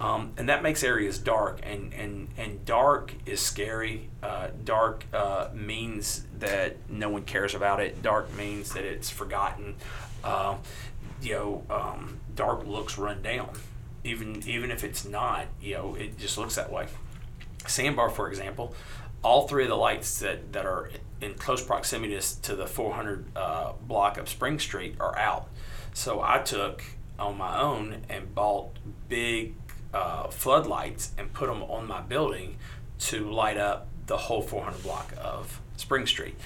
Um, 0.00 0.32
and 0.36 0.48
that 0.48 0.62
makes 0.62 0.82
areas 0.82 1.18
dark, 1.18 1.60
and, 1.62 1.94
and, 1.94 2.28
and 2.36 2.64
dark 2.64 3.14
is 3.26 3.40
scary. 3.40 4.10
Uh, 4.22 4.48
dark 4.64 5.04
uh, 5.14 5.48
means 5.54 6.26
that 6.40 6.76
no 6.90 7.08
one 7.08 7.22
cares 7.22 7.54
about 7.54 7.80
it. 7.80 8.02
Dark 8.02 8.34
means 8.34 8.72
that 8.74 8.84
it's 8.84 9.08
forgotten. 9.08 9.76
Uh, 10.24 10.56
you 11.22 11.34
know, 11.34 11.62
um, 11.70 12.18
dark 12.34 12.66
looks 12.66 12.98
run 12.98 13.22
down, 13.22 13.50
even 14.02 14.42
even 14.46 14.70
if 14.70 14.82
it's 14.82 15.04
not. 15.04 15.46
You 15.60 15.74
know, 15.74 15.94
it 15.94 16.18
just 16.18 16.38
looks 16.38 16.56
that 16.56 16.72
way. 16.72 16.88
Sandbar, 17.66 18.10
for 18.10 18.28
example, 18.28 18.74
all 19.22 19.48
three 19.48 19.64
of 19.64 19.70
the 19.70 19.76
lights 19.76 20.18
that, 20.20 20.52
that 20.52 20.66
are 20.66 20.90
in 21.20 21.34
close 21.34 21.64
proximity 21.64 22.18
to 22.42 22.54
the 22.54 22.66
400 22.66 23.24
uh, 23.34 23.72
block 23.86 24.18
of 24.18 24.28
Spring 24.28 24.58
Street 24.58 24.96
are 25.00 25.16
out. 25.16 25.48
So 25.94 26.20
I 26.22 26.38
took 26.38 26.82
on 27.18 27.38
my 27.38 27.58
own 27.58 28.02
and 28.08 28.34
bought 28.34 28.70
big 29.08 29.54
uh, 29.94 30.28
floodlights 30.28 31.12
and 31.16 31.32
put 31.32 31.46
them 31.46 31.62
on 31.62 31.86
my 31.86 32.02
building 32.02 32.56
to 32.98 33.30
light 33.30 33.56
up 33.56 33.88
the 34.06 34.16
whole 34.16 34.42
400 34.42 34.82
block 34.82 35.14
of 35.18 35.60
Spring 35.76 36.06
Street. 36.06 36.36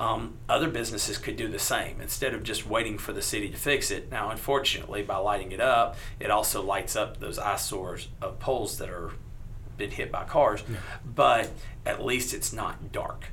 Um, 0.00 0.34
other 0.48 0.68
businesses 0.68 1.18
could 1.18 1.36
do 1.36 1.48
the 1.48 1.58
same 1.58 2.00
instead 2.00 2.32
of 2.32 2.44
just 2.44 2.66
waiting 2.66 2.98
for 2.98 3.12
the 3.12 3.22
city 3.22 3.48
to 3.48 3.56
fix 3.56 3.90
it. 3.90 4.10
Now, 4.10 4.30
unfortunately, 4.30 5.02
by 5.02 5.16
lighting 5.16 5.50
it 5.50 5.60
up, 5.60 5.96
it 6.20 6.30
also 6.30 6.62
lights 6.62 6.94
up 6.94 7.18
those 7.18 7.38
eyesores 7.38 8.08
of 8.22 8.38
poles 8.38 8.78
that 8.78 8.88
are 8.88 9.12
been 9.76 9.90
hit 9.92 10.12
by 10.12 10.24
cars. 10.24 10.62
But 11.04 11.50
at 11.86 12.04
least 12.04 12.34
it's 12.34 12.52
not 12.52 12.92
dark. 12.92 13.26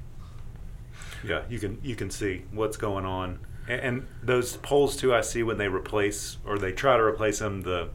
Yeah, 1.24 1.42
you 1.50 1.60
can 1.60 1.80
you 1.84 1.96
can 1.96 2.10
see 2.12 2.44
what's 2.52 2.78
going 2.78 3.06
on, 3.06 3.40
and, 3.68 3.82
and 3.82 4.08
those 4.22 4.58
poles 4.58 4.96
too. 4.96 5.14
I 5.14 5.22
see 5.22 5.44
when 5.44 5.58
they 5.58 5.68
replace 5.68 6.38
or 6.46 6.60
they 6.60 6.72
try 6.72 6.98
to 6.98 7.04
replace 7.04 7.40
them. 7.40 7.62
The 7.62 7.90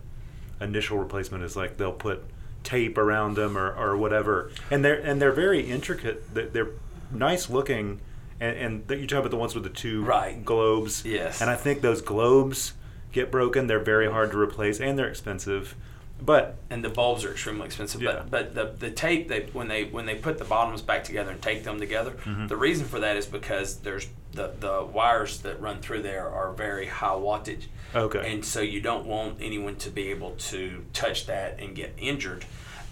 initial 0.61 0.99
replacement 0.99 1.45
is 1.45 1.57
like 1.57 1.77
they'll 1.77 1.93
put 1.93 2.25
tape 2.65 2.99
around 2.99 3.37
them 3.37 3.57
or, 3.57 3.73
or 3.73 3.97
whatever, 3.97 4.51
and 4.71 4.85
they're 4.85 5.01
and 5.01 5.23
they're 5.23 5.33
very 5.33 5.61
intricate. 5.61 6.35
They're, 6.35 6.49
they're 6.49 6.71
nice 7.13 7.49
looking, 7.49 8.01
and, 8.41 8.85
and 8.89 9.01
you 9.01 9.07
talk 9.07 9.21
about 9.21 9.31
the 9.31 9.37
ones 9.37 9.55
with 9.55 9.65
the 9.65 9.71
two 9.71 10.03
Right. 10.05 10.45
globes. 10.45 11.05
Yes. 11.05 11.41
and 11.41 11.51
I 11.51 11.57
think 11.57 11.81
those 11.83 12.01
globes 12.03 12.73
get 13.13 13.31
broken. 13.31 13.67
They're 13.67 13.79
very 13.79 14.11
hard 14.11 14.31
to 14.33 14.39
replace, 14.39 14.81
and 14.81 14.99
they're 14.99 15.09
expensive. 15.09 15.75
But 16.23 16.57
and 16.69 16.85
the 16.85 16.91
bulbs 16.91 17.25
are 17.25 17.31
extremely 17.31 17.65
expensive. 17.65 18.03
Yeah. 18.03 18.23
But 18.29 18.31
but 18.31 18.55
the, 18.55 18.87
the 18.89 18.91
tape 18.93 19.29
they 19.29 19.43
when 19.55 19.69
they 19.69 19.85
when 19.85 20.05
they 20.05 20.17
put 20.17 20.37
the 20.39 20.45
bottoms 20.45 20.83
back 20.83 21.03
together 21.05 21.31
and 21.31 21.41
tape 21.41 21.65
them 21.65 21.79
together, 21.81 22.11
Mm-hmm. 22.11 22.47
the 22.49 22.57
reason 22.59 22.87
for 22.87 23.01
that 23.01 23.17
is 23.17 23.25
because 23.27 23.77
there's 23.79 24.07
the 24.33 24.53
the 24.61 24.85
wires 24.85 25.39
that 25.41 25.59
run 25.63 25.81
through 25.81 26.03
there 26.03 26.29
are 26.29 26.53
very 26.53 26.87
high 26.87 27.09
wattage. 27.17 27.65
Okay. 27.95 28.33
And 28.33 28.45
so 28.45 28.61
you 28.61 28.81
don't 28.83 29.07
want 29.07 29.39
anyone 29.41 29.77
to 29.77 29.89
be 29.91 30.09
able 30.11 30.33
to 30.51 30.85
touch 30.93 31.25
that 31.27 31.59
and 31.59 31.75
get 31.75 31.95
injured. 31.99 32.45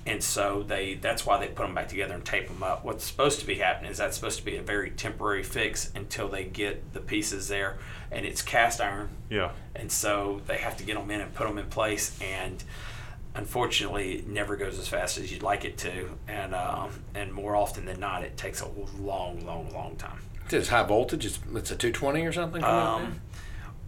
And 0.08 0.22
so 0.22 0.62
they 0.66 0.94
that's 0.94 1.26
why 1.26 1.38
they 1.38 1.48
put 1.48 1.64
them 1.66 1.74
back 1.74 1.88
together 1.88 2.14
and 2.14 2.24
tape 2.24 2.48
them 2.48 2.62
up. 2.62 2.84
What's 2.84 3.04
supposed 3.04 3.40
to 3.40 3.46
be 3.46 3.56
happening 3.56 3.90
is 3.90 3.98
that's 3.98 4.16
supposed 4.16 4.38
to 4.38 4.44
be 4.44 4.56
a 4.56 4.62
very 4.62 4.90
temporary 4.90 5.42
fix 5.42 5.92
until 5.94 6.28
they 6.28 6.44
get 6.44 6.94
the 6.94 7.00
pieces 7.00 7.48
there, 7.48 7.78
and 8.10 8.24
it's 8.24 8.40
cast 8.40 8.80
iron 8.80 9.10
yeah, 9.28 9.50
and 9.76 9.92
so 9.92 10.40
they 10.46 10.56
have 10.56 10.76
to 10.78 10.84
get 10.84 10.96
them 10.96 11.10
in 11.10 11.20
and 11.20 11.34
put 11.34 11.46
them 11.46 11.58
in 11.58 11.66
place 11.66 12.18
and 12.22 12.64
unfortunately 13.34 14.14
it 14.18 14.26
never 14.26 14.56
goes 14.56 14.78
as 14.78 14.88
fast 14.88 15.18
as 15.18 15.30
you'd 15.30 15.42
like 15.42 15.64
it 15.64 15.76
to 15.78 16.10
and 16.26 16.54
um, 16.54 16.90
and 17.14 17.32
more 17.32 17.54
often 17.54 17.84
than 17.84 18.00
not 18.00 18.22
it 18.22 18.36
takes 18.36 18.60
a 18.62 18.68
long 18.98 19.44
long 19.46 19.70
long 19.72 19.94
time 19.96 20.18
It's 20.50 20.68
high 20.68 20.82
voltage. 20.84 21.26
It's, 21.26 21.38
it's 21.54 21.70
a 21.70 21.76
220 21.76 22.24
or 22.24 22.32
something. 22.32 22.64
um, 22.64 23.20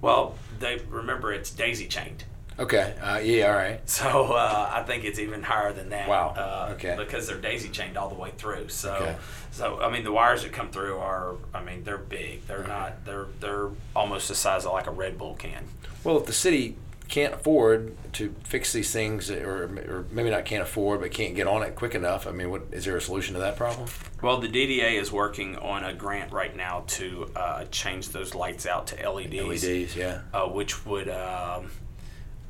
well 0.00 0.34
they 0.58 0.80
remember 0.88 1.32
it's 1.32 1.50
daisy 1.50 1.86
chained 1.88 2.18
there? 2.18 2.28
Okay. 2.60 2.94
Uh, 3.02 3.18
yeah. 3.18 3.48
All 3.50 3.56
right. 3.56 3.88
so 3.88 4.32
uh, 4.32 4.70
I 4.72 4.82
think 4.84 5.04
it's 5.04 5.18
even 5.18 5.42
higher 5.42 5.72
than 5.72 5.88
that. 5.90 6.08
Wow. 6.08 6.34
Uh, 6.36 6.72
Okay. 6.74 6.94
Because 6.96 7.26
they're 7.26 7.38
daisy 7.40 7.68
chained 7.68 7.96
all 7.96 8.08
the 8.08 8.14
way 8.14 8.30
through. 8.36 8.68
So, 8.68 8.94
Okay. 8.94 9.16
so 9.50 9.80
I 9.82 9.90
mean, 9.90 10.04
the 10.04 10.12
wires 10.12 10.42
that 10.42 10.52
come 10.52 10.70
through 10.70 10.98
are, 10.98 11.34
I 11.52 11.62
mean, 11.62 11.82
they're 11.84 11.98
big. 11.98 12.46
They're 12.46 12.66
not. 12.66 13.04
They're 13.04 13.26
they're 13.40 13.68
almost 13.96 14.28
the 14.28 14.34
size 14.34 14.64
of 14.64 14.72
like 14.72 14.86
a 14.86 14.90
Red 14.92 15.18
Bull 15.18 15.34
can. 15.34 15.64
Well, 16.04 16.16
if 16.18 16.26
the 16.26 16.32
city 16.32 16.76
can't 17.08 17.34
afford 17.34 17.92
to 18.12 18.32
fix 18.44 18.72
these 18.72 18.92
things, 18.92 19.30
or, 19.32 19.64
or 19.64 20.06
maybe 20.12 20.30
not 20.30 20.44
can't 20.44 20.62
afford, 20.62 21.00
but 21.00 21.10
can't 21.10 21.34
get 21.34 21.48
on 21.48 21.64
it 21.64 21.74
quick 21.74 21.96
enough, 21.96 22.24
I 22.26 22.30
mean, 22.30 22.50
what 22.52 22.62
is 22.70 22.84
there 22.84 22.96
a 22.96 23.00
solution 23.00 23.34
to 23.34 23.40
that 23.40 23.56
problem? 23.56 23.88
Well, 24.22 24.38
the 24.38 24.46
DDA 24.48 24.92
is 25.00 25.10
working 25.10 25.56
on 25.56 25.84
a 25.84 25.92
grant 25.92 26.32
right 26.32 26.54
now 26.54 26.84
to 26.86 27.28
uh, 27.34 27.64
change 27.72 28.10
those 28.10 28.36
lights 28.36 28.64
out 28.64 28.86
to 28.88 29.10
LEDs, 29.10 29.64
LEDs, 29.64 29.96
yeah. 29.96 30.20
Uh, 30.32 30.46
which 30.46 30.86
would 30.86 31.08
um, 31.08 31.70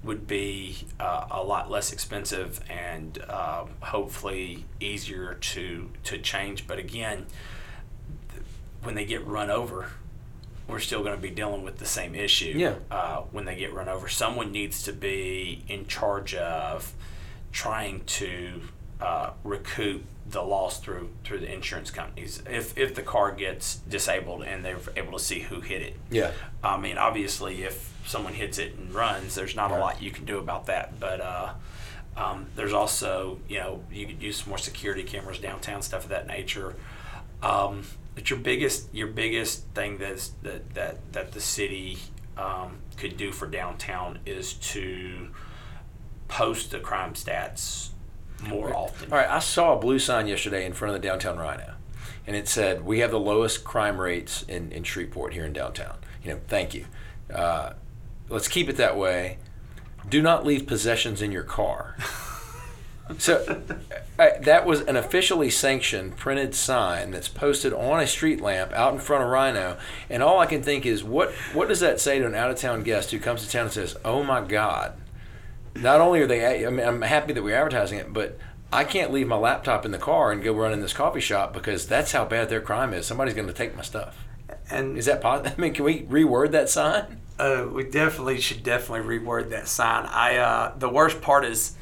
would 0.02 0.26
be 0.26 0.78
uh, 0.98 1.26
a 1.30 1.42
lot 1.42 1.70
less 1.70 1.92
expensive 1.92 2.60
and 2.70 3.22
um, 3.28 3.70
hopefully 3.80 4.64
easier 4.80 5.34
to 5.34 5.90
to 6.04 6.18
change. 6.18 6.66
But 6.66 6.78
again, 6.78 7.26
th- 8.32 8.42
when 8.82 8.94
they 8.94 9.04
get 9.04 9.26
run 9.26 9.50
over, 9.50 9.90
we're 10.66 10.78
still 10.78 11.02
going 11.02 11.16
to 11.16 11.20
be 11.20 11.30
dealing 11.30 11.62
with 11.62 11.78
the 11.78 11.86
same 11.86 12.14
issue. 12.14 12.54
Yeah. 12.56 12.74
Uh, 12.90 13.22
when 13.30 13.44
they 13.44 13.56
get 13.56 13.74
run 13.74 13.88
over, 13.88 14.08
someone 14.08 14.52
needs 14.52 14.82
to 14.84 14.92
be 14.92 15.64
in 15.68 15.86
charge 15.86 16.34
of 16.34 16.92
trying 17.52 18.04
to 18.04 18.62
uh, 19.00 19.30
recoup 19.44 20.04
the 20.26 20.42
loss 20.42 20.78
through 20.78 21.10
through 21.24 21.40
the 21.40 21.52
insurance 21.52 21.90
companies. 21.90 22.42
If 22.48 22.78
if 22.78 22.94
the 22.94 23.02
car 23.02 23.32
gets 23.32 23.76
disabled 23.76 24.44
and 24.44 24.64
they're 24.64 24.78
able 24.96 25.12
to 25.18 25.24
see 25.24 25.40
who 25.40 25.60
hit 25.60 25.82
it. 25.82 25.96
Yeah. 26.10 26.30
I 26.62 26.78
mean, 26.78 26.96
obviously, 26.96 27.64
if 27.64 27.92
someone 28.10 28.34
hits 28.34 28.58
it 28.58 28.74
and 28.76 28.92
runs, 28.92 29.34
there's 29.34 29.56
not 29.56 29.70
a 29.70 29.76
lot 29.76 30.02
you 30.02 30.10
can 30.10 30.24
do 30.24 30.38
about 30.38 30.66
that. 30.66 30.98
But 30.98 31.20
uh, 31.20 31.52
um, 32.16 32.46
there's 32.56 32.72
also, 32.72 33.38
you 33.48 33.58
know, 33.58 33.82
you 33.92 34.06
could 34.06 34.22
use 34.22 34.38
some 34.38 34.50
more 34.50 34.58
security 34.58 35.02
cameras 35.02 35.38
downtown, 35.38 35.82
stuff 35.82 36.04
of 36.04 36.10
that 36.10 36.26
nature. 36.26 36.74
Um, 37.42 37.84
but 38.14 38.28
your 38.28 38.38
biggest, 38.38 38.92
your 38.92 39.06
biggest 39.06 39.64
thing 39.68 39.98
that's, 39.98 40.30
that 40.42 40.74
that 40.74 41.12
that 41.12 41.32
the 41.32 41.40
city 41.40 41.98
um, 42.36 42.78
could 42.96 43.16
do 43.16 43.32
for 43.32 43.46
downtown 43.46 44.18
is 44.26 44.54
to 44.54 45.28
post 46.28 46.70
the 46.70 46.80
crime 46.80 47.14
stats 47.14 47.90
more 48.46 48.74
often. 48.74 49.12
All 49.12 49.18
right, 49.18 49.28
I 49.28 49.38
saw 49.38 49.76
a 49.76 49.78
blue 49.78 49.98
sign 49.98 50.26
yesterday 50.26 50.64
in 50.64 50.72
front 50.72 50.94
of 50.94 51.00
the 51.00 51.06
downtown 51.06 51.38
Rhino, 51.38 51.74
and 52.26 52.36
it 52.36 52.48
said, 52.48 52.84
"We 52.84 52.98
have 53.00 53.10
the 53.10 53.20
lowest 53.20 53.64
crime 53.64 54.00
rates 54.00 54.42
in, 54.42 54.72
in 54.72 54.82
Shreveport 54.82 55.32
here 55.34 55.44
in 55.44 55.52
downtown." 55.52 55.96
You 56.24 56.32
know, 56.32 56.40
thank 56.48 56.74
you. 56.74 56.86
Uh, 57.32 57.74
let's 58.30 58.48
keep 58.48 58.68
it 58.68 58.76
that 58.76 58.96
way. 58.96 59.38
Do 60.08 60.22
not 60.22 60.46
leave 60.46 60.66
possessions 60.66 61.20
in 61.20 61.30
your 61.32 61.42
car. 61.42 61.96
So 63.18 63.62
uh, 64.18 64.28
that 64.42 64.64
was 64.64 64.82
an 64.82 64.96
officially 64.96 65.50
sanctioned 65.50 66.16
printed 66.16 66.54
sign 66.54 67.10
that's 67.10 67.28
posted 67.28 67.72
on 67.72 68.00
a 68.00 68.06
street 68.06 68.40
lamp 68.40 68.72
out 68.72 68.92
in 68.92 69.00
front 69.00 69.24
of 69.24 69.30
Rhino, 69.30 69.78
and 70.08 70.22
all 70.22 70.38
I 70.38 70.46
can 70.46 70.62
think 70.62 70.86
is, 70.86 71.02
what 71.02 71.32
what 71.52 71.68
does 71.68 71.80
that 71.80 72.00
say 72.00 72.18
to 72.18 72.26
an 72.26 72.34
out 72.34 72.50
of 72.50 72.56
town 72.56 72.82
guest 72.82 73.10
who 73.10 73.18
comes 73.18 73.44
to 73.44 73.50
town 73.50 73.64
and 73.64 73.72
says, 73.72 73.96
"Oh 74.04 74.22
my 74.22 74.40
God"? 74.40 74.92
Not 75.74 76.00
only 76.00 76.20
are 76.20 76.26
they, 76.26 76.66
I 76.66 76.70
mean, 76.70 76.86
I'm 76.86 77.02
happy 77.02 77.32
that 77.32 77.42
we're 77.42 77.56
advertising 77.56 77.98
it, 77.98 78.12
but 78.12 78.38
I 78.72 78.84
can't 78.84 79.12
leave 79.12 79.26
my 79.26 79.36
laptop 79.36 79.84
in 79.84 79.92
the 79.92 79.98
car 79.98 80.32
and 80.32 80.42
go 80.42 80.52
run 80.52 80.72
in 80.72 80.80
this 80.80 80.92
coffee 80.92 81.20
shop 81.20 81.52
because 81.52 81.86
that's 81.86 82.12
how 82.12 82.24
bad 82.24 82.48
their 82.48 82.60
crime 82.60 82.92
is. 82.92 83.06
Somebody's 83.06 83.34
going 83.34 83.48
to 83.48 83.54
take 83.54 83.76
my 83.76 83.82
stuff. 83.82 84.26
And 84.68 84.96
Is 84.96 85.06
that 85.06 85.20
possible? 85.20 85.50
I 85.58 85.60
mean, 85.60 85.74
can 85.74 85.84
we 85.84 86.02
reword 86.02 86.52
that 86.52 86.68
sign? 86.68 87.19
Uh, 87.40 87.66
we 87.72 87.84
definitely 87.84 88.38
should 88.40 88.62
definitely 88.62 89.18
reword 89.18 89.50
that 89.50 89.66
sign. 89.66 90.06
I 90.06 90.36
uh, 90.36 90.74
the 90.78 90.88
worst 90.88 91.20
part 91.22 91.44
is 91.44 91.74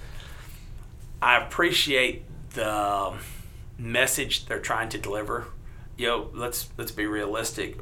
I 1.21 1.37
appreciate 1.37 2.25
the 2.51 3.15
message 3.77 4.47
they're 4.47 4.61
trying 4.61 4.89
to 4.91 4.99
deliver. 4.99 5.47
Yo, 5.97 6.31
let's 6.33 6.69
let's 6.79 6.93
be 6.93 7.07
realistic. 7.07 7.79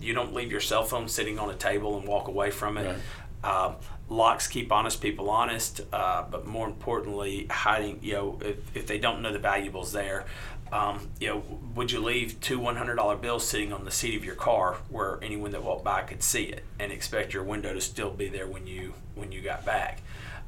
You 0.00 0.12
don't 0.12 0.34
leave 0.34 0.50
your 0.50 0.60
cell 0.60 0.84
phone 0.84 1.08
sitting 1.08 1.38
on 1.38 1.48
a 1.48 1.54
table 1.54 1.98
and 1.98 2.06
walk 2.06 2.28
away 2.28 2.50
from 2.50 2.76
it. 2.76 2.96
Um, 3.42 3.76
locks 4.08 4.46
keep 4.46 4.70
honest 4.70 5.00
people 5.00 5.30
honest, 5.30 5.80
uh, 5.92 6.24
but 6.30 6.46
more 6.46 6.66
importantly, 6.66 7.46
hiding. 7.50 8.00
You 8.02 8.12
know, 8.12 8.38
if, 8.42 8.76
if 8.76 8.86
they 8.86 8.98
don't 8.98 9.22
know 9.22 9.32
the 9.32 9.38
valuables 9.38 9.92
there, 9.92 10.26
um, 10.72 11.08
you 11.20 11.28
know, 11.28 11.42
would 11.74 11.92
you 11.92 12.00
leave 12.00 12.40
two 12.40 12.58
one 12.58 12.76
hundred 12.76 12.96
dollar 12.96 13.16
bills 13.16 13.46
sitting 13.46 13.72
on 13.72 13.84
the 13.84 13.90
seat 13.90 14.16
of 14.16 14.24
your 14.24 14.34
car 14.34 14.76
where 14.88 15.18
anyone 15.22 15.50
that 15.52 15.62
walked 15.62 15.84
by 15.84 16.02
could 16.02 16.22
see 16.22 16.44
it 16.44 16.64
and 16.80 16.90
expect 16.90 17.32
your 17.32 17.44
window 17.44 17.72
to 17.74 17.80
still 17.80 18.10
be 18.10 18.28
there 18.28 18.46
when 18.46 18.66
you 18.66 18.94
when 19.14 19.30
you 19.32 19.40
got 19.40 19.64
back? 19.64 20.00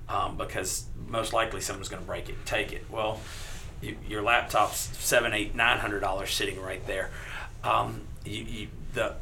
Um, 0.08 0.36
because 0.36 0.86
most 1.08 1.32
likely 1.32 1.60
someone's 1.60 1.88
going 1.88 2.02
to 2.02 2.06
break 2.06 2.28
it 2.28 2.36
and 2.36 2.46
take 2.46 2.72
it. 2.72 2.84
Well, 2.90 3.20
you, 3.82 3.96
your 4.08 4.22
laptop's 4.22 4.78
seven, 4.98 5.32
eight, 5.32 5.54
nine 5.54 5.78
hundred 5.78 6.00
dollars 6.00 6.30
sitting 6.32 6.60
right 6.60 6.84
there. 6.86 7.10
Um, 7.64 8.02
you, 8.24 8.42
you, 8.44 8.68
the 8.94 9.14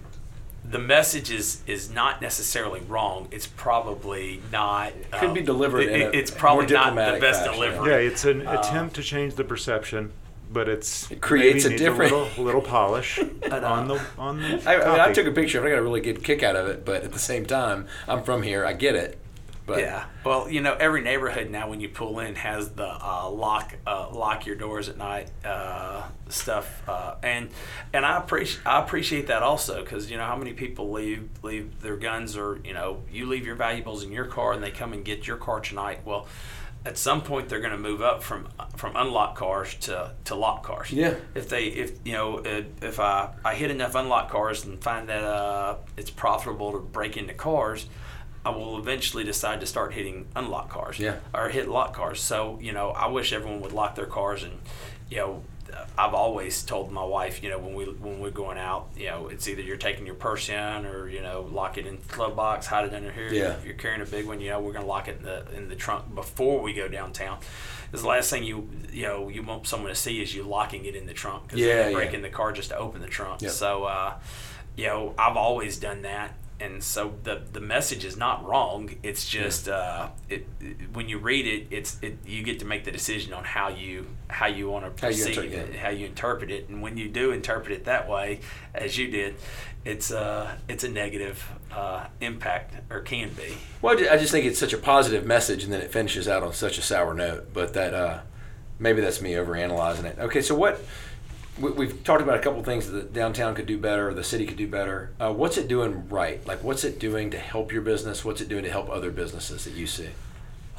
the 0.65 0.79
message 0.79 1.31
is 1.31 1.63
is 1.67 1.91
not 1.91 2.23
necessarily 2.23 2.81
wrong. 2.81 3.29
It's 3.31 3.47
probably 3.47 4.41
not. 4.53 4.93
Could 5.13 5.35
be 5.35 5.43
delivered 5.43 5.81
it- 5.83 5.93
in 5.93 6.03
a 6.03 6.11
it's 6.11 6.31
probably 6.31 6.67
more 6.67 6.73
not 6.75 7.15
the 7.15 7.21
best 7.21 7.41
fashion, 7.41 7.53
delivery. 7.55 7.91
Yeah, 7.91 7.97
it's 8.11 8.25
an 8.25 8.47
attempt 8.47 8.95
to 8.97 9.03
change 9.03 9.35
the 9.35 9.45
perception, 9.45 10.13
but 10.53 10.69
it's 10.69 11.11
It 11.11 11.21
creates 11.21 11.65
a 11.65 11.71
needs 11.71 11.83
different- 11.83 12.13
little, 12.13 12.45
little 12.45 12.63
polish 12.63 13.19
uh, 13.51 13.57
on 13.65 13.89
the 13.89 14.01
on 14.19 14.41
the. 14.41 14.63
I, 14.69 14.75
I 14.83 14.91
mean, 14.93 15.01
I 15.01 15.13
took 15.13 15.27
a 15.27 15.33
picture. 15.33 15.59
of 15.59 15.65
it. 15.65 15.69
I 15.69 15.71
got 15.73 15.79
a 15.79 15.83
really 15.83 16.01
good 16.01 16.23
kick 16.23 16.43
out 16.43 16.57
of 16.57 16.67
it, 16.69 16.85
but 16.85 17.03
at 17.03 17.13
the 17.13 17.19
same 17.19 17.47
time, 17.47 17.87
I'm 18.09 18.23
from 18.23 18.43
here. 18.43 18.65
I 18.65 18.73
get 18.73 18.95
it. 18.95 19.19
But 19.67 19.79
Yeah. 19.81 20.05
Well, 20.27 20.51
you 20.51 20.61
know, 20.61 20.75
every 20.79 21.01
neighborhood 21.01 21.49
now 21.51 21.71
when 21.71 21.81
you 21.81 21.89
pull 21.89 22.19
in 22.19 22.35
has 22.35 22.69
the 22.73 22.87
uh, 22.87 23.31
lock 23.31 23.75
uh, 23.87 24.11
lock 24.13 24.45
your 24.45 24.57
doors 24.57 24.91
at 24.91 24.99
night 24.99 25.31
uh, 25.43 26.03
stuff, 26.29 26.83
uh, 26.87 27.15
and 27.23 27.49
and 27.95 28.05
I 28.05 28.19
appreciate 28.19 28.67
I 28.67 28.83
appreciate 28.83 29.29
that 29.29 29.43
also 29.43 29.83
because 29.83 30.11
you 30.11 30.19
know 30.19 30.25
how 30.27 30.37
many 30.37 30.53
people 30.53 30.93
leave 30.93 31.31
leave 31.43 31.81
their 31.81 31.97
guns 31.97 32.37
or 32.37 32.61
you 32.63 32.75
know 32.75 33.03
you 33.11 33.25
leave 33.27 33.47
your 33.47 33.55
valuables 33.57 34.05
in 34.05 34.13
your 34.13 34.27
car 34.27 34.53
and 34.53 34.63
they 34.63 34.71
come 34.71 34.93
and 34.93 35.03
get 35.03 35.27
your 35.27 35.39
car 35.39 35.61
tonight. 35.61 36.01
Well. 36.05 36.27
At 36.87 36.99
some 36.99 37.23
point, 37.23 37.49
they're 37.49 37.61
going 37.61 37.73
to 37.73 37.79
move 37.79 38.03
up 38.03 38.23
from 38.23 38.49
from 38.77 38.95
unlocked 38.95 39.39
cars 39.39 39.75
to, 39.77 40.13
to 40.25 40.35
locked 40.35 40.67
cars. 40.67 40.93
Yeah. 40.93 41.15
If 41.35 41.49
they 41.49 41.65
if 41.67 41.93
you 42.05 42.13
know 42.13 42.43
if, 42.45 43.01
I, 43.01 43.33
I 43.45 43.55
hit 43.55 43.71
enough 43.71 43.95
unlocked 43.95 44.31
cars 44.31 44.65
and 44.65 44.83
find 44.83 45.09
that 45.09 45.25
uh, 45.25 45.77
it's 45.97 46.11
profitable 46.11 46.73
to 46.73 46.81
break 46.81 47.17
into 47.17 47.33
cars, 47.33 47.87
I 48.45 48.51
will 48.51 48.79
eventually 48.79 49.25
decide 49.25 49.61
to 49.61 49.67
start 49.67 49.95
hitting 49.95 50.27
unlocked 50.37 50.71
cars. 50.71 50.99
Yeah. 50.99 51.17
Or 51.33 51.49
hit 51.49 51.69
lock 51.69 51.95
cars. 51.95 52.21
So, 52.21 52.59
you 52.61 52.73
know, 52.73 52.91
I 52.91 53.07
wish 53.07 53.33
everyone 53.33 53.63
would 53.63 53.73
lock 53.73 53.95
their 53.95 54.07
cars 54.07 54.43
and, 54.43 54.61
you 55.09 55.17
know, 55.17 55.43
I've 55.97 56.15
always 56.15 56.63
told 56.63 56.91
my 56.93 57.05
wife, 57.05 57.43
you 57.43 57.51
know, 57.51 57.59
when 57.59 57.75
we 57.75 57.85
when 57.85 58.21
we're 58.21 58.31
going 58.31 58.59
out, 58.59 58.89
you 58.97 59.07
know, 59.07 59.29
it's 59.29 59.47
either 59.49 59.63
you're 59.63 59.77
taking 59.77 60.07
your 60.07 60.15
purse 60.15 60.49
in 60.49 60.87
or 60.87 61.09
you 61.09 61.21
know, 61.23 61.49
lock 61.53 61.79
it 61.79 61.87
in 61.87 61.99
the 62.07 62.13
glove 62.15 62.37
box, 62.37 62.67
hide 62.67 62.87
it 62.87 62.95
under 62.95 63.13
here. 63.13 63.33
Yeah. 63.33 63.53
If 63.55 63.65
you're 63.65 63.75
carrying 63.75 64.01
a 64.03 64.07
big 64.07 64.27
one, 64.27 64.41
you 64.41 64.51
know, 64.51 64.61
we're 64.61 64.73
gonna 64.73 64.87
lock 64.87 65.09
it 65.09 65.19
in 65.19 65.25
the 65.25 65.45
in 65.57 65.69
the 65.69 65.77
trunk 65.77 66.15
before 66.15 66.61
we 66.63 66.73
go 66.73 66.89
downtown. 66.89 67.39
Because 67.87 68.03
the 68.03 68.09
last 68.09 68.31
thing 68.31 68.43
you 68.45 68.69
you 68.93 69.03
know 69.05 69.29
you 69.29 69.43
want 69.43 69.67
someone 69.67 69.89
to 69.91 69.95
see 69.95 70.21
is 70.21 70.35
you 70.35 70.43
locking 70.43 70.85
it 70.85 70.95
in 70.97 71.07
the 71.07 71.15
trunk. 71.15 71.45
Because 71.45 71.61
Yeah, 71.61 71.67
they're 71.67 71.91
yeah. 71.91 71.97
breaking 71.97 72.23
the 72.23 72.29
car 72.31 72.53
just 72.53 72.71
to 72.71 72.77
open 72.77 73.01
the 73.01 73.07
trunk. 73.07 73.43
Yep. 73.43 73.53
So, 73.53 73.85
uh, 73.85 74.15
you 74.77 74.87
know, 74.87 75.15
I've 75.17 75.37
always 75.37 75.79
done 75.79 76.03
that. 76.03 76.35
And 76.65 76.83
so 76.83 77.13
the 77.25 77.43
the 77.53 77.61
message 77.61 78.05
is 78.05 78.17
not 78.17 78.45
wrong. 78.47 78.91
It's 79.03 79.29
just 79.29 79.69
uh, 79.69 80.09
it, 80.29 80.47
it- 80.61 80.77
when 80.95 81.09
you 81.09 81.19
read 81.19 81.47
it, 81.47 81.67
it's 81.71 81.99
it, 82.01 82.17
you 82.27 82.43
get 82.43 82.59
to 82.61 82.65
make 82.65 82.85
the 82.85 82.91
decision 82.93 83.33
on 83.35 83.45
how 83.45 83.69
you 83.69 84.07
how 84.29 84.47
you 84.47 84.71
want 84.71 84.85
to 84.85 84.91
perceive 85.09 85.53
it, 85.53 85.75
how 85.77 85.91
you 85.91 86.07
interpret 86.07 86.51
it. 86.51 86.69
And 86.69 86.81
when 86.81 86.97
you 86.97 87.09
do 87.09 87.33
interpret 87.33 87.73
it 87.73 87.85
that 87.85 88.09
way, 88.09 88.41
as 88.75 88.97
you 88.97 89.09
did, 89.09 89.35
it's 89.85 90.11
uh 90.11 90.57
it's 90.69 90.85
a 90.85 90.89
negative 90.89 91.45
uh, 91.73 92.07
impact 92.21 92.75
or 92.91 93.01
can 93.01 93.29
be. 93.35 93.57
Well, 93.83 93.99
I 93.99 94.15
I 94.15 94.17
just 94.17 94.33
think 94.33 94.47
it's 94.47 94.59
such 94.59 94.73
a 94.73 94.79
positive 94.79 95.27
message, 95.27 95.65
and 95.65 95.73
then 95.73 95.81
it 95.83 95.91
finishes 95.93 96.27
out 96.29 96.43
on 96.43 96.53
such 96.55 96.79
a 96.79 96.83
sour 96.83 97.13
note. 97.15 97.53
But 97.53 97.75
that 97.75 97.93
uh, 97.93 98.21
maybe 98.79 99.01
that's 99.03 99.21
me 99.21 99.33
overanalyzing 99.33 100.05
it. 100.05 100.19
Okay, 100.19 100.41
so 100.41 100.55
what 100.55 100.81
we, 101.61 101.71
we've 101.71 102.05
talked 102.05 102.23
about 102.23 102.37
a 102.37 102.43
couple 102.43 102.63
things 102.63 102.91
that 102.91 103.13
downtown 103.13 103.55
could 103.55 103.67
do 103.67 103.79
better, 103.79 104.09
or 104.09 104.15
the 104.15 104.25
city 104.25 104.47
could 104.47 104.57
do 104.57 104.69
better. 104.69 105.13
Uh, 105.21 105.33
what's 105.33 105.57
it 105.57 105.69
doing 105.69 106.09
right? 106.09 106.45
Like, 106.47 106.63
what's 106.65 106.85
it 106.85 106.99
doing 106.99 107.31
to 107.31 107.39
help 107.39 107.73
your 107.73 107.83
business? 107.83 108.25
What's 108.25 108.41
it 108.41 108.49
doing 108.49 108.65
to 108.65 108.71
help 108.71 108.91
other 108.91 109.11
businesses 109.11 109.65
that 109.65 109.75
you 109.75 109.87
see? 109.87 110.11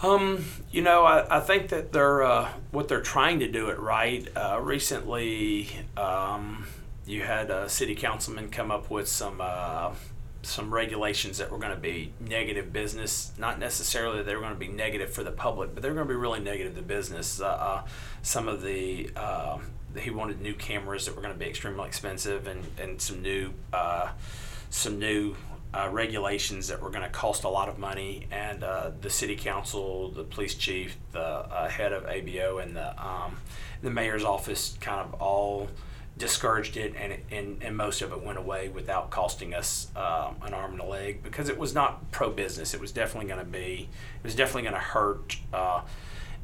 Um, 0.03 0.43
you 0.71 0.81
know, 0.81 1.05
I, 1.05 1.37
I 1.37 1.39
think 1.39 1.69
that 1.69 1.93
they're 1.93 2.23
uh, 2.23 2.49
what 2.71 2.87
they're 2.87 3.01
trying 3.01 3.39
to 3.39 3.47
do 3.47 3.69
it 3.69 3.79
right. 3.79 4.27
Uh, 4.35 4.59
recently, 4.61 5.69
um, 5.95 6.67
you 7.05 7.21
had 7.21 7.49
a 7.49 7.69
city 7.69 7.95
councilman 7.95 8.49
come 8.49 8.71
up 8.71 8.89
with 8.89 9.07
some 9.07 9.39
uh, 9.41 9.93
some 10.41 10.73
regulations 10.73 11.37
that 11.37 11.49
were 11.49 11.57
going 11.57 11.73
to 11.73 11.79
be 11.79 12.11
negative 12.19 12.73
business. 12.73 13.31
Not 13.37 13.57
necessarily 13.57 14.21
they 14.21 14.35
were 14.35 14.41
going 14.41 14.53
to 14.53 14.59
be 14.59 14.67
negative 14.67 15.11
for 15.11 15.23
the 15.23 15.31
public, 15.31 15.73
but 15.73 15.81
they're 15.81 15.93
going 15.93 16.07
to 16.07 16.13
be 16.13 16.19
really 16.19 16.41
negative 16.41 16.75
to 16.75 16.81
business. 16.81 17.39
Uh, 17.39 17.47
uh, 17.47 17.83
some 18.21 18.47
of 18.49 18.61
the 18.61 19.09
uh, 19.15 19.57
he 19.99 20.09
wanted 20.09 20.41
new 20.41 20.53
cameras 20.53 21.05
that 21.05 21.15
were 21.15 21.21
going 21.21 21.33
to 21.33 21.39
be 21.39 21.45
extremely 21.45 21.87
expensive, 21.87 22.47
and 22.47 22.65
and 22.79 23.01
some 23.01 23.21
new 23.21 23.53
uh, 23.73 24.09
some 24.69 24.99
new 24.99 25.35
uh, 25.73 25.89
regulations 25.91 26.67
that 26.69 26.81
were 26.81 26.89
going 26.89 27.03
to 27.03 27.09
cost 27.09 27.43
a 27.43 27.49
lot 27.49 27.67
of 27.67 27.77
money, 27.77 28.27
and 28.31 28.63
uh, 28.63 28.91
the 29.01 29.09
city 29.09 29.35
council, 29.35 30.09
the 30.09 30.23
police 30.23 30.55
chief, 30.55 30.97
the 31.11 31.19
uh, 31.19 31.67
head 31.67 31.91
of 31.91 32.03
ABO, 32.03 32.63
and 32.63 32.75
the 32.75 33.05
um, 33.05 33.37
the 33.81 33.89
mayor's 33.89 34.23
office 34.23 34.77
kind 34.79 35.01
of 35.01 35.13
all 35.21 35.67
discouraged 36.17 36.77
it, 36.77 36.93
and, 36.97 37.11
it, 37.11 37.25
and 37.29 37.61
and 37.61 37.75
most 37.75 38.01
of 38.01 38.11
it 38.13 38.23
went 38.23 38.37
away 38.37 38.69
without 38.69 39.09
costing 39.09 39.53
us 39.53 39.87
um, 39.97 40.37
an 40.43 40.53
arm 40.53 40.71
and 40.71 40.81
a 40.81 40.85
leg 40.85 41.21
because 41.23 41.49
it 41.49 41.57
was 41.57 41.73
not 41.73 42.09
pro 42.11 42.29
business. 42.29 42.73
It 42.73 42.79
was 42.79 42.91
definitely 42.91 43.27
going 43.27 43.43
to 43.43 43.51
be. 43.51 43.89
It 44.17 44.23
was 44.23 44.35
definitely 44.35 44.63
going 44.63 44.75
to 44.75 44.79
hurt. 44.79 45.37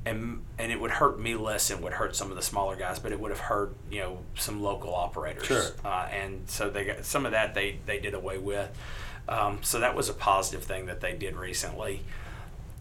And, 0.04 0.44
and 0.58 0.72
it 0.72 0.82
would 0.82 0.90
hurt 0.90 1.20
me 1.20 1.36
less 1.36 1.70
and 1.70 1.84
would 1.84 1.94
hurt 1.94 2.16
some 2.16 2.32
of 2.32 2.36
the 2.36 2.42
smaller 2.42 2.76
guys, 2.76 2.98
but 2.98 3.12
it 3.12 3.20
would 3.20 3.30
have 3.30 3.40
hurt 3.40 3.76
you 3.92 4.00
know 4.00 4.20
some 4.36 4.62
local 4.62 4.96
operators. 4.96 5.46
Sure. 5.46 5.64
Uh, 5.86 6.08
and 6.12 6.50
so 6.50 6.70
they 6.70 6.86
got 6.86 7.06
some 7.06 7.26
of 7.26 7.34
that 7.34 7.54
they 7.54 7.78
they 7.86 8.00
did 8.00 8.14
away 8.16 8.40
with. 8.40 8.70
Um, 9.30 9.60
so 9.62 9.80
that 9.80 9.96
was 9.96 10.10
a 10.10 10.14
positive 10.14 10.64
thing 10.64 10.88
that 10.88 11.02
they 11.02 11.14
did 11.14 11.36
recently. 11.36 12.02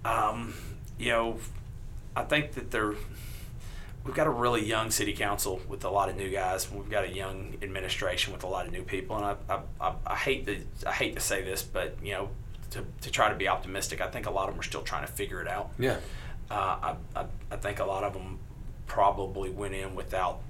Um, 0.05 0.55
you 0.99 1.11
know, 1.11 1.39
I 2.17 2.25
think 2.25 2.53
that 2.53 2.71
they're 2.71 2.95
we've 4.05 4.15
got 4.15 4.27
a 4.27 4.31
really 4.31 4.65
young 4.65 4.91
city 4.91 5.13
council 5.13 5.61
with 5.69 5.85
a 5.85 5.91
lot 5.91 6.09
of 6.09 6.17
new 6.17 6.31
guys. 6.31 6.71
We've 6.71 6.91
got 6.91 7.05
a 7.05 7.13
young 7.13 7.57
administration 7.63 8.33
with 8.33 8.43
a 8.45 8.47
lot 8.47 8.67
of 8.67 8.73
new 8.73 8.83
people, 8.83 9.17
and 9.17 9.25
I, 9.25 9.37
I, 9.49 9.61
I, 9.81 9.95
I 10.07 10.17
hate 10.17 10.47
to 10.47 10.59
I 10.87 10.93
hate 10.93 11.15
to 11.15 11.21
say 11.21 11.43
this, 11.43 11.63
but 11.63 11.97
you 12.03 12.13
know, 12.13 12.29
to, 12.71 12.85
to 13.03 13.11
try 13.11 13.29
to 13.29 13.35
be 13.35 13.49
optimistic, 13.49 14.01
I 14.01 14.09
think 14.09 14.27
a 14.27 14.31
lot 14.31 14.49
of 14.49 14.55
them 14.55 14.61
are 14.61 14.65
still 14.65 14.83
trying 14.83 15.07
to 15.07 15.13
figure 15.13 15.41
it 15.41 15.49
out. 15.49 15.71
Yeah. 15.79 15.97
Uh, 16.51 16.95
I, 17.15 17.21
I, 17.21 17.27
I 17.51 17.57
think 17.57 17.79
a 17.79 17.85
lot 17.85 18.05
of 18.05 18.13
them 18.13 18.39
probably 18.87 19.51
went 19.51 19.75
in 19.75 19.95
without 19.95 20.41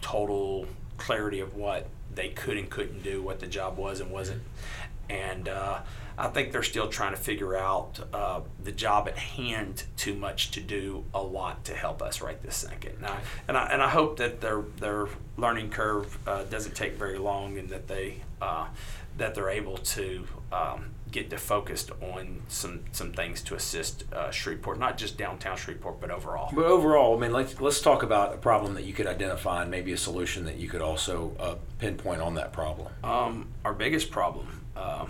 total 0.00 0.66
clarity 0.96 1.40
of 1.40 1.54
what 1.54 1.88
they 2.14 2.28
could 2.28 2.56
and 2.56 2.70
couldn't 2.70 3.02
do, 3.02 3.22
what 3.22 3.40
the 3.40 3.46
job 3.46 3.76
was 3.76 4.00
and 4.00 4.10
wasn't. 4.10 4.42
And 5.10 5.48
uh, 5.48 5.80
I 6.16 6.28
think 6.28 6.52
they're 6.52 6.62
still 6.62 6.88
trying 6.88 7.12
to 7.12 7.20
figure 7.20 7.56
out 7.56 8.00
uh, 8.12 8.40
the 8.62 8.72
job 8.72 9.08
at 9.08 9.18
hand 9.18 9.84
too 9.96 10.14
much 10.14 10.52
to 10.52 10.60
do 10.60 11.04
a 11.12 11.22
lot 11.22 11.64
to 11.66 11.74
help 11.74 12.00
us 12.02 12.22
right 12.22 12.40
this 12.42 12.56
second. 12.56 12.96
And 12.96 13.06
I, 13.06 13.18
and 13.48 13.56
I, 13.56 13.66
and 13.66 13.82
I 13.82 13.88
hope 13.88 14.18
that 14.18 14.40
their, 14.40 14.62
their 14.78 15.08
learning 15.36 15.70
curve 15.70 16.16
uh, 16.26 16.44
doesn't 16.44 16.74
take 16.74 16.94
very 16.94 17.18
long 17.18 17.58
and 17.58 17.68
that 17.70 17.88
they 17.88 18.22
uh, 18.40 18.68
that 19.18 19.34
they're 19.34 19.50
able 19.50 19.76
to 19.76 20.26
um, 20.50 20.86
get 21.12 21.30
to 21.30 21.38
focused 21.38 21.90
on 22.00 22.42
some 22.48 22.80
some 22.92 23.12
things 23.12 23.42
to 23.42 23.54
assist 23.54 24.04
uh, 24.12 24.30
Shreveport, 24.30 24.78
not 24.78 24.98
just 24.98 25.16
downtown 25.18 25.56
Shreveport, 25.56 26.00
but 26.00 26.10
overall. 26.10 26.50
But 26.52 26.64
overall, 26.64 27.16
I 27.16 27.20
mean, 27.20 27.32
let's 27.32 27.60
let's 27.60 27.80
talk 27.80 28.02
about 28.02 28.34
a 28.34 28.38
problem 28.38 28.74
that 28.74 28.84
you 28.84 28.92
could 28.92 29.06
identify 29.06 29.62
and 29.62 29.70
maybe 29.70 29.92
a 29.92 29.96
solution 29.96 30.44
that 30.46 30.56
you 30.56 30.68
could 30.68 30.82
also 30.82 31.36
uh, 31.38 31.54
pinpoint 31.78 32.20
on 32.22 32.34
that 32.34 32.52
problem. 32.52 32.88
Um, 33.04 33.48
our 33.64 33.74
biggest 33.74 34.10
problem, 34.10 34.46
uh, 34.76 35.06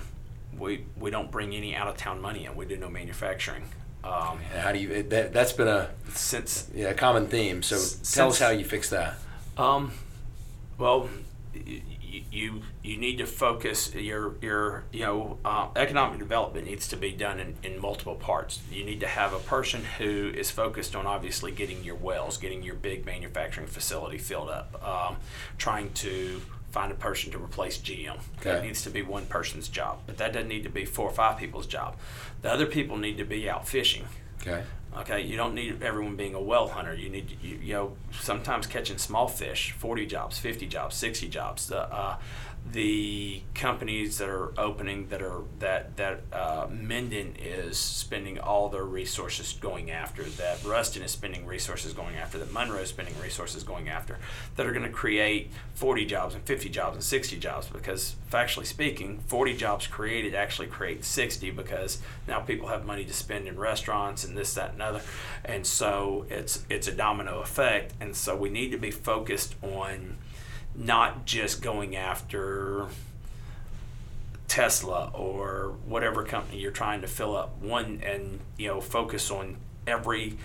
we 0.58 0.84
we 0.98 1.10
don't 1.10 1.30
bring 1.30 1.54
any 1.54 1.74
out 1.74 1.88
of 1.88 1.96
town 1.96 2.20
money 2.20 2.44
in. 2.44 2.54
We 2.56 2.66
do 2.66 2.76
no 2.76 2.88
manufacturing. 2.90 3.62
Um, 4.04 4.40
And 4.52 4.60
how 4.60 4.72
do 4.72 4.78
you? 4.78 5.02
That, 5.04 5.32
that's 5.32 5.52
been 5.52 5.68
a 5.68 5.90
since 6.12 6.68
yeah, 6.74 6.88
a 6.88 6.94
common 6.94 7.28
theme. 7.28 7.62
So 7.62 7.76
tell 8.12 8.28
us 8.28 8.38
how 8.40 8.50
you 8.50 8.64
fix 8.64 8.90
that. 8.90 9.14
Um, 9.56 9.92
well, 10.78 11.08
you 12.30 12.62
you 12.82 12.96
need 12.96 13.18
to 13.18 13.26
focus 13.26 13.94
your 13.94 14.36
your 14.40 14.84
you 14.92 15.00
know 15.00 15.38
uh, 15.44 15.68
economic 15.76 16.18
development 16.18 16.66
needs 16.66 16.88
to 16.88 16.96
be 16.96 17.12
done 17.12 17.40
in, 17.40 17.54
in 17.62 17.80
multiple 17.80 18.14
parts. 18.14 18.60
You 18.70 18.84
need 18.84 19.00
to 19.00 19.06
have 19.06 19.32
a 19.32 19.38
person 19.38 19.84
who 19.98 20.32
is 20.34 20.50
focused 20.50 20.94
on 20.94 21.06
obviously 21.06 21.52
getting 21.52 21.82
your 21.82 21.96
wells, 21.96 22.36
getting 22.36 22.62
your 22.62 22.74
big 22.74 23.06
manufacturing 23.06 23.66
facility 23.66 24.18
filled 24.18 24.50
up, 24.50 24.82
um, 24.86 25.16
trying 25.58 25.92
to 25.94 26.40
find 26.70 26.90
a 26.90 26.94
person 26.94 27.30
to 27.32 27.38
replace 27.38 27.78
GM. 27.78 28.18
That 28.54 28.64
needs 28.64 28.82
to 28.82 28.90
be 28.90 29.02
one 29.02 29.26
person's 29.26 29.68
job, 29.68 30.00
but 30.06 30.16
that 30.18 30.32
doesn't 30.32 30.48
need 30.48 30.62
to 30.64 30.70
be 30.70 30.84
four 30.84 31.08
or 31.08 31.12
five 31.12 31.38
people's 31.38 31.66
job. 31.66 31.96
The 32.40 32.50
other 32.50 32.66
people 32.66 32.96
need 32.96 33.18
to 33.18 33.24
be 33.24 33.48
out 33.48 33.68
fishing. 33.68 34.06
Okay. 34.40 34.62
Okay, 34.98 35.22
you 35.22 35.36
don't 35.38 35.54
need 35.54 35.82
everyone 35.82 36.16
being 36.16 36.34
a 36.34 36.40
well 36.40 36.68
hunter. 36.68 36.94
You 36.94 37.08
need 37.08 37.38
you, 37.42 37.58
you 37.62 37.72
know 37.72 37.92
sometimes 38.20 38.66
catching 38.66 38.98
small 38.98 39.26
fish, 39.26 39.72
forty 39.72 40.06
jobs, 40.06 40.38
fifty 40.38 40.66
jobs, 40.66 40.96
sixty 40.96 41.28
jobs. 41.28 41.68
The 41.68 41.82
uh, 41.92 42.16
the 42.70 43.42
companies 43.54 44.18
that 44.18 44.28
are 44.28 44.58
opening 44.58 45.08
that 45.08 45.20
are 45.20 45.42
that 45.58 45.96
that 45.96 46.20
uh, 46.32 46.66
Minden 46.70 47.34
is 47.38 47.76
spending 47.76 48.38
all 48.38 48.68
their 48.68 48.84
resources 48.84 49.52
going 49.60 49.90
after. 49.90 50.22
That 50.22 50.64
Ruston 50.64 51.02
is 51.02 51.10
spending 51.10 51.44
resources 51.44 51.92
going 51.92 52.16
after. 52.16 52.38
That 52.38 52.52
Monroe 52.52 52.78
is 52.78 52.88
spending 52.88 53.18
resources 53.20 53.62
going 53.62 53.88
after. 53.88 54.18
That 54.56 54.66
are 54.66 54.72
going 54.72 54.86
to 54.86 54.92
create 54.92 55.50
forty 55.74 56.06
jobs 56.06 56.34
and 56.34 56.44
fifty 56.44 56.68
jobs 56.68 56.94
and 56.94 57.04
sixty 57.04 57.36
jobs 57.36 57.66
because 57.66 58.16
factually 58.30 58.66
speaking, 58.66 59.20
forty 59.26 59.54
jobs 59.54 59.86
created 59.86 60.34
actually 60.34 60.68
create 60.68 61.04
sixty 61.04 61.50
because 61.50 61.98
now 62.26 62.40
people 62.40 62.68
have 62.68 62.86
money 62.86 63.04
to 63.04 63.12
spend 63.12 63.48
in 63.48 63.58
restaurants 63.58 64.24
and 64.24 64.36
this 64.36 64.54
that 64.54 64.72
and 64.72 64.82
other, 64.82 65.02
and 65.44 65.66
so 65.66 66.24
it's 66.30 66.64
it's 66.70 66.86
a 66.86 66.92
domino 66.92 67.40
effect. 67.40 67.92
And 68.00 68.16
so 68.16 68.34
we 68.34 68.48
need 68.48 68.70
to 68.70 68.78
be 68.78 68.90
focused 68.90 69.56
on 69.62 70.16
not 70.74 71.24
just 71.24 71.62
going 71.62 71.96
after 71.96 72.86
Tesla 74.48 75.10
or 75.14 75.74
whatever 75.86 76.24
company 76.24 76.58
you're 76.58 76.70
trying 76.70 77.00
to 77.00 77.06
fill 77.06 77.36
up 77.36 77.56
one 77.62 78.02
and 78.04 78.38
you 78.58 78.68
know 78.68 78.80
focus 78.80 79.30
on 79.30 79.56
every 79.86 80.36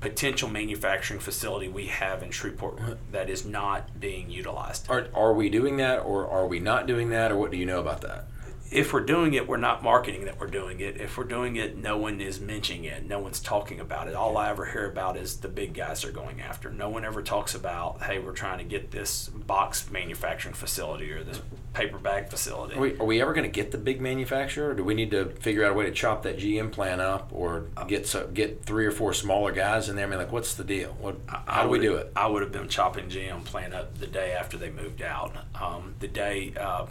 potential 0.00 0.48
manufacturing 0.48 1.18
facility 1.18 1.68
we 1.68 1.86
have 1.86 2.22
in 2.22 2.30
Shreveport 2.30 2.78
that 3.12 3.30
is 3.30 3.44
not 3.44 3.98
being 3.98 4.30
utilized. 4.30 4.88
Are 4.88 5.08
are 5.14 5.32
we 5.32 5.48
doing 5.48 5.78
that, 5.78 6.00
or 6.00 6.28
are 6.28 6.46
we 6.46 6.60
not 6.60 6.86
doing 6.86 7.10
that, 7.10 7.32
or 7.32 7.36
what 7.36 7.50
do 7.50 7.56
you 7.56 7.66
know 7.66 7.80
about 7.80 8.02
that? 8.02 8.26
If 8.70 8.92
we're 8.92 9.00
doing 9.04 9.34
it, 9.34 9.46
we're 9.46 9.56
not 9.56 9.82
marketing 9.82 10.24
that 10.24 10.40
we're 10.40 10.46
doing 10.48 10.80
it. 10.80 11.00
If 11.00 11.16
we're 11.16 11.24
doing 11.24 11.56
it, 11.56 11.76
no 11.76 11.96
one 11.96 12.20
is 12.20 12.40
mentioning 12.40 12.84
it. 12.84 13.06
No 13.06 13.18
one's 13.18 13.40
talking 13.40 13.80
about 13.80 14.08
it. 14.08 14.14
All 14.14 14.36
I 14.36 14.50
ever 14.50 14.66
hear 14.66 14.90
about 14.90 15.16
is 15.16 15.38
the 15.38 15.48
big 15.48 15.74
guys 15.74 16.04
are 16.04 16.12
going 16.12 16.40
after. 16.40 16.70
No 16.70 16.88
one 16.88 17.04
ever 17.04 17.22
talks 17.22 17.54
about, 17.54 18.02
hey, 18.02 18.18
we're 18.18 18.32
trying 18.32 18.58
to 18.58 18.64
get 18.64 18.90
this 18.90 19.28
box 19.28 19.90
manufacturing 19.90 20.54
facility 20.54 21.12
or 21.12 21.22
this 21.22 21.40
paper 21.76 21.98
bag 21.98 22.28
facility. 22.28 22.74
Are 22.74 22.80
we, 22.80 22.98
are 22.98 23.04
we 23.04 23.20
ever 23.20 23.34
going 23.34 23.44
to 23.44 23.50
get 23.50 23.70
the 23.70 23.78
big 23.78 24.00
manufacturer? 24.00 24.70
Or 24.70 24.74
do 24.74 24.82
we 24.82 24.94
need 24.94 25.10
to 25.10 25.26
figure 25.40 25.64
out 25.64 25.72
a 25.72 25.74
way 25.74 25.84
to 25.84 25.92
chop 25.92 26.22
that 26.22 26.38
GM 26.38 26.72
plant 26.72 27.00
up, 27.00 27.30
or 27.32 27.66
get 27.86 28.06
so, 28.06 28.26
get 28.28 28.64
three 28.64 28.86
or 28.86 28.90
four 28.90 29.12
smaller 29.12 29.52
guys 29.52 29.88
in 29.88 29.96
there? 29.96 30.06
I 30.06 30.08
mean, 30.08 30.18
like, 30.18 30.32
what's 30.32 30.54
the 30.54 30.64
deal? 30.64 30.96
What? 31.00 31.16
How 31.28 31.62
do 31.62 31.68
we 31.68 31.78
do 31.78 31.96
it? 31.96 32.10
I 32.16 32.26
would 32.26 32.42
have 32.42 32.52
been 32.52 32.68
chopping 32.68 33.08
GM 33.08 33.44
plant 33.44 33.74
up 33.74 33.98
the 33.98 34.06
day 34.06 34.32
after 34.32 34.56
they 34.56 34.70
moved 34.70 35.02
out. 35.02 35.36
Um, 35.54 35.94
the 36.00 36.08
day 36.08 36.54
uh, 36.58 36.86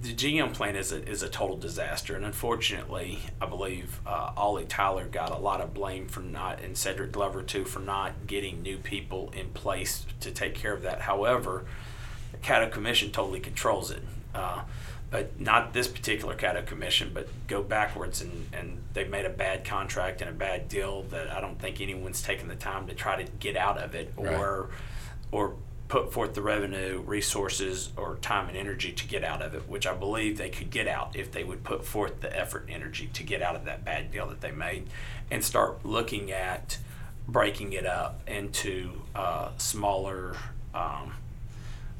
the 0.00 0.14
GM 0.14 0.54
plant 0.54 0.76
is 0.76 0.92
a, 0.92 1.06
is 1.06 1.22
a 1.22 1.28
total 1.28 1.56
disaster, 1.56 2.16
and 2.16 2.24
unfortunately, 2.24 3.18
I 3.40 3.46
believe 3.46 4.00
uh, 4.06 4.32
Ollie 4.36 4.64
Tyler 4.64 5.04
got 5.06 5.30
a 5.30 5.36
lot 5.38 5.60
of 5.60 5.74
blame 5.74 6.06
for 6.08 6.20
not, 6.20 6.60
and 6.62 6.76
Cedric 6.76 7.12
Glover 7.12 7.42
too, 7.42 7.64
for 7.64 7.80
not 7.80 8.26
getting 8.26 8.62
new 8.62 8.78
people 8.78 9.30
in 9.36 9.48
place 9.50 10.06
to 10.20 10.30
take 10.30 10.54
care 10.54 10.72
of 10.72 10.82
that. 10.82 11.02
However, 11.02 11.64
the 12.32 12.38
Caddo 12.38 12.70
Commission 12.70 13.10
totally 13.10 13.40
controls 13.40 13.90
it. 13.90 14.02
Uh, 14.34 14.62
but 15.10 15.40
not 15.40 15.72
this 15.72 15.88
particular 15.88 16.36
Caddo 16.36 16.64
Commission, 16.64 17.10
but 17.12 17.28
go 17.48 17.62
backwards 17.62 18.20
and, 18.22 18.46
and 18.52 18.78
they 18.94 19.04
made 19.04 19.24
a 19.26 19.30
bad 19.30 19.64
contract 19.64 20.20
and 20.20 20.30
a 20.30 20.32
bad 20.32 20.68
deal 20.68 21.02
that 21.10 21.28
I 21.30 21.40
don't 21.40 21.58
think 21.58 21.80
anyone's 21.80 22.22
taken 22.22 22.46
the 22.46 22.54
time 22.54 22.86
to 22.86 22.94
try 22.94 23.20
to 23.20 23.28
get 23.40 23.56
out 23.56 23.76
of 23.78 23.94
it 23.96 24.12
Right. 24.16 24.32
or 24.34 24.70
or 25.32 25.54
put 25.90 26.12
forth 26.12 26.34
the 26.34 26.40
revenue, 26.40 27.02
resources, 27.04 27.90
or 27.96 28.14
time 28.22 28.48
and 28.48 28.56
energy 28.56 28.92
to 28.92 29.06
get 29.08 29.24
out 29.24 29.42
of 29.42 29.54
it, 29.54 29.68
which 29.68 29.88
I 29.88 29.92
believe 29.92 30.38
they 30.38 30.48
could 30.48 30.70
get 30.70 30.86
out 30.86 31.16
if 31.16 31.32
they 31.32 31.42
would 31.42 31.64
put 31.64 31.84
forth 31.84 32.20
the 32.20 32.34
effort 32.34 32.62
and 32.62 32.70
energy 32.70 33.10
to 33.12 33.22
get 33.24 33.42
out 33.42 33.56
of 33.56 33.64
that 33.64 33.84
bad 33.84 34.12
deal 34.12 34.28
that 34.28 34.40
they 34.40 34.52
made 34.52 34.86
and 35.32 35.44
start 35.44 35.84
looking 35.84 36.30
at 36.30 36.78
breaking 37.26 37.72
it 37.72 37.86
up 37.86 38.20
into 38.28 39.02
uh, 39.14 39.50
smaller. 39.58 40.36
Um, 40.72 41.12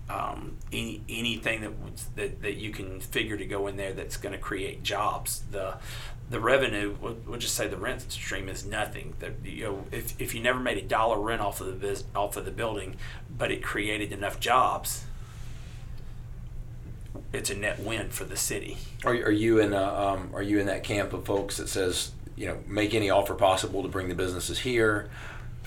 um, 0.08 0.56
any 0.72 1.02
anything 1.08 1.60
that, 1.60 1.72
that 2.16 2.42
that 2.42 2.56
you 2.56 2.70
can 2.72 3.00
figure 3.00 3.36
to 3.36 3.46
go 3.46 3.68
in 3.68 3.76
there 3.76 3.92
that's 3.92 4.16
going 4.16 4.32
to 4.32 4.40
create 4.40 4.82
jobs. 4.82 5.42
The 5.50 5.74
the 6.30 6.38
revenue, 6.38 6.96
we'll, 7.00 7.16
we'll 7.26 7.38
just 7.38 7.56
say 7.56 7.66
the 7.66 7.76
rent 7.76 8.10
stream 8.12 8.48
is 8.48 8.64
nothing. 8.64 9.14
That 9.18 9.32
you 9.44 9.64
know, 9.64 9.84
if, 9.90 10.18
if 10.20 10.34
you 10.34 10.40
never 10.40 10.60
made 10.60 10.78
a 10.78 10.82
dollar 10.82 11.20
rent 11.20 11.42
off 11.42 11.60
of 11.60 11.66
the 11.66 11.72
bus 11.72 12.04
off 12.14 12.36
of 12.36 12.44
the 12.44 12.52
building, 12.52 12.96
but 13.36 13.50
it 13.50 13.62
created 13.62 14.12
enough 14.12 14.38
jobs, 14.38 15.04
it's 17.32 17.50
a 17.50 17.54
net 17.54 17.80
win 17.80 18.10
for 18.10 18.24
the 18.24 18.36
city. 18.36 18.78
Are, 19.04 19.12
are 19.12 19.32
you 19.32 19.58
in 19.58 19.74
uh, 19.74 19.82
um, 19.82 20.30
Are 20.32 20.42
you 20.42 20.60
in 20.60 20.66
that 20.66 20.84
camp 20.84 21.12
of 21.12 21.26
folks 21.26 21.56
that 21.56 21.68
says 21.68 22.12
you 22.36 22.46
know 22.46 22.58
make 22.66 22.94
any 22.94 23.10
offer 23.10 23.34
possible 23.34 23.82
to 23.82 23.88
bring 23.88 24.08
the 24.08 24.14
businesses 24.14 24.60
here? 24.60 25.10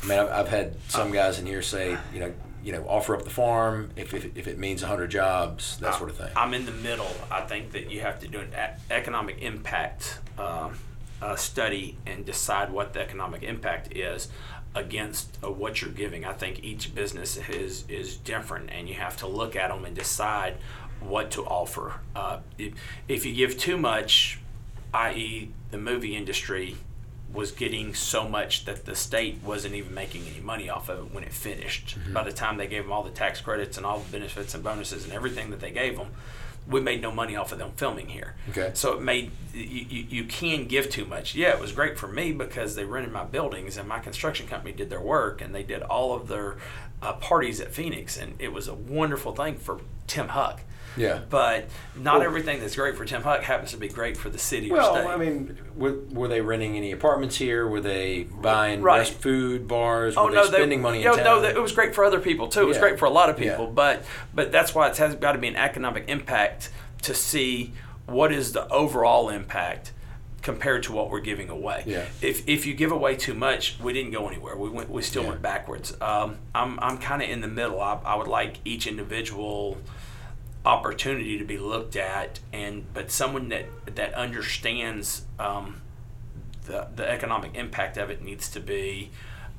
I 0.02 0.06
mean, 0.06 0.19
I've, 0.19 0.30
I've 0.30 0.49
had 0.49 0.76
some 0.88 1.11
guys 1.11 1.40
in 1.40 1.45
here 1.45 1.61
say 1.61 1.98
you 2.14 2.22
know 2.22 2.34
you 2.64 2.72
know 2.72 2.85
offer 2.88 3.15
up 3.15 3.23
the 3.23 3.30
farm 3.30 3.91
if 3.95 4.14
if, 4.14 4.38
if 4.38 4.48
it 4.48 4.57
means 4.57 4.81
hundred 4.81 5.11
jobs 5.11 5.77
that 5.77 5.95
sort 5.95 6.10
of 6.10 6.18
thing. 6.18 6.30
I'm 6.35 6.53
in 6.53 6.65
the 6.65 6.72
middle. 6.72 7.11
I 7.30 7.41
think 7.41 7.72
that 7.73 7.91
you 7.91 8.02
have 8.02 8.19
to 8.22 8.27
do 8.27 8.40
an 8.40 8.53
economic 8.90 9.41
impact 9.41 10.19
um, 10.38 10.77
uh, 11.22 11.35
study 11.35 11.98
and 12.06 12.26
decide 12.26 12.72
what 12.72 12.94
the 12.94 13.02
economic 13.02 13.44
impact 13.44 13.95
is 13.95 14.30
against 14.76 15.38
uh, 15.44 15.52
what 15.52 15.81
you're 15.81 15.91
giving. 15.91 16.26
I 16.26 16.34
think 16.34 16.64
each 16.64 16.95
business 16.95 17.38
is 17.49 17.85
is 17.90 18.18
different, 18.18 18.69
and 18.72 18.88
you 18.88 18.95
have 18.95 19.18
to 19.18 19.27
look 19.27 19.56
at 19.56 19.69
them 19.69 19.85
and 19.85 19.95
decide 19.95 20.56
what 20.99 21.31
to 21.31 21.45
offer. 21.45 21.95
Uh, 22.15 22.40
if, 22.57 22.73
if 23.07 23.26
you 23.26 23.34
give 23.34 23.57
too 23.57 23.77
much, 23.77 24.40
i.e., 24.94 25.52
the 25.72 25.77
movie 25.77 26.15
industry 26.15 26.77
was 27.34 27.51
getting 27.51 27.93
so 27.95 28.30
much 28.30 28.65
that 28.65 28.85
the 28.85 28.95
state 28.95 29.39
wasn't 29.43 29.73
even 29.73 29.93
making 29.93 30.27
any 30.27 30.39
money 30.39 30.69
off 30.69 30.88
of 30.88 30.99
it 30.99 31.14
when 31.14 31.23
it 31.23 31.34
finished. 31.34 31.97
By 32.14 32.23
the 32.23 32.31
time 32.31 32.57
they 32.57 32.68
gave 32.68 32.84
them 32.84 32.91
all 32.91 33.03
the 33.03 33.10
tax 33.10 33.41
credits 33.41 33.76
and 33.77 33.85
all 33.85 33.99
the 33.99 34.11
benefits 34.11 34.53
and 34.53 34.64
bonuses 34.64 35.03
and 35.03 35.14
everything 35.14 35.49
that 35.49 35.60
they 35.60 35.72
gave 35.72 35.97
them, 35.97 36.10
we 36.68 36.80
made 36.80 37.01
no 37.01 37.11
money 37.11 37.35
off 37.35 37.51
of 37.51 37.57
them 37.57 37.72
filming 37.76 38.07
here. 38.07 38.35
Okay. 38.49 38.72
So 38.73 38.93
it 38.93 39.01
made 39.01 39.31
you, 39.53 39.61
you, 39.64 40.05
you 40.10 40.23
can 40.26 40.65
give 40.65 40.89
too 40.89 41.05
much. 41.05 41.35
Yeah, 41.35 41.49
it 41.49 41.60
was 41.60 41.72
great 41.72 41.97
for 41.97 42.07
me 42.07 42.31
because 42.31 42.76
they 42.76 42.85
rented 42.85 43.11
my 43.11 43.26
buildings 43.26 43.77
and 43.77 43.88
my 43.88 43.99
construction 43.99 44.47
company 44.47 44.72
did 44.72 44.89
their 44.89 45.01
work 45.01 45.41
and 45.41 45.53
they 45.53 45.64
did 45.64 45.81
all 45.81 46.14
of 46.14 46.27
their 46.27 46.57
uh, 47.01 47.14
parties 47.14 47.60
at 47.60 47.73
Phoenix 47.73 48.15
and 48.15 48.35
it 48.39 48.53
was 48.53 48.68
a 48.68 48.73
wonderful 48.73 49.34
thing 49.34 49.55
for 49.57 49.81
Tim 50.07 50.30
Huck. 50.30 50.61
Yeah. 50.98 51.20
But 51.30 51.65
not 51.95 52.15
Well- 52.20 52.24
everything 52.28 52.60
that's 52.60 52.76
great 52.76 52.95
for 52.95 53.06
Tim 53.06 53.22
Huck 53.24 53.41
happens 53.41 53.72
to 53.72 53.78
be 53.78 53.88
great 53.88 54.18
for 54.18 54.30
the 54.30 54.38
city 54.38 54.72
or 54.72 54.82
state. 54.82 54.91
Well, 54.94 54.95
state. 55.03 55.07
I 55.07 55.18
mean, 55.18 55.57
were, 55.76 55.95
were 56.11 56.28
they 56.28 56.41
renting 56.41 56.78
any 56.78 56.91
apartments 56.91 57.36
here? 57.36 57.68
Were 57.68 57.82
they 57.82 58.24
buying 58.24 58.82
Right. 58.82 59.07
food 59.07 59.68
bars? 59.68 60.15
Oh 60.18 60.26
were 60.26 60.32
no, 60.32 60.48
they 60.48 60.57
spending 60.57 60.82
money 60.82 60.99
you 60.99 61.06
know, 61.06 61.15
in 61.15 61.24
no, 61.24 61.44
it 61.44 61.61
was 61.61 61.72
great 61.72 61.95
for 61.95 62.03
other 62.03 62.20
people 62.20 62.48
too. 62.48 62.61
It 62.61 62.65
was 62.68 62.78
Yeah. 62.78 62.82
great 62.82 62.99
for 62.99 63.06
a 63.06 63.10
lot 63.11 63.30
of 63.30 63.38
people, 63.38 63.65
Yeah. 63.65 63.72
but 63.74 64.03
but 64.34 64.52
that's 64.52 64.76
why 64.76 64.88
it 64.90 64.98
has 64.98 65.15
got 65.15 65.32
to 65.34 65.38
be 65.40 65.48
an 65.48 65.56
economic 65.56 66.06
impact 66.07 66.70
to 67.03 67.14
see 67.14 67.74
what 68.06 68.32
is 68.32 68.53
the 68.53 68.68
overall 68.70 69.30
impact 69.30 69.91
compared 70.41 70.84
to 70.84 70.91
what 70.91 71.10
we're 71.10 71.22
giving 71.22 71.49
away. 71.49 71.84
Yeah. 71.86 72.03
If 72.22 72.48
if 72.49 72.65
you 72.65 72.74
give 72.74 72.91
away 72.91 73.15
too 73.15 73.34
much, 73.34 73.78
we 73.82 73.94
didn't 73.94 74.11
go 74.11 74.28
anywhere. 74.28 74.56
We 74.57 74.70
went 74.70 74.90
we 74.90 75.02
still 75.02 75.24
Yeah. 75.24 75.30
went 75.30 75.41
backwards. 75.41 75.95
Um, 76.02 76.38
I'm 76.53 76.78
I'm 76.82 76.98
kind 76.98 77.22
of 77.24 77.30
in 77.30 77.40
the 77.41 77.48
middle. 77.48 77.80
I, 77.82 77.98
I 78.06 78.15
would 78.15 78.28
like 78.28 78.57
each 78.65 78.86
individual 78.86 79.78
opportunity 80.65 81.38
to 81.38 81.44
be 81.44 81.57
looked 81.57 81.95
at 81.95 82.40
and 82.53 82.85
but 82.94 83.11
someone 83.11 83.49
that 83.49 83.65
that 83.95 84.14
understands 84.14 85.23
um, 85.38 85.81
the, 86.65 86.88
the 86.95 87.10
economic 87.10 87.53
impact 87.56 87.98
of 87.98 88.10
it 88.10 88.22
needs 88.22 88.49
to 88.49 88.60
be 88.60 89.11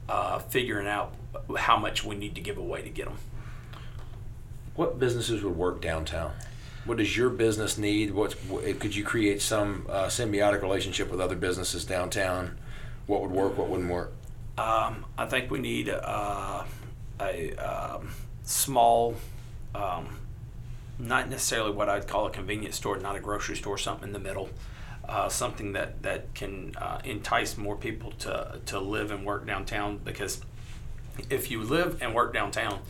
uh, 0.09 0.39
figuring 0.39 0.86
out 0.86 1.14
how 1.56 1.76
much 1.76 2.05
we 2.05 2.14
need 2.14 2.35
to 2.35 2.40
give 2.40 2.56
away 2.56 2.82
to 2.82 2.89
get 2.89 3.06
them. 3.06 3.16
What 4.76 4.98
businesses 4.98 5.43
would 5.43 5.56
work 5.56 5.81
downtown? 5.81 6.32
What 6.85 6.98
does 6.98 7.16
your 7.16 7.31
business 7.31 7.78
need? 7.78 8.12
What's 8.12 8.35
what, 8.44 8.64
could 8.81 8.94
you 8.94 9.05
create 9.05 9.40
some 9.40 9.86
uh, 9.89 10.06
symbiotic 10.06 10.62
relationship 10.62 11.10
with 11.10 11.20
other 11.20 11.36
businesses 11.36 11.85
downtown? 11.85 12.59
What 13.06 13.22
would 13.22 13.31
work? 13.31 13.56
What 13.56 13.68
wouldn't 13.68 13.90
work? 13.90 14.12
Um, 14.59 15.05
I 15.16 15.26
think 15.26 15.51
we 15.51 15.59
need 15.59 15.89
uh, 15.89 16.64
a 17.20 17.55
um, 17.56 18.10
small, 18.44 19.14
um, 19.74 20.09
not 20.98 21.28
necessarily 21.28 21.72
what 21.72 21.88
I'd 21.88 22.06
call 22.06 22.26
a 22.26 22.30
convenience 22.30 22.76
store, 22.76 22.96
not 22.98 23.16
a 23.16 23.20
grocery 23.20 23.56
store, 23.56 23.78
something 23.78 24.08
in 24.08 24.12
the 24.12 24.18
middle. 24.18 24.50
uh, 25.08 25.28
something 25.28 25.72
that 25.72 26.02
that 26.02 26.34
can 26.34 26.74
uh, 26.76 27.00
entice 27.04 27.56
more 27.56 27.76
people 27.76 28.12
to 28.12 28.60
to 28.66 28.78
live 28.78 29.10
and 29.10 29.24
work 29.24 29.46
downtown. 29.46 29.98
Because 29.98 30.40
if 31.30 31.50
you 31.50 31.62
live 31.62 32.00
and 32.00 32.14
work 32.14 32.32
downtown, 32.32 32.80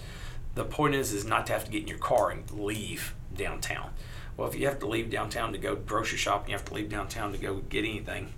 the 0.55 0.65
point 0.65 0.95
is 0.95 1.13
is 1.13 1.25
not 1.25 1.47
to 1.47 1.53
have 1.53 1.65
to 1.65 1.71
get 1.71 1.83
in 1.83 1.89
your 1.89 1.99
car 1.99 2.31
and 2.31 2.49
leave 2.51 3.15
downtown. 3.37 3.91
Well, 4.37 4.49
if 4.49 4.55
you 4.55 4.67
have 4.67 4.79
to 4.81 4.87
leave 4.87 5.11
downtown 5.11 5.53
to 5.53 5.59
go 5.59 5.77
grocery 5.77 6.19
shopping, 6.19 6.51
you 6.51 6.57
have 6.57 6.65
to 6.67 6.75
leave 6.75 6.89
downtown 6.89 7.33
to 7.33 7.39
go 7.39 7.57
get 7.57 7.85
anything, 7.85 8.33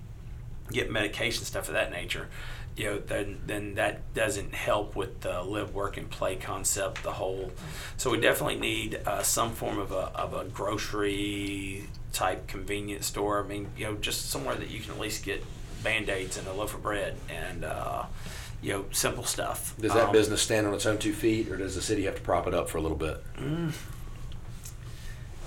get 0.70 0.90
medication, 0.90 1.44
stuff 1.44 1.68
of 1.68 1.74
that 1.74 1.90
nature. 1.90 2.28
You 2.76 2.84
know, 2.84 2.98
then 2.98 3.40
then 3.47 3.74
that 3.76 4.12
doesn't 4.14 4.55
help 4.55 4.94
with 4.94 5.22
the 5.22 5.43
live, 5.43 5.74
work, 5.74 5.97
and 5.97 6.10
play 6.10 6.36
concept. 6.36 7.02
The 7.02 7.12
whole, 7.12 7.52
so 7.97 8.10
we 8.10 8.20
definitely 8.20 8.60
need 8.60 9.01
uh, 9.06 9.22
some 9.22 9.52
form 9.52 9.78
of 9.78 9.93
a 9.93 10.10
of 10.14 10.34
a 10.34 10.44
grocery 10.44 11.84
type 12.12 12.47
convenience 12.47 13.06
store. 13.06 13.43
I 13.43 13.47
mean, 13.47 13.68
you 13.76 13.86
know, 13.86 13.94
just 13.94 14.30
somewhere 14.30 14.56
that 14.56 14.70
you 14.70 14.80
can 14.80 14.93
at 14.93 15.01
least 15.01 15.24
get 15.24 15.43
band 15.82 16.09
aids 16.10 16.36
and 16.36 16.47
a 16.48 16.52
loaf 16.52 16.74
of 16.74 16.82
bread 16.82 17.16
and. 17.28 17.64
Uh, 17.64 18.05
you 18.62 18.72
know, 18.72 18.86
simple 18.90 19.22
stuff. 19.22 19.74
Does 19.78 19.93
that 19.93 20.06
Um, 20.06 20.12
business 20.12 20.40
stand 20.40 20.66
on 20.66 20.72
its 20.72 20.86
own 20.86 20.97
two 20.97 21.12
feet, 21.12 21.51
or 21.51 21.59
does 21.59 21.74
the 21.74 21.82
city 21.82 22.05
have 22.05 22.16
to 22.16 22.22
prop 22.22 22.47
it 22.47 22.55
up 22.55 22.70
for 22.70 22.78
a 22.78 22.80
little 22.80 22.97
bit? 22.97 23.22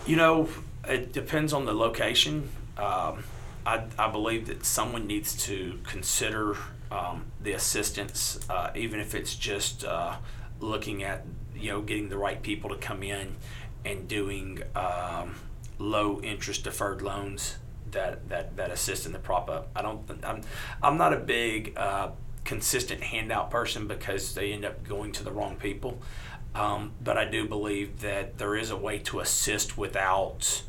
You 0.06 0.16
know, 0.16 0.48
it 0.88 1.12
depends 1.12 1.52
on 1.52 1.66
the 1.66 1.74
location. 1.74 2.50
Um, 2.78 3.24
I, 3.66 3.84
I 3.98 4.10
believe 4.10 4.48
that 4.48 4.66
someone 4.66 5.08
needs 5.08 5.36
to 5.46 5.80
consider 5.84 6.58
um, 6.92 7.26
the 7.42 7.54
assistance, 7.54 8.40
uh, 8.50 8.72
even 8.76 9.00
if 9.00 9.14
it's 9.14 9.36
just 9.36 9.86
uh, 9.86 10.16
looking 10.60 11.04
at, 11.04 11.26
you 11.56 11.72
know, 11.72 11.82
getting 11.82 12.10
the 12.10 12.18
right 12.18 12.42
people 12.42 12.70
to 12.70 12.78
come 12.78 13.04
in 13.04 13.36
and 13.86 14.08
doing 14.08 14.64
um, 14.76 15.36
low 15.78 16.20
interest 16.22 16.64
deferred 16.64 17.02
loans 17.02 17.58
that, 17.92 18.28
that, 18.30 18.56
that 18.58 18.72
assist 18.72 19.06
in 19.06 19.12
the 19.12 19.20
prop 19.20 19.50
up. 19.50 19.70
I 19.76 19.82
don't, 19.82 20.02
I'm, 20.24 20.42
I'm 20.82 20.98
not 20.98 21.14
a 21.14 21.18
big 21.18 21.74
uh, 21.78 22.10
consistent 22.44 23.02
handout 23.02 23.52
person 23.52 23.88
because 23.88 24.34
they 24.34 24.52
end 24.52 24.66
up 24.66 24.88
going 24.88 25.12
to 25.14 25.24
the 25.24 25.32
wrong 25.32 25.56
people. 25.56 26.02
Um, 26.56 26.94
but 27.04 27.18
I 27.18 27.26
do 27.26 27.48
believe 27.48 28.02
that 28.02 28.38
there 28.38 28.56
is 28.56 28.72
a 28.72 28.78
way 28.78 28.98
to 29.00 29.20
assist 29.20 29.78
without 29.78 30.64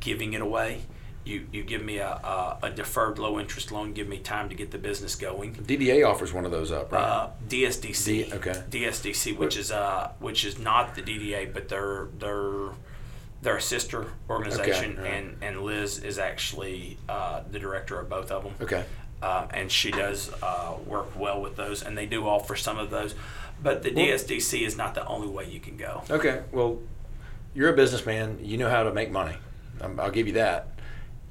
giving 0.00 0.32
it 0.32 0.40
away. 0.40 0.82
You, 1.28 1.46
you 1.52 1.62
give 1.62 1.82
me 1.82 1.98
a, 1.98 2.08
a, 2.08 2.58
a 2.62 2.70
deferred 2.70 3.18
low 3.18 3.38
interest 3.38 3.70
loan, 3.70 3.92
give 3.92 4.08
me 4.08 4.18
time 4.18 4.48
to 4.48 4.54
get 4.54 4.70
the 4.70 4.78
business 4.78 5.14
going. 5.14 5.54
DDA 5.54 6.08
offers 6.08 6.32
one 6.32 6.46
of 6.46 6.50
those 6.50 6.72
up, 6.72 6.90
right? 6.90 7.02
Uh, 7.02 7.30
DSDC, 7.48 8.04
D- 8.04 8.32
okay. 8.32 8.62
DSDC, 8.70 9.36
which 9.36 9.56
is 9.58 9.70
uh, 9.70 10.12
which 10.20 10.44
is 10.46 10.58
not 10.58 10.94
the 10.94 11.02
DDA, 11.02 11.52
but 11.52 11.68
they're 11.68 12.08
they're 12.18 12.70
they're 13.42 13.58
a 13.58 13.62
sister 13.62 14.06
organization, 14.30 14.96
all 14.96 15.04
right. 15.04 15.12
and 15.12 15.36
and 15.42 15.62
Liz 15.62 15.98
is 15.98 16.18
actually 16.18 16.96
uh, 17.08 17.42
the 17.50 17.58
director 17.58 18.00
of 18.00 18.08
both 18.08 18.30
of 18.30 18.44
them. 18.44 18.54
okay. 18.62 18.84
Uh, 19.20 19.48
and 19.52 19.70
she 19.70 19.90
does 19.90 20.30
uh, 20.42 20.74
work 20.86 21.18
well 21.18 21.40
with 21.42 21.56
those, 21.56 21.82
and 21.82 21.98
they 21.98 22.06
do 22.06 22.26
offer 22.26 22.54
some 22.54 22.78
of 22.78 22.88
those. 22.88 23.14
But 23.62 23.82
the 23.82 23.90
DSDC 23.90 24.64
is 24.64 24.76
not 24.76 24.94
the 24.94 25.04
only 25.06 25.26
way 25.26 25.50
you 25.50 25.58
can 25.58 25.76
go. 25.76 26.04
Okay. 26.08 26.42
Well, 26.52 26.78
you're 27.52 27.70
a 27.70 27.76
businessman. 27.76 28.38
You 28.40 28.56
know 28.56 28.70
how 28.70 28.84
to 28.84 28.94
make 28.94 29.10
money. 29.10 29.36
Um, 29.80 29.98
I'll 29.98 30.12
give 30.12 30.28
you 30.28 30.34
that. 30.34 30.68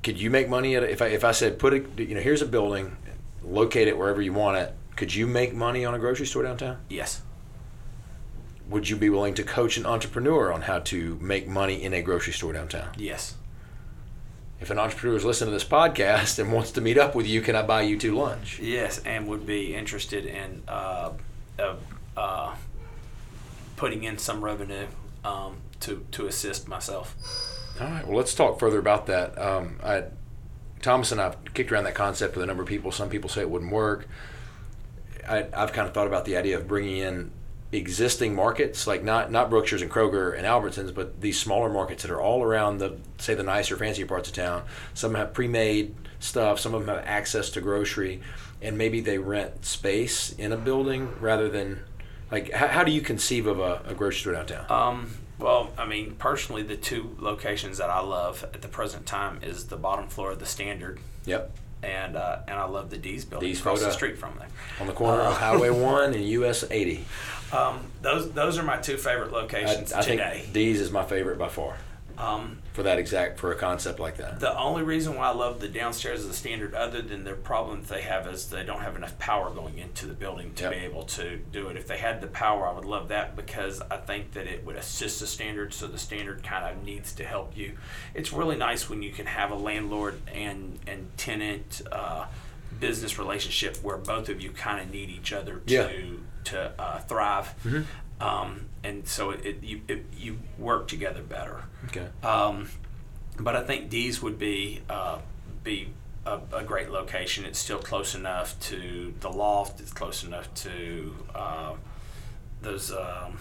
Could 0.08 0.22
you 0.22 0.30
make 0.30 0.48
money 0.48 0.74
at 0.78 0.84
a, 0.84 0.90
if 0.90 1.02
I 1.02 1.08
if 1.08 1.26
I 1.26 1.34
said 1.34 1.60
put 1.60 1.74
it 1.74 2.00
you 2.00 2.16
know 2.16 2.22
here's 2.22 2.42
a 2.42 2.46
building, 2.46 2.96
locate 3.44 3.90
it 3.90 3.98
wherever 3.98 4.22
you 4.22 4.32
want 4.32 4.56
it. 4.56 4.74
Could 4.96 5.14
you 5.14 5.28
make 5.28 5.54
money 5.54 5.84
on 5.84 5.94
a 5.94 6.00
grocery 6.00 6.26
store 6.26 6.44
downtown? 6.44 6.78
Yes. 6.88 7.24
Would 8.70 8.88
you 8.88 8.96
be 8.96 9.10
willing 9.10 9.34
to 9.34 9.44
coach 9.44 9.76
an 9.76 9.86
entrepreneur 9.86 10.54
on 10.54 10.62
how 10.62 10.80
to 10.80 11.18
make 11.20 11.46
money 11.46 11.84
in 11.84 11.94
a 11.94 12.02
grocery 12.02 12.32
store 12.32 12.54
downtown? 12.54 12.88
Yes. 12.96 13.36
If 14.62 14.70
an 14.70 14.80
entrepreneur 14.80 15.18
is 15.18 15.26
listening 15.26 15.50
to 15.50 15.56
this 15.56 15.68
podcast 15.68 16.40
and 16.40 16.54
wants 16.54 16.72
to 16.72 16.80
meet 16.80 16.98
up 16.98 17.14
with 17.14 17.28
you, 17.28 17.42
can 17.42 17.58
I 17.58 17.64
buy 17.64 17.82
you 17.82 18.00
two 18.00 18.16
lunch? 18.16 18.60
Yes, 18.60 19.00
and 19.00 19.28
would 19.28 19.46
be 19.46 19.76
interested 19.76 20.26
in 20.26 20.64
uh, 20.70 21.12
uh, 21.60 21.76
uh, 22.16 22.56
putting 23.76 24.06
in 24.06 24.18
some 24.20 24.42
revenue 24.42 24.88
um, 25.26 25.58
to 25.82 26.06
to 26.12 26.28
assist 26.28 26.70
myself. 26.70 27.14
All 27.80 27.88
right. 27.88 28.08
Well, 28.08 28.18
let's 28.18 28.34
talk 28.34 28.60
further 28.60 28.80
about 28.80 29.06
that. 29.08 29.38
Um, 29.40 29.80
I, 29.84 30.06
Thomas 30.82 31.12
and 31.12 31.22
I've 31.22 31.38
kicked 31.54 31.72
around 31.72 31.84
that 31.86 31.96
concept 31.96 32.36
with 32.36 32.44
a 32.44 32.48
number 32.48 32.64
of 32.64 32.70
people. 32.70 32.92
Some 32.92 33.10
people 33.10 33.30
say 33.30 33.42
it 33.42 33.50
wouldn't 33.50 33.72
work. 33.72 34.08
I, 35.28 35.46
I've 35.54 35.74
kind 35.74 35.88
of 35.88 35.94
thought 35.94 36.08
about 36.08 36.26
the 36.26 36.38
idea 36.38 36.58
of 36.58 36.68
bringing 36.68 36.98
in 36.98 37.32
existing 37.72 38.34
markets, 38.34 38.88
like 38.88 39.04
not 39.04 39.32
not 39.32 39.50
Brookshire's 39.50 39.82
and 39.82 39.92
Kroger 39.92 40.36
and 40.36 40.46
Albertsons, 40.46 40.94
but 40.94 41.22
these 41.22 41.40
smaller 41.40 41.70
markets 41.70 42.04
that 42.04 42.12
are 42.12 42.22
all 42.22 42.44
around 42.44 42.78
the 42.78 42.98
say 43.18 43.36
the 43.36 43.44
nicer, 43.44 43.76
fancier 43.76 44.06
parts 44.06 44.30
of 44.30 44.36
town. 44.36 44.64
Some 44.94 45.16
have 45.16 45.34
pre-made 45.34 45.96
stuff. 46.20 46.60
Some 46.60 46.74
of 46.74 46.86
them 46.86 46.96
have 46.96 47.06
access 47.06 47.50
to 47.52 47.62
grocery, 47.62 48.22
and 48.62 48.78
maybe 48.78 49.02
they 49.02 49.18
rent 49.18 49.66
space 49.66 50.32
in 50.34 50.52
a 50.54 50.58
building 50.58 51.14
rather 51.20 51.50
than 51.50 51.82
like. 52.32 52.52
How, 52.52 52.68
how 52.68 52.84
do 52.84 52.92
you 52.92 53.02
conceive 53.02 53.48
of 53.48 53.60
a, 53.60 53.82
a 53.86 53.94
grocery 53.94 54.22
store 54.22 54.34
downtown? 54.34 54.66
Um, 54.70 55.14
well, 55.40 55.72
I 55.78 55.86
mean, 55.86 56.16
personally, 56.18 56.64
the 56.64 56.78
two 56.78 57.16
locations 57.20 57.78
that 57.78 57.90
I 57.90 58.00
love 58.00 58.44
at 58.54 58.62
the 58.62 58.68
present 58.68 59.06
time 59.06 59.40
is 59.44 59.68
the 59.68 59.78
bottom 59.78 60.08
floor 60.08 60.32
of 60.32 60.40
the 60.40 60.46
Standard, 60.46 61.00
yep. 61.26 61.52
and 61.84 62.16
uh, 62.16 62.40
and 62.48 62.58
I 62.58 62.66
love 62.66 62.90
the 62.90 62.98
D's 62.98 63.26
building 63.26 63.50
D's 63.50 63.60
across 63.60 63.80
the 63.80 63.86
Photo. 63.86 63.96
street 63.96 64.18
from 64.18 64.34
there. 64.40 64.48
On 64.82 64.88
the 64.88 64.94
corner 64.94 65.22
of 65.22 65.38
Highway 65.38 65.70
One 65.84 66.14
and 66.14 66.26
US 66.28 66.64
80. 66.70 67.06
Um, 67.52 67.80
those 68.02 68.32
those 68.32 68.58
are 68.58 68.64
my 68.64 68.78
two 68.78 68.98
favorite 68.98 69.32
I, 69.32 69.38
locations 69.38 69.94
I 69.94 70.02
today. 70.02 70.40
think 70.42 70.54
D's 70.54 70.82
is 70.82 70.92
my 70.92 71.04
favorite 71.04 71.38
by 71.38 71.50
far 71.50 71.78
Um, 72.18 72.60
for 72.74 72.84
that 72.84 72.98
exact 73.00 73.40
for 73.40 73.52
a 73.52 73.56
concept 73.56 74.00
like 74.00 74.18
that. 74.18 74.40
The 74.40 74.58
only 74.58 74.82
reason 74.84 75.16
why 75.16 75.28
I 75.28 75.34
love 75.34 75.60
the 75.60 75.68
downstairs 75.68 76.22
of 76.24 76.30
the 76.30 76.34
standard, 76.36 76.74
other 76.74 77.02
than 77.02 77.24
their 77.24 77.36
problem 77.36 77.82
that 77.82 77.90
they 77.90 78.02
have, 78.02 78.26
is 78.28 78.50
they 78.50 78.64
don't 78.64 78.82
have 78.82 78.96
enough 78.96 79.18
power 79.20 79.50
going 79.52 79.78
into 79.78 80.06
the 80.08 80.14
building 80.14 80.54
to 80.56 80.64
Yep. 80.64 80.72
be 80.72 80.78
able 80.80 81.04
to 81.04 81.38
do 81.52 81.68
it. 81.70 81.78
If 81.78 81.88
they 81.88 81.98
had 81.98 82.22
the 82.22 82.28
power, 82.28 82.68
I 82.68 82.72
would 82.74 82.86
love 82.86 83.10
that 83.10 83.36
because 83.36 83.82
I 83.92 83.98
think 83.98 84.32
that 84.34 84.48
it 84.48 84.66
would 84.66 84.76
assist 84.76 85.20
the 85.20 85.28
standard. 85.28 85.74
So 85.74 85.88
the 85.88 86.00
standard 86.00 86.44
kind 86.44 86.66
of 86.66 86.84
needs 86.84 87.14
to 87.14 87.24
help 87.24 87.56
you. 87.56 87.78
It's 88.16 88.34
really 88.34 88.56
nice 88.58 88.90
when 88.90 89.02
you 89.04 89.12
can 89.12 89.28
have 89.28 89.52
a 89.52 89.56
landlord 89.56 90.20
and 90.34 90.80
and 90.88 91.16
tenant 91.18 91.82
uh, 91.92 92.26
business 92.80 93.18
relationship 93.18 93.78
where 93.84 93.98
both 93.98 94.30
of 94.30 94.42
you 94.42 94.52
kind 94.52 94.80
of 94.82 94.92
need 94.92 95.10
each 95.10 95.34
other 95.34 95.58
to 95.68 95.74
Yeah. 95.74 95.90
to 96.46 96.72
uh, 96.82 97.00
thrive. 97.00 97.54
Um, 98.20 98.66
and 98.84 99.08
so 99.08 99.32
it, 99.32 99.46
it, 99.46 99.64
you 99.64 99.82
it, 99.88 100.06
you 100.18 100.40
work 100.58 100.88
together 100.88 101.22
better. 101.22 101.64
Okay. 101.86 102.08
Um, 102.24 102.70
but 103.40 103.56
I 103.56 103.64
think 103.64 103.90
D's 103.90 104.22
would 104.22 104.40
be 104.40 104.82
uh, 104.90 105.20
be 105.64 105.90
a, 106.26 106.40
a 106.52 106.64
great 106.64 106.90
location. 106.90 107.46
It's 107.46 107.60
still 107.60 107.80
close 107.80 108.16
enough 108.16 108.60
to 108.62 109.14
the 109.20 109.30
loft. 109.30 109.80
It's 109.80 109.94
close 109.94 110.24
enough 110.24 110.54
to 110.56 111.16
uh, 111.36 111.74
those. 112.62 112.92
Um, 112.92 113.38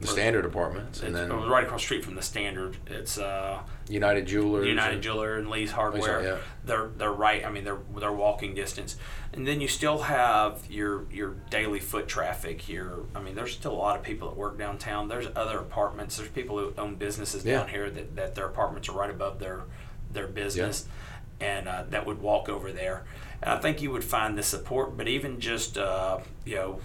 The 0.00 0.08
standard 0.08 0.44
apartments 0.44 1.00
and 1.00 1.14
then 1.14 1.30
right 1.30 1.62
across 1.64 1.80
the 1.82 1.84
street 1.84 2.04
from 2.04 2.16
the 2.16 2.22
standard. 2.22 2.76
It's 2.88 3.18
uh, 3.18 3.60
United 3.92 4.26
Jewelers. 4.26 4.66
United 4.66 4.94
and- 4.94 5.02
Jeweler 5.02 5.36
and 5.36 5.50
Lee's 5.50 5.70
Hardware. 5.72 6.22
yeah. 6.22 6.36
They're 6.64 6.88
they're 6.96 7.12
right. 7.12 7.44
I 7.44 7.50
mean, 7.50 7.64
they're 7.64 7.78
they're 7.96 8.12
walking 8.12 8.54
distance, 8.54 8.96
and 9.32 9.46
then 9.46 9.60
you 9.60 9.68
still 9.68 9.98
have 10.02 10.62
your 10.70 11.04
your 11.10 11.34
daily 11.50 11.80
foot 11.80 12.08
traffic. 12.08 12.68
Your 12.68 13.00
I 13.14 13.20
mean, 13.20 13.34
there's 13.34 13.52
still 13.52 13.72
a 13.72 13.82
lot 13.86 13.96
of 13.98 14.02
people 14.02 14.28
that 14.30 14.36
work 14.36 14.58
downtown. 14.58 15.08
There's 15.08 15.26
other 15.36 15.58
apartments. 15.58 16.16
There's 16.16 16.30
people 16.30 16.58
who 16.58 16.72
own 16.78 16.94
businesses 16.94 17.44
Yeah. 17.44 17.58
down 17.58 17.68
here 17.68 17.90
that, 17.90 18.16
that 18.16 18.34
their 18.34 18.46
apartments 18.46 18.88
are 18.88 18.92
right 18.92 19.10
above 19.10 19.38
their 19.38 19.62
their 20.10 20.26
business, 20.28 20.86
and 21.40 21.68
uh, 21.68 21.84
that 21.90 22.06
would 22.06 22.20
walk 22.20 22.48
over 22.48 22.72
there. 22.72 23.04
And 23.42 23.50
I 23.50 23.58
think 23.58 23.82
you 23.82 23.90
would 23.90 24.04
find 24.04 24.38
the 24.38 24.42
support. 24.42 24.96
But 24.96 25.08
even 25.08 25.40
just 25.40 25.76
uh, 25.76 26.18
you 26.44 26.54
know 26.56 26.80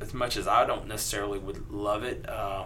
as 0.00 0.14
much 0.14 0.36
as 0.36 0.46
I 0.48 0.64
don't 0.66 0.86
necessarily 0.86 1.38
would 1.38 1.70
love 1.70 2.02
it, 2.04 2.28
uh, 2.28 2.64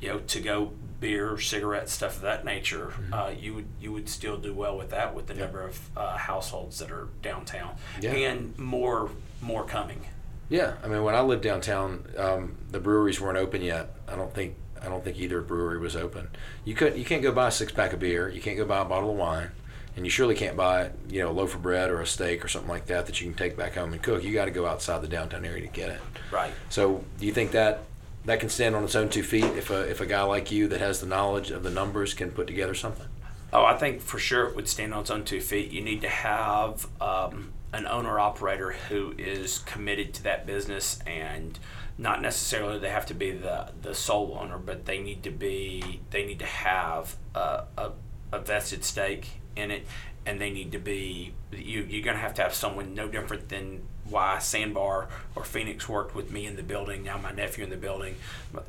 you 0.00 0.08
know, 0.08 0.18
to 0.20 0.40
go 0.40 0.72
beer, 1.02 1.36
cigarettes, 1.38 1.92
stuff 1.92 2.16
of 2.16 2.22
that 2.22 2.44
nature, 2.46 2.94
uh, 3.12 3.30
you 3.38 3.52
would 3.54 3.66
you 3.80 3.92
would 3.92 4.08
still 4.08 4.38
do 4.38 4.54
well 4.54 4.78
with 4.78 4.88
that 4.90 5.14
with 5.14 5.26
the 5.26 5.34
number 5.34 5.60
of 5.60 5.78
uh, 5.96 6.16
households 6.16 6.78
that 6.78 6.90
are 6.90 7.08
downtown 7.20 7.74
Yeah. 8.00 8.12
and 8.12 8.56
more 8.58 9.10
more 9.42 9.64
coming. 9.64 10.06
Yeah, 10.48 10.74
I 10.84 10.86
mean, 10.88 11.02
when 11.02 11.14
I 11.14 11.20
lived 11.20 11.42
downtown, 11.42 12.06
um, 12.16 12.56
the 12.70 12.78
breweries 12.78 13.20
weren't 13.20 13.38
open 13.38 13.60
yet. 13.62 13.94
I 14.08 14.14
don't 14.16 14.32
think 14.32 14.54
I 14.80 14.86
don't 14.88 15.02
think 15.04 15.18
either 15.18 15.42
brewery 15.42 15.78
was 15.78 15.96
open. 15.96 16.28
You 16.64 16.74
could 16.74 16.96
you 16.96 17.04
can't 17.04 17.22
go 17.22 17.32
buy 17.32 17.48
a 17.48 17.50
six 17.50 17.72
pack 17.72 17.92
of 17.92 17.98
beer. 18.00 18.28
You 18.28 18.40
can't 18.40 18.56
go 18.56 18.64
buy 18.64 18.80
a 18.80 18.84
bottle 18.84 19.10
of 19.10 19.16
wine, 19.16 19.50
and 19.96 20.04
you 20.06 20.10
surely 20.10 20.34
can't 20.36 20.56
buy 20.56 20.90
you 21.10 21.20
know 21.20 21.30
a 21.30 21.32
loaf 21.32 21.54
of 21.56 21.62
bread 21.62 21.90
or 21.90 22.00
a 22.00 22.06
steak 22.06 22.44
or 22.44 22.48
something 22.48 22.70
like 22.70 22.86
that 22.86 23.06
that 23.06 23.20
you 23.20 23.26
can 23.26 23.36
take 23.36 23.56
back 23.56 23.74
home 23.74 23.92
and 23.92 24.00
cook. 24.02 24.22
You 24.22 24.32
got 24.32 24.44
to 24.44 24.50
go 24.52 24.66
outside 24.66 25.02
the 25.02 25.08
downtown 25.08 25.44
area 25.44 25.62
to 25.62 25.72
get 25.72 25.90
it. 25.90 26.00
Right. 26.30 26.52
So, 26.68 27.02
do 27.18 27.26
you 27.26 27.32
think 27.32 27.50
that 27.52 27.84
that 28.24 28.40
can 28.40 28.48
stand 28.48 28.74
on 28.74 28.84
its 28.84 28.94
own 28.94 29.08
two 29.08 29.22
feet 29.22 29.44
if 29.44 29.70
a 29.70 29.82
if 29.88 30.00
a 30.00 30.06
guy 30.06 30.22
like 30.22 30.50
you 30.50 30.68
that 30.68 30.80
has 30.80 31.00
the 31.00 31.06
knowledge 31.06 31.50
of 31.50 31.62
the 31.62 31.70
numbers 31.70 32.14
can 32.14 32.30
put 32.30 32.46
together 32.46 32.74
something? 32.74 33.08
Oh, 33.52 33.64
I 33.64 33.76
think 33.76 34.00
for 34.00 34.18
sure 34.18 34.46
it 34.46 34.56
would 34.56 34.68
stand 34.68 34.94
on 34.94 35.00
its 35.00 35.10
own 35.10 35.24
two 35.24 35.40
feet. 35.40 35.70
You 35.72 35.82
need 35.82 36.00
to 36.02 36.08
have 36.08 36.86
um, 37.00 37.52
an 37.72 37.86
owner 37.86 38.18
operator 38.18 38.72
who 38.88 39.14
is 39.18 39.58
committed 39.58 40.14
to 40.14 40.22
that 40.24 40.46
business 40.46 41.00
and 41.06 41.58
not 41.98 42.22
necessarily 42.22 42.78
they 42.78 42.88
have 42.88 43.06
to 43.06 43.14
be 43.14 43.30
the, 43.32 43.70
the 43.82 43.94
sole 43.94 44.38
owner, 44.40 44.58
but 44.58 44.86
they 44.86 44.98
need 44.98 45.22
to 45.22 45.30
be 45.30 46.00
they 46.10 46.24
need 46.24 46.38
to 46.38 46.46
have 46.46 47.16
a, 47.34 47.64
a, 47.76 47.92
a 48.32 48.38
vested 48.38 48.84
stake 48.84 49.28
in 49.56 49.70
it, 49.70 49.86
and 50.24 50.40
they 50.40 50.50
need 50.50 50.72
to 50.72 50.78
be. 50.78 51.34
You, 51.52 51.82
you're 51.82 52.02
going 52.02 52.16
to 52.16 52.22
have 52.22 52.34
to 52.34 52.42
have 52.42 52.54
someone 52.54 52.94
no 52.94 53.08
different 53.08 53.48
than 53.48 53.82
why 54.12 54.38
Sandbar 54.38 55.08
or 55.34 55.44
Phoenix 55.44 55.88
worked 55.88 56.14
with 56.14 56.30
me 56.30 56.46
in 56.46 56.54
the 56.56 56.62
building. 56.62 57.02
Now 57.02 57.18
my 57.18 57.32
nephew 57.32 57.64
in 57.64 57.70
the 57.70 57.76
building, 57.76 58.14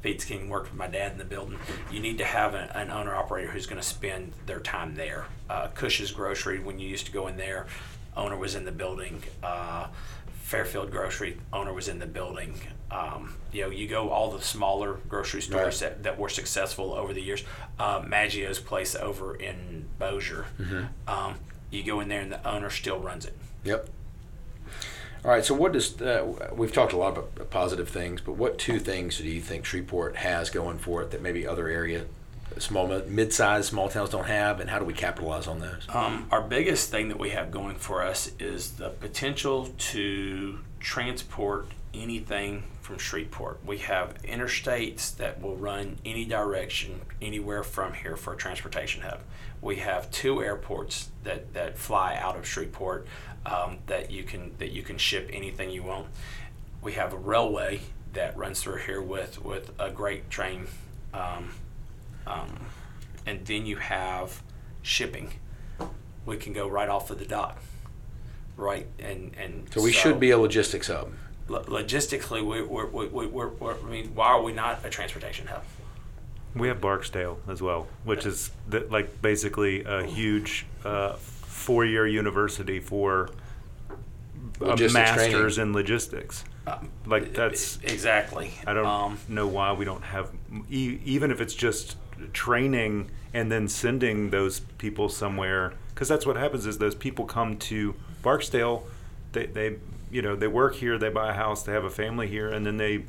Pizza 0.01 0.27
King 0.27 0.49
worked 0.49 0.69
with 0.71 0.79
my 0.79 0.87
dad 0.87 1.11
in 1.11 1.17
the 1.17 1.25
building. 1.25 1.59
You 1.91 1.99
need 1.99 2.17
to 2.17 2.25
have 2.25 2.55
a, 2.55 2.75
an 2.75 2.89
owner 2.89 3.13
operator 3.13 3.51
who's 3.51 3.67
going 3.67 3.81
to 3.81 3.87
spend 3.87 4.31
their 4.45 4.59
time 4.59 4.95
there. 4.95 5.25
Uh, 5.49 5.67
Cush's 5.67 6.11
Grocery, 6.11 6.59
when 6.59 6.79
you 6.79 6.87
used 6.89 7.05
to 7.05 7.11
go 7.11 7.27
in 7.27 7.37
there, 7.37 7.67
owner 8.17 8.37
was 8.37 8.55
in 8.55 8.65
the 8.65 8.71
building. 8.71 9.21
Uh, 9.43 9.87
Fairfield 10.43 10.91
Grocery 10.91 11.37
owner 11.51 11.73
was 11.73 11.87
in 11.87 11.99
the 11.99 12.05
building. 12.05 12.59
Um, 12.91 13.35
you 13.51 13.61
know, 13.63 13.69
you 13.69 13.87
go 13.87 14.09
all 14.09 14.31
the 14.31 14.41
smaller 14.41 14.99
grocery 15.09 15.41
stores 15.41 15.81
Right. 15.81 15.89
that, 15.91 16.03
that 16.03 16.19
were 16.19 16.29
successful 16.29 16.93
over 16.93 17.11
the 17.13 17.21
years. 17.21 17.43
Uh, 17.79 18.03
Maggio's 18.05 18.59
place 18.59 18.95
over 18.95 19.35
in 19.35 19.87
Bossier. 19.99 20.45
Um, 21.07 21.35
you 21.71 21.81
go 21.83 22.01
in 22.01 22.07
there 22.07 22.21
and 22.21 22.31
the 22.31 22.47
owner 22.47 22.69
still 22.69 22.99
runs 22.99 23.25
it. 23.25 23.35
Yep. 23.63 23.89
All 25.25 25.31
right. 25.31 25.45
So, 25.45 25.53
what 25.53 25.71
does 25.71 26.01
uh, 26.01 26.51
we've 26.53 26.73
talked 26.73 26.93
a 26.93 26.97
lot 26.97 27.17
about 27.17 27.49
positive 27.49 27.87
things, 27.87 28.19
but 28.19 28.33
what 28.33 28.57
two 28.57 28.79
things 28.79 29.17
do 29.17 29.27
you 29.27 29.41
think 29.41 29.65
Shreveport 29.65 30.17
has 30.17 30.49
going 30.49 30.79
for 30.79 31.01
it 31.01 31.11
that 31.11 31.21
maybe 31.21 31.47
other 31.47 31.69
area, 31.69 32.05
small, 32.57 32.87
mid-sized, 33.07 33.69
small 33.69 33.87
towns 33.87 34.09
don't 34.09 34.27
have, 34.27 34.59
and 34.59 34.69
how 34.69 34.79
do 34.79 34.85
we 34.85 34.93
capitalize 34.93 35.47
on 35.47 35.59
those? 35.59 35.87
Um, 35.89 36.27
our 36.29 36.41
biggest 36.41 36.91
thing 36.91 37.07
that 37.07 37.19
we 37.19 37.29
have 37.29 37.51
going 37.51 37.75
for 37.75 38.03
us 38.03 38.31
is 38.37 38.71
the 38.73 38.89
potential 38.89 39.69
to 39.77 40.59
transport 40.81 41.67
anything 41.93 42.63
from 42.81 42.97
Shreveport. 42.97 43.59
We 43.65 43.77
have 43.77 44.21
interstates 44.23 45.15
that 45.15 45.41
will 45.41 45.55
run 45.55 45.99
any 46.03 46.25
direction, 46.25 46.99
anywhere 47.21 47.63
from 47.63 47.93
here 47.93 48.17
for 48.17 48.33
a 48.33 48.37
transportation 48.37 49.03
hub. 49.03 49.21
We 49.61 49.77
have 49.77 50.11
two 50.11 50.43
airports 50.43 51.09
that, 51.23 51.53
that 51.53 51.77
fly 51.77 52.17
out 52.21 52.35
of 52.35 52.45
Shreveport 52.45 53.07
um, 53.45 53.77
that 53.87 54.11
you 54.11 54.23
can 54.23 54.55
that 54.57 54.71
you 54.71 54.83
can 54.83 54.97
ship 54.97 55.29
anything 55.33 55.69
you 55.69 55.83
want. 55.83 56.07
We 56.81 56.93
have 56.93 57.13
a 57.13 57.17
railway 57.17 57.81
that 58.13 58.37
runs 58.37 58.61
through 58.61 58.79
here 58.79 59.01
with 59.01 59.43
with 59.43 59.71
a 59.79 59.89
great 59.89 60.29
train, 60.29 60.67
um, 61.13 61.53
um, 62.27 62.65
and 63.25 63.45
then 63.45 63.65
you 63.65 63.77
have 63.77 64.41
shipping 64.81 65.33
we 66.25 66.37
can 66.37 66.53
go 66.53 66.67
right 66.67 66.89
off 66.89 67.09
of 67.09 67.19
the 67.19 67.25
dock, 67.25 67.57
right? 68.57 68.87
And 68.99 69.31
and 69.37 69.67
So 69.73 69.81
we 69.81 69.91
should 69.91 70.19
be 70.19 70.31
a 70.31 70.37
logistics 70.37 70.87
hub. 70.87 71.11
lo- 71.47 71.63
logistically, 71.63 72.45
we 72.45 72.61
we're, 72.61 72.85
we 72.87 73.07
we 73.07 73.27
we're, 73.27 73.49
we're, 73.49 73.75
I 73.75 73.89
mean, 73.89 74.15
why 74.15 74.27
are 74.27 74.41
we 74.41 74.53
not 74.53 74.85
a 74.85 74.89
transportation 74.89 75.47
hub? 75.47 75.63
We 76.55 76.67
have 76.67 76.79
Barksdale 76.79 77.39
as 77.47 77.61
well, 77.63 77.87
which 78.03 78.25
is 78.27 78.51
the, 78.69 78.81
like 78.91 79.21
basically 79.21 79.83
a 79.83 80.03
huge 80.05 80.67
uh, 80.85 81.15
four-year 81.53 82.07
university 82.07 82.79
for 82.79 83.29
a 84.61 84.75
masters 84.91 85.55
training. 85.55 85.57
in 85.69 85.73
logistics. 85.73 86.43
Um, 86.65 86.89
Like 87.05 87.33
that's 87.33 87.79
exactly. 87.83 88.53
I 88.65 88.73
don't 88.73 88.85
Um, 88.85 89.17
know 89.27 89.47
why 89.47 89.73
we 89.73 89.85
don't 89.85 90.03
have 90.03 90.31
e- 90.69 90.99
even 91.05 91.31
if 91.31 91.41
it's 91.41 91.53
just 91.53 91.97
training 92.31 93.09
and 93.33 93.51
then 93.51 93.67
sending 93.67 94.29
those 94.29 94.61
people 94.77 95.09
somewhere 95.09 95.73
because 95.93 96.07
that's 96.07 96.25
what 96.25 96.37
happens 96.37 96.65
is 96.65 96.77
those 96.77 96.95
people 96.95 97.25
come 97.25 97.57
to 97.57 97.93
Barksdale, 98.21 98.87
they 99.33 99.45
they 99.47 99.75
you 100.11 100.21
know 100.21 100.35
they 100.35 100.47
work 100.47 100.75
here, 100.75 100.97
they 100.97 101.09
buy 101.09 101.29
a 101.31 101.33
house, 101.33 101.63
they 101.63 101.73
have 101.73 101.83
a 101.83 101.89
family 101.89 102.27
here, 102.27 102.49
and 102.49 102.65
then 102.65 102.77
they 102.77 103.03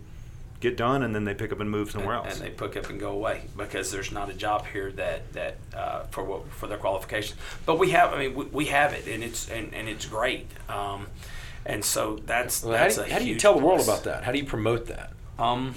get 0.61 0.77
done 0.77 1.03
and 1.03 1.15
then 1.15 1.25
they 1.25 1.35
pick 1.35 1.53
up 1.53 1.61
and 1.61 1.71
move 1.71 1.91
somewhere 1.91 2.15
else. 2.15 2.35
and 2.35 2.41
they 2.41 2.51
pick 2.51 2.77
up 2.77 2.89
and 2.89 2.99
go 2.99 3.11
away 3.11 3.43
because 3.57 3.93
there's 3.93 4.13
not 4.13 4.31
a 4.31 4.33
job 4.35 4.67
here 4.67 4.91
that 4.93 5.33
that 5.33 5.57
uh, 5.77 6.05
for 6.05 6.25
what 6.25 6.49
for 6.53 6.67
their 6.67 6.79
qualifications. 6.79 7.39
But 7.67 7.79
we 7.79 7.91
have, 7.91 8.13
I 8.15 8.19
mean, 8.19 8.35
we, 8.35 8.45
we 8.47 8.65
have 8.67 8.93
it, 8.93 9.07
and 9.07 9.23
it's 9.23 9.49
and, 9.51 9.75
and 9.75 9.89
it's 9.89 10.07
great. 10.07 10.49
Um, 10.69 11.07
and 11.67 11.85
so 11.85 12.17
that's 12.25 12.63
Well, 12.63 12.77
how 12.77 12.89
do 12.89 12.95
you, 12.95 13.03
a 13.03 13.13
how 13.13 13.19
do 13.19 13.25
you 13.27 13.39
tell 13.39 13.55
the 13.59 13.65
world 13.65 13.81
plus. 13.81 13.89
about 13.89 14.05
that? 14.05 14.25
How 14.25 14.33
do 14.33 14.39
you 14.39 14.45
promote 14.45 14.87
that? 14.87 15.13
Um, 15.39 15.75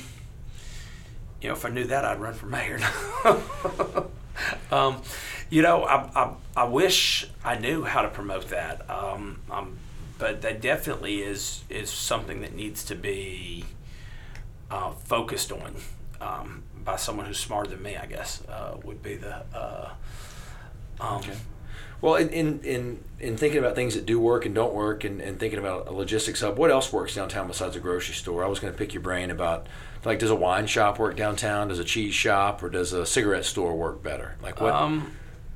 you 1.42 1.48
know, 1.48 1.54
if 1.54 1.66
I 1.66 1.70
knew 1.70 1.86
that, 1.86 2.04
I'd 2.04 2.20
run 2.20 2.34
for 2.34 2.46
mayor. 2.48 2.80
um, 4.72 5.02
you 5.50 5.62
know, 5.62 5.84
I, 5.84 6.10
I, 6.16 6.34
I 6.56 6.64
wish 6.66 7.30
I 7.44 7.58
knew 7.58 7.84
how 7.84 8.02
to 8.02 8.10
promote 8.10 8.50
that. 8.50 8.90
Um, 8.90 9.40
um, 9.50 9.78
but 10.18 10.42
that 10.42 10.62
definitely 10.62 11.22
is 11.22 11.64
is 11.70 11.90
something 11.90 12.42
that 12.42 12.54
needs 12.56 12.84
to 12.86 12.96
be 12.96 13.66
uh, 14.72 14.92
focused 14.92 15.52
on 15.52 15.76
um, 16.22 16.64
by 16.84 16.96
someone 16.96 17.26
who's 17.26 17.40
smarter 17.40 17.70
than 17.70 17.82
me. 17.82 17.96
I 17.96 18.06
guess 18.06 18.44
uh, 18.48 18.78
would 18.84 19.02
be 19.02 19.16
the. 19.16 19.44
Uh, 19.54 19.90
um, 21.00 21.22
Well, 22.00 22.14
in, 22.16 22.30
in, 22.30 22.60
in, 22.60 23.04
in 23.20 23.38
thinking 23.38 23.58
about 23.58 23.74
things 23.74 23.96
that 23.96 24.06
do 24.06 24.20
work 24.20 24.46
and 24.46 24.54
don't 24.54 24.74
work 24.74 25.04
and, 25.04 25.20
and 25.20 25.40
thinking 25.40 25.58
about 25.58 25.88
a 25.88 25.92
logistics 25.92 26.42
hub, 26.42 26.56
what 26.56 26.70
else 26.70 26.94
works 26.94 27.16
downtown 27.16 27.48
besides 27.48 27.76
a 27.76 27.80
grocery 27.80 28.14
store? 28.14 28.44
I 28.44 28.48
was 28.48 28.60
going 28.60 28.72
to 28.72 28.78
pick 28.78 28.94
your 28.94 29.02
brain 29.02 29.32
about, 29.32 29.66
like, 30.06 30.20
does 30.20 30.30
a 30.30 30.36
wine 30.36 30.68
shop 30.68 31.00
work 31.00 31.16
downtown? 31.16 31.70
Does 31.70 31.80
a 31.80 31.84
cheese 31.84 32.14
shop 32.14 32.62
or 32.62 32.70
does 32.70 32.94
a 32.94 33.04
cigarette 33.04 33.46
store 33.46 33.76
work 33.76 34.04
better? 34.04 34.36
Like, 34.44 34.62
what? 34.62 34.74
Um, 34.76 35.12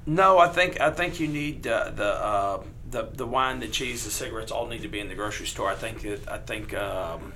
no, 0.08 0.40
I 0.40 0.48
think 0.48 0.82
I 0.82 0.90
think 0.90 1.20
you 1.20 1.28
need 1.28 1.68
uh, 1.68 1.92
the 1.92 2.06
uh, 2.06 2.64
the 2.90 3.04
the 3.14 3.28
wine, 3.28 3.60
the 3.60 3.68
cheese, 3.68 4.04
the 4.04 4.12
cigarettes 4.12 4.52
all 4.52 4.66
need 4.66 4.82
to 4.82 4.88
be 4.88 5.00
in 5.00 5.10
the 5.10 5.16
grocery 5.16 5.46
store. 5.46 5.70
I 5.70 5.76
think 5.76 6.02
that 6.02 6.28
I 6.28 6.40
think 6.40 6.74
um, 6.74 7.34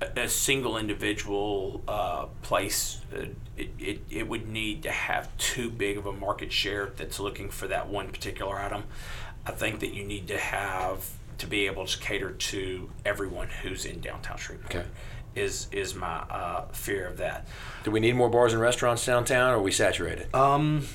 a, 0.00 0.20
a 0.22 0.28
single 0.28 0.76
individual 0.76 1.82
uh, 1.88 2.26
place 2.42 3.00
uh, 3.14 3.26
it, 3.56 3.70
it, 3.78 4.00
it 4.10 4.28
would 4.28 4.48
need 4.48 4.82
to 4.82 4.90
have 4.90 5.34
too 5.38 5.70
big 5.70 5.96
of 5.96 6.06
a 6.06 6.12
market 6.12 6.52
share 6.52 6.92
that's 6.96 7.18
looking 7.18 7.48
for 7.48 7.66
that 7.68 7.88
one 7.88 8.08
particular 8.08 8.58
item. 8.58 8.84
I 9.46 9.52
think 9.52 9.80
that 9.80 9.94
you 9.94 10.04
need 10.04 10.28
to 10.28 10.38
have 10.38 11.08
to 11.38 11.46
be 11.46 11.66
able 11.66 11.86
to 11.86 11.98
cater 11.98 12.32
to 12.32 12.90
everyone 13.04 13.48
who's 13.48 13.84
in 13.84 14.00
downtown 14.00 14.36
Shreveport. 14.36 14.74
Okay. 14.74 14.86
Is 15.34 15.68
is 15.70 15.94
my 15.94 16.16
uh, 16.30 16.66
fear 16.68 17.06
of 17.06 17.18
that. 17.18 17.46
do 17.84 17.90
we 17.90 18.00
need 18.00 18.16
more 18.16 18.30
bars 18.30 18.54
and 18.54 18.62
restaurants 18.62 19.04
downtown 19.04 19.52
or 19.52 19.56
are 19.56 19.62
we 19.62 19.70
saturated? 19.70 20.34
Um, 20.34 20.86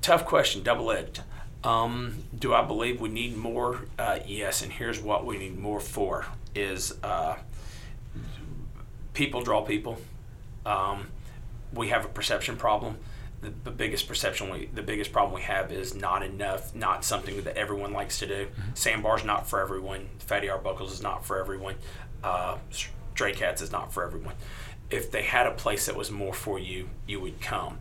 tough 0.00 0.24
question, 0.24 0.62
double 0.62 0.90
edged. 0.90 1.20
Um, 1.62 2.24
do 2.38 2.54
I 2.54 2.64
believe 2.64 3.02
we 3.02 3.10
need 3.10 3.36
more? 3.36 3.82
Uh, 3.98 4.20
yes, 4.26 4.62
and 4.62 4.72
here's 4.72 4.98
what 4.98 5.26
we 5.26 5.36
need 5.36 5.58
more 5.58 5.78
for: 5.78 6.24
is 6.54 6.94
uh, 7.02 7.36
people 9.14 9.42
draw 9.42 9.62
people. 9.62 9.98
Um, 10.66 11.08
we 11.72 11.88
have 11.88 12.04
a 12.04 12.08
perception 12.08 12.56
problem. 12.56 12.96
The, 13.40 13.52
the 13.64 13.70
biggest 13.70 14.06
perception 14.06 14.50
we, 14.50 14.66
the 14.66 14.82
biggest 14.82 15.12
problem 15.12 15.34
we 15.34 15.42
have 15.42 15.72
is 15.72 15.94
not 15.94 16.22
enough, 16.22 16.74
not 16.74 17.04
something 17.04 17.42
that 17.42 17.56
everyone 17.56 17.92
likes 17.92 18.18
to 18.18 18.26
do. 18.26 18.48
Sandbar's 18.74 19.24
not 19.24 19.48
for 19.48 19.60
everyone. 19.60 20.08
Fatty 20.18 20.48
Arbuckles 20.48 20.92
is 20.92 21.02
not 21.02 21.24
for 21.24 21.38
everyone. 21.38 21.76
Uh, 22.22 22.58
Stray 22.70 23.32
Cats 23.32 23.62
is 23.62 23.72
not 23.72 23.92
for 23.92 24.04
everyone. 24.04 24.34
If 24.90 25.10
they 25.10 25.22
had 25.22 25.46
a 25.46 25.52
place 25.52 25.86
that 25.86 25.96
was 25.96 26.10
more 26.10 26.34
for 26.34 26.58
you, 26.58 26.90
you 27.06 27.20
would 27.20 27.40
come. 27.40 27.78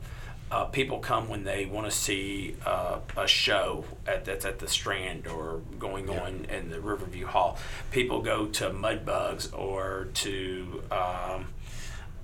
Uh, 0.51 0.65
people 0.65 0.97
come 0.97 1.29
when 1.29 1.43
they 1.43 1.65
want 1.65 1.85
to 1.85 1.91
see 1.91 2.55
uh, 2.65 2.99
a 3.15 3.27
show 3.27 3.85
at, 4.07 4.25
that's 4.25 4.45
at 4.45 4.57
the 4.57 4.67
Strand 4.67 5.27
or 5.27 5.61
going 5.77 6.09
on 6.09 6.45
in 6.45 6.69
the 6.69 6.79
Riverview 6.81 7.27
Hall. 7.27 7.57
People 7.91 8.21
go 8.21 8.47
to 8.47 8.69
Mudbugs 8.71 9.55
or 9.57 10.07
to 10.15 10.81
um, 10.91 11.49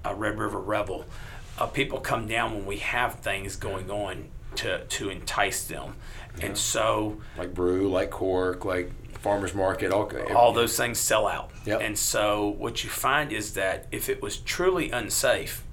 uh, 0.04 0.14
Red 0.16 0.40
River 0.40 0.60
Revel. 0.60 1.06
Uh, 1.60 1.68
people 1.68 2.00
come 2.00 2.28
down 2.28 2.54
when 2.54 2.66
we 2.66 2.78
have 2.78 3.16
things 3.20 3.56
going 3.56 3.92
on 3.92 4.30
to, 4.56 4.84
to 4.86 5.10
entice 5.10 5.66
them. 5.66 5.96
And 6.42 6.58
so 6.58 7.22
Like 7.38 7.54
Brew, 7.54 7.90
like 7.90 8.10
Cork, 8.10 8.66
like 8.66 8.92
Farmer's 9.20 9.54
Market, 9.54 9.92
all, 9.92 10.12
all 10.36 10.54
those 10.54 10.76
things 10.78 11.00
sell 11.00 11.28
out. 11.28 11.52
Yep. 11.66 11.82
And 11.82 11.98
so 11.98 12.50
what 12.58 12.84
you 12.84 12.90
find 12.90 13.32
is 13.32 13.54
that 13.54 13.88
if 13.92 14.10
it 14.10 14.22
was 14.22 14.38
truly 14.38 14.92
unsafe, 14.92 15.64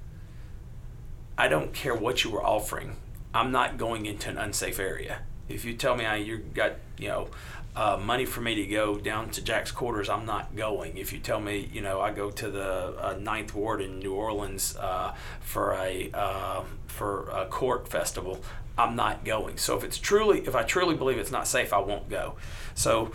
I 1.37 1.47
don't 1.47 1.73
care 1.73 1.95
what 1.95 2.23
you 2.23 2.29
were 2.29 2.43
offering. 2.43 2.97
I'm 3.33 3.51
not 3.51 3.77
going 3.77 4.05
into 4.05 4.29
an 4.29 4.37
unsafe 4.37 4.79
area. 4.79 5.19
If 5.49 5.65
you 5.65 5.73
tell 5.73 5.95
me 5.95 6.05
I, 6.05 6.17
you 6.17 6.37
got 6.37 6.73
you 6.97 7.07
know 7.07 7.29
uh, 7.75 7.97
money 7.97 8.25
for 8.25 8.41
me 8.41 8.53
to 8.55 8.65
go 8.67 8.97
down 8.97 9.31
to 9.31 9.43
Jack's 9.43 9.71
Quarters, 9.71 10.09
I'm 10.09 10.25
not 10.25 10.55
going. 10.55 10.97
If 10.97 11.11
you 11.11 11.19
tell 11.19 11.39
me 11.39 11.69
you 11.73 11.81
know 11.81 11.99
I 11.99 12.11
go 12.11 12.29
to 12.29 12.51
the 12.51 12.95
uh, 12.99 13.17
Ninth 13.19 13.55
Ward 13.55 13.81
in 13.81 13.99
New 13.99 14.13
Orleans 14.13 14.75
uh, 14.77 15.15
for 15.41 15.73
a 15.73 16.11
uh, 16.13 16.63
for 16.87 17.29
a 17.29 17.47
court 17.47 17.87
festival, 17.87 18.41
I'm 18.77 18.95
not 18.95 19.25
going. 19.25 19.57
So 19.57 19.75
if 19.75 19.83
it's 19.83 19.97
truly 19.97 20.41
if 20.41 20.55
I 20.55 20.63
truly 20.63 20.95
believe 20.95 21.17
it's 21.17 21.31
not 21.31 21.47
safe, 21.47 21.73
I 21.73 21.79
won't 21.79 22.09
go. 22.09 22.35
So, 22.75 23.11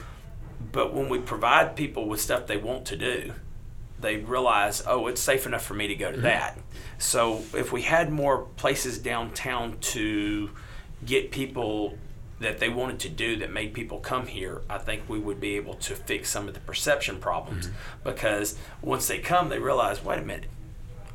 but 0.72 0.92
when 0.92 1.08
we 1.08 1.20
provide 1.20 1.76
people 1.76 2.08
with 2.08 2.20
stuff 2.20 2.48
they 2.48 2.56
want 2.56 2.84
to 2.86 2.96
do, 2.96 3.32
they 4.00 4.16
realize, 4.16 4.82
oh, 4.86 5.06
it's 5.06 5.20
safe 5.20 5.46
enough 5.46 5.64
for 5.64 5.74
me 5.74 5.88
to 5.88 5.94
go 5.94 6.12
to 6.12 6.20
that. 6.20 6.58
So 6.98 7.42
if 7.54 7.72
we 7.72 7.82
had 7.82 8.12
more 8.12 8.42
places 8.56 8.98
downtown 8.98 9.78
to 9.80 10.50
get 11.04 11.30
people 11.30 11.96
that 12.40 12.58
they 12.58 12.68
wanted 12.68 13.00
to 13.00 13.08
do 13.08 13.36
that 13.36 13.50
made 13.50 13.74
people 13.74 13.98
come 13.98 14.26
here, 14.26 14.62
I 14.70 14.78
think 14.78 15.02
we 15.08 15.18
would 15.18 15.40
be 15.40 15.56
able 15.56 15.74
to 15.74 15.96
fix 15.96 16.30
some 16.30 16.46
of 16.46 16.54
the 16.54 16.60
perception 16.60 17.18
problems. 17.18 17.68
Because 18.04 18.56
once 18.82 19.08
they 19.08 19.18
come, 19.18 19.48
they 19.48 19.58
realize, 19.58 20.04
wait 20.04 20.20
a 20.20 20.22
minute, 20.22 20.46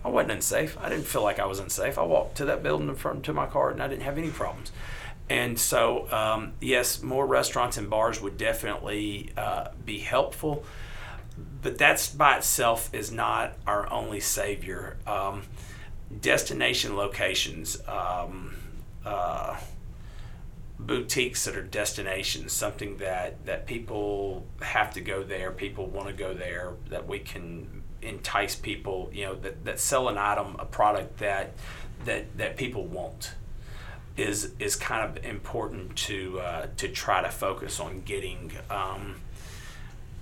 I 0.03 0.09
wasn't 0.09 0.33
unsafe. 0.33 0.77
I 0.81 0.89
didn't 0.89 1.05
feel 1.05 1.23
like 1.23 1.39
I 1.39 1.45
was 1.45 1.59
unsafe. 1.59 1.97
I 1.97 2.03
walked 2.03 2.35
to 2.37 2.45
that 2.45 2.61
building 2.61 2.89
in 2.89 2.95
front 2.95 3.23
to 3.25 3.33
my 3.33 3.45
car 3.45 3.71
and 3.71 3.81
I 3.81 3.87
didn't 3.87 4.03
have 4.03 4.17
any 4.17 4.29
problems. 4.29 4.71
And 5.29 5.57
so, 5.57 6.11
um, 6.11 6.53
yes, 6.59 7.01
more 7.01 7.25
restaurants 7.25 7.77
and 7.77 7.89
bars 7.89 8.21
would 8.21 8.37
definitely 8.37 9.31
uh, 9.37 9.69
be 9.85 9.99
helpful, 9.99 10.65
but 11.61 11.77
that's 11.77 12.09
by 12.09 12.37
itself 12.37 12.93
is 12.93 13.11
not 13.11 13.53
our 13.65 13.91
only 13.91 14.19
savior. 14.19 14.97
Um, 15.07 15.43
destination 16.21 16.95
locations, 16.95 17.81
um, 17.87 18.55
uh, 19.05 19.57
boutiques 20.79 21.45
that 21.45 21.55
are 21.55 21.63
destinations, 21.63 22.53
something 22.53 22.97
that, 22.97 23.45
that 23.45 23.65
people 23.65 24.45
have 24.61 24.93
to 24.93 25.01
go 25.01 25.23
there, 25.23 25.51
people 25.51 25.87
want 25.87 26.07
to 26.07 26.13
go 26.13 26.33
there, 26.33 26.73
that 26.89 27.07
we 27.07 27.19
can 27.19 27.83
entice 28.01 28.55
people, 28.55 29.09
you 29.13 29.25
know, 29.25 29.35
that, 29.35 29.65
that 29.65 29.79
sell 29.79 30.09
an 30.09 30.17
item, 30.17 30.55
a 30.59 30.65
product 30.65 31.17
that 31.19 31.53
that 32.05 32.37
that 32.37 32.57
people 32.57 32.85
want 32.85 33.33
is 34.17 34.51
is 34.59 34.75
kind 34.75 35.05
of 35.05 35.23
important 35.25 35.95
to 35.95 36.39
uh, 36.39 36.67
to 36.77 36.87
try 36.87 37.21
to 37.21 37.29
focus 37.29 37.79
on 37.79 38.01
getting 38.01 38.51
um, 38.69 39.15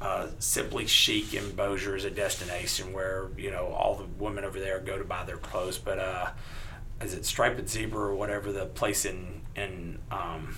uh, 0.01 0.27
simply 0.39 0.87
chic 0.87 1.33
in 1.33 1.51
Bossier 1.51 1.95
is 1.95 2.05
a 2.05 2.09
destination 2.09 2.91
where 2.91 3.29
you 3.37 3.51
know 3.51 3.67
all 3.67 3.95
the 3.95 4.05
women 4.23 4.43
over 4.43 4.59
there 4.59 4.79
go 4.79 4.97
to 4.97 5.03
buy 5.03 5.23
their 5.23 5.37
clothes. 5.37 5.77
But 5.77 5.99
uh, 5.99 6.29
is 7.01 7.13
it 7.13 7.25
Striped 7.25 7.69
Zebra 7.69 8.01
or 8.01 8.15
whatever 8.15 8.51
the 8.51 8.65
place 8.65 9.05
in 9.05 9.41
in 9.55 9.99
um, 10.09 10.57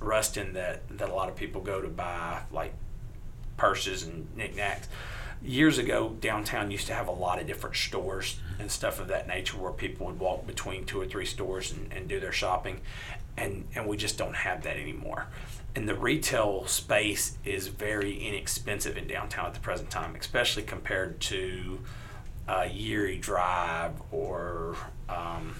Ruston 0.00 0.52
that 0.54 0.86
that 0.96 1.08
a 1.08 1.14
lot 1.14 1.28
of 1.28 1.36
people 1.36 1.60
go 1.60 1.80
to 1.80 1.88
buy 1.88 2.42
like 2.52 2.72
purses 3.56 4.04
and 4.04 4.28
knickknacks 4.36 4.88
years 5.44 5.78
ago, 5.78 6.16
downtown 6.20 6.70
used 6.70 6.86
to 6.86 6.94
have 6.94 7.08
a 7.08 7.12
lot 7.12 7.38
of 7.38 7.46
different 7.46 7.76
stores 7.76 8.40
and 8.58 8.70
stuff 8.70 9.00
of 9.00 9.08
that 9.08 9.26
nature 9.28 9.56
where 9.58 9.72
people 9.72 10.06
would 10.06 10.18
walk 10.18 10.46
between 10.46 10.84
two 10.84 11.00
or 11.00 11.06
three 11.06 11.26
stores 11.26 11.72
and, 11.72 11.92
and 11.92 12.08
do 12.08 12.18
their 12.18 12.32
shopping. 12.32 12.80
And, 13.36 13.66
and 13.74 13.86
we 13.86 13.96
just 13.96 14.16
don't 14.16 14.34
have 14.34 14.62
that 14.62 14.76
anymore. 14.76 15.26
And 15.76 15.88
the 15.88 15.94
retail 15.94 16.66
space 16.66 17.36
is 17.44 17.66
very 17.68 18.16
inexpensive 18.16 18.96
in 18.96 19.08
downtown 19.08 19.46
at 19.46 19.54
the 19.54 19.60
present 19.60 19.90
time, 19.90 20.14
especially 20.14 20.62
compared 20.62 21.20
to 21.22 21.80
uh, 22.46 22.62
Youree 22.62 23.20
Drive 23.20 23.92
or 24.12 24.76
um, 25.08 25.54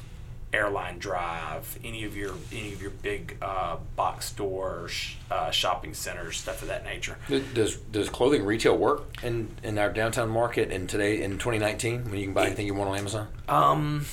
Airline 0.54 0.98
Drive, 0.98 1.78
any 1.82 2.04
of 2.04 2.16
your 2.16 2.32
any 2.52 2.72
of 2.72 2.80
your 2.80 2.92
big 2.92 3.36
uh, 3.42 3.76
box 3.96 4.26
stores, 4.26 5.16
uh, 5.30 5.50
shopping 5.50 5.94
centers, 5.94 6.36
stuff 6.36 6.62
of 6.62 6.68
that 6.68 6.84
nature. 6.84 7.18
Does 7.54 7.76
does 7.76 8.08
clothing 8.08 8.44
retail 8.44 8.76
work 8.78 9.02
in, 9.22 9.48
in 9.64 9.78
our 9.78 9.90
downtown 9.90 10.28
market 10.28 10.70
and 10.70 10.88
today 10.88 11.22
in 11.22 11.32
2019 11.32 12.04
when 12.04 12.18
you 12.18 12.26
can 12.26 12.34
buy 12.34 12.46
anything 12.46 12.66
you 12.66 12.74
want 12.74 12.90
on 12.90 12.98
Amazon? 12.98 13.28
Um, 13.48 14.06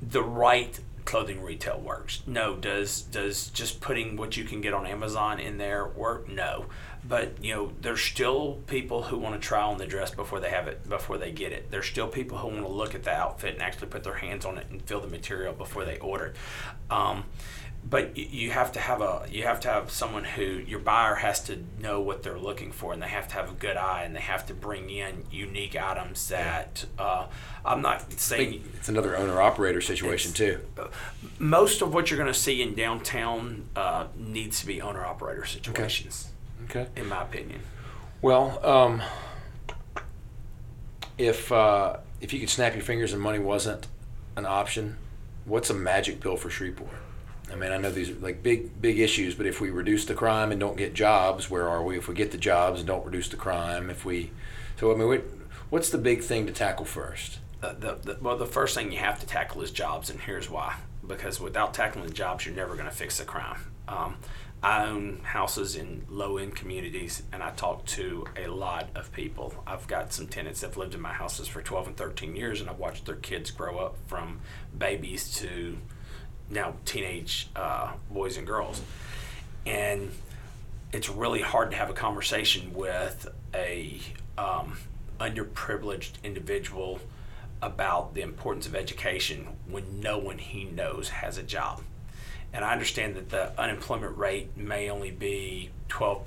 the 0.00 0.22
right 0.22 0.78
clothing 1.08 1.42
retail 1.42 1.80
works. 1.80 2.22
No, 2.26 2.54
does 2.54 3.00
does 3.00 3.48
just 3.48 3.80
putting 3.80 4.16
what 4.16 4.36
you 4.36 4.44
can 4.44 4.60
get 4.60 4.74
on 4.74 4.86
Amazon 4.86 5.40
in 5.40 5.56
there 5.56 5.88
work? 5.88 6.28
No 6.28 6.66
but 7.08 7.42
you 7.42 7.54
know 7.54 7.72
there's 7.80 8.00
still 8.00 8.58
people 8.66 9.02
who 9.02 9.16
want 9.16 9.40
to 9.40 9.46
try 9.46 9.62
on 9.62 9.78
the 9.78 9.86
dress 9.86 10.10
before 10.10 10.40
they 10.40 10.50
have 10.50 10.66
it 10.66 10.88
before 10.88 11.16
they 11.16 11.30
get 11.30 11.52
it 11.52 11.70
there's 11.70 11.86
still 11.86 12.08
people 12.08 12.36
who 12.38 12.48
want 12.48 12.60
to 12.60 12.68
look 12.68 12.94
at 12.94 13.04
the 13.04 13.12
outfit 13.12 13.54
and 13.54 13.62
actually 13.62 13.86
put 13.86 14.02
their 14.02 14.14
hands 14.14 14.44
on 14.44 14.58
it 14.58 14.66
and 14.70 14.82
feel 14.82 15.00
the 15.00 15.06
material 15.06 15.52
before 15.52 15.84
they 15.84 15.98
order 15.98 16.34
um, 16.90 17.24
but 17.88 18.16
you 18.16 18.50
have 18.50 18.72
to 18.72 18.80
have 18.80 19.00
a 19.00 19.26
you 19.30 19.44
have 19.44 19.60
to 19.60 19.68
have 19.68 19.90
someone 19.90 20.24
who 20.24 20.42
your 20.42 20.78
buyer 20.78 21.14
has 21.14 21.42
to 21.44 21.58
know 21.80 22.00
what 22.00 22.22
they're 22.22 22.38
looking 22.38 22.72
for 22.72 22.92
and 22.92 23.00
they 23.02 23.08
have 23.08 23.28
to 23.28 23.34
have 23.34 23.50
a 23.50 23.54
good 23.54 23.76
eye 23.76 24.02
and 24.02 24.14
they 24.14 24.20
have 24.20 24.46
to 24.46 24.54
bring 24.54 24.90
in 24.90 25.24
unique 25.30 25.76
items 25.76 26.28
that 26.28 26.84
uh, 26.98 27.26
I'm 27.64 27.80
not 27.80 28.12
saying 28.12 28.64
it's 28.74 28.88
another 28.88 29.16
owner 29.16 29.40
operator 29.40 29.80
situation 29.80 30.32
too. 30.32 30.60
Most 31.38 31.80
of 31.80 31.94
what 31.94 32.10
you're 32.10 32.18
going 32.18 32.32
to 32.32 32.38
see 32.38 32.60
in 32.60 32.74
downtown 32.74 33.68
uh, 33.74 34.06
needs 34.16 34.60
to 34.60 34.66
be 34.66 34.82
owner 34.82 35.04
operator 35.04 35.46
situations. 35.46 36.28
Okay. 36.64 36.80
Okay. 36.80 37.00
In 37.00 37.08
my 37.08 37.22
opinion. 37.22 37.60
Well, 38.20 38.64
um, 38.66 39.02
if 41.16 41.50
uh, 41.50 41.98
if 42.20 42.32
you 42.32 42.40
could 42.40 42.50
snap 42.50 42.74
your 42.74 42.82
fingers 42.82 43.12
and 43.12 43.22
money 43.22 43.38
wasn't 43.38 43.86
an 44.36 44.44
option, 44.44 44.96
what's 45.46 45.70
a 45.70 45.74
magic 45.74 46.20
pill 46.20 46.36
for 46.36 46.50
Shreveport? 46.50 46.90
I 47.50 47.56
mean, 47.56 47.72
I 47.72 47.78
know 47.78 47.90
these 47.90 48.10
are 48.10 48.14
like 48.14 48.42
big 48.42 48.80
big 48.80 48.98
issues, 48.98 49.34
but 49.34 49.46
if 49.46 49.60
we 49.60 49.70
reduce 49.70 50.04
the 50.04 50.14
crime 50.14 50.50
and 50.50 50.60
don't 50.60 50.76
get 50.76 50.94
jobs, 50.94 51.50
where 51.50 51.68
are 51.68 51.82
we? 51.82 51.96
If 51.96 52.08
we 52.08 52.14
get 52.14 52.30
the 52.30 52.38
jobs 52.38 52.80
and 52.80 52.86
don't 52.86 53.04
reduce 53.04 53.28
the 53.28 53.36
crime, 53.36 53.90
if 53.90 54.04
we, 54.04 54.30
so 54.78 54.92
I 54.92 54.96
mean, 54.96 55.08
what, 55.08 55.24
what's 55.70 55.90
the 55.90 55.98
big 55.98 56.22
thing 56.22 56.46
to 56.46 56.52
tackle 56.52 56.84
first? 56.84 57.38
Uh, 57.62 57.72
the, 57.72 57.98
the, 58.02 58.18
well, 58.20 58.36
the 58.36 58.46
first 58.46 58.74
thing 58.74 58.92
you 58.92 58.98
have 58.98 59.18
to 59.20 59.26
tackle 59.26 59.62
is 59.62 59.70
jobs, 59.70 60.10
and 60.10 60.20
here's 60.20 60.48
why. 60.48 60.76
Because 61.06 61.40
without 61.40 61.74
tackling 61.74 62.12
jobs, 62.12 62.44
you're 62.44 62.54
never 62.54 62.74
going 62.74 62.88
to 62.88 62.94
fix 62.94 63.18
the 63.18 63.24
crime. 63.24 63.60
Um, 63.88 64.16
I 64.62 64.86
own 64.86 65.20
houses 65.22 65.76
in 65.76 66.04
low 66.08 66.36
end 66.36 66.56
communities 66.56 67.22
and 67.32 67.42
I 67.44 67.50
talk 67.50 67.84
to 67.86 68.26
a 68.36 68.48
lot 68.48 68.88
of 68.96 69.12
people. 69.12 69.54
I've 69.66 69.86
got 69.86 70.12
some 70.12 70.26
tenants 70.26 70.60
that 70.60 70.68
have 70.68 70.76
lived 70.76 70.94
in 70.94 71.00
my 71.00 71.12
houses 71.12 71.46
for 71.46 71.62
12 71.62 71.88
and 71.88 71.96
13 71.96 72.34
years 72.34 72.60
and 72.60 72.68
I've 72.68 72.78
watched 72.78 73.06
their 73.06 73.14
kids 73.14 73.52
grow 73.52 73.78
up 73.78 73.96
from 74.08 74.40
babies 74.76 75.32
to 75.36 75.78
now 76.50 76.74
teenage 76.84 77.48
uh, 77.56 77.92
boys 78.10 78.36
and 78.36 78.46
girls. 78.46 78.80
And 79.66 80.10
it's 80.92 81.08
really 81.08 81.42
hard 81.42 81.70
to 81.72 81.76
have 81.76 81.90
a 81.90 81.94
conversation 81.94 82.72
with 82.72 83.28
a 83.54 84.00
um, 84.36 84.78
underprivileged 85.20 86.22
individual 86.24 87.00
about 87.60 88.14
the 88.14 88.22
importance 88.22 88.66
of 88.66 88.74
education 88.74 89.48
when 89.66 90.00
no 90.00 90.16
one 90.18 90.38
he 90.38 90.64
knows 90.64 91.08
has 91.08 91.38
a 91.38 91.42
job 91.42 91.82
and 92.52 92.64
I 92.64 92.72
understand 92.72 93.16
that 93.16 93.28
the 93.28 93.58
unemployment 93.60 94.16
rate 94.16 94.56
may 94.56 94.90
only 94.90 95.10
be 95.10 95.70
12% 95.88 96.26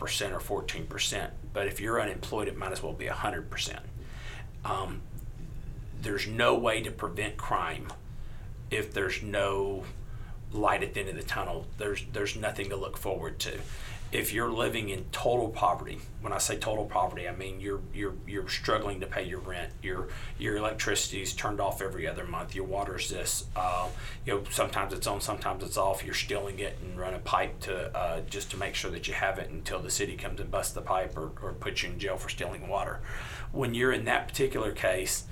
or 0.50 0.62
14%, 0.64 1.30
but 1.54 1.68
if 1.68 1.80
you're 1.80 2.00
unemployed, 2.00 2.48
it 2.48 2.58
might 2.58 2.72
as 2.72 2.84
well 2.84 2.94
be 2.94 3.06
100%. 3.06 3.80
Um, 4.64 5.02
there's 6.02 6.28
no 6.28 6.56
way 6.56 6.82
to 6.82 6.92
prevent 6.92 7.38
crime 7.38 7.88
if 8.70 8.94
there's 8.94 9.22
no 9.24 9.84
light 10.52 10.84
at 10.84 10.94
the 10.94 11.02
end 11.02 11.10
of 11.10 11.16
the 11.16 11.24
tunnel. 11.24 11.68
There's 11.78 12.04
there's 12.14 12.36
nothing 12.36 12.70
to 12.70 12.76
look 12.76 12.98
forward 12.98 13.40
to 13.40 13.60
if 14.12 14.34
you're 14.34 14.52
living 14.52 14.90
in 14.90 15.06
total 15.14 15.50
poverty, 15.50 16.00
when 16.20 16.34
I 16.34 16.38
say 16.38 16.58
total 16.58 16.86
poverty, 16.86 17.30
I 17.30 17.36
mean 17.36 17.62
you're 17.62 17.80
you're 17.94 18.14
you're 18.28 18.50
struggling 18.50 19.00
to 19.00 19.08
pay 19.08 19.24
your 19.24 19.40
rent. 19.40 19.72
Your 19.82 20.10
your 20.38 20.58
electricity's 20.58 21.34
turned 21.34 21.62
off 21.62 21.82
every 21.82 22.08
other 22.08 22.26
month. 22.26 22.54
Your 22.54 22.66
water's 22.66 23.10
this. 23.10 23.46
Uh, 23.56 23.88
you 24.26 24.34
know, 24.34 24.44
sometimes 24.50 24.94
it's 24.94 25.08
on, 25.08 25.22
sometimes 25.22 25.64
it's 25.64 25.78
off. 25.78 26.04
You're 26.04 26.14
stealing 26.14 26.60
it 26.60 26.78
and 26.84 27.00
run 27.00 27.14
a 27.14 27.20
pipe 27.20 27.62
to 27.62 27.96
uh, 27.98 28.22
just 28.30 28.52
to 28.52 28.58
make 28.58 28.76
sure 28.76 28.92
that 28.92 29.08
you 29.08 29.14
have 29.14 29.40
it 29.40 29.50
until 29.50 29.80
the 29.80 29.92
city 29.92 30.18
comes 30.18 30.42
and 30.42 30.52
busts 30.52 30.74
the 30.74 30.82
pipe 30.82 31.18
or, 31.18 31.32
or 31.42 31.54
puts 31.54 31.84
you 31.84 31.90
in 31.90 31.98
jail 31.98 32.18
for 32.18 32.28
stealing 32.28 32.68
water. 32.68 33.00
When 33.54 33.74
you're 33.74 33.94
in 33.94 34.06
that 34.06 34.28
particular 34.28 34.74
case, 34.74 35.24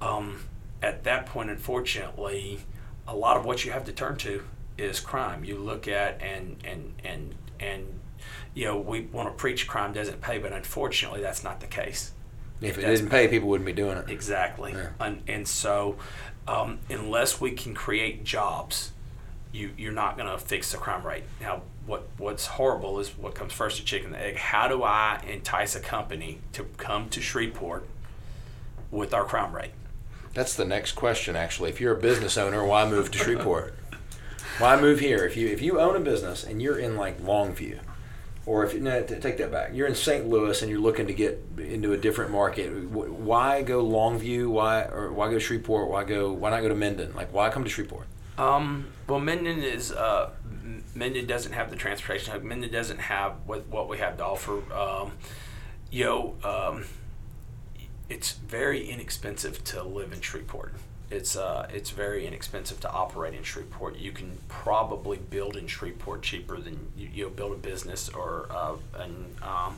um, 0.00 0.44
at 0.82 1.04
that 1.04 1.26
point, 1.26 1.50
unfortunately, 1.50 2.60
a 3.06 3.14
lot 3.14 3.36
of 3.36 3.44
what 3.44 3.66
you 3.66 3.72
have 3.72 3.84
to 3.84 3.92
turn 3.92 4.16
to 4.16 4.44
is 4.78 5.00
crime. 5.00 5.44
You 5.44 5.58
look 5.58 5.88
at 5.88 6.20
and 6.22 6.56
and 6.64 6.94
and 7.04 7.34
and 7.60 8.00
you 8.54 8.64
know, 8.64 8.78
we 8.78 9.02
want 9.02 9.28
to 9.28 9.34
preach 9.34 9.66
crime 9.66 9.92
doesn't 9.92 10.20
pay, 10.20 10.38
but 10.38 10.52
unfortunately, 10.52 11.20
that's 11.20 11.42
not 11.42 11.60
the 11.60 11.66
case. 11.66 12.12
If 12.60 12.78
it, 12.78 12.84
it 12.84 12.96
didn't 12.96 13.10
pay, 13.10 13.28
people 13.28 13.48
wouldn't 13.48 13.66
be 13.66 13.72
doing 13.72 13.98
it. 13.98 14.08
Exactly. 14.08 14.72
Yeah. 14.72 14.90
And, 15.00 15.22
and 15.26 15.46
so, 15.48 15.96
um, 16.46 16.78
unless 16.88 17.40
we 17.40 17.50
can 17.50 17.74
create 17.74 18.24
jobs, 18.24 18.92
you, 19.52 19.70
you're 19.76 19.92
not 19.92 20.16
going 20.16 20.28
to 20.28 20.38
fix 20.38 20.72
the 20.72 20.78
crime 20.78 21.04
rate. 21.04 21.24
Now, 21.40 21.62
what 21.86 22.08
what's 22.16 22.46
horrible 22.46 22.98
is 23.00 23.10
what 23.18 23.34
comes 23.34 23.52
first, 23.52 23.78
the 23.78 23.84
chicken 23.84 24.06
and 24.06 24.14
the 24.14 24.26
egg. 24.26 24.36
How 24.36 24.68
do 24.68 24.82
I 24.82 25.22
entice 25.28 25.76
a 25.76 25.80
company 25.80 26.38
to 26.52 26.64
come 26.76 27.08
to 27.10 27.20
Shreveport 27.20 27.86
with 28.90 29.12
our 29.12 29.24
crime 29.24 29.54
rate? 29.54 29.72
That's 30.32 30.54
the 30.54 30.64
next 30.64 30.92
question, 30.92 31.36
actually. 31.36 31.70
If 31.70 31.80
you're 31.80 31.94
a 31.94 32.00
business 32.00 32.38
owner, 32.38 32.64
why 32.64 32.88
move 32.88 33.10
to 33.12 33.18
Shreveport? 33.18 33.76
Why 34.58 34.80
move 34.80 35.00
here? 35.00 35.24
If 35.24 35.36
you 35.36 35.48
if 35.48 35.62
you 35.62 35.80
own 35.80 35.96
a 35.96 36.00
business 36.00 36.44
and 36.44 36.62
you're 36.62 36.78
in 36.78 36.96
like 36.96 37.20
Longview, 37.20 37.80
or 38.46 38.64
if 38.64 38.74
you 38.74 38.80
no, 38.80 39.02
take 39.02 39.38
that 39.38 39.50
back, 39.50 39.70
you're 39.74 39.86
in 39.86 39.94
St. 39.94 40.28
Louis 40.28 40.60
and 40.62 40.70
you're 40.70 40.80
looking 40.80 41.06
to 41.06 41.14
get 41.14 41.42
into 41.58 41.92
a 41.92 41.96
different 41.96 42.30
market. 42.30 42.68
Why 42.88 43.62
go 43.62 43.84
Longview? 43.84 44.48
Why 44.48 44.82
or 44.84 45.12
why 45.12 45.30
go 45.30 45.38
Shreveport? 45.38 45.88
Why 45.88 46.04
go? 46.04 46.32
Why 46.32 46.50
not 46.50 46.60
go 46.60 46.68
to 46.68 46.74
Minden? 46.74 47.14
Like 47.14 47.32
why 47.32 47.50
come 47.50 47.64
to 47.64 47.70
Shreveport? 47.70 48.06
Um, 48.36 48.88
well, 49.08 49.20
Minden 49.20 49.62
is 49.62 49.92
uh, 49.92 50.30
doesn't 50.96 51.52
have 51.52 51.70
the 51.70 51.76
transportation 51.76 52.32
hub. 52.32 52.42
Minden 52.42 52.70
doesn't 52.70 53.00
have 53.00 53.34
what 53.46 53.66
what 53.68 53.88
we 53.88 53.98
have 53.98 54.16
to 54.18 54.24
offer. 54.24 54.72
Um, 54.72 55.12
you 55.90 56.04
know, 56.04 56.34
um, 56.44 56.84
it's 58.08 58.32
very 58.32 58.88
inexpensive 58.88 59.64
to 59.64 59.82
live 59.82 60.12
in 60.12 60.20
Shreveport 60.20 60.74
it's 61.10 61.36
uh, 61.36 61.68
it's 61.72 61.90
very 61.90 62.26
inexpensive 62.26 62.80
to 62.80 62.90
operate 62.90 63.34
in 63.34 63.42
Shreveport. 63.42 63.96
You 63.96 64.12
can 64.12 64.38
probably 64.48 65.18
build 65.18 65.56
in 65.56 65.66
Shreveport 65.66 66.22
cheaper 66.22 66.58
than 66.58 66.90
you, 66.96 67.08
you 67.12 67.24
know, 67.24 67.30
build 67.30 67.52
a 67.52 67.56
business 67.56 68.08
or 68.08 68.46
uh, 68.50 68.74
and 68.98 69.36
um, 69.42 69.76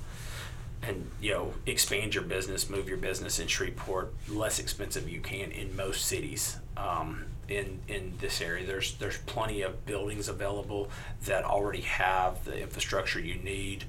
and 0.82 1.10
you 1.20 1.32
know 1.32 1.52
expand 1.66 2.14
your 2.14 2.24
business, 2.24 2.70
move 2.70 2.88
your 2.88 2.98
business 2.98 3.38
in 3.38 3.48
Shreveport 3.48 4.14
less 4.28 4.58
expensive 4.58 5.08
you 5.08 5.20
can 5.20 5.50
in 5.50 5.74
most 5.76 6.04
cities. 6.06 6.58
Um, 6.76 7.24
in 7.48 7.80
in 7.88 8.14
this 8.18 8.40
area, 8.40 8.66
there's 8.66 8.94
there's 8.94 9.18
plenty 9.18 9.62
of 9.62 9.84
buildings 9.86 10.28
available 10.28 10.90
that 11.24 11.44
already 11.44 11.82
have 11.82 12.44
the 12.44 12.60
infrastructure 12.60 13.20
you 13.20 13.36
need. 13.36 13.84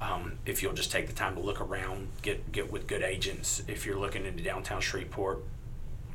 Um, 0.00 0.32
if 0.46 0.62
you'll 0.62 0.72
just 0.72 0.90
take 0.90 1.06
the 1.06 1.12
time 1.12 1.36
to 1.36 1.40
look 1.40 1.60
around, 1.60 2.08
get 2.22 2.52
get 2.52 2.72
with 2.72 2.86
good 2.86 3.02
agents. 3.02 3.62
If 3.68 3.86
you're 3.86 3.98
looking 3.98 4.26
into 4.26 4.42
downtown 4.42 4.80
Shreveport, 4.80 5.42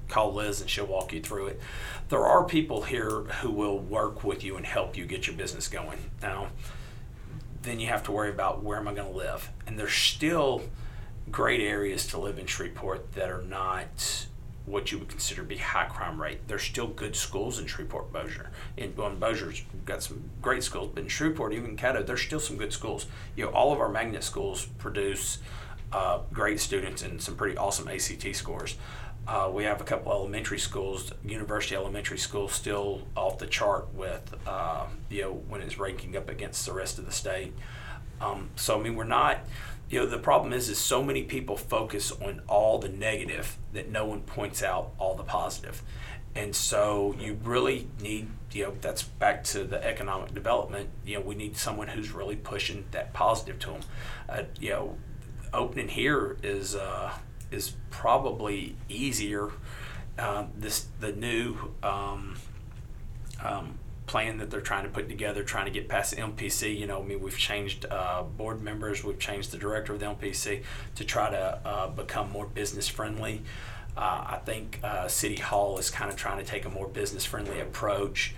call 0.09 0.34
Liz 0.34 0.61
and 0.61 0.69
she'll 0.69 0.85
walk 0.85 1.13
you 1.13 1.21
through 1.21 1.47
it. 1.47 1.61
There 2.09 2.25
are 2.25 2.43
people 2.43 2.84
here 2.84 3.09
who 3.09 3.51
will 3.51 3.79
work 3.79 4.23
with 4.23 4.43
you 4.43 4.57
and 4.57 4.65
help 4.65 4.97
you 4.97 5.05
get 5.05 5.27
your 5.27 5.35
business 5.35 5.67
going. 5.67 6.11
Now, 6.21 6.47
then 7.63 7.79
you 7.79 7.88
have 7.88 8.03
to 8.03 8.11
worry 8.11 8.29
about 8.29 8.63
where 8.63 8.77
am 8.77 8.88
I 8.88 8.93
going 8.93 9.11
to 9.11 9.17
live? 9.17 9.49
And 9.65 9.77
there's 9.77 9.93
still 9.93 10.63
great 11.29 11.59
areas 11.59 12.07
to 12.07 12.17
live 12.17 12.39
in 12.39 12.45
Shreveport 12.45 13.13
that 13.13 13.29
are 13.29 13.41
not 13.41 14.27
what 14.65 14.91
you 14.91 14.97
would 14.97 15.07
consider 15.07 15.41
to 15.41 15.47
be 15.47 15.57
high 15.57 15.85
crime 15.85 16.21
rate. 16.21 16.47
There's 16.47 16.61
still 16.63 16.88
good 16.88 17.15
schools 17.15 17.57
in 17.57 17.67
Shreveport, 17.67 18.11
Bossier. 18.11 18.49
In 18.75 18.93
well, 18.97 19.09
Bossier's 19.15 19.63
got 19.85 20.03
some 20.03 20.29
great 20.41 20.61
schools, 20.61 20.91
but 20.93 21.03
in 21.03 21.09
Shreveport, 21.09 21.53
even 21.53 21.77
Caddo, 21.77 22.05
there's 22.05 22.21
still 22.21 22.41
some 22.41 22.57
good 22.57 22.73
schools. 22.73 23.07
You 23.35 23.45
know, 23.45 23.51
all 23.51 23.71
of 23.71 23.79
our 23.79 23.88
magnet 23.88 24.25
schools 24.25 24.65
produce 24.77 25.39
uh, 25.93 26.19
great 26.34 26.59
students 26.59 27.01
and 27.01 27.21
some 27.21 27.35
pretty 27.35 27.57
awesome 27.57 27.88
ACT 27.88 28.35
scores. 28.35 28.75
Uh, 29.27 29.51
we 29.53 29.65
have 29.65 29.81
a 29.81 29.83
couple 29.83 30.11
elementary 30.11 30.57
schools, 30.57 31.11
University 31.25 31.75
Elementary 31.75 32.17
School, 32.17 32.47
still 32.47 33.01
off 33.15 33.37
the 33.37 33.45
chart 33.45 33.93
with 33.93 34.33
uh, 34.47 34.85
you 35.09 35.21
know 35.21 35.33
when 35.49 35.61
it's 35.61 35.77
ranking 35.77 36.15
up 36.15 36.29
against 36.29 36.65
the 36.65 36.71
rest 36.71 36.97
of 36.97 37.05
the 37.05 37.11
state. 37.11 37.53
Um, 38.21 38.49
so 38.55 38.79
I 38.79 38.83
mean, 38.83 38.95
we're 38.95 39.03
not. 39.03 39.39
You 39.89 39.99
know, 39.99 40.05
the 40.05 40.17
problem 40.17 40.51
is, 40.51 40.67
is 40.69 40.77
so 40.77 41.01
many 41.01 41.23
people 41.23 41.55
focus 41.55 42.11
on 42.11 42.41
all 42.47 42.77
the 42.77 42.89
negative 42.89 43.57
that 43.71 43.89
no 43.89 44.05
one 44.05 44.21
points 44.21 44.61
out 44.61 44.91
all 44.97 45.15
the 45.15 45.23
positive, 45.23 45.81
and 46.33 46.55
so 46.55 47.13
you 47.19 47.37
really 47.43 47.89
need. 47.99 48.29
You 48.53 48.63
know, 48.63 48.73
that's 48.79 49.03
back 49.03 49.43
to 49.45 49.65
the 49.65 49.83
economic 49.85 50.33
development. 50.33 50.89
You 51.05 51.15
know, 51.15 51.21
we 51.21 51.35
need 51.35 51.57
someone 51.57 51.89
who's 51.89 52.11
really 52.11 52.37
pushing 52.37 52.85
that 52.91 53.11
positive 53.11 53.59
to 53.59 53.71
them. 53.71 53.81
Uh, 54.29 54.43
you 54.57 54.69
know, 54.69 54.97
opening 55.53 55.89
here 55.89 56.37
is. 56.43 56.75
Uh, 56.75 57.11
is 57.52 57.76
probably 57.90 58.76
easier. 58.90 59.52
Uh, 60.18 60.45
this 60.57 60.88
the 60.99 61.11
new 61.11 61.56
um, 61.84 62.36
um, 63.44 63.78
plan 64.07 64.38
that 64.38 64.49
they're 64.49 64.61
trying 64.61 64.84
to 64.84 64.90
put 64.90 65.07
together, 65.07 65.44
trying 65.44 65.65
to 65.65 65.72
get 65.72 65.88
past 65.88 66.15
the 66.15 66.22
MPC. 66.22 66.78
You 66.78 66.88
know, 66.88 67.02
I 67.02 67.06
mean, 67.06 67.22
we've 67.22 67.38
changed 67.38 67.86
uh, 67.91 68.24
board 68.24 68.61
members, 68.61 69.03
we've 69.03 69.19
changed 69.19 69.52
the 69.52 69.57
director 69.57 69.94
of 69.94 69.99
the 69.99 70.07
MPC 70.07 70.64
to 70.95 71.03
try 71.03 71.30
to 71.30 71.60
uh, 71.64 71.88
become 71.90 72.32
more 72.32 72.48
business 72.48 72.88
friendly. 72.88 73.44
Uh, 73.95 74.26
I 74.30 74.40
think 74.45 74.80
uh, 74.84 75.07
City 75.07 75.36
Hall 75.36 75.78
is 75.78 75.90
kind 75.90 76.10
of 76.10 76.18
trying 76.18 76.38
to 76.38 76.45
take 76.45 76.65
a 76.65 76.69
more 76.69 76.88
business 76.88 77.26
friendly 77.26 77.60
approach. 77.60 78.34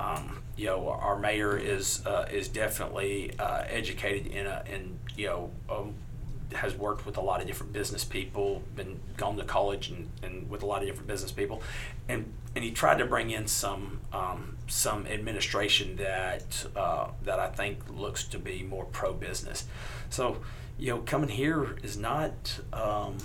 Um, 0.00 0.42
you 0.56 0.66
know, 0.66 0.88
our 0.88 1.18
mayor 1.18 1.56
is 1.56 2.04
uh, 2.06 2.26
is 2.32 2.48
definitely 2.48 3.32
educated 3.38 4.26
in 4.26 4.46
a 4.46 4.64
in 4.68 4.98
you 5.16 5.26
know. 5.26 5.50
Has 6.56 6.74
worked 6.74 7.06
with 7.06 7.16
a 7.16 7.20
lot 7.20 7.40
of 7.40 7.46
different 7.46 7.72
business 7.72 8.04
people, 8.04 8.62
been 8.76 9.00
gone 9.16 9.36
to 9.36 9.44
college 9.44 9.88
and, 9.90 10.08
and 10.22 10.48
with 10.50 10.62
a 10.62 10.66
lot 10.66 10.82
of 10.82 10.88
different 10.88 11.08
business 11.08 11.32
people, 11.32 11.62
and 12.08 12.32
and 12.54 12.64
he 12.64 12.70
tried 12.70 12.98
to 12.98 13.06
bring 13.06 13.30
in 13.30 13.46
some 13.46 14.00
um, 14.12 14.56
some 14.68 15.06
administration 15.06 15.96
that 15.96 16.66
uh, 16.76 17.08
that 17.24 17.38
I 17.38 17.48
think 17.48 17.78
looks 17.90 18.24
to 18.24 18.38
be 18.38 18.62
more 18.62 18.84
pro 18.84 19.12
business. 19.12 19.66
So 20.10 20.38
you 20.78 20.88
know, 20.88 20.98
coming 20.98 21.30
here 21.30 21.76
is 21.82 21.96
not 21.96 22.60
um, 22.72 23.18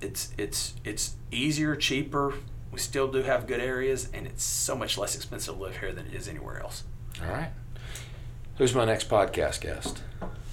it's 0.00 0.32
it's 0.38 0.74
it's 0.84 1.16
easier, 1.30 1.76
cheaper. 1.76 2.34
We 2.70 2.78
still 2.78 3.08
do 3.08 3.22
have 3.22 3.46
good 3.46 3.60
areas, 3.60 4.08
and 4.14 4.26
it's 4.26 4.44
so 4.44 4.74
much 4.74 4.96
less 4.96 5.14
expensive 5.14 5.56
to 5.56 5.60
live 5.60 5.76
here 5.78 5.92
than 5.92 6.06
it 6.06 6.14
is 6.14 6.26
anywhere 6.26 6.60
else. 6.60 6.84
All 7.22 7.30
right. 7.30 7.50
Who's 8.56 8.74
my 8.74 8.84
next 8.84 9.08
podcast 9.08 9.60
guest? 9.60 10.02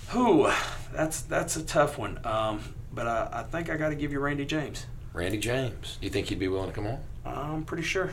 Who? 0.09 0.49
That's 0.93 1.21
that's 1.21 1.55
a 1.55 1.63
tough 1.63 1.97
one. 1.97 2.19
Um, 2.25 2.63
but 2.91 3.07
I, 3.07 3.29
I 3.31 3.43
think 3.43 3.69
I 3.69 3.77
got 3.77 3.89
to 3.89 3.95
give 3.95 4.11
you 4.11 4.19
Randy 4.19 4.45
James. 4.45 4.85
Randy 5.13 5.37
James. 5.37 5.97
Do 5.99 6.05
you 6.05 6.11
think 6.11 6.27
he'd 6.27 6.39
be 6.39 6.47
willing 6.47 6.69
to 6.69 6.75
come 6.75 6.87
on? 6.87 6.99
I'm 7.25 7.63
pretty 7.63 7.83
sure. 7.83 8.11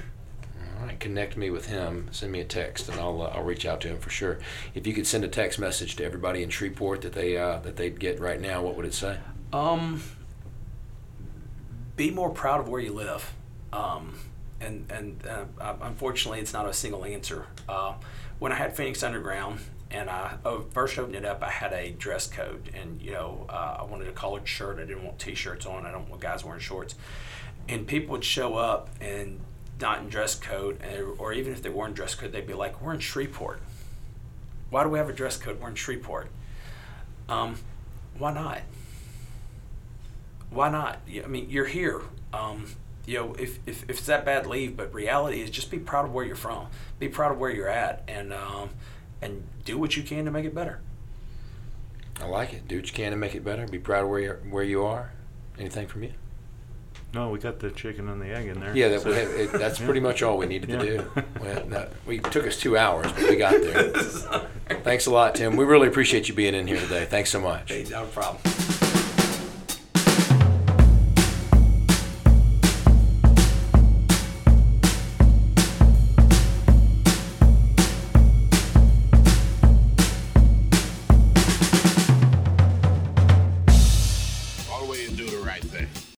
All 0.78 0.86
right, 0.86 1.00
connect 1.00 1.38
me 1.38 1.48
with 1.48 1.66
him. 1.66 2.08
Send 2.10 2.32
me 2.32 2.40
a 2.40 2.44
text, 2.44 2.90
and 2.90 3.00
I'll 3.00 3.22
uh, 3.22 3.32
I'll 3.34 3.42
reach 3.42 3.64
out 3.64 3.80
to 3.82 3.88
him 3.88 3.98
for 3.98 4.10
sure. 4.10 4.38
If 4.74 4.86
you 4.86 4.92
could 4.92 5.06
send 5.06 5.24
a 5.24 5.28
text 5.28 5.58
message 5.58 5.96
to 5.96 6.04
everybody 6.04 6.42
in 6.42 6.50
Shreveport 6.50 7.00
that 7.00 7.12
they 7.12 7.38
uh, 7.38 7.60
that 7.60 7.76
they'd 7.76 7.98
get 7.98 8.20
right 8.20 8.40
now, 8.40 8.60
what 8.60 8.76
would 8.76 8.84
it 8.84 8.94
say? 8.94 9.18
Um, 9.54 10.02
be 11.96 12.10
more 12.10 12.28
proud 12.28 12.60
of 12.60 12.68
where 12.68 12.80
you 12.80 12.92
live. 12.92 13.32
Um, 13.72 14.18
and 14.60 14.90
and 14.90 15.26
uh, 15.26 15.74
unfortunately, 15.80 16.40
it's 16.40 16.52
not 16.52 16.68
a 16.68 16.74
single 16.74 17.06
answer. 17.06 17.46
Uh, 17.66 17.94
when 18.38 18.52
I 18.52 18.56
had 18.56 18.76
Phoenix 18.76 19.02
Underground, 19.02 19.60
and 19.90 20.10
I 20.10 20.36
oh, 20.44 20.64
first 20.70 20.98
opened 20.98 21.14
it 21.14 21.24
up. 21.24 21.42
I 21.42 21.50
had 21.50 21.72
a 21.72 21.90
dress 21.90 22.26
code, 22.26 22.70
and 22.74 23.00
you 23.00 23.12
know, 23.12 23.46
uh, 23.48 23.78
I 23.80 23.84
wanted 23.84 24.08
a 24.08 24.12
collared 24.12 24.46
shirt. 24.46 24.78
I 24.78 24.84
didn't 24.84 25.04
want 25.04 25.18
t-shirts 25.18 25.66
on. 25.66 25.86
I 25.86 25.92
don't 25.92 26.08
want 26.08 26.20
guys 26.20 26.44
wearing 26.44 26.60
shorts. 26.60 26.94
And 27.68 27.86
people 27.86 28.12
would 28.12 28.24
show 28.24 28.56
up 28.56 28.90
and 29.00 29.40
not 29.80 30.00
in 30.00 30.08
dress 30.08 30.34
code, 30.34 30.80
or 31.18 31.32
even 31.32 31.52
if 31.52 31.62
they 31.62 31.68
were 31.68 31.86
in 31.86 31.92
dress 31.92 32.14
code, 32.14 32.32
they'd 32.32 32.46
be 32.46 32.54
like, 32.54 32.80
"We're 32.80 32.94
in 32.94 33.00
Shreveport. 33.00 33.60
Why 34.70 34.82
do 34.82 34.88
we 34.88 34.98
have 34.98 35.08
a 35.08 35.12
dress 35.12 35.36
code? 35.36 35.60
We're 35.60 35.68
in 35.68 35.74
Shreveport. 35.74 36.28
Um, 37.28 37.56
why 38.18 38.32
not? 38.32 38.62
Why 40.50 40.68
not? 40.70 41.00
I 41.08 41.26
mean, 41.26 41.50
you're 41.50 41.66
here. 41.66 42.02
Um, 42.32 42.66
you 43.04 43.18
know, 43.18 43.34
if, 43.34 43.58
if, 43.66 43.84
if 43.84 43.98
it's 43.98 44.06
that 44.06 44.24
bad, 44.24 44.46
leave. 44.46 44.76
But 44.76 44.92
reality 44.92 45.40
is, 45.40 45.50
just 45.50 45.70
be 45.70 45.78
proud 45.78 46.06
of 46.06 46.12
where 46.12 46.24
you're 46.24 46.36
from. 46.36 46.66
Be 46.98 47.08
proud 47.08 47.32
of 47.32 47.38
where 47.38 47.50
you're 47.50 47.68
at, 47.68 48.02
and 48.08 48.32
um, 48.32 48.70
and 49.26 49.42
do 49.64 49.78
what 49.78 49.96
you 49.96 50.02
can 50.02 50.24
to 50.24 50.30
make 50.30 50.44
it 50.44 50.54
better. 50.54 50.80
I 52.20 52.26
like 52.26 52.54
it. 52.54 52.66
Do 52.66 52.76
what 52.76 52.86
you 52.86 52.94
can 52.94 53.10
to 53.10 53.16
make 53.16 53.34
it 53.34 53.44
better. 53.44 53.66
Be 53.66 53.78
proud 53.78 54.04
of 54.04 54.10
where 54.10 54.20
you 54.20 54.32
where 54.50 54.64
you 54.64 54.84
are. 54.84 55.12
Anything 55.58 55.86
from 55.86 56.04
you? 56.04 56.12
No, 57.12 57.30
we 57.30 57.38
got 57.38 57.60
the 57.60 57.70
chicken 57.70 58.08
and 58.08 58.20
the 58.20 58.28
egg 58.28 58.46
in 58.46 58.60
there. 58.60 58.76
Yeah, 58.76 58.88
that, 58.88 59.02
so. 59.02 59.10
it, 59.10 59.52
that's 59.52 59.78
pretty 59.78 60.00
much 60.00 60.22
all 60.22 60.36
we 60.36 60.46
needed 60.46 60.68
yeah. 60.70 60.78
to 60.78 60.84
do. 60.84 61.22
Well, 61.40 61.66
no, 61.66 61.88
we 62.06 62.18
took 62.18 62.46
us 62.46 62.58
two 62.58 62.76
hours, 62.76 63.10
but 63.12 63.22
we 63.22 63.36
got 63.36 63.52
there. 63.60 63.90
Thanks 64.82 65.06
a 65.06 65.10
lot, 65.10 65.34
Tim. 65.34 65.56
We 65.56 65.64
really 65.64 65.88
appreciate 65.88 66.28
you 66.28 66.34
being 66.34 66.54
in 66.54 66.66
here 66.66 66.80
today. 66.80 67.06
Thanks 67.06 67.30
so 67.30 67.40
much. 67.40 67.70
Hey, 67.70 67.86
no 67.88 68.04
problem. 68.06 68.42